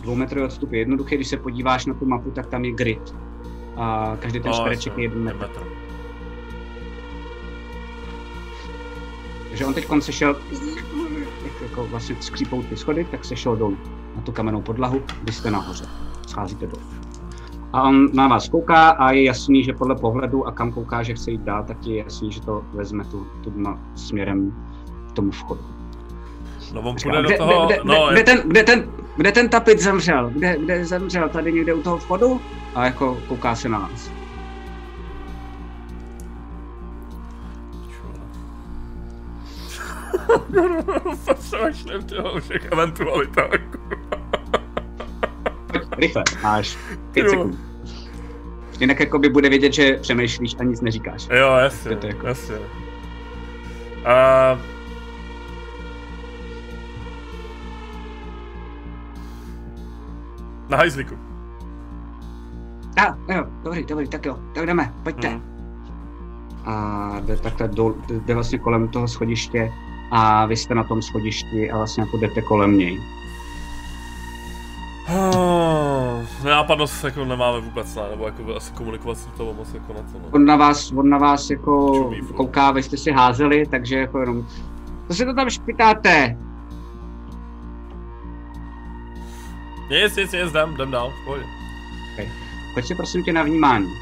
Dvoumetrový 0.06 0.44
odstup 0.44 0.72
je 0.72 0.78
jednoduchý, 0.78 1.14
když 1.14 1.28
se 1.28 1.36
podíváš 1.36 1.86
na 1.86 1.94
tu 1.94 2.06
mapu, 2.06 2.30
tak 2.30 2.46
tam 2.46 2.64
je 2.64 2.72
grid. 2.72 3.14
A 3.76 4.16
každý 4.20 4.40
ten 4.40 4.50
No, 4.50 4.56
čtvereček 4.58 4.98
je 4.98 5.04
jeden 5.04 5.22
metr. 5.24 5.38
metr. 5.38 5.60
Takže 9.48 9.66
on 9.66 9.74
teď 9.74 9.86
se 9.98 10.12
šel, 10.12 10.36
jak 11.44 11.62
jako 11.62 11.86
vlastně 11.86 12.16
skřípou 12.20 12.62
ty 12.62 12.76
schody, 12.76 13.06
tak 13.10 13.24
se 13.24 13.36
šel 13.36 13.56
dolů 13.56 13.76
na 14.16 14.22
tu 14.22 14.32
kamennou 14.32 14.62
podlahu, 14.62 15.02
vy 15.22 15.32
jste 15.32 15.50
nahoře, 15.50 15.84
scházíte 16.28 16.66
dolů. 16.66 16.82
A 17.72 17.82
on 17.82 18.08
na 18.14 18.28
vás 18.28 18.48
kouká 18.48 18.88
a 18.90 19.10
je 19.12 19.24
jasný, 19.24 19.64
že 19.64 19.72
podle 19.72 19.94
pohledu 19.94 20.46
a 20.46 20.52
kam 20.52 20.72
kouká, 20.72 21.02
že 21.02 21.14
chce 21.14 21.30
jít 21.30 21.40
dál, 21.40 21.64
tak 21.64 21.86
je 21.86 21.96
jasný, 21.96 22.32
že 22.32 22.40
to 22.40 22.64
vezme 22.74 23.04
tu, 23.04 23.26
tu 23.44 23.52
směrem 23.94 24.54
k 25.08 25.12
tomu 25.12 25.30
vchodu. 25.30 25.75
No 26.72 26.80
on 26.80 26.96
půjde 27.02 27.22
do 27.22 27.28
kde, 27.28 27.36
toho, 27.38 27.66
kde, 27.66 27.74
kde, 27.74 27.84
no, 27.84 28.08
kde, 28.12 28.22
ten, 28.22 28.42
kde, 28.46 28.62
ten, 28.62 28.90
kde 29.16 29.32
ten 29.32 29.48
tapit 29.48 29.78
zemřel? 29.80 30.30
Kde, 30.30 30.56
kde 30.58 30.84
zemřel? 30.84 31.28
Tady 31.28 31.52
někde 31.52 31.74
u 31.74 31.82
toho 31.82 31.98
vchodu? 31.98 32.40
A 32.74 32.84
jako 32.84 33.18
kouká 33.28 33.54
se 33.54 33.68
na 33.68 33.78
vás. 33.78 34.10
Přemýšlím 41.40 42.02
těho 42.02 42.40
všech 42.40 42.64
eventualitách. 42.72 43.50
Rychle, 45.98 46.22
máš 46.42 46.78
pět 47.12 47.30
sekund. 47.30 47.58
Jinak 48.80 49.00
jakoby 49.00 49.28
bude 49.28 49.48
vědět, 49.48 49.72
že 49.72 49.96
přemýšlíš 49.96 50.54
a 50.58 50.62
nic 50.64 50.80
neříkáš. 50.80 51.28
Jo, 51.38 51.54
jasně, 51.56 51.90
Je 51.90 51.96
to 51.96 52.06
jako- 52.06 52.26
jasně. 52.26 52.56
Uh, 52.56 52.62
na 60.68 60.76
hajzliku. 60.76 61.14
A, 62.96 63.32
jo, 63.32 63.44
dobrý, 63.64 63.84
dobrý, 63.84 64.08
tak 64.08 64.26
jo, 64.26 64.38
tak 64.54 64.66
jdeme, 64.66 64.94
pojďte. 65.02 65.28
Hmm. 65.28 65.42
A 66.64 67.16
jde 67.20 67.36
takhle 67.36 67.68
dol, 67.68 67.94
jde 68.08 68.34
vlastně 68.34 68.58
kolem 68.58 68.88
toho 68.88 69.08
schodiště 69.08 69.72
a 70.10 70.46
vy 70.46 70.56
jste 70.56 70.74
na 70.74 70.84
tom 70.84 71.02
schodišti 71.02 71.70
a 71.70 71.76
vlastně 71.76 72.02
jako 72.02 72.16
jdete 72.16 72.42
kolem 72.42 72.78
něj. 72.78 73.00
Hmm. 75.06 76.26
Nenápadnost 76.44 77.04
jako 77.04 77.24
nemáme 77.24 77.60
vůbec, 77.60 77.94
ne? 77.94 78.02
nebo 78.10 78.26
jako 78.26 78.56
asi 78.56 78.72
komunikovat 78.72 79.18
s 79.18 79.26
toho 79.26 79.54
moc 79.54 79.74
jako 79.74 79.92
na 79.92 80.00
to, 80.00 80.18
no. 80.18 80.24
On 80.30 80.44
na 80.44 80.56
vás, 80.56 80.92
on 80.92 81.08
na 81.08 81.18
vás 81.18 81.50
jako 81.50 81.92
Čumí 81.94 82.20
kouká, 82.36 82.70
vy 82.70 82.82
jste 82.82 82.96
si 82.96 83.12
házeli, 83.12 83.66
takže 83.66 83.98
jako 83.98 84.20
jenom, 84.20 84.46
co 85.08 85.14
se 85.14 85.24
to 85.24 85.34
tam 85.34 85.50
špitáte? 85.50 86.36
Nic, 89.90 90.16
nic, 90.16 90.32
nic, 90.32 90.50
jdem, 90.50 90.74
jdem 90.74 90.90
dál, 90.90 91.12
pojď. 91.24 91.42
Pojď 92.74 92.86
si 92.86 92.94
prosím 92.94 93.24
tě 93.24 93.32
na 93.32 93.42
vnímání. 93.42 93.92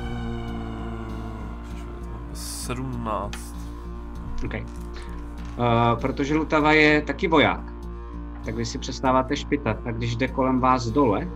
Hmm. 0.00 1.10
17. 2.32 3.56
Okay. 4.44 4.60
Uh, 4.60 6.00
protože 6.00 6.34
Lutava 6.34 6.72
je 6.72 7.02
taky 7.02 7.28
voják, 7.28 7.60
tak 8.44 8.54
vy 8.54 8.64
si 8.64 8.78
přestáváte 8.78 9.36
špitat 9.36 9.76
a 9.84 9.90
když 9.90 10.16
jde 10.16 10.28
kolem 10.28 10.60
vás 10.60 10.86
dole, 10.86 11.28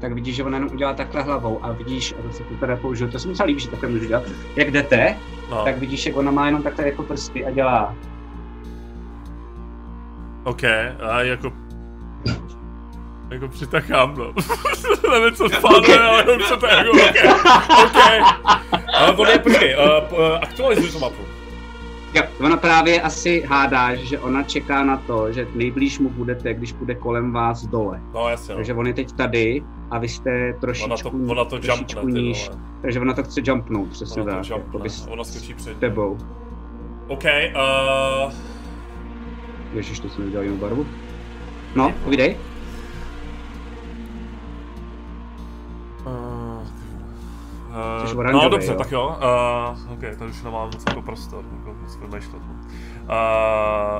tak 0.00 0.12
vidíš, 0.12 0.36
že 0.36 0.44
on 0.44 0.54
jenom 0.54 0.70
udělá 0.72 0.94
takhle 0.94 1.22
hlavou 1.22 1.64
a 1.64 1.72
vidíš, 1.72 2.14
a 2.18 2.22
to 2.22 2.32
se 2.32 2.44
tu 2.44 2.56
teda 2.56 2.76
použiju, 2.76 3.10
to 3.10 3.18
se 3.18 3.28
mi 3.28 3.32
docela 3.32 3.46
líbí, 3.46 3.60
že 3.60 3.70
takhle 3.70 3.88
můžu 3.88 4.04
dělat, 4.04 4.24
jak 4.56 4.70
jdete, 4.70 5.16
No, 5.50 5.64
tak 5.64 5.78
vidíš, 5.78 6.06
jak 6.06 6.16
ona 6.16 6.30
má 6.30 6.46
jenom 6.46 6.62
takhle 6.62 6.86
jako 6.86 7.02
prsty 7.02 7.44
a 7.46 7.50
dělá. 7.50 7.94
OK, 10.46 10.62
a 11.10 11.20
jako... 11.22 11.52
Jako 13.30 13.48
přitakám, 13.48 14.14
no. 14.18 14.32
Nevím, 15.12 15.34
co 15.36 15.48
spadne, 15.48 15.78
Okay. 15.78 15.98
ale 15.98 16.18
jenom 16.22 16.38
to 16.60 16.66
jako, 16.66 16.90
OK, 16.90 17.00
OK. 17.84 17.96
Ale 18.98 19.12
on 19.16 19.28
je, 19.28 19.38
počkej, 19.38 19.76
uh, 19.76 20.18
uh, 20.18 20.34
aktualizuj 20.42 20.90
tu 20.90 20.98
mapu. 20.98 21.22
Jo, 22.14 22.22
ona 22.44 22.56
právě 22.56 23.02
asi 23.02 23.42
hádá, 23.48 23.94
že 23.94 24.18
ona 24.18 24.42
čeká 24.42 24.84
na 24.84 24.96
to, 24.96 25.32
že 25.32 25.46
nejblíž 25.54 25.98
mu 25.98 26.08
budete, 26.10 26.54
když 26.54 26.72
bude 26.72 26.94
kolem 26.94 27.32
vás 27.32 27.66
dole. 27.66 28.00
No 28.14 28.28
jasně, 28.28 28.52
no. 28.54 28.56
Takže 28.58 28.74
on 28.74 28.86
je 28.86 28.94
teď 28.94 29.12
tady 29.12 29.62
a 29.90 29.98
vy 29.98 30.08
jste 30.08 30.52
trošičku, 30.60 31.08
Ona 31.08 31.26
to, 31.26 31.32
ona 31.32 31.44
to 31.44 31.58
trošičku 31.58 32.00
jumpne, 32.00 32.20
níž. 32.20 32.48
vole. 32.48 32.60
Takže 32.82 33.00
ona 33.00 33.14
to 33.14 33.22
chce 33.22 33.40
jumpnout, 33.44 33.88
přesně 33.88 34.22
Ona 34.22 34.32
tak. 34.34 34.46
to 34.46 34.52
Jakoby 34.52 34.72
jumpne, 34.74 34.90
s 34.90 35.06
ona 35.06 35.24
skočí 35.24 35.54
před 35.54 35.78
tebou. 35.78 36.18
OK, 37.08 37.24
uh, 37.24 38.32
Ježiš, 39.76 40.00
to 40.00 40.08
jsem 40.08 40.20
neudělal 40.22 40.44
jinou 40.44 40.56
barvu. 40.56 40.86
No, 41.76 41.92
povídej. 42.04 42.36
uh, 46.06 46.66
jsi 48.06 48.14
Uh, 48.14 48.18
oranžový, 48.20 48.44
no 48.44 48.48
dobře, 48.50 48.72
jo. 48.72 48.78
tak 48.78 48.92
jo. 48.92 49.16
Uh, 49.86 49.92
ok, 49.92 50.00
tady 50.18 50.30
už 50.30 50.42
nemám 50.42 50.64
moc 50.74 50.84
jako 50.88 51.02
prostor, 51.02 51.44
jako 51.58 51.74
moc 51.82 51.96
vymýšlet. 51.96 52.42
Uh, 52.42 53.10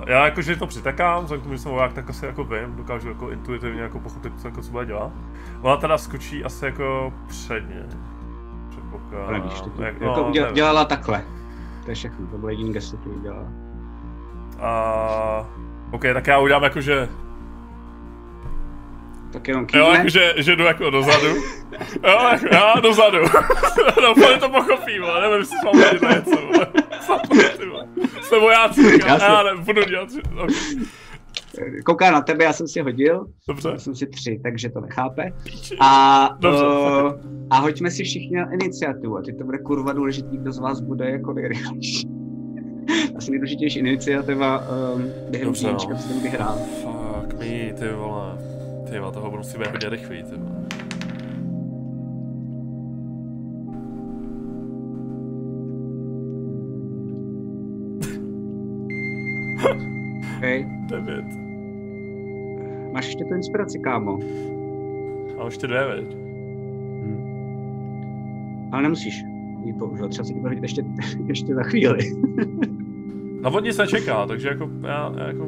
já 0.06 0.24
jakože 0.24 0.56
to 0.56 0.66
přitekám, 0.66 1.22
vzhledem 1.24 1.40
k 1.40 1.44
tomu, 1.44 1.54
že 1.56 1.62
jsem 1.62 1.72
voják, 1.72 1.92
tak 1.92 2.10
asi 2.10 2.26
jako 2.26 2.44
vím, 2.44 2.76
dokážu 2.76 3.08
jako 3.08 3.30
intuitivně 3.30 3.82
jako 3.82 3.98
pochopit, 4.00 4.32
co, 4.40 4.48
jako, 4.48 4.62
co 4.62 4.70
bude 4.72 4.86
dělat. 4.86 5.12
Ona 5.62 5.76
teda 5.76 5.98
skočí 5.98 6.44
asi 6.44 6.64
jako 6.64 7.12
předně. 7.26 7.86
Předpokládám. 8.70 9.32
Nevíš, 9.32 9.60
ty 9.60 9.70
to, 9.70 9.82
Jak- 9.82 10.00
jako 10.00 10.22
no, 10.22 10.30
děla, 10.30 10.44
nevím. 10.46 10.54
dělala 10.54 10.84
takhle. 10.84 11.22
To 11.84 11.90
je 11.90 11.94
všechno, 11.94 12.26
to 12.26 12.38
bylo 12.38 12.50
jediný 12.50 12.72
gesto, 12.72 12.96
který 12.96 13.16
dělala. 13.22 13.65
A... 14.60 15.50
OK, 15.92 16.02
tak 16.14 16.26
já 16.26 16.38
udělám 16.38 16.62
jakože... 16.62 17.08
Tak 19.32 19.48
jenom 19.48 19.62
Jo, 19.62 19.66
kývne. 19.84 19.98
jakože 19.98 20.34
že 20.36 20.56
jdu 20.56 20.64
jako 20.64 20.90
dozadu. 20.90 21.26
Jo, 22.06 22.28
jako, 22.32 22.46
já 22.54 22.74
dozadu. 22.80 23.18
no, 24.02 24.10
úplně 24.10 24.36
to 24.38 24.48
pochopím, 24.48 25.04
ale 25.04 25.20
nevím, 25.20 25.38
jestli 25.38 25.56
mám 25.64 25.80
na 26.02 26.14
něco. 26.14 26.36
Jsme 28.22 28.38
vojáci, 28.38 28.82
Já 29.00 29.06
já, 29.06 29.18
jsem- 29.18 29.32
já 29.32 29.42
ne, 29.42 29.50
budu 29.64 29.84
dělat. 29.84 30.08
Okay. 30.42 30.56
Kouká 31.86 32.10
na 32.10 32.20
tebe, 32.20 32.44
já 32.44 32.52
jsem 32.52 32.68
si 32.68 32.80
hodil. 32.80 33.26
Dobře. 33.48 33.68
Já 33.68 33.78
jsem 33.78 33.94
si 33.94 34.06
tři, 34.06 34.40
takže 34.42 34.70
to 34.70 34.80
nechápe. 34.80 35.32
A, 35.80 36.28
Dobře, 36.40 36.64
uh, 36.66 37.12
a 37.50 37.56
hoďme 37.58 37.90
si 37.90 38.04
všichni 38.04 38.36
na 38.36 38.52
iniciativu. 38.52 39.16
A 39.18 39.22
teď 39.22 39.38
to 39.38 39.44
bude 39.44 39.58
kurva 39.58 39.92
důležitý, 39.92 40.38
kdo 40.38 40.52
z 40.52 40.58
vás 40.58 40.80
bude 40.80 41.10
jako 41.10 41.32
nejrychlejší. 41.32 42.08
Asi 43.16 43.30
nejdůležitější 43.30 43.78
iniciativa 43.78 44.58
um, 44.94 45.10
během 45.30 45.46
Dobře, 45.46 45.68
příčka, 45.68 45.92
no. 45.92 45.98
jsem 45.98 46.20
vyhrál. 46.20 46.58
Fuck 46.58 47.38
me, 47.38 47.72
ty 47.72 47.88
vole. 47.96 48.38
Ty 48.90 48.98
vole, 48.98 49.12
toho 49.12 49.30
budu 49.30 49.42
si 49.42 49.58
být 49.58 49.66
hodně 49.70 49.88
rychlý, 49.88 50.22
ty 50.22 50.36
vole. 50.36 50.66
Okay. 60.36 60.66
Devět. 60.90 61.24
Máš 62.92 63.06
ještě 63.06 63.24
tu 63.24 63.34
inspiraci, 63.34 63.78
kámo. 63.78 64.18
A 65.38 65.44
už 65.44 65.58
ty 65.58 65.66
dvě, 65.66 65.86
veď? 65.86 66.16
Ale 68.72 68.82
nemusíš 68.82 69.24
ji 69.64 69.72
používat, 69.72 70.10
třeba 70.10 70.24
si 70.24 70.32
ji 70.32 70.58
ještě, 70.62 70.84
ještě 71.26 71.54
za 71.54 71.62
chvíli. 71.62 71.98
Na 73.46 73.50
vodní 73.50 73.72
se 73.72 73.86
čeká, 73.86 74.26
takže 74.26 74.48
jako 74.48 74.70
já, 74.82 75.12
já 75.18 75.26
jako 75.26 75.46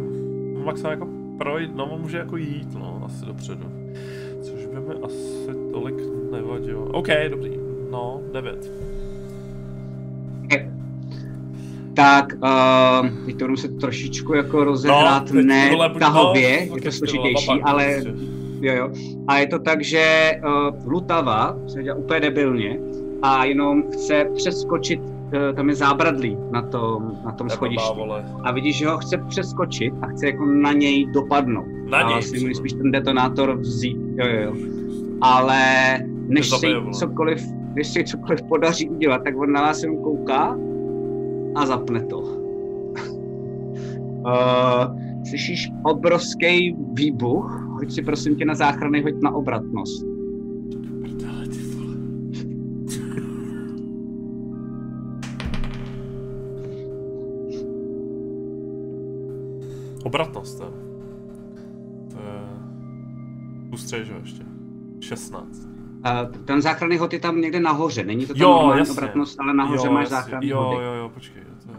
Max 0.65 0.83
jako 0.83 1.09
projít, 1.39 1.75
no 1.75 1.87
on 1.87 2.01
může 2.01 2.19
jako 2.19 2.37
jít, 2.37 2.75
no, 2.75 3.03
asi 3.05 3.27
dopředu. 3.27 3.67
Což 4.43 4.67
by 4.67 4.81
mi 4.81 4.95
asi 5.03 5.49
tolik 5.73 5.95
nevadilo. 6.33 6.85
OK, 6.85 7.09
dobrý. 7.31 7.51
No, 7.91 8.21
devět. 8.33 8.73
Tak, 11.95 12.27
uh, 13.03 13.33
budu 13.39 13.57
se 13.57 13.69
trošičku 13.69 14.35
jako 14.35 14.65
rozehrát, 14.65 15.31
teď 15.31 15.45
ne 15.45 15.71
tahově, 15.99 16.67
no, 16.71 16.77
je 16.77 16.83
to 16.83 16.93
složitější, 16.93 17.63
ale 17.63 18.01
prostě. 18.03 18.15
jo, 18.61 18.75
jo. 18.75 18.91
A 19.29 19.39
je 19.39 19.47
to 19.47 19.59
tak, 19.59 19.85
že 19.85 20.33
uh, 20.45 20.93
Lutava 20.93 21.57
se 21.67 21.83
dělá 21.83 21.97
úplně 21.97 22.21
debilně 22.21 22.79
a 23.23 23.45
jenom 23.45 23.83
chce 23.93 24.31
přeskočit, 24.35 25.01
tam 25.57 25.69
je 25.69 25.75
zábradlí 25.75 26.39
na 26.51 26.63
tom, 26.63 27.13
na 27.25 27.33
tom 27.33 27.47
Neblbá, 27.47 27.55
schodišti. 27.55 28.01
A 28.45 28.53
vidíš, 28.53 28.77
že 28.77 28.89
ho 28.89 28.99
chce 28.99 29.19
přeskočit 29.19 29.95
a 30.03 30.07
chce 30.07 30.27
jako 30.27 30.47
na 30.47 30.73
něj 30.73 31.07
dopadnout. 31.07 31.67
Na 31.91 31.99
a 31.99 32.09
něj, 32.09 32.19
asi 32.19 32.37
třeba. 32.37 32.55
spíš 32.55 32.73
ten 32.73 32.91
detonátor 32.91 33.57
vzít, 33.59 33.97
jo, 33.97 34.27
jo, 34.27 34.43
jo. 34.43 34.53
Ale 35.21 35.59
než 36.27 36.51
se 36.51 36.67
cokoliv, 36.93 37.43
než 37.75 37.89
se 37.89 38.05
cokoliv 38.05 38.43
podaří 38.43 38.89
udělat, 38.89 39.25
tak 39.25 39.37
on 39.37 39.53
na 39.53 39.61
vás 39.61 39.83
jenom 39.83 40.03
kouká 40.03 40.59
a 41.55 41.67
zapne 41.67 42.03
to. 42.03 42.19
uh, 42.19 42.35
slyšíš 45.29 45.71
obrovský 45.85 46.77
výbuch, 46.93 47.61
hoď 47.69 47.93
si 47.93 48.03
prosím 48.03 48.37
tě 48.37 48.45
na 48.45 48.55
záchrany, 48.55 49.03
hoď 49.03 49.15
na 49.23 49.35
obratnost. 49.35 50.18
Obratnost, 60.09 60.61
jo. 60.61 60.71
To 62.11 62.17
je... 62.19 62.49
Tři, 63.87 64.05
že 64.05 64.13
jo, 64.13 64.19
ještě. 64.21 64.45
16. 65.01 65.59
Uh, 65.65 66.45
ten 66.45 66.63
záchranný 66.63 66.99
hod 66.99 67.13
je 67.13 67.21
tam 67.21 67.41
někde 67.41 67.61
nahoře, 67.61 68.05
není 68.05 68.27
to 68.27 68.35
tam 68.35 68.41
Jo, 68.43 68.49
normální 68.49 68.79
jasně. 68.79 68.93
obratnost, 68.93 69.41
ale 69.41 69.55
nahoře 69.55 69.87
jo, 69.87 69.93
máš 69.93 70.03
jasně. 70.03 70.17
záchranný 70.17 70.49
jo, 70.49 70.63
hody. 70.63 70.85
Jo, 70.85 70.93
jo, 70.95 71.09
počkej, 71.09 71.43
to 71.43 71.71
je... 71.71 71.77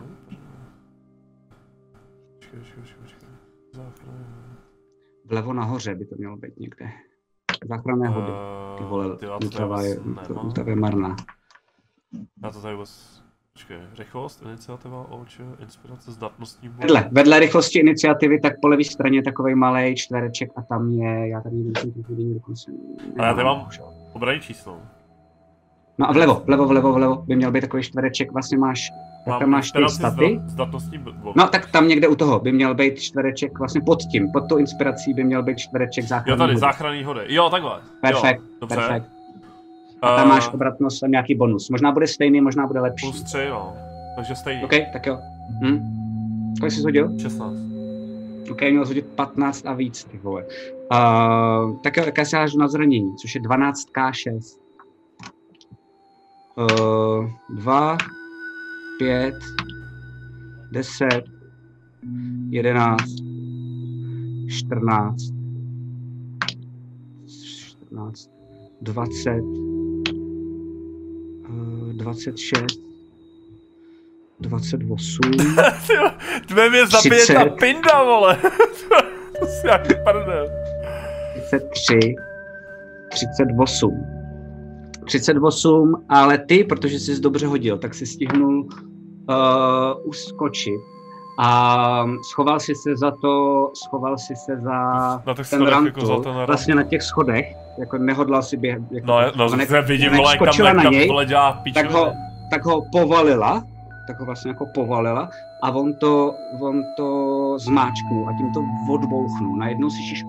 Počkej, 2.38 2.60
počkej, 2.60 2.82
počkej, 2.82 2.98
počkej. 3.02 3.30
Záchranný 3.74 4.26
Vlevo 5.26 5.54
nahoře 5.54 5.96
by 5.96 6.06
to 6.06 6.16
mělo 6.18 6.38
být 6.38 6.60
někde. 6.60 6.90
Záchranné 7.70 8.08
hody. 8.08 8.32
Ty 8.78 8.84
vole, 8.84 9.18
Ty, 9.18 9.26
to 9.26 9.32
tady 9.32 9.46
Lutava 9.46 9.82
je. 9.82 10.00
Lutava 10.44 10.70
je 10.70 10.76
marná. 10.76 11.16
Já 12.44 12.50
to 12.52 12.62
tady 12.62 12.76
vůbec... 12.76 13.19
Počkej, 13.60 13.78
rychlost, 13.98 14.42
iniciativa, 14.42 15.06
oči, 15.10 15.44
inspirace, 15.60 16.12
zdatnostní 16.12 16.70
bod. 16.70 16.82
Vedle, 16.82 17.10
vedle 17.12 17.40
rychlosti 17.40 17.80
iniciativy, 17.80 18.40
tak 18.40 18.54
po 18.62 18.68
levé 18.68 18.84
straně 18.84 19.18
je 19.18 19.24
takový 19.24 19.56
malý 19.56 19.96
čtvereček 19.96 20.50
a 20.56 20.62
tam 20.62 20.92
je, 20.92 21.30
já 21.30 21.42
tady 21.42 21.56
nejsem 21.56 21.92
tu 21.92 22.04
chvíli 22.04 22.34
dokonce. 22.34 22.72
A 23.20 23.26
já 23.26 23.34
tady 23.34 23.46
mám 23.46 23.70
obraný 24.14 24.40
číslo. 24.40 24.78
No 25.98 26.10
a 26.10 26.14
vlevo, 26.14 26.42
vlevo, 26.46 26.68
vlevo, 26.68 26.94
vlevo 26.94 27.16
by 27.16 27.36
měl 27.36 27.52
být 27.52 27.62
takový 27.62 27.84
čtvereček, 27.84 28.32
vlastně 28.32 28.58
máš, 28.58 28.90
tak 29.26 29.40
tam 29.40 29.50
máš 29.50 29.72
ty 29.72 29.90
staty. 29.90 30.42
No 31.36 31.48
tak 31.48 31.72
tam 31.72 31.88
někde 31.88 32.08
u 32.08 32.16
toho 32.16 32.40
by 32.40 32.52
měl 32.52 32.76
být 32.76 33.00
čtvereček, 33.00 33.60
vlastně 33.60 33.82
pod 33.82 34.00
tím, 34.12 34.32
pod 34.32 34.50
tou 34.50 34.58
inspirací 34.58 35.14
by 35.14 35.24
měl 35.24 35.44
být 35.44 35.58
čtvereček 35.58 36.04
Jo, 36.04 36.08
záchranný 36.08 36.38
tady, 36.38 36.54
hody. 36.54 36.60
záchranný 36.60 37.04
hody. 37.04 37.22
Jo, 37.28 37.50
takhle. 37.50 37.82
Perfekt, 38.02 38.42
jo, 38.42 38.58
dobře. 38.62 38.76
perfekt. 38.76 39.19
A 40.02 40.16
tam 40.16 40.28
máš 40.28 40.54
obratnost 40.54 41.04
a 41.04 41.08
nějaký 41.08 41.36
bonus. 41.36 41.70
Možná 41.70 41.92
bude 41.92 42.08
stejný, 42.08 42.42
možná 42.42 42.68
bude 42.68 42.80
lepší. 42.80 43.06
Plus 43.06 43.24
3, 43.24 43.38
no. 43.50 43.74
Takže 44.16 44.36
stejný. 44.36 44.64
OK, 44.64 44.74
tak 44.94 45.06
jo. 45.06 45.20
Hm? 45.64 45.80
Kolik 46.60 46.74
jsi 46.74 46.82
hodil? 46.82 47.20
16. 47.20 47.54
OK, 48.52 48.62
měl 48.62 48.86
jsi 48.86 48.90
hodit 48.90 49.06
15 49.06 49.66
a 49.66 49.74
víc, 49.74 50.04
ty 50.04 50.18
vole. 50.18 50.46
Uh, 50.92 51.82
tak 51.82 51.98
jo, 51.98 52.04
jaké 52.06 52.26
se 52.26 52.38
hážu 52.38 52.60
na 52.60 52.68
zranění, 52.68 53.16
což 53.16 53.36
je 53.36 53.42
12k6. 53.42 54.40
Uh, 56.56 57.30
2, 57.50 57.98
5, 59.00 59.34
10, 60.72 61.24
11, 62.50 63.04
14, 64.50 65.24
14, 67.28 68.30
20, 68.82 69.32
uh, 69.32 69.79
26, 72.00 72.66
28, 74.40 75.22
Tvé 76.48 76.70
mě 76.70 76.88
zabije 76.88 77.22
30. 77.24 77.34
ta 77.34 77.46
pinda, 77.46 78.04
vole. 78.04 78.38
to 79.40 79.46
si 79.46 79.68
jak 79.68 79.82
prdel. 80.04 80.46
33, 81.48 82.16
38. 83.12 84.06
38, 85.06 86.06
ale 86.10 86.38
ty, 86.38 86.64
protože 86.64 87.00
jsi 87.00 87.20
dobře 87.22 87.48
hodil, 87.48 87.78
tak 87.78 87.94
si 87.94 88.06
stihnul 88.06 88.60
uh, 88.64 88.68
uskočit 90.04 90.80
a 91.42 92.06
schoval 92.30 92.60
si 92.60 92.76
se 92.76 92.98
za 92.98 93.12
to, 93.12 93.72
schoval 93.74 94.18
si 94.18 94.36
se 94.36 94.58
za 94.58 94.72
Na 95.26 95.34
těch 95.36 95.36
ten 95.36 95.60
schodech, 95.60 95.70
rantul, 95.74 95.88
jako 95.88 96.06
za 96.06 96.14
ten 96.16 96.24
rantul. 96.24 96.46
vlastně 96.48 96.76
na 96.76 96.84
těch 96.84 97.02
schodech, 97.04 97.46
jako 97.80 97.98
nehodlal 97.98 98.44
si 98.44 98.58
během, 98.58 98.88
jako, 98.92 99.08
No, 99.08 99.20
no, 99.36 99.50
zase 99.50 99.82
vidím, 99.82 100.12
vole, 100.16 100.38
jak 100.42 100.58
tam, 100.58 100.76
na 100.76 100.84
tam, 100.84 100.94
něj, 100.94 101.08
vole, 101.08 101.26
dělá 101.26 101.54
piču. 101.54 101.74
tak 101.74 101.92
ho, 101.92 102.14
tak 102.52 102.66
ho 102.66 102.82
povalila, 102.92 103.64
tak 104.08 104.20
ho 104.20 104.26
vlastně 104.26 104.52
jako 104.52 104.66
povalila 104.76 105.30
a 105.64 105.72
on 105.72 105.94
to, 105.94 106.34
on 106.62 106.82
to 106.98 107.56
zmáčknul 107.60 108.30
a 108.30 108.34
tím 108.38 108.54
to 108.54 108.60
odbouchnul. 108.94 109.58
Najednou 109.58 109.90
slyšíš 109.90 110.24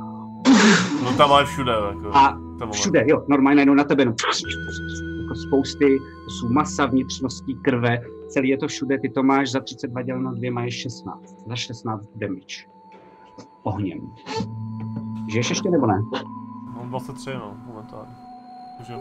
No 1.05 1.13
tam 1.17 1.31
máš 1.31 1.49
všude, 1.49 1.73
jako. 1.73 2.11
a 2.17 2.35
moment. 2.35 2.73
všude, 2.73 3.05
jo, 3.07 3.25
normálně 3.29 3.57
najednou 3.57 3.75
na 3.75 3.85
tebe, 3.85 4.05
no, 4.05 4.15
jako 5.23 5.35
spousty, 5.49 5.99
to 6.25 6.31
jsou 6.31 6.49
masa 6.53 6.87
vnitřností 6.87 7.55
krve, 7.65 7.99
celý 8.29 8.49
je 8.49 8.59
to 8.59 8.69
všude, 8.69 8.99
ty 8.99 9.09
to 9.09 9.23
máš 9.23 9.51
za 9.51 9.61
32 9.61 10.03
děleno 10.03 10.33
dvěma 10.33 10.63
je 10.65 10.71
16, 10.73 11.47
za 11.49 11.57
16 11.57 12.07
damage. 12.17 12.57
Ohněm. 13.63 13.99
Žiješ 15.33 15.51
ještě 15.51 15.71
nebo 15.71 15.87
ne? 15.87 15.95
Mám 16.91 17.01
23, 17.01 17.31
no, 17.35 17.57
momentálně. 17.67 18.11
Takže... 18.77 18.95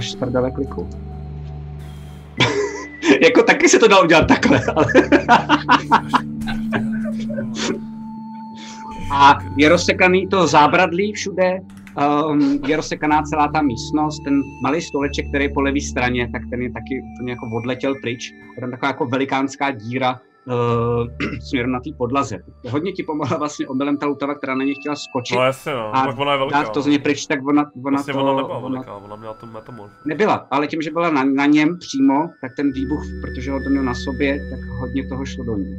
Z 0.00 0.14
prdele 0.14 0.50
kliku. 0.50 0.88
jako 3.22 3.42
taky 3.42 3.68
se 3.68 3.78
to 3.78 3.88
dá 3.88 4.00
udělat 4.00 4.26
takhle, 4.28 4.60
ale... 4.76 4.86
a 9.12 9.38
je 9.56 9.68
rozsekaný 9.68 10.26
to 10.26 10.46
zábradlí 10.46 11.12
všude, 11.12 11.60
um, 12.26 12.60
je 12.66 12.76
rozsekaná 12.76 13.22
celá 13.22 13.48
ta 13.48 13.62
místnost, 13.62 14.20
ten 14.24 14.42
malý 14.62 14.82
stoleček, 14.82 15.28
který 15.28 15.44
je 15.44 15.50
po 15.54 15.60
levé 15.60 15.80
straně, 15.80 16.28
tak 16.32 16.42
ten 16.50 16.62
je 16.62 16.72
taky 16.72 17.02
úplně 17.14 17.32
jako 17.32 17.50
odletěl 17.56 17.94
pryč. 18.02 18.32
Je 18.56 18.60
tam 18.60 18.70
taková 18.70 18.88
jako 18.88 19.06
velikánská 19.06 19.70
díra 19.70 20.20
uh, 20.50 21.06
směrem 21.48 21.72
na 21.72 21.80
té 21.80 21.90
podlaze. 21.98 22.38
Hodně 22.70 22.92
ti 22.92 23.02
pomohla 23.02 23.38
vlastně 23.38 23.68
omylem 23.68 23.96
ta 23.96 24.06
lutava, 24.06 24.34
která 24.34 24.54
na 24.54 24.64
ně 24.64 24.74
chtěla 24.74 24.96
skočit. 24.96 25.36
No 25.36 25.44
jasně, 25.44 25.72
no. 25.72 25.96
A 25.96 26.06
tak 26.06 26.18
ona 26.18 26.32
je 26.32 26.38
velká. 26.38 26.62
dát 26.62 26.72
to 26.72 26.82
z 26.82 26.86
něj 26.86 26.98
pryč, 26.98 27.26
tak 27.26 27.46
ona, 27.46 27.70
ona 27.84 27.90
Vlastně 27.90 28.14
to... 28.14 28.20
ona 28.20 28.36
nebyla 28.36 28.58
ona, 28.58 28.68
veliká, 28.68 28.96
ona 28.96 29.16
měla 29.16 29.34
to 29.34 29.46
metamorf. 29.46 29.92
nebyla, 30.06 30.46
ale 30.50 30.66
tím, 30.66 30.82
že 30.82 30.90
byla 30.90 31.10
na, 31.10 31.24
na 31.24 31.46
něm 31.46 31.78
přímo, 31.78 32.28
tak 32.40 32.52
ten 32.56 32.72
výbuch, 32.72 33.02
protože 33.20 33.50
ho 33.50 33.58
to 33.64 33.70
měl 33.70 33.82
na 33.82 33.94
sobě, 33.94 34.38
tak 34.50 34.60
hodně 34.80 35.08
toho 35.08 35.26
šlo 35.26 35.44
do 35.44 35.56
ní. 35.56 35.74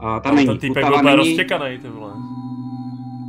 A 0.00 0.20
ta 0.20 0.28
Ale 0.28 0.36
není. 0.36 0.48
ten 0.48 0.58
týpek 0.58 0.84
Lutava 0.84 1.02
byl 1.02 1.16
není, 1.16 1.36
ty 1.82 1.88
vole. 1.88 2.12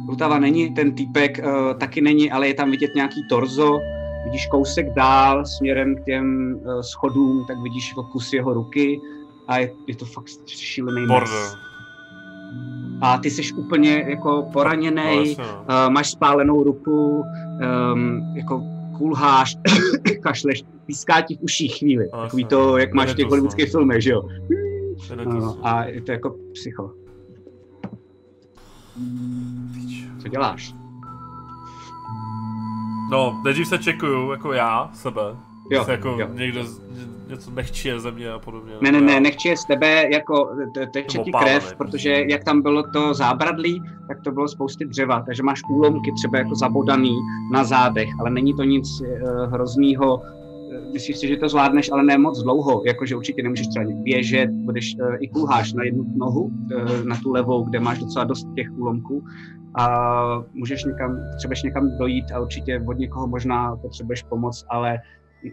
Lutava 0.09 0.39
není, 0.39 0.73
ten 0.73 0.95
týpek 0.95 1.39
uh, 1.45 1.73
taky 1.77 2.01
není, 2.01 2.31
ale 2.31 2.47
je 2.47 2.53
tam 2.53 2.71
vidět 2.71 2.95
nějaký 2.95 3.27
torzo. 3.29 3.79
Vidíš 4.25 4.47
kousek 4.47 4.93
dál 4.93 5.45
směrem 5.45 5.95
k 5.95 6.03
těm 6.05 6.55
uh, 6.55 6.81
schodům, 6.81 7.45
tak 7.47 7.57
vidíš 7.59 7.89
jako 7.89 8.03
kus 8.03 8.33
jeho 8.33 8.53
ruky 8.53 9.01
a 9.47 9.57
je, 9.57 9.71
je 9.87 9.95
to 9.95 10.05
fakt 10.05 10.27
šílený 10.47 11.07
Bordel. 11.07 11.33
mes. 11.43 11.57
A 13.01 13.17
ty 13.17 13.31
jsi 13.31 13.53
úplně 13.53 14.05
jako 14.07 14.29
No, 14.31 14.49
poraněný, 14.53 15.29
jasně, 15.29 15.43
no. 15.43 15.65
uh, 15.87 15.93
máš 15.93 16.11
spálenou 16.11 16.63
ruku, 16.63 17.23
um, 17.93 18.21
jako 18.35 18.63
kulháš, 18.97 19.55
kašleš, 20.21 20.63
píská 20.85 21.21
ti 21.21 21.35
v 21.35 21.41
uších 21.41 21.75
chvíli. 21.77 22.07
No, 22.13 22.21
Takový 22.21 22.45
to, 22.45 22.77
jak 22.77 22.93
máš 22.93 23.11
v 23.11 23.15
těch 23.15 23.25
hollywoodských 23.27 23.71
filmech, 23.71 24.01
že 24.03 24.11
jo? 24.11 24.21
No, 25.25 25.57
a 25.63 25.83
je 25.83 26.01
to 26.01 26.11
jako 26.11 26.35
psycho. 26.53 26.91
Co 30.21 30.27
děláš? 30.27 30.73
No, 33.11 33.41
nejdřív 33.43 33.67
se 33.67 33.77
čekuju, 33.77 34.31
jako 34.31 34.53
já, 34.53 34.89
sebe. 34.93 35.21
Jo, 35.71 35.83
Se 35.83 35.91
jako 35.91 36.07
jo. 36.19 36.27
někde 36.33 36.63
z- 36.63 36.79
ně- 36.79 37.15
něco 37.29 37.51
nechčije 37.51 37.99
ze 37.99 38.11
mě 38.11 38.31
a 38.31 38.39
podobně. 38.39 38.73
Ne, 38.81 38.91
ne, 38.91 39.19
ne, 39.19 39.31
je 39.45 39.57
z 39.57 39.65
tebe 39.65 40.03
jako 40.13 40.49
te- 40.73 40.87
teče 40.87 41.17
ti 41.17 41.31
krev, 41.31 41.75
protože 41.77 42.23
jak 42.29 42.43
tam 42.43 42.61
bylo 42.61 42.83
to 42.93 43.13
zábradlí, 43.13 43.81
tak 44.07 44.21
to 44.23 44.31
bylo 44.31 44.47
spousty 44.47 44.85
dřeva, 44.85 45.23
takže 45.25 45.43
máš 45.43 45.61
úlomky 45.69 46.11
třeba 46.11 46.37
jako 46.37 46.55
zabodaný 46.55 47.15
na 47.51 47.63
zádech, 47.63 48.09
ale 48.19 48.29
není 48.29 48.53
to 48.53 48.63
nic 48.63 49.01
uh, 49.01 49.07
hroznýho. 49.53 50.21
Eh, 50.23 50.35
Myslíš 50.93 51.17
si, 51.17 51.27
že 51.27 51.37
to 51.37 51.49
zvládneš, 51.49 51.91
ale 51.91 52.03
ne 52.03 52.17
moc 52.17 52.43
dlouho, 52.43 52.81
jakože 52.85 53.15
určitě 53.15 53.43
nemůžeš 53.43 53.67
třeba 53.67 53.85
běžet, 54.03 54.49
budeš 54.49 54.95
uh, 55.01 55.15
i 55.19 55.27
kulháš 55.27 55.73
na 55.73 55.83
jednu 55.83 56.05
nohu, 56.17 56.41
uh, 56.43 57.03
na 57.05 57.15
tu 57.23 57.31
levou, 57.31 57.63
kde 57.63 57.79
máš 57.79 57.99
docela 57.99 58.25
dost 58.25 58.47
těch 58.55 58.67
úlomků 58.77 59.23
a 59.77 60.05
můžeš 60.53 60.83
někam, 60.83 61.17
potřebuješ 61.33 61.63
někam 61.63 61.97
dojít 61.97 62.25
a 62.31 62.39
určitě 62.39 62.81
od 62.87 62.97
někoho 62.97 63.27
možná 63.27 63.75
potřebuješ 63.75 64.23
pomoc, 64.23 64.65
ale 64.69 64.97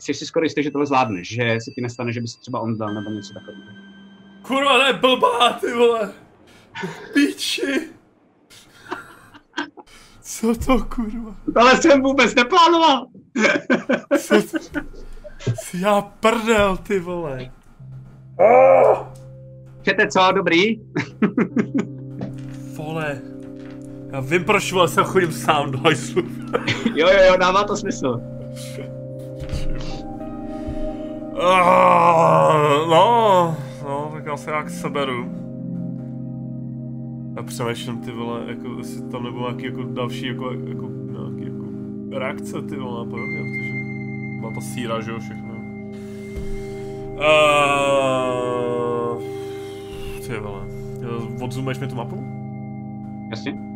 jsi 0.01 0.15
si 0.15 0.27
skoro 0.27 0.45
jistý, 0.45 0.63
že 0.63 0.71
tohle 0.71 0.87
zvládneš, 0.87 1.29
že 1.29 1.59
se 1.65 1.71
ti 1.71 1.81
nestane, 1.81 2.13
že 2.13 2.21
by 2.21 2.29
se 2.29 2.41
třeba 2.41 2.61
omdlel 2.61 2.95
nebo 2.95 3.11
něco 3.11 3.35
takového. 3.35 3.73
Kurva, 4.43 4.79
ne, 4.79 4.93
blbá, 4.93 5.53
ty 5.53 5.73
vole. 5.73 6.13
Píči. 7.15 7.89
Co 10.21 10.55
to, 10.55 10.85
kurva? 10.85 11.37
Ale 11.57 11.83
jsem 11.83 12.03
vůbec 12.03 12.35
neplánoval. 12.35 13.07
Co 14.19 14.43
to? 14.43 14.81
Já 15.79 16.01
prdel, 16.01 16.77
ty 16.77 17.01
vole. 17.01 17.53
Čete 19.83 20.09
co, 20.09 20.33
dobrý? 20.35 20.81
Vole. 22.77 23.21
Já 24.13 24.21
vím, 24.21 24.45
proč 24.45 24.73
vole 24.73 24.89
jsem 24.89 25.05
chodím 25.05 25.33
sám 25.33 25.71
do 25.71 25.79
hajslu. 25.79 26.23
Jo, 26.95 27.09
jo, 27.09 27.23
jo, 27.27 27.37
dává 27.37 27.65
to 27.65 27.77
smysl. 27.77 28.21
Ah, 31.41 32.53
No, 32.89 33.57
no, 33.85 34.11
tak 34.13 34.27
já 34.27 34.37
se 34.37 34.51
jak 34.51 34.71
seberu. 34.71 35.25
A 37.37 37.43
přemýšlím 37.43 37.99
ty 37.99 38.11
vole, 38.13 38.41
jako 38.47 38.69
jestli 38.79 39.03
tam 39.03 39.23
nebo 39.25 39.41
nějaký 39.41 39.65
jako 39.65 39.83
další 39.83 40.27
jako, 40.27 40.51
jako 40.53 40.89
nějaký 41.11 41.45
jako 41.45 41.65
reakce 42.19 42.63
ty 42.63 42.77
vole 42.77 43.01
a 43.01 43.05
podobně, 43.05 43.39
protože 43.39 43.73
má 44.41 44.51
ta 44.55 44.61
síra, 44.61 45.01
že 45.01 45.11
jo, 45.11 45.19
všechno. 45.19 45.53
Uh, 47.17 49.23
ty 50.27 50.39
vole, 50.39 50.61
Eh, 51.03 51.45
odzumeš 51.45 51.79
mi 51.79 51.87
tu 51.87 51.95
mapu? 51.95 52.25
Jasně. 53.31 53.72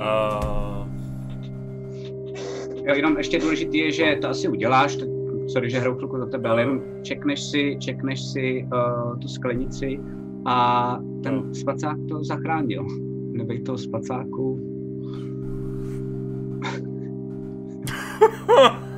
Uh, 0.00 0.80
Jo, 2.84 2.94
jenom 2.94 3.16
ještě 3.16 3.38
důležitý 3.38 3.78
je, 3.78 3.92
že 3.92 4.18
to 4.20 4.28
asi 4.28 4.48
uděláš, 4.48 4.96
tak, 4.96 5.08
sorry, 5.48 5.70
že 5.70 5.78
hraju 5.78 5.94
chvilku 5.96 6.18
za 6.18 6.26
tebe, 6.26 6.48
ale 6.48 6.62
jenom 6.62 6.80
čekneš 7.02 7.42
si, 7.42 7.76
čekneš 7.80 8.24
si 8.32 8.66
uh, 8.72 9.18
tu 9.18 9.28
sklenici 9.28 10.00
a 10.46 10.98
ten 11.22 11.34
Jo. 11.34 11.54
spacák 11.54 11.96
to 12.08 12.24
zachránil. 12.24 12.86
Nebej 13.32 13.62
toho 13.62 13.78
spacáku. 13.78 14.60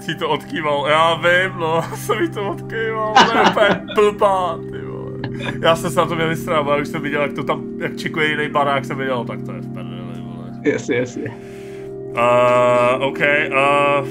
Si 0.00 0.14
to 0.14 0.28
odkýval, 0.28 0.86
já 0.88 1.14
vím, 1.14 1.58
no, 1.58 1.82
jsem 1.94 2.20
mi 2.20 2.28
to 2.28 2.50
odkýval, 2.50 3.14
to 3.14 3.38
je 3.38 3.44
úplně 3.50 3.80
blbá, 3.94 4.58
ty 4.72 4.78
vole. 4.78 5.12
Já 5.62 5.76
jsem 5.76 5.90
se 5.90 6.00
na 6.00 6.06
to 6.06 6.14
měl 6.14 6.28
vystrávat, 6.28 6.80
už 6.80 6.88
jsem 6.88 7.02
viděl, 7.02 7.22
jak 7.22 7.32
to 7.32 7.44
tam, 7.44 7.64
jak 7.78 7.96
čekuje 7.96 8.30
jiný 8.30 8.48
barák, 8.48 8.84
jsem 8.84 8.98
viděl, 8.98 9.24
tak 9.24 9.42
to 9.42 9.52
je 9.52 9.60
v 9.60 9.72
prdeli, 9.72 10.20
vole. 10.20 10.50
Jasně, 10.64 10.96
jasně. 10.96 11.36
Uh, 12.12 13.02
OK, 13.06 13.18
uh, 13.18 14.08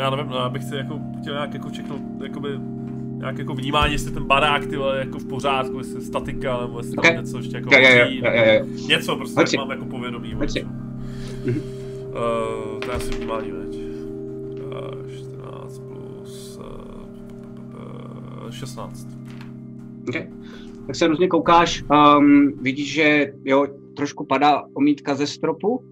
já 0.00 0.10
nevím, 0.10 0.26
no, 0.30 0.36
já 0.36 0.48
bych 0.48 0.62
si 0.62 0.76
jako 0.76 1.00
chtěl 1.20 1.34
nějak 1.34 1.54
jako 1.54 1.70
čeknout, 1.70 2.00
jakoby, 2.22 2.48
nějak 3.16 3.38
jako 3.38 3.54
vnímání, 3.54 3.92
jestli 3.92 4.10
ten 4.12 4.24
barák, 4.24 4.66
ty 4.66 4.76
vole, 4.76 4.98
jako 4.98 5.18
v 5.18 5.24
pořádku, 5.24 5.78
jestli 5.78 6.00
statika, 6.00 6.60
nebo 6.60 6.78
jestli 6.78 6.96
tam 6.96 7.04
Ok. 7.04 7.16
něco 7.16 7.36
ještě 7.38 7.56
jako 7.56 7.74
jo, 7.74 7.80
hoří, 7.80 8.18
jo, 8.24 8.30
jo, 8.34 8.52
jo. 8.52 8.66
něco 8.88 9.16
prostě, 9.16 9.40
jak 9.40 9.54
mám 9.56 9.70
jako 9.70 9.84
povědomí. 9.84 10.34
Mhm. 10.34 11.79
Uh, 12.10 12.80
to 12.80 12.90
je 12.90 12.96
asi 12.96 13.10
vnímání, 13.10 13.50
veď. 13.52 13.76
Uh, 13.76 15.10
14 15.10 15.78
plus 15.78 16.58
uh, 18.44 18.50
16. 18.50 19.08
Okay. 20.08 20.30
Tak 20.86 20.96
se 20.96 21.06
různě 21.06 21.28
koukáš, 21.28 21.84
um, 22.18 22.52
vidíš, 22.62 22.92
že 22.92 23.32
jo, 23.44 23.66
trošku 23.96 24.26
padá 24.26 24.62
omítka 24.74 25.14
ze 25.14 25.26
stropu, 25.26 25.68
uh, 25.68 25.82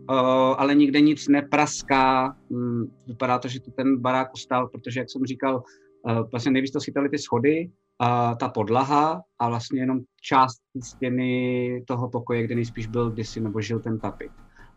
ale 0.58 0.74
nikde 0.74 1.00
nic 1.00 1.28
nepraská. 1.28 2.36
Um, 2.48 2.90
vypadá 3.06 3.38
to, 3.38 3.48
že 3.48 3.60
to 3.60 3.70
ten 3.70 4.00
barák 4.00 4.34
ustál, 4.34 4.68
protože, 4.68 5.00
jak 5.00 5.10
jsem 5.10 5.24
říkal, 5.24 5.62
uh, 6.02 6.30
vlastně 6.30 6.52
nejvíc 6.52 6.72
to 6.72 6.80
schytaly 6.80 7.08
ty 7.08 7.18
schody, 7.18 7.70
a 7.98 8.34
ta 8.34 8.48
podlaha 8.48 9.22
a 9.38 9.48
vlastně 9.48 9.80
jenom 9.80 10.00
část 10.22 10.60
stěny 10.82 11.84
toho 11.86 12.08
pokoje, 12.08 12.42
kde 12.42 12.54
nejspíš 12.54 12.86
byl 12.86 13.10
kdysi 13.10 13.40
nebo 13.40 13.60
žil 13.60 13.80
ten 13.80 13.98
tapit. 13.98 14.30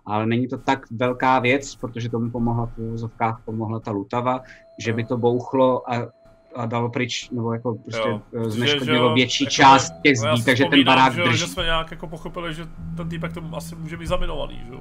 Ale 0.05 0.25
není 0.25 0.47
to 0.47 0.57
tak 0.57 0.85
velká 0.91 1.39
věc, 1.39 1.75
protože 1.75 2.09
tomu 2.09 2.31
pomohla 2.31 2.65
v 2.65 2.77
úvozovkách, 2.77 3.41
pomohla 3.45 3.79
ta 3.79 3.91
lutava, 3.91 4.41
že 4.79 4.93
by 4.93 5.03
to 5.03 5.17
bouchlo 5.17 5.91
a, 5.93 6.07
a 6.55 6.65
dalo 6.65 6.89
pryč, 6.89 7.29
nebo 7.29 7.53
jako 7.53 7.75
prostě 7.75 8.09
Jo. 8.09 8.21
zneškodnilo 8.49 9.09
že- 9.09 9.13
větší 9.15 9.43
jako- 9.43 9.51
část 9.51 9.93
těch 10.03 10.17
zdí, 10.17 10.37
si 10.39 10.45
takže 10.45 10.65
ten 10.65 10.83
barák 10.83 11.13
že, 11.13 11.23
drží. 11.23 11.37
že 11.37 11.47
jsme 11.47 11.63
nějak 11.63 11.91
jako 11.91 12.07
pochopili, 12.07 12.53
že 12.53 12.67
ten 12.97 13.09
týpek 13.09 13.33
to 13.33 13.41
asi 13.53 13.75
může 13.75 13.97
být 13.97 14.07
zaminovaný, 14.07 14.61
že 14.67 14.73
jo? 14.73 14.79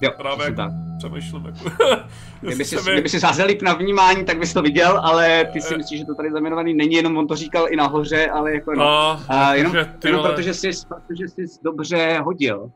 Jo, 0.00 0.10
Právě 0.16 0.44
jako 0.44 0.56
tak. 0.56 0.70
přemýšlím, 0.98 1.44
jako... 1.46 1.70
Kdyby 2.40 2.64
si, 2.64 2.76
mi- 2.76 2.92
kdyby 2.92 3.08
si 3.08 3.18
zazelip 3.18 3.62
na 3.62 3.74
vnímání, 3.74 4.24
tak 4.24 4.38
bys 4.38 4.52
to 4.52 4.62
viděl, 4.62 5.00
ale 5.02 5.44
ty 5.52 5.60
si 5.60 5.74
Eh. 5.74 5.76
myslíš, 5.76 6.00
že 6.00 6.06
to 6.06 6.14
tady 6.14 6.32
zaminovaný 6.32 6.74
není, 6.74 6.94
jenom 6.94 7.16
on 7.16 7.26
to 7.26 7.36
říkal 7.36 7.66
i 7.70 7.76
nahoře, 7.76 8.30
ale 8.30 8.54
jako 8.54 8.74
no. 8.74 8.84
No, 8.84 9.20
A 9.28 9.54
jenom, 9.54 9.72
že 9.72 9.84
ty 9.98 10.08
jenom 10.08 10.22
vole- 10.22 10.34
protože 10.34 10.54
jsi, 10.54 10.70
protože 10.88 11.28
jsi 11.28 11.44
dobře 11.64 12.18
hodil, 12.24 12.70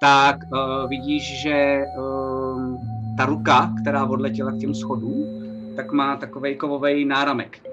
tak 0.00 0.36
uh, 0.52 0.88
vidíš, 0.88 1.42
že 1.42 1.84
um, 1.98 2.78
ta 3.16 3.26
ruka, 3.26 3.72
která 3.80 4.06
odletěla 4.06 4.52
k 4.52 4.58
těm 4.58 4.74
schodům, 4.74 5.26
tak 5.76 5.92
má 5.92 6.16
takovej 6.16 6.56
kovový 6.56 7.04
náramek. 7.04 7.58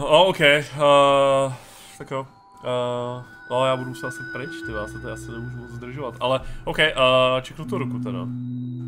Oh, 0.00 0.28
OK, 0.28 0.40
uh, 0.40 1.52
tak 1.98 2.10
jo. 2.10 2.20
Uh, 2.20 3.22
no, 3.50 3.66
já 3.66 3.76
budu 3.76 3.88
muset 3.88 4.06
asi 4.06 4.18
pryč, 4.32 4.50
ty 4.66 4.72
já 4.72 4.86
se 4.88 4.98
to 4.98 5.12
asi 5.12 5.30
nemůžu 5.30 5.56
moc 5.56 5.70
zdržovat, 5.70 6.14
ale 6.20 6.40
OK, 6.64 6.78
uh, 6.78 7.40
čeknu 7.40 7.64
tu 7.64 7.78
ruku 7.78 7.98
teda. 7.98 8.26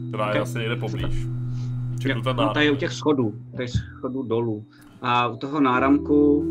Která 0.08 0.26
je 0.26 0.34
Ok. 0.34 0.42
asi 0.42 0.58
někde 0.58 0.76
poblíž. 0.76 1.26
Čeknu 2.00 2.22
ten 2.22 2.36
no, 2.36 2.42
náram. 2.42 2.54
tady 2.54 2.66
je 2.66 2.72
u 2.72 2.76
těch 2.76 2.92
schodů, 2.92 3.34
tady 3.56 3.68
schodů 3.68 4.22
dolů. 4.22 4.64
A 5.02 5.28
u 5.28 5.36
toho 5.36 5.60
náramku 5.60 6.44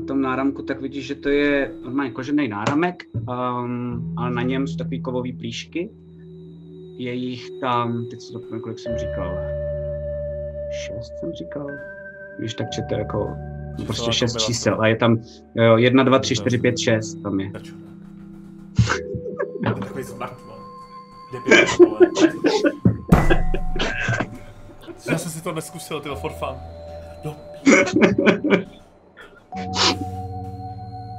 na 0.00 0.06
tom 0.06 0.20
náramku, 0.20 0.62
tak 0.62 0.80
vidíš, 0.80 1.06
že 1.06 1.14
to 1.14 1.28
je 1.28 1.72
normálně 1.82 2.10
kožený 2.10 2.48
náramek, 2.48 3.04
um, 3.14 4.14
ale 4.16 4.30
na 4.30 4.42
něm 4.42 4.66
jsou 4.66 4.76
takový 4.76 5.02
kovový 5.02 5.32
plíšky. 5.32 5.90
Je 6.98 7.14
jich 7.14 7.50
tam, 7.60 8.06
teď 8.10 8.20
si 8.20 8.32
to 8.32 8.40
kolik 8.40 8.78
jsem 8.78 8.96
říkal, 8.96 9.38
šest 10.70 11.12
jsem 11.20 11.32
říkal, 11.32 11.66
když 12.38 12.54
tak 12.54 12.70
čete 12.70 12.94
jako 12.94 13.36
Čísla 13.76 13.86
prostě 13.86 14.02
jako 14.02 14.12
šest 14.12 14.32
byla 14.32 14.46
čísel 14.46 14.80
a 14.80 14.86
je 14.86 14.96
tam 14.96 15.22
jo, 15.54 15.76
jedna, 15.76 16.02
dva, 16.02 16.18
tři, 16.18 16.36
čtyři, 16.36 16.58
pět, 16.58 16.78
šest 16.78 17.22
tam 17.22 17.40
je. 17.40 17.50
To 17.50 17.58
je 19.68 19.74
takový 19.74 20.04
vole. 21.78 21.98
Já 25.10 25.18
jsem 25.18 25.30
si 25.30 25.42
to 25.42 25.52
neskusil, 25.52 26.00
ty 26.00 26.08
for 26.20 26.32
fun. 26.32 26.56
No. 27.24 27.36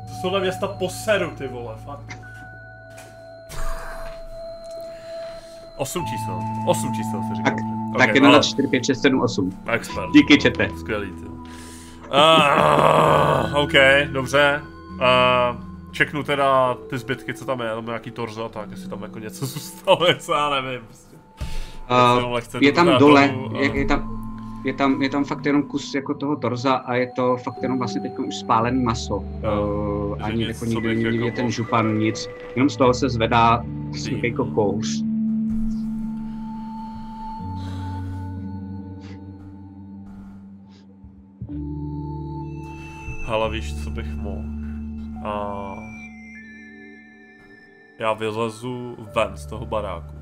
To 0.08 0.14
jsou 0.22 0.30
na 0.34 0.40
města 0.40 0.68
poseru, 0.68 1.32
ty 1.38 1.48
vole, 1.48 1.76
fakt. 1.86 2.18
Osm 5.78 6.06
čísel. 6.06 6.40
Osm 6.68 6.94
čísel 6.94 7.22
si 7.30 7.36
říkám. 7.36 7.56
Tak, 7.98 8.16
že? 8.16 8.22
tak 8.22 8.42
tři, 8.42 8.52
čtyři, 8.52 8.68
pět, 8.68 8.86
šest, 8.86 9.02
sedm, 9.02 9.22
osm. 9.22 9.60
Expert. 9.72 10.12
Díky, 10.14 10.38
čete. 10.38 10.70
Skvělý, 10.80 11.12
ty. 11.12 11.26
Uh, 11.26 11.32
OK, 13.58 13.74
dobře. 14.12 14.62
Uh, 14.92 14.98
čeknu 15.92 16.24
teda 16.24 16.78
ty 16.90 16.98
zbytky, 16.98 17.34
co 17.34 17.46
tam 17.46 17.60
je, 17.60 17.70
tam 17.76 17.86
nějaký 17.86 18.12
torzo 18.12 18.46
a 18.46 18.50
tak, 18.50 18.72
jestli 18.72 18.90
tam 18.90 19.04
jako 19.04 19.20
něco 19.20 19.46
zůstalo, 19.46 20.08
něco 20.08 20.34
já 20.34 20.50
nevím. 20.50 20.82
Prostě. 20.86 21.16
Uh, 22.24 22.40
je 22.62 22.72
tam 22.72 22.98
dole, 23.00 23.34
je, 23.60 23.78
je, 23.78 23.86
tam, 23.86 24.19
je, 24.66 24.74
tam, 24.74 25.02
je 25.02 25.10
tam 25.10 25.24
fakt 25.24 25.46
jenom 25.46 25.64
kus 25.64 25.96
jako 25.96 26.14
toho 26.14 26.36
torza 26.36 26.74
a 26.74 26.96
je 26.96 27.12
to 27.16 27.38
fakt 27.38 27.64
jenom 27.64 27.78
vlastně 27.78 28.02
teď 28.02 28.18
už 28.18 28.36
spálený 28.36 28.84
maso. 28.84 29.24
Jo, 29.44 29.90
Uh, 30.20 30.26
ani 30.26 30.44
jako 30.44 30.66
nikdy 30.66 30.96
není 30.96 31.26
jako 31.26 31.36
ten 31.36 31.52
župan, 31.52 31.98
nic. 31.98 32.30
Jenom 32.56 32.70
z 32.70 32.78
toho 32.78 32.94
se 32.94 33.10
zvedá 33.10 33.64
Dým. 34.06 34.26
jako 34.26 34.46
kouř. 34.46 35.04
Hele, 43.26 43.52
víš, 43.52 43.84
co 43.84 43.90
bych 43.90 44.16
mohl? 44.16 44.44
A... 45.26 45.76
Já 48.00 48.14
vylezu 48.14 48.98
ven 49.16 49.38
z 49.38 49.46
toho 49.46 49.66
baráku. 49.66 50.16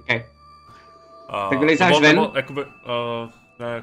Okay. 0.00 0.22
A, 1.32 1.48
Tak 1.48 1.58
vylezáš 1.58 1.88
nebo- 1.90 2.00
ven? 2.00 2.16
Nebo, 2.16 2.32
jakoby, 2.36 2.64
uh, 2.64 3.30
ne, 3.58 3.82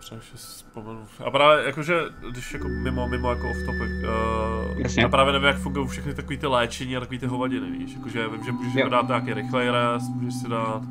Přemýšlím 0.00 0.38
si 0.38 0.46
vzpomenu. 0.46 1.06
A 1.26 1.30
právě 1.30 1.64
jakože, 1.66 2.00
když 2.30 2.52
jako 2.54 2.68
mimo, 2.68 3.08
mimo 3.08 3.30
jako 3.30 3.50
off 3.50 3.56
topic, 3.66 3.92
uh, 4.72 4.78
Jasně. 4.80 5.02
já 5.02 5.08
právě 5.08 5.32
nevím, 5.32 5.48
jak 5.48 5.56
fungují 5.58 5.88
všechny 5.88 6.14
takový 6.14 6.38
ty 6.38 6.46
léčení 6.46 6.96
a 6.96 7.00
takový 7.00 7.18
ty 7.18 7.26
hovadiny, 7.26 7.70
víš, 7.70 7.94
jakože 7.94 8.28
vím, 8.28 8.44
že 8.44 8.52
můžeš 8.52 8.74
Jo. 8.74 8.78
jako 8.78 8.90
dát 8.90 9.08
nějaký 9.08 9.34
rychlej 9.34 9.70
rest, 9.70 10.08
můžeš 10.08 10.34
si 10.34 10.48
dát, 10.48 10.82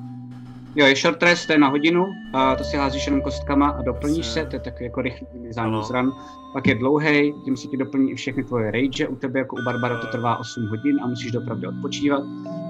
Jo, 0.76 0.86
je 0.86 0.96
short 0.96 1.24
rest, 1.24 1.48
to 1.48 1.54
je 1.54 1.60
na 1.60 1.68
hodinu, 1.68 2.06
a 2.34 2.56
to 2.56 2.64
si 2.64 2.78
házíš 2.78 3.06
jenom 3.06 3.22
kostkama 3.22 3.70
a 3.70 3.82
doplníš 3.82 4.26
se, 4.26 4.46
to 4.46 4.56
je 4.56 4.60
takový 4.60 4.86
jako 4.86 5.02
rychlý 5.02 5.28
vylizání 5.34 5.74
Ano. 5.74 5.84
z 5.84 5.92
ran. 5.92 6.12
Pak 6.54 6.68
je 6.68 6.76
dlouhý, 6.76 7.34
tím 7.46 7.58
se 7.58 7.68
ti 7.68 7.78
doplní 7.78 8.12
i 8.12 8.16
všechny 8.16 8.44
tvoje 8.44 8.72
rage, 8.72 9.08
u 9.08 9.16
tebe 9.16 9.40
jako 9.40 9.56
u 9.56 9.60
Barbara 9.66 9.98
to 9.98 10.08
trvá 10.08 10.38
8 10.38 10.68
hodin 10.68 11.00
a 11.04 11.08
musíš 11.08 11.32
dopravdy 11.32 11.68
odpočívat. 11.68 12.24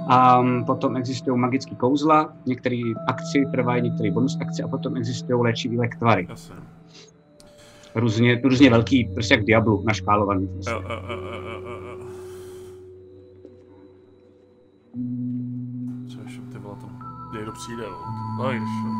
A 0.09 0.43
potom 0.65 0.97
existují 0.97 1.39
magické 1.39 1.75
kouzla, 1.75 2.33
některé 2.45 2.81
akci 3.07 3.45
trvají, 3.51 3.81
některé 3.81 4.11
bonus 4.11 4.37
akce 4.41 4.63
a 4.63 4.67
potom 4.67 4.97
existují 4.97 5.41
léčivý 5.41 5.77
lektvary. 5.77 6.27
Různě, 7.95 8.41
různě 8.43 8.69
velký, 8.69 9.09
prostě 9.13 9.33
jak 9.33 9.43
Diablu, 9.43 9.83
naškálovaný. 9.85 10.47
Prostě. 10.47 10.71
Jo, 10.71 10.81
jo, 10.81 10.99
jo, 11.09 11.17
jo, 11.21 11.79
jo, 11.99 12.10
někdo 17.51 17.59
přijde, 17.59 17.83
no. 17.83 17.97
No 18.43 18.49
když, 18.49 18.61
jo. 18.85 18.91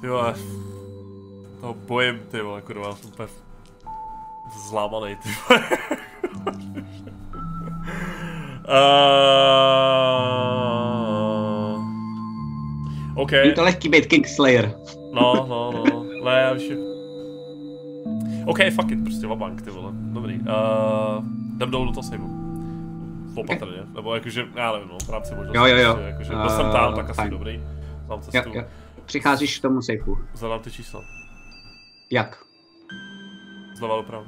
Ty 0.00 0.08
vole, 0.08 0.34
toho 1.60 1.74
bojím, 1.74 2.18
ty 2.30 2.40
vole, 2.42 2.62
kurva, 2.62 2.88
já 2.88 2.94
jsem 2.94 3.10
úplně 3.10 3.28
zlámanej, 4.68 5.16
ty 5.16 5.28
vole. 5.48 5.62
Uh... 11.72 11.82
OK, 13.22 13.32
Je 13.32 13.52
to 13.52 13.62
lehký 13.62 13.88
být 13.88 14.06
Kingslayer. 14.06 14.74
no, 15.12 15.46
no, 15.48 15.72
no, 15.72 16.02
ne, 16.24 16.40
já 16.40 16.52
víš, 16.52 16.68
jak- 16.68 16.78
OK, 18.46 18.58
fuck 18.74 18.90
it, 18.90 19.04
prostě 19.04 19.26
vabank, 19.26 19.62
ty 19.62 19.70
vole, 19.70 19.92
dobrý. 19.94 20.38
Uh, 20.40 20.44
jdem 21.56 21.70
dolů 21.70 21.84
do 21.86 21.92
toho 21.92 22.02
sejmu. 22.02 22.42
Opatrně, 23.36 23.82
nebo 23.94 24.14
jakože, 24.14 24.46
já 24.54 24.72
nevím, 24.72 24.88
no, 24.88 24.98
v 25.06 25.08
rámci 25.08 25.34
možnosti. 25.34 25.56
Jo, 25.58 25.66
jo, 25.66 25.76
jo. 25.76 25.92
Prostě, 25.94 26.08
jakože, 26.10 26.30
byl 26.34 26.48
jsem 26.48 26.66
Eh, 26.66 26.72
tam, 26.72 26.94
tak 26.94 27.04
asi 27.10 27.16
fajn. 27.16 27.30
dobrý. 27.30 27.58
Znám 28.06 28.18
Jo, 28.18 28.24
cestu, 28.30 28.50
jo. 28.58 28.64
Přicházíš 29.04 29.58
k 29.58 29.62
tomu 29.62 29.82
sejfu. 29.82 30.18
zadám 30.34 30.60
ty 30.60 30.70
čísla. 30.70 31.00
Jak? 32.10 32.38
Zleva 33.76 33.96
doprava. 33.96 34.24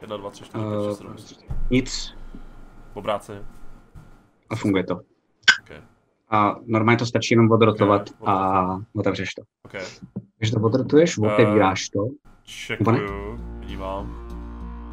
1, 0.00 0.16
2, 0.16 0.30
3, 0.30 0.44
4, 0.44 0.64
5, 0.64 0.88
6, 0.90 0.96
7, 0.98 1.10
Uh, 1.10 1.14
8. 1.14 1.36
nic 1.70 2.14
Obráceně. 2.94 3.42
a 4.50 4.56
funguje 4.56 4.84
to. 4.84 5.00
A 6.30 6.54
normálně 6.66 6.98
to 6.98 7.06
stačí 7.06 7.34
jenom 7.34 7.50
odrotovat 7.50 8.10
Ok, 8.18 8.28
a 8.28 8.80
otevřeš 8.94 9.34
to. 9.34 9.42
OK. 9.64 9.72
Když 10.38 10.50
to 10.50 10.60
odrotuješ, 10.60 11.18
Eh, 11.18 11.26
otevíráš 11.32 11.88
to, 11.88 12.00
Čekuju, 12.42 13.38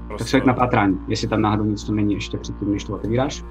vnímám. 0.03 0.17
tak 0.17 0.27
se 0.27 0.39
na 0.45 0.53
pátrání, 0.53 0.99
jestli 1.07 1.27
tam 1.27 1.41
náhodou 1.41 1.63
nic 1.63 1.83
to 1.83 1.91
není 1.91 2.13
ještě 2.13 2.37
předtím, 2.37 2.71
než 2.71 2.83
to 2.83 2.93
otevíráš. 2.93 3.43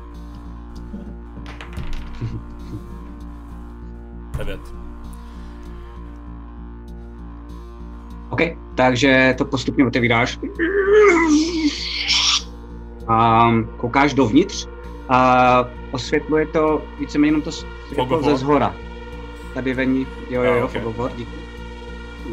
9. 4.39 4.61
OK, 8.31 8.41
takže 8.74 9.35
to 9.39 9.45
postupně 9.45 9.87
otevíráš. 9.87 10.39
A 13.09 13.49
koukáš 13.77 14.15
dovnitř 14.15 14.66
a 15.09 15.65
osvětluje 15.91 16.47
to 16.47 16.83
víceméně 16.99 17.29
jenom 17.29 17.43
to 17.43 17.53
s- 17.53 17.66
jako 17.99 18.23
ze 18.23 18.37
zhora. 18.37 18.74
Tady 19.55 19.74
vení, 19.74 20.07
jo, 20.31 20.43
jo, 20.43 20.55
jo, 20.55 20.65
ok. 20.65 20.70
fogovor, 20.73 21.11
díky. 21.16 21.33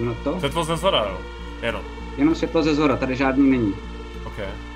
No 0.04 0.14
to, 0.24 0.40
Světlo 0.40 0.64
ze 0.64 0.78
zhora, 0.78 0.98
jo? 1.10 1.18
Jenom. 1.62 1.82
jenom 2.18 2.36
světlo 2.36 2.64
ze 2.64 2.76
zhora, 2.76 2.96
tady 2.96 3.16
žádný 3.16 3.50
není. 3.52 3.74
OK. 4.42 4.70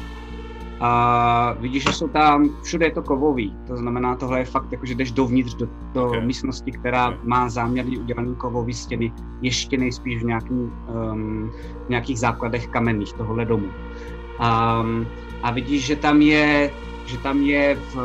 A 0.80 1.56
vidíš, 1.60 1.84
že 1.84 1.94
jsou 1.94 2.08
tam, 2.08 2.50
všude 2.64 2.86
je 2.86 2.92
to 2.92 3.02
kovový, 3.02 3.56
to 3.68 3.78
znamená, 3.78 4.16
tohle 4.16 4.40
je 4.40 4.46
fakt 4.46 4.72
jako, 4.72 4.86
že 4.86 4.96
jdeš 4.96 5.12
dovnitř 5.12 5.54
do, 5.56 5.68
do 5.94 6.06
Ok. 6.08 6.24
místnosti, 6.24 6.72
která 6.72 7.10
Ok. 7.10 7.24
má 7.24 7.50
záměrný 7.50 7.98
udělaný 7.98 8.36
kovový 8.36 8.74
stěny, 8.74 9.14
ještě 9.42 9.78
nejspíš 9.78 10.24
v, 10.24 10.26
nějaký, 10.26 10.54
um, 10.54 11.52
v 11.86 11.90
nějakých 11.90 12.20
základech 12.20 12.68
kamenných 12.68 13.14
tohohle 13.14 13.46
domu. 13.46 13.66
Um, 13.66 15.08
a 15.44 15.52
vidíš, 15.52 15.86
že 15.86 15.96
tam 15.96 16.22
je, 16.22 16.72
že 17.06 17.18
tam 17.18 17.42
je 17.42 17.76
v 17.76 17.96
uh, 17.96 18.02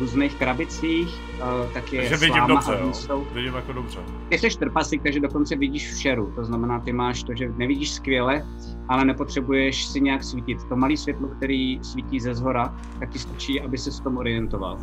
různých 0.00 0.34
krabicích, 0.34 1.08
uh, 1.08 1.72
tak 1.72 1.92
je 1.92 2.00
Takže 2.00 2.16
vidím 2.16 2.34
sláma 2.34 2.54
dobře, 2.54 2.78
jo. 3.08 3.24
Vidím 3.32 3.54
jako 3.54 3.72
dobře. 3.72 3.98
ty 4.28 4.38
jsi 4.38 4.58
trpaslík, 4.58 5.02
takže 5.02 5.20
dokonce 5.20 5.56
vidíš 5.56 5.92
v 5.92 6.00
šeru. 6.00 6.32
To 6.34 6.44
znamená, 6.44 6.80
ty 6.80 6.92
máš 6.92 7.22
to, 7.22 7.34
že 7.34 7.48
nevidíš 7.56 7.90
skvěle, 7.90 8.46
ale 8.88 9.04
nepotřebuješ 9.04 9.86
si 9.86 10.00
nějak 10.00 10.24
svítit. 10.24 10.64
To 10.68 10.76
malé 10.76 10.96
světlo, 10.96 11.28
který 11.28 11.78
svítí 11.82 12.20
ze 12.20 12.34
zhora, 12.34 12.74
tak 12.98 13.10
ti 13.10 13.18
stačí, 13.18 13.60
aby 13.60 13.78
se 13.78 13.90
v 13.90 14.00
tom 14.00 14.16
orientoval. 14.16 14.78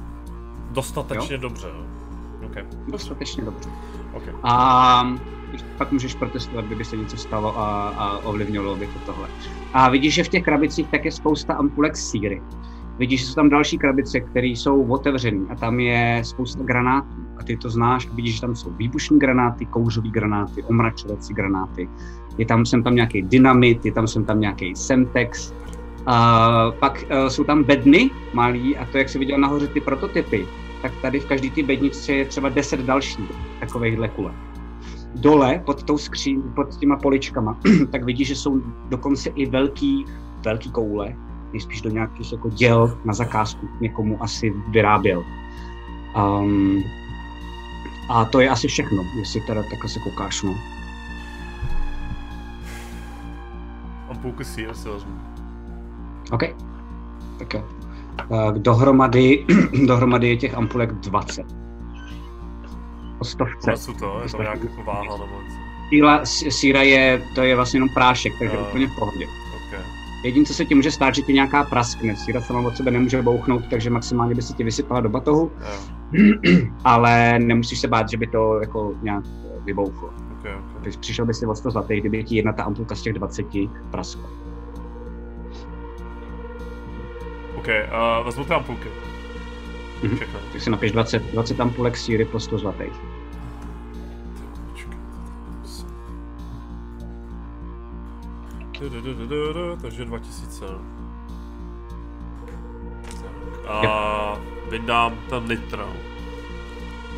Dostatečně 0.72 1.38
dobře, 1.38 1.68
jo? 1.68 1.86
OK. 2.46 2.56
Dostatečně 2.92 3.44
dobře. 3.44 3.70
OK. 4.14 4.24
A 4.44 5.18
pak 5.78 5.92
můžeš 5.92 6.16
protestovat, 6.16 6.66
kdyby 6.66 6.86
se 6.86 6.98
něco 6.98 7.18
stalo 7.18 7.60
a, 7.60 7.90
a 7.90 8.18
ovlivnilo 8.18 8.76
by 8.76 8.88
to 8.88 9.00
tohle. 9.06 9.28
A 9.74 9.90
vidíš, 9.90 10.14
že 10.14 10.24
v 10.24 10.30
těch 10.30 10.44
krabicích 10.44 10.88
tak 10.88 11.06
je 11.06 11.12
spousta 11.12 11.54
ampulek 11.54 11.98
síry. 11.98 12.42
Vidíš, 12.98 13.22
že 13.22 13.28
jsou 13.28 13.36
tam 13.36 13.50
další 13.50 13.78
krabice, 13.78 14.20
které 14.20 14.48
jsou 14.48 14.84
otevřené 14.84 15.46
a 15.50 15.56
tam 15.56 15.80
je 15.80 16.22
spousta 16.24 16.64
granátů. 16.64 17.16
A 17.38 17.44
ty 17.44 17.58
to 17.58 17.70
znáš 17.70 18.10
vidíš, 18.10 18.36
že 18.36 18.42
tam 18.42 18.56
jsou 18.56 18.70
výbušní 18.70 19.20
granáty, 19.20 19.66
kouřové 19.66 20.10
granáty, 20.10 20.64
omračovací 20.64 21.34
granáty. 21.34 21.90
Je 22.38 22.46
tam, 22.46 22.66
jsem 22.66 22.84
tam 22.84 22.96
nějaký 22.96 23.22
dynamit, 23.22 23.86
je 23.86 23.92
tam, 23.92 24.08
jsem 24.08 24.26
tam 24.26 24.40
nějaký 24.40 24.76
semtex. 24.76 25.54
A 26.06 26.72
pak 26.80 27.06
uh, 27.12 27.28
jsou 27.28 27.44
tam 27.44 27.64
bedny 27.64 28.10
malý 28.34 28.78
a 28.78 28.86
to, 28.86 28.98
jak 28.98 29.10
jsi 29.10 29.20
viděl 29.20 29.38
nahoře 29.38 29.68
ty 29.68 29.82
prototypy, 29.82 30.46
tak 30.82 30.92
tady 31.02 31.20
v 31.20 31.26
každé 31.26 31.50
té 31.50 31.64
bedničce 31.64 32.14
je 32.14 32.26
třeba 32.26 32.50
10 32.50 32.80
dalších 32.80 33.32
takovýchhle 33.60 34.08
kulek. 34.08 34.36
Dole 35.16 35.62
pod 35.66 35.84
tou 35.84 35.98
skříň, 35.98 36.42
pod 36.56 36.78
těma 36.78 36.96
poličkama, 36.98 37.60
tak 37.92 38.04
vidíš, 38.04 38.28
že 38.28 38.36
jsou 38.36 38.62
dokonce 38.90 39.30
i 39.30 39.46
velký, 39.46 40.06
velký 40.46 40.72
koule, 40.72 41.16
nejspíš 41.54 41.82
do 41.82 41.90
nějakých 41.90 42.32
jako 42.32 42.50
děl 42.50 42.98
na 43.06 43.14
zakázku 43.14 43.70
někomu 43.82 44.24
asi 44.24 44.54
vyráběl. 44.70 45.24
Um, 46.16 46.84
A 48.10 48.26
to 48.26 48.40
je 48.40 48.50
asi 48.50 48.68
všechno, 48.68 49.04
jestli 49.16 49.42
teda 49.42 49.64
takhle 49.64 49.90
se 49.90 50.00
koukáš, 50.00 50.42
no. 50.44 50.56
Ampulky 54.10 54.46
sír 54.46 54.74
si 54.74 54.90
vezmu. 54.90 55.12
OK. 56.32 56.44
Tak 57.40 57.54
jo. 57.54 57.64
Uh, 58.30 58.52
dohromady, 58.52 59.46
dohromady 59.88 60.30
je 60.30 60.38
těch 60.38 60.54
ampulek 60.56 60.92
20. 60.94 61.46
O 63.20 63.26
stovce. 63.26 63.72
Co 63.72 63.78
jsou 63.78 63.94
to? 63.94 64.20
Je 64.24 64.30
to 64.30 64.42
nějak 64.42 64.64
jako 64.64 64.84
váha 64.84 65.02
nebo 65.18 65.42
něco? 65.42 65.64
Síra 66.50 66.82
je, 66.82 67.22
to 67.36 67.42
je 67.42 67.56
vlastně 67.56 67.78
jenom 67.78 67.90
prášek, 67.90 68.34
takže 68.40 68.56
Jo. 68.56 68.66
úplně 68.70 68.88
v 68.88 68.96
pohodě. 68.96 69.28
Jediné, 70.24 70.46
co 70.46 70.54
se 70.54 70.66
ti 70.66 70.76
může 70.76 70.92
stát, 70.92 71.16
že 71.16 71.22
ti 71.22 71.34
nějaká 71.34 71.64
praskne. 71.64 72.16
Síra 72.16 72.42
sama 72.42 72.60
od 72.60 72.78
sebe 72.78 72.92
nemůže 72.92 73.22
bouchnout, 73.22 73.64
takže 73.70 73.90
maximálně 73.90 74.36
by 74.36 74.42
se 74.42 74.54
ti 74.54 74.64
vysypala 74.64 75.02
do 75.02 75.10
batohu, 75.10 75.52
Jo. 75.62 76.34
ale 76.84 77.40
nemusíš 77.40 77.80
se 77.80 77.88
bát, 77.88 78.10
že 78.10 78.18
by 78.18 78.28
to 78.28 78.60
jako 78.60 78.96
nějak 79.02 79.24
vybouchlo. 79.66 80.08
OK, 80.08 80.46
OK. 80.76 80.84
Ty 80.84 80.90
Přišel 80.90 81.26
by 81.26 81.34
si 81.34 81.46
o 81.46 81.56
100 81.56 81.72
zlatých, 81.72 82.00
kdyby 82.00 82.24
ti 82.24 82.36
jedna 82.36 82.54
ta 82.54 82.64
ampulka 82.64 82.96
z 82.96 83.02
těch 83.02 83.14
20 83.14 83.46
praskla. 83.92 84.30
OK, 87.56 87.68
uh, 87.68 88.26
vezmu 88.26 88.46
ty 88.46 88.54
ampulky. 88.54 88.90
Mhm. 90.04 90.16
Všechno. 90.16 90.40
Tak 90.52 90.62
si 90.62 90.70
napiš 90.70 90.92
20, 90.92 91.32
20 91.32 91.60
ampulek 91.60 91.98
síry 91.98 92.26
po 92.26 92.40
100 92.40 92.58
zlatých. 92.58 92.94
Takže 99.82 100.06
2000. 100.06 100.66
Tak. 103.64 103.86
A 103.86 104.38
vydám 104.70 105.18
ten 105.30 105.48
nitro. 105.48 105.88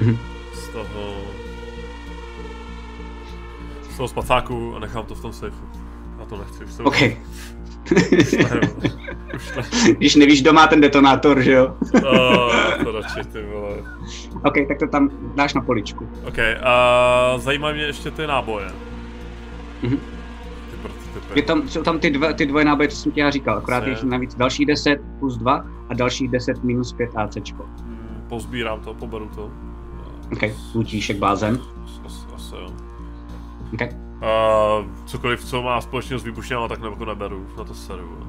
Mhm. 0.02 0.18
Z 0.54 0.68
toho... 0.68 1.16
Z 3.90 3.98
toho 3.98 4.08
spacáku 4.08 4.76
a 4.76 4.80
nechám 4.80 5.06
to 5.06 5.16
v 5.16 5.22
tom 5.22 5.34
sejfu. 5.34 5.66
Já 6.20 6.26
to 6.26 6.38
nechci, 6.38 6.64
už 6.66 6.76
to 6.76 6.84
OK. 6.84 7.02
už 8.20 8.32
ne, 8.32 8.62
už 9.36 9.52
ne. 9.56 9.64
Když 9.98 10.16
nevíš, 10.16 10.42
kdo 10.42 10.54
má 10.54 10.68
ten 10.68 10.82
detonátor, 10.82 11.42
že 11.42 11.52
jo? 11.52 11.76
Uh, 11.94 12.84
to 12.84 12.92
radši, 12.92 13.24
ty 13.32 13.44
vole. 13.44 13.78
OK, 14.44 14.54
tak 14.68 14.80
to 14.80 14.88
tam 14.88 15.10
dáš 15.36 15.54
na 15.54 15.62
poličku. 15.62 16.10
OK, 16.28 16.38
uh, 16.38 17.42
zajímají 17.42 17.76
mě 17.76 17.84
ještě 17.84 18.12
ty 18.12 18.28
náboje. 18.28 18.68
Mhm. 19.82 20.15
Je 21.36 21.42
tam, 21.42 21.68
jsou 21.70 21.84
tam 21.84 22.00
ty, 22.00 22.10
dva, 22.10 22.34
ty 22.34 22.46
dvoje 22.46 22.66
náboje, 22.66 22.88
co 22.88 22.98
jsem 22.98 23.12
ti 23.12 23.20
já 23.20 23.30
říkal, 23.30 23.58
akorát 23.58 23.84
je 23.84 23.90
Je. 23.90 23.94
jich 23.94 24.04
navíc 24.04 24.36
další 24.36 24.66
10 24.66 25.00
plus 25.20 25.38
2 25.38 25.66
a 25.90 25.94
další 25.94 26.28
10 26.28 26.64
minus 26.64 26.94
5 26.94 27.10
ACčko. 27.16 27.66
Mm, 27.84 28.26
Pozbírám 28.30 28.80
to, 28.80 28.94
poberu 28.94 29.30
to. 29.36 29.52
OK, 30.34 30.42
lutíšek 30.76 31.18
blázen. 31.18 31.60
Asi, 32.06 32.20
asi 32.36 32.56
jo. 32.56 32.68
OK. 33.74 33.82
Uh, 33.82 34.88
cokoliv, 35.06 35.46
co 35.46 35.62
má 35.62 35.82
společného 35.82 36.20
s 36.20 36.24
výbušněma, 36.24 36.68
tak 36.68 36.82
nebo 36.82 37.06
neberu, 37.06 37.48
na 37.58 37.64
to 37.64 37.74
seru. 37.74 38.08
vole. 38.08 38.26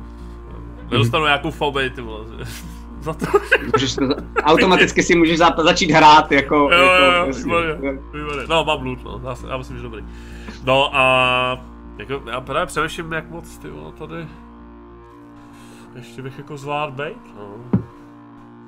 Nedostanu 0.90 1.24
nějakou 1.24 1.50
fobii, 1.50 1.90
ty 1.90 2.00
vole. 2.00 2.24
Za 3.00 3.12
to. 3.12 3.26
Můžeš 3.72 3.96
automaticky 4.42 5.02
si 5.02 5.16
můžeš 5.16 5.38
za, 5.38 5.54
začít 5.64 5.90
hrát 5.90 6.32
jako... 6.32 6.54
Jo, 6.54 6.68
jako 6.70 7.04
jo, 7.04 7.12
jo, 7.12 7.26
jasně. 7.26 7.44
výborně. 7.44 7.74
Výborně. 8.14 8.42
No, 8.48 8.64
mám 8.64 8.82
loot, 8.82 9.04
no. 9.04 9.20
Já, 9.24 9.36
já 9.50 9.56
myslím, 9.56 9.76
že 9.76 9.82
dobrý. 9.82 10.04
No 10.64 10.96
a... 10.96 11.75
Jako, 11.98 12.22
já 12.30 12.40
právě 12.40 12.66
přemýšlím, 12.66 13.12
jak 13.12 13.30
moc 13.30 13.58
ty 13.58 13.68
vole 13.68 13.92
tady... 13.92 14.28
Ještě 15.94 16.22
bych 16.22 16.38
jako 16.38 16.56
zvlád 16.56 16.94
bejt, 16.94 17.34
no. 17.36 17.70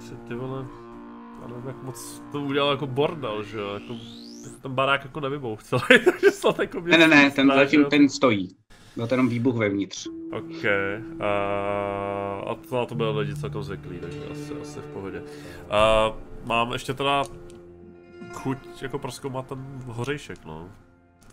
Si 0.01 0.15
ty 0.17 0.35
vole... 0.35 0.67
Já 1.43 1.49
nevím, 1.49 1.67
jak 1.67 1.83
moc 1.83 2.23
to 2.33 2.41
udělal 2.41 2.71
jako 2.71 2.87
bordel, 2.87 3.43
že 3.43 3.59
jo, 3.59 3.75
jako... 3.75 3.95
tak 4.45 4.63
Ten 4.63 4.73
barák 4.73 5.05
jako 5.05 5.21
nevybouch 5.21 5.63
celý, 5.63 5.83
takže 6.05 6.31
snad 6.31 6.59
jako 6.59 6.81
mě 6.81 6.99
Ne, 6.99 7.09
ne, 7.09 7.17
ne, 7.17 7.31
ten 7.31 7.53
zatím 7.55 7.85
ten 7.85 8.09
stojí. 8.09 8.57
Byl 8.97 9.07
to 9.07 9.15
jenom 9.15 9.29
výbuch 9.29 9.57
vevnitř. 9.57 10.09
OK. 10.33 10.65
Uh, 11.15 11.25
a 12.51 12.55
to, 12.69 12.77
na 12.77 12.87
to 12.87 12.95
byly 12.95 13.19
lidi 13.19 13.37
celkem 13.37 13.63
zvyklí, 13.63 13.99
takže 13.99 14.21
asi, 14.31 14.61
asi 14.61 14.81
v 14.81 14.87
pohodě. 14.87 15.21
Uh, 15.21 16.17
mám 16.45 16.73
ještě 16.73 16.95
teda 16.95 17.23
chuť 18.33 18.83
jako 18.83 18.99
proskoumat 18.99 19.47
ten 19.47 19.83
hořejšek, 19.87 20.39
no. 20.45 20.69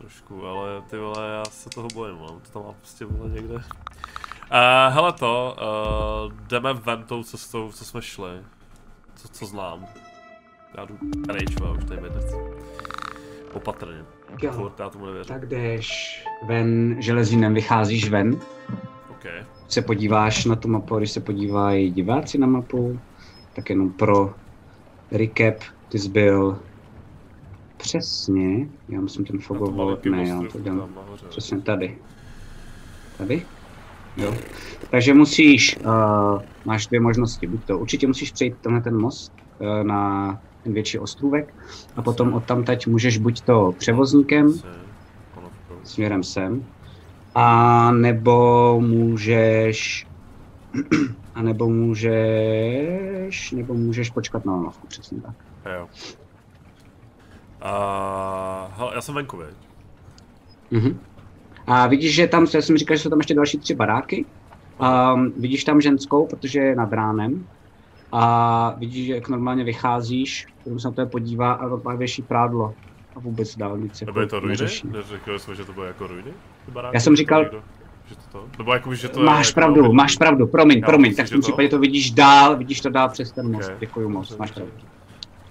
Trošku, 0.05 0.45
ale 0.45 0.81
ty 0.81 0.97
vole, 0.97 1.29
já 1.29 1.45
se 1.45 1.69
toho 1.69 1.87
bojím, 1.93 2.17
no. 2.17 2.27
To 2.27 2.51
tam 2.53 2.63
má 2.63 2.73
prostě 2.73 3.05
vole 3.05 3.29
někde. 3.29 3.55
Uh, 3.55 3.61
hele 4.89 5.13
to, 5.13 5.55
uh, 5.57 6.33
jdeme 6.47 6.73
ven 6.73 7.03
tou 7.03 7.23
cestou, 7.23 7.71
co 7.71 7.85
jsme 7.85 8.01
šli. 8.01 8.29
Co, 9.15 9.27
co 9.27 9.45
znám. 9.45 9.85
Já 10.77 10.85
jdu 10.85 10.97
rage, 11.27 11.55
už 11.77 11.85
tady 11.85 12.01
nechci. 12.01 12.35
Opatrně. 13.53 14.05
Jo. 14.41 14.51
Furt, 14.51 14.79
já 14.79 14.89
tomu 14.89 15.05
nevěřím. 15.05 15.33
Tak 15.33 15.45
jdeš 15.45 16.23
ven 16.47 16.95
železínem, 16.99 17.53
vycházíš 17.53 18.09
ven, 18.09 18.39
OK. 19.09 19.25
se 19.67 19.81
podíváš 19.81 20.45
na 20.45 20.55
tu 20.55 20.67
mapu, 20.67 20.97
když 20.97 21.11
se 21.11 21.19
podívají 21.19 21.91
diváci 21.91 22.37
na 22.37 22.47
mapu, 22.47 22.99
tak 23.55 23.69
jenom 23.69 23.91
pro 23.91 24.33
recap, 25.11 25.55
ty 25.89 25.99
jsi 25.99 26.09
byl 26.09 26.59
přesně, 27.85 28.67
já 28.89 29.01
myslím 29.01 29.25
ten 29.25 29.35
Na 29.35 29.39
tom 29.39 29.57
fogovol, 29.57 29.85
malinkým 29.85 30.11
ne, 30.11 30.27
já 30.27 30.41
to 30.51 30.59
dám 30.59 30.89
přesně 31.29 31.61
tady. 31.61 31.97
Tady? 33.17 33.45
Jo. 34.17 34.35
Takže 34.91 35.13
musíš, 35.13 35.77
uh, 35.77 36.41
máš 36.65 36.87
dvě 36.87 36.99
možnosti, 36.99 37.47
buď 37.47 37.63
to, 37.65 37.79
určitě 37.79 38.07
musíš 38.07 38.31
přejít 38.31 38.55
tenhle 38.61 38.81
ten 38.81 38.97
most 38.97 39.33
uh, 39.59 39.83
na 39.83 40.41
ten 40.63 40.73
větší 40.73 40.99
ostrůvek 40.99 41.53
a 41.95 42.01
potom 42.01 42.33
odtamtať 42.33 42.87
můžeš 42.87 43.17
buď 43.17 43.41
to 43.41 43.73
převozníkem, 43.77 44.53
směrem 45.83 46.23
sem. 46.23 46.65
A 47.35 47.91
nebo 47.91 48.77
můžeš... 48.81 50.07
A 51.35 51.41
nebo 51.41 51.69
můžeš... 51.69 53.51
Nebo 53.51 53.73
můžeš 53.73 54.09
počkat 54.09 54.45
na 54.45 54.53
lanovku, 54.53 54.87
přesně 54.87 55.21
tak. 55.21 55.35
Jo. 55.77 55.87
A, 57.65 58.71
hele, 58.77 58.91
já 58.95 59.01
jsem 59.01 59.15
venku, 59.15 59.37
veď. 59.37 59.55
Mhm. 60.71 60.99
A 61.67 61.87
vidíš, 61.87 62.15
že 62.15 62.27
tam, 62.27 62.45
já 62.53 62.61
jsem 62.61 62.77
říkal, 62.77 62.97
že 62.97 63.03
jsou 63.03 63.09
tam 63.09 63.19
ještě 63.19 63.33
další 63.35 63.57
tři 63.57 63.75
baráky. 63.75 64.25
Um, 65.13 65.33
vidíš 65.37 65.63
tam 65.63 65.81
ženskou, 65.81 66.25
protože 66.27 66.59
je 66.59 66.75
nad 66.75 66.93
ránem. 66.93 67.47
A 68.11 68.75
vidíš, 68.77 69.05
že 69.05 69.15
jak 69.15 69.29
normálně 69.29 69.63
vycházíš, 69.63 70.47
potom 70.63 70.79
se 70.79 70.87
na 70.87 70.93
to 70.93 71.05
podívá 71.05 71.53
a 71.53 71.77
pak 71.77 71.97
věší 71.97 72.21
prádlo. 72.21 72.73
A 73.15 73.19
vůbec 73.19 73.55
dál 73.57 73.77
nic 73.77 74.01
Nebo 74.01 74.19
je 74.19 74.27
to 74.27 74.39
ruiny? 74.39 74.65
Neřekli 74.83 75.39
jsme, 75.39 75.55
že 75.55 75.65
to 75.65 75.73
bude 75.73 75.87
jako 75.87 76.07
ruiny? 76.07 76.31
Já 76.93 76.99
jsem 76.99 77.15
říkal- 77.15 77.43
Někdo? 77.43 77.63
Že 78.05 78.15
to 78.15 78.21
to? 78.31 78.45
Nebo 78.57 78.73
jako, 78.73 78.95
že 78.95 79.09
to 79.09 79.19
je 79.19 79.25
Máš 79.25 79.47
jako 79.47 79.55
pravdu, 79.55 79.79
obytný? 79.79 79.95
máš 79.95 80.17
pravdu, 80.17 80.47
promiň, 80.47 80.79
Já 80.79 80.85
promiň, 80.87 81.09
myslím, 81.09 81.17
tak 81.23 81.27
v 81.27 81.29
tom 81.29 81.41
to- 81.41 81.45
případě 81.47 81.69
to 81.69 81.79
vidíš 81.79 82.11
dál, 82.11 82.57
vidíš 82.57 82.81
to 82.81 82.89
dál 82.89 83.09
přes 83.09 83.31
ten 83.31 83.51
most, 83.51 83.69
Ok. 83.71 83.79
děkuji 83.79 84.09
moc, 84.09 84.37
máš 84.37 84.51
pravdu. 84.51 84.71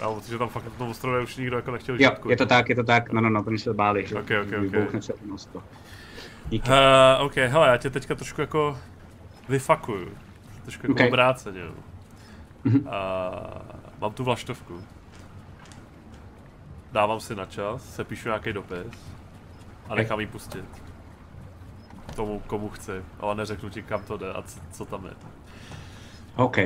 Dobře. 0.05 0.07
Já 0.07 0.09
mám 0.09 0.15
pocit, 0.15 0.31
že 0.31 0.39
tam 0.39 0.49
fakt 0.49 0.65
na 0.65 0.71
tom 0.71 0.89
ostrově 0.91 1.21
už 1.23 1.37
nikdo 1.37 1.57
jako 1.57 1.71
nechtěl 1.71 1.95
Jo, 2.01 2.11
žít. 2.11 2.31
je 2.31 2.37
to 2.37 2.47
tak, 2.47 2.69
je 2.69 2.75
to 2.75 2.85
tak, 2.85 3.13
no, 3.13 3.21
no, 3.21 3.31
no, 3.31 3.43
oni 3.47 3.59
se 3.59 3.75
báli, 3.75 4.07
že 4.07 4.15
Ok, 4.15 4.31
ok, 4.43 4.53
ok. 4.53 4.61
vybouchne 4.61 5.01
celý 5.03 5.19
most. 5.27 5.53
to. 5.53 5.63
Díky. 6.49 6.69
Uh, 6.71 7.27
ok, 7.27 7.37
hele, 7.37 7.69
já 7.69 7.77
tě 7.77 7.91
teďka 7.91 8.15
trošku 8.15 8.41
jako 8.41 8.79
vyfakuju. 9.49 10.09
Trošku 10.63 10.87
jako 10.87 10.93
Ok. 10.93 10.97
okay. 10.97 11.09
obráceně. 11.09 11.61
jo. 11.61 11.73
Mhm. 12.65 12.79
Uh, 12.79 12.85
mám 14.01 14.13
tu 14.13 14.25
vlaštovku. 14.25 14.81
Dávám 16.93 17.21
si 17.21 17.35
na 17.35 17.47
čas, 17.47 17.95
sepíšu 17.95 18.29
nějaký 18.29 18.53
dopis 18.53 18.87
a 19.89 19.95
nechám 19.95 20.21
ji 20.21 20.27
pustit. 20.27 20.65
Tomu, 22.17 22.41
komu 22.47 22.69
chci, 22.69 22.93
ale 23.21 23.35
neřeknu 23.35 23.69
ti, 23.71 23.83
kam 23.83 24.03
to 24.03 24.17
jde 24.17 24.33
a 24.33 24.43
co, 24.43 24.61
co 24.73 24.85
tam 24.85 25.05
je. 25.05 25.11
OK, 26.37 26.57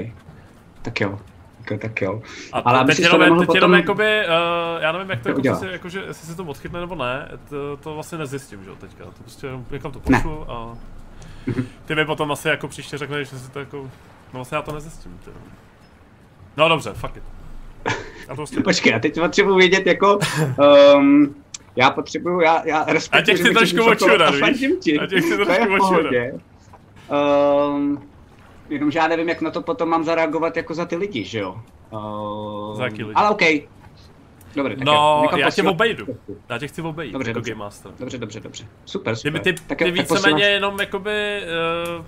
tak 0.82 1.00
jo, 1.00 1.18
tak 1.58 1.70
jo, 1.70 1.78
tak 1.78 2.02
jo. 2.02 2.22
A 2.52 2.58
Ale 2.58 2.84
teď 2.84 2.96
si 2.96 3.02
jenom, 3.02 3.18
to 3.18 3.24
jenom, 3.24 3.38
teď 3.38 3.54
jenom 3.54 3.70
potom- 3.70 3.80
jakoby, 3.80 4.20
uh, 4.26 4.82
já 4.82 4.92
nevím, 4.92 5.10
jak 5.10 5.18
to, 5.18 5.22
To 5.22 5.28
jako, 5.28 5.38
udělá. 5.40 5.56
prostě, 5.56 5.72
jako, 5.72 5.88
že, 5.88 6.00
jestli 6.06 6.26
si 6.28 6.36
to 6.36 6.44
odchytne 6.44 6.80
nebo 6.80 6.94
ne, 6.94 7.28
to, 7.48 7.76
to 7.76 7.94
vlastně 7.94 8.18
nezjistím, 8.18 8.64
že 8.64 8.70
jo, 8.70 8.76
teďka, 8.76 9.04
to 9.04 9.22
prostě 9.22 9.46
jenom 9.46 9.64
někam 9.70 9.92
to 9.92 10.00
pošlu 10.00 10.50
a 10.50 10.76
ty 11.84 11.94
mi 11.94 12.04
potom 12.04 12.32
asi 12.32 12.48
jako 12.48 12.68
příště 12.68 12.98
řekneš, 12.98 13.28
že 13.30 13.38
si 13.38 13.50
to 13.50 13.58
jako, 13.58 13.76
no 13.76 13.90
vlastně 14.32 14.56
já 14.56 14.62
to 14.62 14.74
nezjistím, 14.74 15.18
ty. 15.24 15.30
No 16.56 16.68
dobře, 16.68 16.92
fuck 16.92 17.16
it. 17.16 17.22
Já 18.20 18.28
to 18.28 18.34
prostě 18.34 18.60
Počkej, 18.60 18.94
a 18.94 18.98
teď 18.98 19.20
potřebuji 19.20 19.56
vědět 19.56 19.86
jako, 19.86 20.18
um, 20.96 21.34
já 21.76 21.90
potřebuju, 21.90 22.40
já, 22.40 22.62
já 22.66 22.84
respektuji, 22.84 23.22
A 23.22 23.36
těch 23.36 23.46
tě 23.46 23.50
trošku 23.54 23.84
očurat, 23.90 24.20
a 24.20 24.30
víš? 24.30 24.42
A 25.02 25.06
těch 25.06 25.24
To 25.24 25.52
je 25.52 25.58
trošku 25.58 25.74
očurat. 25.84 26.12
Um, 27.10 28.02
jenomže 28.68 28.98
já 28.98 29.08
nevím, 29.08 29.28
jak 29.28 29.40
na 29.40 29.50
to 29.50 29.62
potom 29.62 29.88
mám 29.88 30.04
zareagovat 30.04 30.56
jako 30.56 30.74
za 30.74 30.84
ty 30.84 30.96
lidi, 30.96 31.24
že 31.24 31.38
jo? 31.38 31.60
Um, 31.90 32.76
Za 32.76 32.84
jaký 32.84 33.02
lidi? 33.02 33.14
Ale 33.14 33.30
OK. 33.30 33.42
Dobře, 34.54 34.76
tak. 34.76 34.84
No, 34.84 35.18
Někam 35.22 35.38
já 35.40 35.50
tě 35.50 35.62
obejdu. 35.62 36.06
Já 36.48 36.58
tě 36.58 36.68
chci 36.68 36.82
obejít, 36.82 37.12
Dobře, 37.12 37.30
jako 37.30 37.38
dobře. 37.38 37.50
Game 37.50 37.58
Master. 37.64 37.92
Dobře, 37.98 38.18
dobře, 38.18 38.40
dobře. 38.40 38.64
Super, 38.84 39.14
Ty, 39.16 39.20
super. 39.20 39.40
ty, 39.40 39.52
tak 39.52 39.78
ty 39.78 39.84
tak 39.84 39.92
víceméně 39.92 40.06
posíláš- 40.06 40.42
jenom 40.42 40.80
jakoby, 40.80 41.42
uh, 41.98 42.04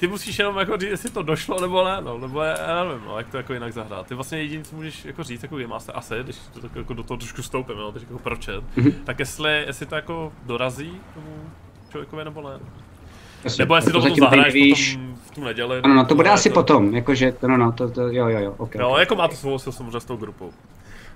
ty 0.00 0.06
musíš 0.08 0.38
jenom 0.38 0.56
jako 0.58 0.76
říct, 0.76 0.90
jestli 0.90 1.10
to 1.10 1.22
došlo 1.22 1.60
nebo 1.60 1.84
ne, 1.84 1.96
no, 2.00 2.18
nebo 2.18 2.40
já, 2.42 2.60
já 2.60 2.84
nevím, 2.84 3.02
no, 3.06 3.18
jak 3.18 3.28
to 3.28 3.36
jako 3.36 3.54
jinak 3.54 3.72
zahrát. 3.72 4.06
Ty 4.06 4.14
vlastně 4.14 4.38
jediný, 4.38 4.64
co 4.64 4.76
můžeš 4.76 5.04
jako 5.04 5.22
říct, 5.22 5.42
jako 5.42 5.56
Game 5.56 5.66
Master 5.68 5.94
asi, 5.98 6.14
když 6.22 6.36
to 6.52 6.60
tak 6.60 6.76
jako 6.76 6.94
do 6.94 7.02
toho 7.02 7.18
trošku 7.18 7.42
stoupím, 7.42 7.78
jo, 7.78 7.92
teď 7.92 8.02
jako 8.02 8.18
pročet, 8.18 8.64
Mhm. 8.76 8.92
tak 9.04 9.18
jestli, 9.18 9.64
jestli 9.66 9.86
to 9.86 9.94
jako 9.94 10.32
dorazí 10.46 11.00
tomu 11.14 11.50
člověkovi 11.90 12.24
nebo 12.24 12.42
ne. 12.50 12.58
Jasně, 13.44 13.62
Nebo 13.62 13.76
jestli 13.76 13.92
to 13.92 14.00
ty 14.02 14.20
zahraješ 14.20 14.54
nevíš. 14.54 14.92
potom 14.96 15.16
v 15.30 15.34
tu 15.34 15.44
neděli. 15.44 15.80
Ano, 15.82 15.94
no, 15.94 16.04
to 16.04 16.14
bude 16.14 16.30
asi 16.30 16.48
to- 16.48 16.54
potom, 16.54 16.94
jakože, 16.94 17.32
to, 17.32 17.48
no, 17.48 17.56
no, 17.56 17.72
to, 17.72 17.88
to, 17.90 18.00
jo, 18.02 18.28
jo, 18.28 18.38
jo, 18.38 18.54
ok. 18.58 18.74
Jo, 18.74 18.88
ok. 18.88 18.98
jako 18.98 19.14
má 19.16 19.28
to 19.28 19.34
svou 19.36 19.58
sil 19.62 19.72
samozřejmě 19.72 20.00
s 20.00 20.04
tou 20.04 20.16
grupou. 20.16 20.50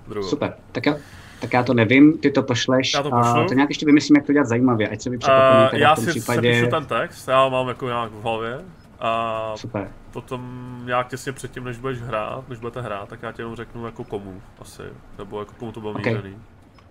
Druhou. 0.07 0.27
Super, 0.27 0.53
tak 0.71 0.85
jo. 0.85 0.95
Tak 1.41 1.53
já 1.53 1.63
to 1.63 1.73
nevím, 1.73 2.17
ty 2.17 2.31
to 2.31 2.43
pošleš 2.43 2.93
Já 2.93 3.03
to 3.03 3.13
a 3.13 3.21
pošlu. 3.21 3.47
to 3.47 3.53
nějak 3.53 3.69
ještě 3.69 3.85
vymyslím, 3.85 4.15
jak 4.15 4.25
to 4.25 4.33
dělat 4.33 4.47
zajímavě, 4.47 4.89
ať 4.89 5.01
se 5.01 5.09
mi 5.09 5.17
překvapení 5.17 5.69
Uh, 5.73 5.79
já 5.79 5.95
si 5.95 6.05
případě. 6.09 6.53
sepíšu 6.53 6.71
ten 6.71 6.85
text, 6.85 7.27
já 7.27 7.43
ho 7.43 7.49
mám 7.49 7.67
jako 7.67 7.85
nějak 7.87 8.11
v 8.11 8.21
hlavě. 8.23 8.59
A 8.99 9.51
Super. 9.55 9.87
potom 10.11 10.41
nějak 10.85 11.07
těsně 11.07 11.31
předtím, 11.31 11.63
než 11.63 11.77
budeš 11.77 12.01
hrát, 12.01 12.49
než 12.49 12.59
budete 12.59 12.81
hrát, 12.81 13.09
tak 13.09 13.19
já 13.23 13.31
ti 13.31 13.41
jenom 13.41 13.55
řeknu 13.55 13.85
jako 13.85 14.03
komu 14.03 14.41
asi, 14.61 14.81
nebo 15.17 15.39
jako 15.39 15.53
komu 15.59 15.71
to 15.71 15.79
bylo 15.79 15.91
Ok. 15.93 16.05
mířený. 16.05 16.35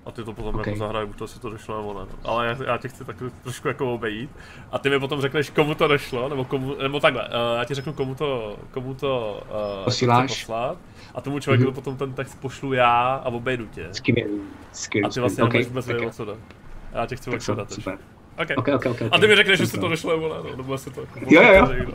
A 0.06 0.10
ty 0.12 0.24
to 0.24 0.32
potom 0.32 0.54
Ok. 0.54 0.66
jako 0.66 0.78
zahraj, 0.78 1.06
buď 1.06 1.16
to 1.16 1.28
si 1.28 1.40
to 1.40 1.50
došlo 1.50 1.76
nebo 1.76 1.94
ne. 1.94 2.00
no. 2.00 2.30
Ale 2.30 2.46
já, 2.46 2.56
já 2.64 2.78
tě 2.78 2.88
chci 2.88 3.04
tak 3.04 3.16
trošku 3.42 3.68
jako 3.68 3.94
obejít. 3.94 4.30
A 4.72 4.78
ty 4.78 4.90
mi 4.90 5.00
potom 5.00 5.20
řekneš, 5.20 5.50
komu 5.50 5.74
to 5.74 5.88
došlo, 5.88 6.28
nebo 6.28 6.44
komu, 6.44 6.76
nebo 6.82 7.00
takhle, 7.00 7.22
uh, 7.22 7.28
já 7.58 7.64
ti 7.64 7.74
řeknu, 7.74 7.92
komu 7.92 8.14
to, 8.14 8.56
komu 8.70 8.94
to 8.94 9.42
uh, 9.78 9.84
Posíláš? 9.84 10.30
poslat. 10.44 10.78
A 11.14 11.20
tomu 11.20 11.38
člověku 11.40 11.64
Mhm. 11.64 11.74
potom 11.74 11.96
ten 11.96 12.12
text 12.12 12.40
pošlu 12.40 12.72
já 12.72 13.14
a 13.14 13.28
obejdu 13.28 13.66
tě. 13.66 13.88
Skvělý, 13.92 14.40
skvělý. 14.72 15.06
A 15.06 15.08
ty 15.08 15.20
vlastně 15.20 15.44
okay. 15.44 15.52
nebudeš 15.58 15.68
vůbec 15.68 15.86
vědět, 15.86 16.00
tak, 16.00 16.08
o 16.08 16.12
co 16.12 16.24
jde. 16.24 16.32
Já 16.92 17.06
tě 17.06 17.16
chci 17.16 17.24
tak 17.30 17.34
tak 17.34 17.42
so, 17.42 17.54
dát. 17.54 17.98
Super. 18.34 18.58
Okay. 18.58 18.74
Ok, 18.74 18.86
ok, 18.86 18.86
ok. 18.86 19.08
A 19.12 19.18
ty 19.18 19.26
mi 19.26 19.36
řekneš, 19.36 19.58
Tak 19.58 19.64
jestli 19.64 19.80
to 19.80 19.88
došlo 19.88 20.10
nebo 20.10 20.28
ne, 20.28 20.50
no, 20.50 20.56
nebo 20.56 20.72
jestli 20.72 20.90
to 20.90 21.00
jako... 21.00 21.20
Jo, 21.26 21.42
jo, 21.42 21.68
jo. 21.72 21.86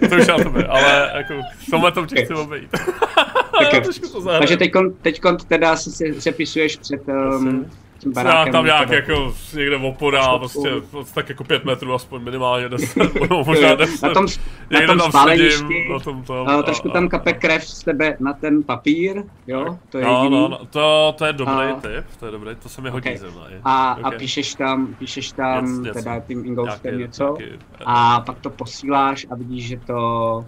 To 0.08 0.16
už 0.16 0.26
na 0.26 0.36
tebe, 0.36 0.66
ale 0.66 1.12
jako 1.14 1.34
v 1.66 1.70
tomhle 1.70 1.92
tom 1.92 2.06
tě 2.06 2.24
chci 2.24 2.34
obejít. 2.34 2.70
Trošku 3.82 4.08
to. 4.08 4.22
Takže 4.22 4.56
teďkon, 4.56 4.92
teďkon 4.92 5.36
teda 5.36 5.76
se 5.76 5.90
se 5.90 6.20
sepisuješ 6.20 6.76
před 6.76 7.08
um, 7.08 7.70
tím 8.12 8.18
Já 8.18 8.24
barákem. 8.24 8.52
tam 8.52 8.64
nějak 8.64 8.88
teda- 8.88 8.94
jako 8.96 9.34
někde 9.54 9.78
Šlapku. 10.22 10.38
prostě 10.38 10.68
tak 11.14 11.28
jako 11.28 11.44
pět 11.44 11.64
metrů 11.64 11.94
aspoň 11.94 12.22
minimálně 12.22 12.68
deset, 12.68 13.12
možná 13.46 13.74
deset. 13.74 14.02
na 14.02 14.14
tom, 14.14 14.26
na 14.70 14.86
tom 14.86 14.98
tam 14.98 15.10
spáleništi, 15.10 15.50
sedím, 15.50 15.92
na 15.92 15.98
tom 15.98 16.22
tom. 16.22 16.46
uh, 16.48 16.62
trošku 16.62 16.88
tam 16.88 17.08
kape 17.08 17.32
krev 17.32 17.68
z 17.68 17.84
tebe 17.84 18.16
na 18.20 18.32
ten 18.32 18.62
papír, 18.62 19.22
jo, 19.46 19.78
to 19.90 19.98
je 19.98 20.04
No, 20.04 20.16
jediný. 20.22 20.40
no, 20.40 20.48
no, 20.48 20.58
to, 20.70 21.14
to 21.18 21.24
je 21.24 21.32
dobrý 21.32 21.54
A- 21.54 21.74
tip, 21.80 22.04
to 22.20 22.26
je 22.26 22.32
dobrý, 22.32 22.54
to 22.62 22.68
se 22.68 22.82
mi 22.82 22.90
hodí 22.90 23.10
Ok. 23.10 23.16
zrovna. 23.16 23.42
A, 23.64 23.92
a 23.92 24.08
Ok. 24.08 24.16
píšeš 24.18 24.54
tam, 24.54 24.94
píšeš 24.98 25.32
tam 25.32 25.64
Něco, 25.66 25.80
něco. 25.82 25.94
teda 25.98 26.20
tím 26.20 26.42
Nějaký- 26.54 26.96
něco 26.98 27.36
nějaký- 27.38 27.54
a 27.84 28.20
pak 28.20 28.38
to 28.38 28.50
posíláš 28.50 29.26
a 29.30 29.34
vidíš, 29.34 29.66
že 29.66 29.76
to, 29.86 30.44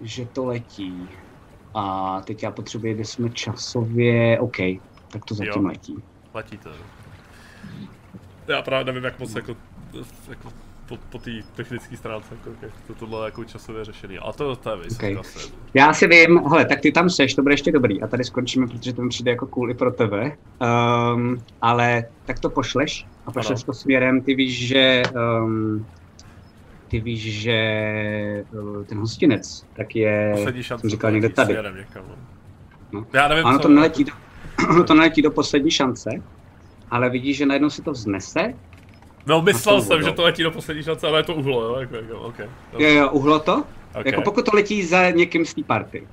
že 0.00 0.26
to 0.26 0.44
letí. 0.44 1.08
A 1.74 2.20
teď 2.24 2.42
já 2.42 2.50
potřebuji, 2.50 2.94
kde 2.94 3.04
jsme 3.04 3.30
časově, 3.30 4.38
OK, 4.40 4.56
tak 5.12 5.24
to 5.24 5.34
zatím 5.34 5.52
Jo. 5.62 5.68
letí. 5.68 6.02
Platí 6.32 6.58
to. 6.58 6.70
Já 8.48 8.62
právě 8.62 8.84
nevím, 8.84 9.04
jak 9.04 9.18
moc 9.18 9.34
jako, 9.34 9.56
jako 10.28 10.52
po, 10.88 10.98
po 11.10 11.18
té 11.18 11.30
technické 11.54 11.96
stránce, 11.96 12.34
jako, 12.34 12.50
jak 12.62 12.72
to 12.86 12.94
tohle 12.94 13.24
jako 13.24 13.44
časově 13.44 13.84
řešený. 13.84 14.18
A 14.18 14.32
to, 14.32 14.56
to 14.56 14.70
je 14.70 14.76
vysvětlení 14.76 15.16
Ok. 15.16 15.20
asi. 15.26 15.52
Já 15.74 15.92
si 15.94 16.06
vím, 16.06 16.38
hele, 16.38 16.64
tak 16.64 16.80
ty 16.80 16.92
tam 16.92 17.10
seš, 17.10 17.34
to 17.34 17.42
bude 17.42 17.52
ještě 17.54 17.72
dobrý 17.72 18.02
a 18.02 18.06
tady 18.06 18.24
skončíme, 18.24 18.66
protože 18.66 18.92
to 18.92 19.02
mi 19.02 19.08
přijde 19.08 19.30
jako 19.30 19.46
cool 19.46 19.70
i 19.70 19.74
pro 19.74 19.90
tebe. 19.90 20.36
Um, 21.14 21.44
ale 21.62 22.04
tak 22.24 22.38
to 22.38 22.50
pošleš 22.50 23.06
a 23.26 23.32
pošleš 23.32 23.58
Ano. 23.58 23.66
to 23.66 23.72
směrem, 23.72 24.22
ty 24.22 24.34
víš, 24.34 24.66
že 24.66 25.02
um, 25.42 25.86
ty 26.88 27.00
víš, 27.00 27.40
že 27.40 28.44
uh, 28.52 28.84
ten 28.84 28.98
hostinec, 28.98 29.66
tak 29.76 29.96
je, 29.96 30.34
jsem 30.62 30.90
říkal 30.90 31.10
to 31.10 31.14
někde 31.14 31.26
letí 31.26 31.34
tady. 31.34 31.46
směrem 31.46 31.76
Někam, 31.76 32.04
no. 32.08 32.14
No. 32.92 33.06
Já 33.12 33.28
nevím, 33.28 33.44
Ono 33.44 33.58
co, 33.58 33.62
to 33.62 33.68
neletí 33.68 34.04
do, 34.04 34.12
ono 34.70 34.84
to 34.88 34.94
neletí 34.94 35.22
do 35.22 35.30
poslední 35.30 35.70
šance, 35.70 36.10
ale 36.90 37.10
vidíš, 37.10 37.36
že 37.36 37.46
najednou 37.46 37.70
se 37.70 37.82
to 37.82 37.92
vznese. 37.92 38.54
No, 39.26 39.42
myslel 39.42 39.82
jsem, 39.82 39.96
vodou. 39.96 40.08
že 40.08 40.12
to 40.12 40.22
letí 40.22 40.42
do 40.42 40.50
poslední 40.50 40.82
šance, 40.82 41.06
ale 41.06 41.18
je 41.18 41.22
to 41.22 41.34
uhlo, 41.34 41.62
jo, 41.62 41.80
jako, 41.80 41.96
jako, 41.96 42.20
okay. 42.20 42.48
Jo, 42.78 42.88
jo, 42.88 43.10
uhlo 43.10 43.38
to. 43.38 43.64
okay. 43.90 44.02
Jako 44.06 44.22
pokud 44.22 44.44
to 44.44 44.50
letí 44.54 44.84
za 44.84 45.10
někým 45.10 45.44
z 45.46 45.54
té 45.54 45.62
party. 45.62 46.06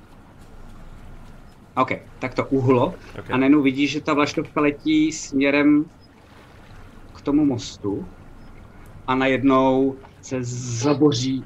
OK, 1.76 1.92
tak 2.18 2.34
to 2.34 2.46
uhlo 2.46 2.86
okay. 2.86 3.30
a 3.30 3.36
najednou 3.36 3.62
vidíš, 3.62 3.90
že 3.90 4.00
ta 4.00 4.14
vlaštovka 4.14 4.60
letí 4.60 5.12
směrem 5.12 5.84
k 7.14 7.20
tomu 7.20 7.44
mostu 7.44 8.08
a 9.06 9.14
najednou 9.14 9.96
se 10.22 10.36
zaboří 10.82 11.44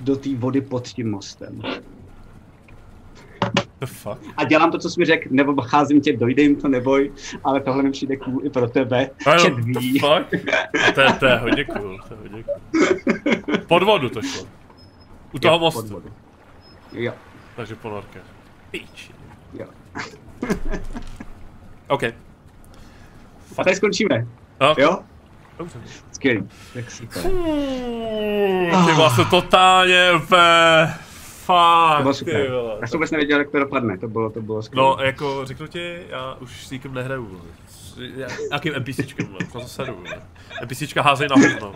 do 0.00 0.16
té 0.16 0.36
vody 0.36 0.60
pod 0.60 0.88
tím 0.88 1.10
mostem. 1.10 1.62
The 3.80 3.86
fuck? 3.86 4.18
A 4.36 4.44
dělám 4.44 4.70
to, 4.70 4.78
co 4.78 4.90
jsi 4.90 5.00
mi 5.00 5.06
řekl, 5.06 5.28
nebo 5.30 5.62
cházím 5.62 6.00
tě, 6.00 6.16
dojde 6.16 6.42
jim 6.42 6.56
to, 6.56 6.68
neboj, 6.68 7.12
ale 7.44 7.60
tohle 7.60 7.82
mi 7.82 7.90
přijde 7.90 8.16
cool 8.16 8.40
i 8.46 8.50
pro 8.50 8.68
tebe. 8.68 9.10
Ano, 9.26 9.42
Čet 9.42 9.54
the 9.54 9.78
ví. 9.78 9.98
fuck? 9.98 10.44
To 10.94 11.00
je, 11.00 11.12
to 11.12 11.26
je 11.26 11.36
hodně 11.36 11.64
cool, 11.64 11.98
to 12.08 12.14
je 12.14 12.20
hodně 12.20 12.42
cool. 12.44 13.56
Pod 13.66 13.82
vodu 13.82 14.08
to 14.08 14.22
šlo. 14.22 14.46
U 15.32 15.38
toho 15.38 15.54
Jo, 15.54 15.58
pod 15.58 15.64
mostu. 15.74 15.92
vodu. 15.94 16.12
Jo, 16.92 17.12
Takže 17.56 17.74
ponorka. 17.76 18.18
Píči. 18.70 19.12
jo. 19.52 19.66
OK. 21.88 22.02
A 23.58 23.64
tady 23.64 23.76
skončíme. 23.76 24.26
No, 24.60 24.74
Jo? 24.78 24.98
Dobře. 25.58 25.78
Skvělý. 26.12 26.48
Tak 26.74 26.90
super. 26.90 27.22
Ty 28.86 28.92
vlastně 28.96 29.24
totálně 29.24 30.12
úplně... 30.24 30.94
Fuck, 31.46 31.96
To 31.96 32.02
bylo 32.02 32.12
ty 32.12 32.18
super. 32.18 32.50
vole. 32.50 32.76
Já 32.80 32.86
jsem 32.86 32.98
vůbec 32.98 33.10
nevěděl, 33.10 33.38
jak 33.38 33.50
to 33.50 33.58
dopadne, 33.58 33.98
to 33.98 34.08
bylo, 34.08 34.30
to 34.30 34.40
bylo 34.42 34.62
skvělé. 34.62 34.88
No, 34.88 35.04
jako 35.04 35.40
řeknu 35.44 35.66
ti, 35.66 35.98
já 36.08 36.36
už 36.40 36.66
s 36.66 36.70
nikým 36.70 36.94
nehraju, 36.94 37.40
Jakým 38.52 38.72
NPCčkem, 38.78 39.26
vole, 39.26 39.38
to 39.52 39.60
seru, 39.60 39.94
vole. 39.94 40.22
NPCčka 40.64 41.02
házej 41.02 41.28
na 41.28 41.36
vole. 41.60 41.74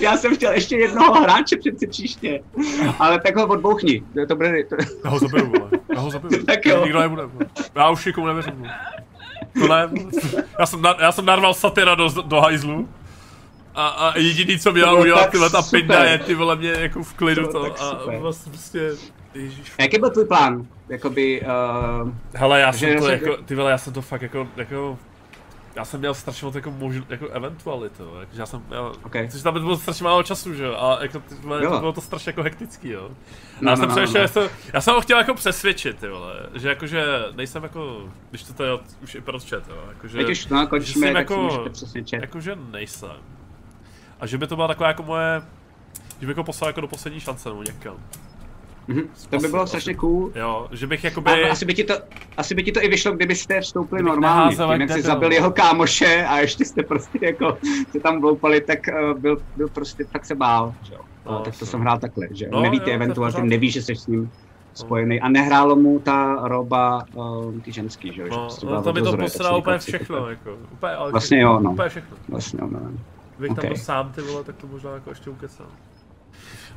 Já 0.00 0.16
jsem 0.16 0.34
chtěl 0.36 0.52
ještě 0.52 0.76
jednoho 0.76 1.20
hráče 1.22 1.56
přeci 1.56 1.86
příště, 1.86 2.40
ale 2.98 3.20
tak 3.20 3.36
ho 3.36 3.46
odbouchni, 3.46 4.02
to, 4.14 4.26
to 4.26 4.36
bude, 4.36 4.64
to, 4.64 4.76
Já 5.04 5.10
ho 5.10 5.18
zabiju, 5.18 5.46
vole. 5.46 5.70
Já 5.94 6.00
ho 6.00 6.10
zabiju. 6.10 6.44
Tak 6.44 6.66
jo. 6.66 6.84
Nikdo 6.84 7.00
nebude, 7.00 7.22
vole. 7.26 7.46
Já 7.74 7.90
už 7.90 8.04
nikomu 8.04 8.26
nevěřím, 8.26 8.52
vole. 8.54 8.74
To 9.60 9.68
ne, 9.68 9.86
vole. 9.86 10.44
já 10.58 10.66
jsem, 10.66 10.82
na, 10.82 10.96
já 11.00 11.12
jsem 11.12 11.24
narval 11.24 11.54
satyra 11.54 11.94
do, 11.94 12.08
do 12.22 12.40
hajzlu. 12.40 12.88
A, 13.78 13.86
a 13.88 14.18
jediný, 14.18 14.58
co 14.58 14.72
měla 14.72 14.92
udělat 14.92 15.30
tyhle 15.30 15.50
ta 15.50 15.62
pinda 15.62 16.04
je 16.04 16.18
ty 16.18 16.34
vole 16.34 16.56
mě 16.56 16.70
jako 16.70 17.02
v 17.02 17.14
klidu 17.14 17.46
To 17.46 17.52
to, 17.52 17.82
a 17.82 17.90
super. 18.00 18.18
vlastně 18.18 18.52
prostě, 18.52 18.90
ježiš. 19.34 19.72
A 19.78 19.82
jaký 19.82 19.98
byl 19.98 20.10
tvůj 20.10 20.24
plán? 20.24 20.66
Jakoby, 20.88 21.42
uh, 22.02 22.10
Hele, 22.34 22.60
já 22.60 22.72
Že 22.72 22.78
jsem 22.78 22.98
to 22.98 23.04
se- 23.04 23.12
jako, 23.12 23.36
ty 23.36 23.54
vole, 23.54 23.70
já 23.70 23.78
jsem 23.78 23.92
to 23.92 24.02
fakt 24.02 24.22
jako, 24.22 24.48
jako, 24.56 24.98
já 25.76 25.84
jsem 25.84 26.00
měl 26.00 26.14
strašně 26.14 26.44
moc 26.44 26.54
jako 26.54 26.70
možn, 26.70 27.00
jako 27.08 27.26
eventualitu, 27.28 28.02
jakože 28.20 28.40
já 28.40 28.46
jsem 28.46 28.62
měl, 28.68 28.92
Okay. 29.04 29.28
což 29.28 29.42
tam 29.42 29.54
bylo 29.54 29.76
strašně 29.76 30.04
málo 30.04 30.22
času, 30.22 30.54
že 30.54 30.64
jo, 30.64 30.76
a 30.78 31.02
jako, 31.02 31.20
ty 31.20 31.34
vole, 31.34 31.64
Jo. 31.64 31.70
to 31.70 31.78
bylo 31.78 31.92
to 31.92 32.00
strašně 32.00 32.30
jako 32.30 32.42
hektický, 32.42 32.88
jo. 32.90 33.10
No, 33.60 33.70
já 33.70 33.70
no, 33.70 33.76
jsem 33.76 33.88
no, 33.88 33.94
přemýšlel, 33.94 34.20
no. 34.20 34.42
jestli- 34.42 34.50
já 34.72 34.80
jsem 34.80 34.94
ho 34.94 35.00
chtěl 35.00 35.18
jako 35.18 35.34
přesvědčit, 35.34 35.98
ty 35.98 36.08
vole, 36.08 36.34
že 36.54 36.68
jakože 36.68 37.04
nejsem 37.36 37.62
jako, 37.62 38.02
když 38.30 38.42
to 38.42 38.52
tady 38.52 38.70
už 39.02 39.14
i 39.14 39.20
pro 39.20 39.38
chat, 39.40 39.62
jo, 39.68 39.76
jakože, 39.88 40.18
teď 40.18 40.30
už 40.30 40.46
no, 40.46 40.66
končíme, 40.66 41.06
jsem 41.06 41.14
tak 41.14 41.20
jako- 41.30 41.34
si 41.34 41.40
můžete 41.40 41.70
přesvědčit. 41.70 42.20
jakože 42.20 42.56
nejsem. 42.70 43.10
A 44.20 44.26
že 44.26 44.38
by 44.38 44.46
to 44.46 44.56
byla 44.56 44.68
taková 44.68 44.88
jako 44.88 45.02
moje, 45.02 45.42
že 46.20 46.26
bych 46.26 46.36
ho 46.36 46.44
poslal 46.44 46.68
jako 46.68 46.80
do 46.80 46.88
poslední 46.88 47.20
šance 47.20 47.48
nebo 47.48 47.62
někam. 47.62 47.96
Mhm. 48.88 49.02
To 49.30 49.38
by 49.38 49.48
bylo 49.48 49.66
strašně 49.66 49.94
cool. 49.94 50.32
Jo, 50.34 50.68
že 50.72 50.86
bych 50.86 51.04
jakoby... 51.04 51.30
A 51.30 51.50
asi 51.52 51.64
by, 51.64 51.74
ti 51.74 51.84
to, 51.84 51.94
asi 52.36 52.54
by 52.54 52.62
ti 52.62 52.72
to 52.72 52.82
i 52.84 52.88
vyšlo, 52.88 53.12
kdybyste 53.12 53.60
vstoupili 53.60 54.02
Kdybych 54.02 54.12
normálně. 54.12 54.56
Tím, 54.56 54.70
jak 54.70 54.80
jak 54.80 54.90
si 54.90 54.96
debil. 54.96 55.10
zabili 55.10 55.34
jeho 55.34 55.50
kámoše 55.50 56.24
a 56.24 56.38
ještě 56.38 56.64
jste 56.64 56.82
prostě 56.82 57.18
jako 57.22 57.58
se 57.92 58.00
tam 58.00 58.20
vloupali, 58.20 58.60
tak 58.60 58.78
uh, 59.12 59.18
byl, 59.18 59.36
byl 59.56 59.68
prostě, 59.68 60.04
tak 60.04 60.24
se 60.24 60.34
bál. 60.34 60.74
Že 60.82 60.94
jo. 60.94 61.00
No, 61.26 61.32
No, 61.32 61.40
tak 61.40 61.58
to 61.58 61.66
jsem 61.66 61.80
hrál 61.80 61.98
takhle, 61.98 62.26
že 62.30 62.48
No, 62.52 62.56
no, 62.56 62.62
neví 62.62 62.76
jo, 62.76 62.80
to 62.80 62.84
ty 62.84 62.90
je 62.90 62.98
v 62.98 63.02
eventuálně, 63.02 63.42
neví, 63.42 63.70
že 63.70 63.82
jsi 63.82 63.96
s 63.96 64.06
ním 64.06 64.30
spojený. 64.74 65.20
A 65.20 65.28
nehrálo 65.28 65.76
mu 65.76 65.98
ta 65.98 66.38
roba 66.42 67.04
uh, 67.14 67.60
ty 67.60 67.72
ženský, 67.72 68.12
že 68.12 68.22
jo. 68.22 68.28
že 68.28 68.34
No, 68.34 68.40
prostě 68.42 68.66
no 68.66 68.82
to 68.82 68.92
by 68.92 69.02
to 69.02 69.16
posralo 69.16 69.58
úplně 69.58 69.78
všechno, 69.78 70.28
jako, 70.28 70.56
úplně, 70.72 70.92
ale 70.92 71.12
Vlastně 71.12 71.40
jo, 71.40 71.60
no. 71.60 71.70
Úplně 71.70 71.88
všechno. 71.88 72.16
Vlastně, 72.28 72.58
no, 72.62 72.68
no. 72.72 72.90
Kdybych 73.38 73.56
tam 73.56 73.64
Ok. 73.64 73.68
byl 73.68 73.76
sám, 73.76 74.12
ty 74.12 74.22
vole, 74.22 74.44
tak 74.44 74.56
to 74.56 74.66
možná 74.66 74.90
jako 74.90 75.10
ještě 75.10 75.30
ukecám. 75.30 75.66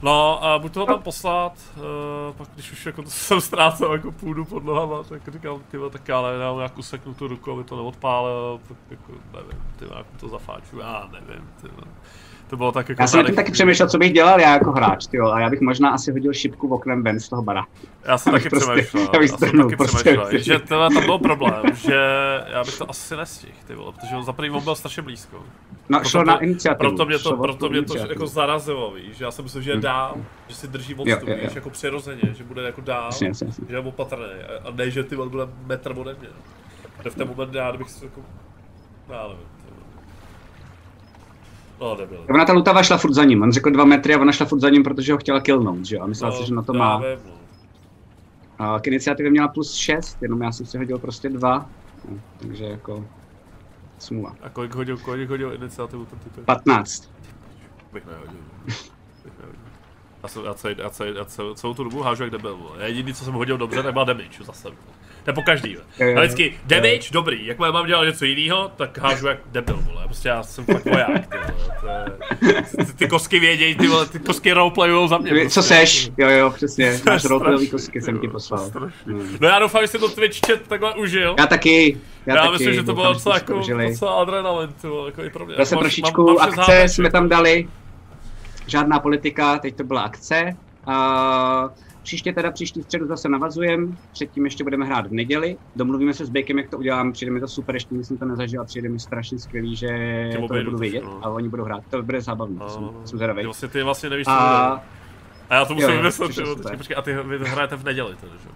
No 0.02 0.44
a 0.44 0.60
buď 0.60 0.74
toho 0.74 0.86
tam 0.86 1.02
poslat, 1.02 1.54
uh, 1.78 2.36
pak 2.38 2.48
když 2.54 2.72
už 2.72 2.86
jako 2.86 3.04
to 3.04 3.10
jsem 3.10 3.42
ztrácel 3.42 3.94
jako 3.94 4.12
půdu 4.12 4.46
pod 4.46 4.64
nohama, 4.64 5.04
tak 5.04 5.22
říkám, 5.28 5.62
ty 5.72 5.78
tak 5.92 6.08
já 6.08 6.22
nevím, 6.22 6.58
nějakou 6.58 6.82
seknutou 6.82 7.28
ruku, 7.28 7.52
aby 7.52 7.64
to 7.64 7.76
neodpálil, 7.76 8.60
tak 8.68 8.78
jako 8.90 9.12
nevím, 9.34 9.64
ty 9.80 9.86
jak 9.98 10.06
to 10.20 10.28
zafáču, 10.28 10.80
já 10.80 11.10
nevím, 11.12 11.50
ty 11.62 11.68
to 12.52 12.58
bylo 12.58 12.72
tak 12.72 12.90
jako... 12.90 13.02
Já 13.02 13.08
jsem 13.08 13.22
tady... 13.22 13.36
taky 13.36 13.52
přemýšlel, 13.52 13.90
co 13.90 13.98
bych 13.98 14.14
dělal 14.14 14.40
já 14.40 14.54
jako 14.54 14.72
hráč, 14.72 15.08
tyjo, 15.08 15.32
a 15.32 15.40
já 15.40 15.50
bych 15.50 15.62
možná 15.62 15.90
asi 15.90 16.12
hodil 16.12 16.34
šipku 16.34 16.68
v 16.68 16.74
oknem 16.74 17.04
ven 17.04 17.20
z 17.20 17.30
toho 17.30 17.42
bara. 17.42 17.66
Já 18.06 18.18
jsem 18.18 18.34
taky 18.34 18.50
prostě, 18.50 18.72
přemýšlel, 18.72 19.04
já, 19.14 19.20
bych 19.20 19.32
já 19.32 19.38
jsem 19.38 19.58
taky 19.62 19.76
prostě 19.76 19.98
přemýšlel, 19.98 20.40
že 20.40 20.60
teda 20.60 20.90
tam 20.90 21.06
byl 21.06 21.20
problém, 21.20 21.64
že 21.76 21.96
já 22.48 22.64
bych 22.64 22.78
to 22.78 22.90
asi 22.90 23.16
nestihl, 23.16 23.54
ty 23.68 23.76
vole, 23.76 23.92
protože 23.92 24.16
on 24.16 24.24
za 24.24 24.34
první 24.34 24.62
byl 24.62 24.76
strašně 24.76 25.04
blízko. 25.04 25.38
No, 25.90 26.00
proto 26.00 26.10
šlo 26.10 26.24
na 26.24 26.38
iniciativu. 26.38 26.90
Proto 26.90 27.06
mě 27.06 27.20
to, 27.20 27.38
proto 27.38 27.70
mě 27.70 27.82
to 27.82 27.98
jako 27.98 28.28
zarazilo, 28.28 28.92
víš, 28.92 29.18
že 29.18 29.24
já 29.24 29.32
jsem 29.32 29.46
myslel, 29.46 29.64
že 29.64 29.72
je 29.72 29.76
hmm. 29.76 29.84
dál, 29.84 30.16
že 30.48 30.56
si 30.56 30.68
drží 30.68 30.96
odstup, 30.96 31.30
víš, 31.30 31.56
jako 31.56 31.70
přirozeně, 31.70 32.34
že 32.34 32.44
bude 32.44 32.62
jako 32.62 32.82
dál, 32.82 33.06
jasně, 33.06 33.28
jasně. 33.28 33.52
že 33.70 33.76
je 33.76 33.80
opatrný, 33.80 34.26
a 34.64 34.72
ne, 34.72 34.92
že 34.92 35.04
ty 35.04 35.16
bude 35.16 35.48
metr 35.66 35.94
ode 35.98 36.16
mě. 36.20 36.30
A 37.00 37.10
v 37.10 37.16
ten 37.16 37.28
moment 37.28 37.54
já, 37.54 37.70
kdybych 37.70 37.90
si 37.90 38.06
jako, 38.06 38.22
já 39.10 39.22
nevím. 39.28 39.61
No, 41.82 41.96
debil. 41.96 42.26
Ona 42.30 42.46
ta 42.46 42.54
lutava 42.54 42.84
šla 42.84 42.98
furt 42.98 43.14
za 43.14 43.24
ním. 43.24 43.42
On 43.42 43.52
řekl 43.52 43.72
dva 43.72 43.86
metry 43.86 44.16
a 44.16 44.20
ona 44.20 44.32
šla 44.32 44.46
furt 44.46 44.60
za 44.60 44.70
ním, 44.70 44.84
protože 44.84 45.14
ho 45.14 45.18
chtěla 45.18 45.40
killnout, 45.40 45.86
že 45.86 45.96
jo? 45.96 46.02
A 46.02 46.08
myslela 46.08 46.34
no, 46.34 46.42
si, 46.42 46.48
že 46.48 46.54
na 46.54 46.62
to 46.62 46.74
má. 46.74 46.98
Vím, 46.98 47.06
no. 47.26 47.42
A 48.60 48.80
k 48.80 48.88
iniciativě 48.88 49.32
měla 49.32 49.48
plus 49.48 49.74
6, 49.74 50.18
jenom 50.22 50.42
já 50.42 50.52
jsem 50.52 50.66
si 50.66 50.78
hodil 50.78 51.00
prostě 51.00 51.30
dva. 51.30 51.70
No, 52.10 52.20
takže 52.40 52.66
jako 52.66 53.06
smůla. 54.00 54.36
A 54.42 54.50
kolik 54.50 54.76
hodil, 54.76 54.98
kolik 54.98 55.30
hodil 55.30 55.54
iniciativu 55.54 56.06
ten 56.06 56.20
typ? 56.20 56.46
15. 56.46 57.12
Bych 57.94 58.06
nehodil. 58.06 58.40
Bych 58.66 59.40
nehodil. 59.40 59.62
Já, 60.24 60.30
jsem, 60.30 60.46
já, 60.46 60.54
celý, 60.54 60.76
já, 60.78 60.90
celý, 60.90 61.16
já 61.16 61.26
celou, 61.26 61.54
celou 61.54 61.74
tu 61.74 61.84
dobu 61.84 62.02
hážu 62.02 62.24
jak 62.24 62.32
debil. 62.32 62.58
Jediný, 62.86 63.14
co 63.14 63.26
jsem 63.26 63.34
hodil 63.34 63.58
dobře, 63.58 63.84
tak 63.84 63.94
byla 63.94 64.06
damage 64.06 64.44
zase. 64.44 64.70
To 65.24 65.30
je 65.30 65.34
po 65.34 65.42
každý. 65.42 65.78
A 66.18 66.20
vždycky 66.20 66.54
damage, 66.66 67.10
dobrý. 67.12 67.46
Jak 67.46 67.60
mám 67.60 67.86
dělat 67.86 68.06
něco 68.06 68.26
jiného, 68.26 68.72
tak 68.76 68.98
hážu 68.98 69.28
jak 69.28 69.38
debil, 69.52 69.80
vole. 69.82 70.04
Prostě 70.06 70.30
já 70.30 70.44
jsem 70.44 70.66
fakt 70.66 70.86
voják, 70.86 71.28
ty 71.28 71.38
vole. 71.82 72.06
Ty, 72.88 72.94
ty, 72.94 73.08
kosky 73.08 73.40
vědějí, 73.40 73.76
ty 73.76 73.88
vole, 73.88 74.06
ty 74.06 74.20
kosky 74.20 74.52
roleplayujou 74.52 75.08
za 75.08 75.18
mě. 75.18 75.32
Prostě. 75.32 75.50
Co 75.50 75.64
seš? 75.64 76.12
Jo, 76.18 76.30
jo, 76.30 76.50
přesně. 76.50 77.00
Máš 77.06 77.24
roleplayový 77.24 77.70
kosky, 77.70 78.02
jsem 78.02 78.20
ti 78.20 78.28
poslal. 78.28 78.72
Hmm. 79.06 79.38
No 79.40 79.48
já 79.48 79.60
doufám, 79.60 79.82
že 79.82 79.88
jsi 79.88 80.00
to 80.00 80.10
Twitch 80.10 80.40
chat 80.48 80.60
takhle 80.68 80.94
užil. 80.94 81.36
Já 81.40 81.48
taky. 81.48 81.98
Já, 82.26 82.36
já 82.36 82.42
taky, 82.42 82.52
myslím, 82.52 82.74
že 82.74 82.84
to 82.84 82.94
bylo 82.94 83.14
docela, 83.14 83.36
jako, 83.36 83.62
docela 83.88 84.14
adrenalin, 84.14 84.70
ty 84.82 84.88
vole, 84.88 85.08
jako 85.08 85.24
i 85.24 85.30
pro 85.30 85.46
mě. 85.46 85.56
Zase 85.58 85.76
trošičku 85.76 86.42
akce 86.42 86.88
jsme 86.88 87.12
tam 87.12 87.30
dali. 87.30 87.68
Žádná 88.68 89.00
politika, 89.00 89.60
teď 89.60 89.76
to 89.76 89.84
byla 89.84 90.02
akce. 90.02 90.56
Uh, 90.88 90.94
Příště 92.04 92.34
teda 92.34 92.52
příští 92.52 92.84
středu 92.84 93.08
zase 93.08 93.30
navazujem, 93.30 93.98
předtím 94.12 94.46
ještě 94.46 94.64
budeme 94.64 94.86
hrát 94.86 95.08
v 95.08 95.12
neděli. 95.12 95.58
Domluvíme 95.76 96.14
se 96.14 96.26
s 96.26 96.30
Bakem, 96.30 96.58
jak 96.58 96.70
to 96.70 96.78
udělám, 96.78 97.12
přijde 97.12 97.32
mi 97.32 97.40
to 97.40 97.48
super, 97.48 97.76
ještě 97.76 98.04
jsem 98.04 98.18
to 98.18 98.26
nezažil 98.26 98.62
a 98.62 98.66
přijde 98.66 98.90
mi 98.90 99.00
strašně 99.00 99.40
skvělý, 99.40 99.76
že 99.76 99.90
to 100.36 100.48
budu 100.64 100.78
vědět 100.78 101.04
no. 101.04 101.20
a 101.22 101.30
oni 101.30 101.50
budou 101.50 101.64
hrát. 101.64 101.84
To 101.90 102.04
bude 102.04 102.22
zábavné, 102.22 102.56
no, 102.60 102.70
jsem, 102.70 102.90
jsem 103.06 103.18
zvědavý. 103.18 103.44
Vlastně 103.44 103.68
ty 103.68 103.84
vlastně 103.84 104.10
nevíš, 104.10 104.26
co 104.26 104.32
a... 104.32 104.84
a 105.50 105.56
já 105.56 105.66
to 105.66 105.74
musím 105.74 105.92
vymyslet, 105.92 106.32
počkej, 106.78 106.98
a 106.98 107.02
ty 107.02 107.14
vy 107.14 107.50
hrajete 107.50 107.76
v 107.76 107.84
neděli 107.84 108.16
tedy, 108.16 108.34
že? 108.44 108.50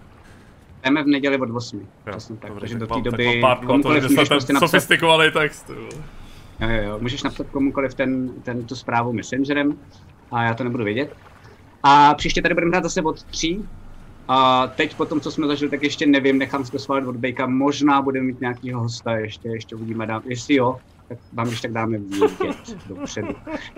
Jdeme 0.84 1.02
v 1.02 1.06
neděli 1.06 1.38
od 1.38 1.50
8. 1.50 1.88
Přesně 2.10 2.36
tak, 2.36 2.52
takže 2.60 2.78
do 2.78 2.86
té 2.86 3.00
doby 3.00 3.42
komukoliv 3.66 4.10
můžeš 4.10 4.28
prostě 4.28 4.52
napsat... 4.52 4.68
Sofistikovaný 4.68 5.30
text. 5.30 5.70
Jo, 5.70 6.68
jo, 6.68 6.82
jo, 6.82 6.98
můžeš 7.00 7.22
napsat 7.22 7.46
komukoliv 7.50 7.94
ten, 7.94 8.30
ten, 8.42 8.64
tu 8.64 8.74
zprávu 8.74 9.12
messengerem 9.12 9.78
a 10.32 10.42
já 10.42 10.54
to 10.54 10.64
nebudu 10.64 10.84
vědět. 10.84 11.16
A 11.88 12.14
příště 12.14 12.42
tady 12.42 12.54
budeme 12.54 12.70
hrát 12.70 12.82
zase 12.82 13.02
od 13.02 13.22
tří. 13.22 13.68
A 14.28 14.66
teď 14.66 14.94
po 14.94 15.04
tom, 15.04 15.20
co 15.20 15.30
jsme 15.30 15.46
zažili, 15.46 15.70
tak 15.70 15.82
ještě 15.82 16.06
nevím, 16.06 16.38
nechám 16.38 16.64
si 16.64 16.72
to 16.72 16.78
schválit 16.78 17.06
od 17.06 17.16
Bejka. 17.16 17.46
Možná 17.46 18.02
budeme 18.02 18.26
mít 18.26 18.40
nějakého 18.40 18.80
hosta, 18.80 19.16
ještě, 19.16 19.48
ještě 19.48 19.76
uvidíme. 19.76 20.06
Dám. 20.06 20.22
Jestli 20.24 20.54
jo, 20.54 20.76
tak 21.08 21.18
vám 21.32 21.48
ještě 21.48 21.68
tak 21.68 21.72
dáme 21.74 21.98
vědět 21.98 22.76
dopředu. 22.88 23.28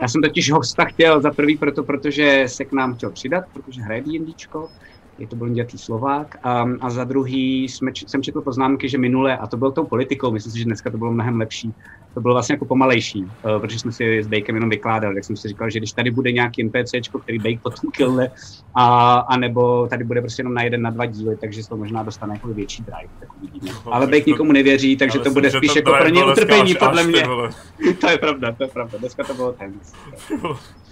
Já 0.02 0.08
jsem 0.08 0.22
totiž 0.22 0.50
hosta 0.50 0.84
chtěl 0.84 1.20
za 1.20 1.30
prvý 1.30 1.56
proto, 1.56 1.82
protože 1.82 2.44
se 2.46 2.64
k 2.64 2.72
nám 2.72 2.94
chtěl 2.94 3.10
přidat, 3.10 3.44
protože 3.52 3.82
hraje 3.82 4.02
D&Dčko 4.02 4.68
je 5.18 5.26
to 5.26 5.36
byl 5.36 5.48
nějaký 5.48 5.78
Slovák. 5.78 6.36
A, 6.42 6.64
a 6.80 6.90
za 6.90 7.04
druhý 7.04 7.68
jsme, 7.68 7.90
jsem 8.06 8.22
četl 8.22 8.40
poznámky, 8.40 8.88
že 8.88 8.98
minule, 8.98 9.36
a 9.36 9.46
to 9.46 9.56
bylo 9.56 9.70
tou 9.70 9.84
politikou, 9.84 10.30
myslím 10.30 10.52
si, 10.52 10.58
že 10.58 10.64
dneska 10.64 10.90
to 10.90 10.98
bylo 10.98 11.12
mnohem 11.12 11.38
lepší, 11.38 11.74
to 12.14 12.20
bylo 12.20 12.34
vlastně 12.34 12.52
jako 12.52 12.64
pomalejší, 12.64 13.22
uh, 13.22 13.60
protože 13.60 13.78
jsme 13.78 13.92
si 13.92 14.22
s 14.22 14.26
Bakem 14.26 14.54
jenom 14.54 14.70
vykládali, 14.70 15.14
tak 15.14 15.24
jsem 15.24 15.36
si 15.36 15.48
říkal, 15.48 15.70
že 15.70 15.78
když 15.78 15.92
tady 15.92 16.10
bude 16.10 16.32
nějaký 16.32 16.64
NPCčko, 16.64 17.18
který 17.18 17.38
Bake 17.38 17.60
potom 17.62 17.90
killne, 17.90 18.30
a, 18.74 19.14
a 19.18 19.36
nebo 19.36 19.86
tady 19.86 20.04
bude 20.04 20.20
prostě 20.20 20.40
jenom 20.40 20.54
na 20.54 20.62
jeden, 20.62 20.82
na 20.82 20.90
dva 20.90 21.06
díly, 21.06 21.36
takže 21.36 21.68
to 21.68 21.76
možná 21.76 22.02
dostane 22.02 22.34
jako 22.34 22.48
větší 22.48 22.82
drive, 22.82 23.12
tak 23.20 23.28
uvidíme. 23.38 23.72
No, 23.86 23.94
Ale 23.94 24.06
Bake 24.06 24.24
to, 24.24 24.30
nikomu 24.30 24.52
nevěří, 24.52 24.96
takže 24.96 25.18
to 25.18 25.30
bude 25.30 25.50
spíš 25.50 25.76
jako 25.76 25.92
pro 25.98 26.08
ně 26.08 26.24
utrpení, 26.24 26.74
podle 26.74 27.04
mě. 27.04 27.22
to 28.00 28.10
je 28.10 28.18
pravda, 28.18 28.52
to 28.52 28.64
je 28.64 28.68
pravda, 28.68 28.98
dneska 28.98 29.24
to 29.24 29.34
bylo 29.34 29.54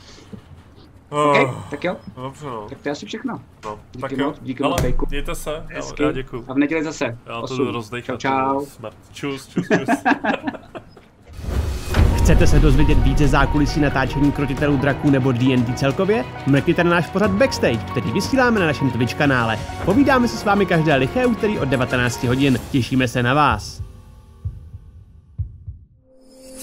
tense. 1.09 1.41
OK, 1.41 1.57
oh, 1.57 1.63
tak 1.71 1.85
jo. 1.85 1.97
Dobře, 2.17 2.47
no. 2.47 2.67
Tak 2.69 2.79
to 2.81 2.89
je 2.89 2.93
asi 2.93 3.07
všechno. 3.07 3.41
No, 3.65 3.79
díky 3.93 4.17
tak 4.17 4.27
moc, 4.27 4.37
díky 4.43 4.63
moc, 4.63 4.83
Bejku. 4.83 5.07
Mějte 5.11 5.35
se, 5.35 5.65
Hezky. 5.67 6.03
já, 6.03 6.13
děkuju. 6.13 6.45
A 6.49 6.53
v 6.53 6.59
neděli 6.59 6.85
zase. 6.85 7.19
Já 7.27 7.43
to 7.43 7.73
rozdejchat. 7.73 8.21
Čau, 8.21 8.67
čau. 8.67 8.91
Čus, 9.13 9.49
čus, 9.49 9.67
čus. 9.69 9.89
Chcete 12.27 12.47
se 12.47 12.59
dozvědět 12.59 12.99
více 12.99 13.29
zákulisí 13.29 13.81
natáčení 13.81 14.33
krotitelů 14.33 14.77
draků 14.77 15.11
nebo 15.11 15.33
D&D 15.33 15.75
celkově? 15.75 16.25
Mrkněte 16.47 16.85
na 16.85 16.91
náš 16.91 17.11
pořad 17.11 17.31
Backstage, 17.31 17.79
který 17.91 18.13
vysíláme 18.13 18.61
na 18.61 18.67
našem 18.67 18.91
Twitch 18.91 19.15
kanále. 19.15 19.59
Povídáme 19.85 20.29
se 20.29 20.37
s 20.37 20.45
vámi 20.45 20.67
každé 20.67 20.97
liché 20.97 21.27
úterý 21.27 21.59
od 21.59 21.69
19 21.69 22.25
hodin. 22.25 22.59
Těšíme 22.71 23.09
se 23.09 23.23
na 23.23 23.35
vás. 23.35 23.83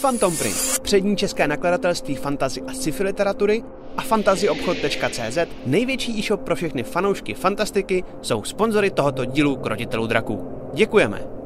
Phantom 0.01 0.37
Print, 0.37 0.79
přední 0.81 1.17
české 1.17 1.47
nakladatelství 1.47 2.15
fantazy 2.15 2.61
a 2.61 2.73
sci-fi 2.73 3.03
literatury 3.03 3.63
a 3.97 4.01
fantazyobchod.cz, 4.01 5.37
největší 5.65 6.19
e-shop 6.19 6.41
pro 6.41 6.55
všechny 6.55 6.83
fanoušky 6.83 7.33
fantastiky, 7.33 8.03
jsou 8.21 8.43
sponzory 8.43 8.89
tohoto 8.89 9.25
dílu 9.25 9.55
Krotitelů 9.55 10.07
draků. 10.07 10.47
Děkujeme! 10.73 11.42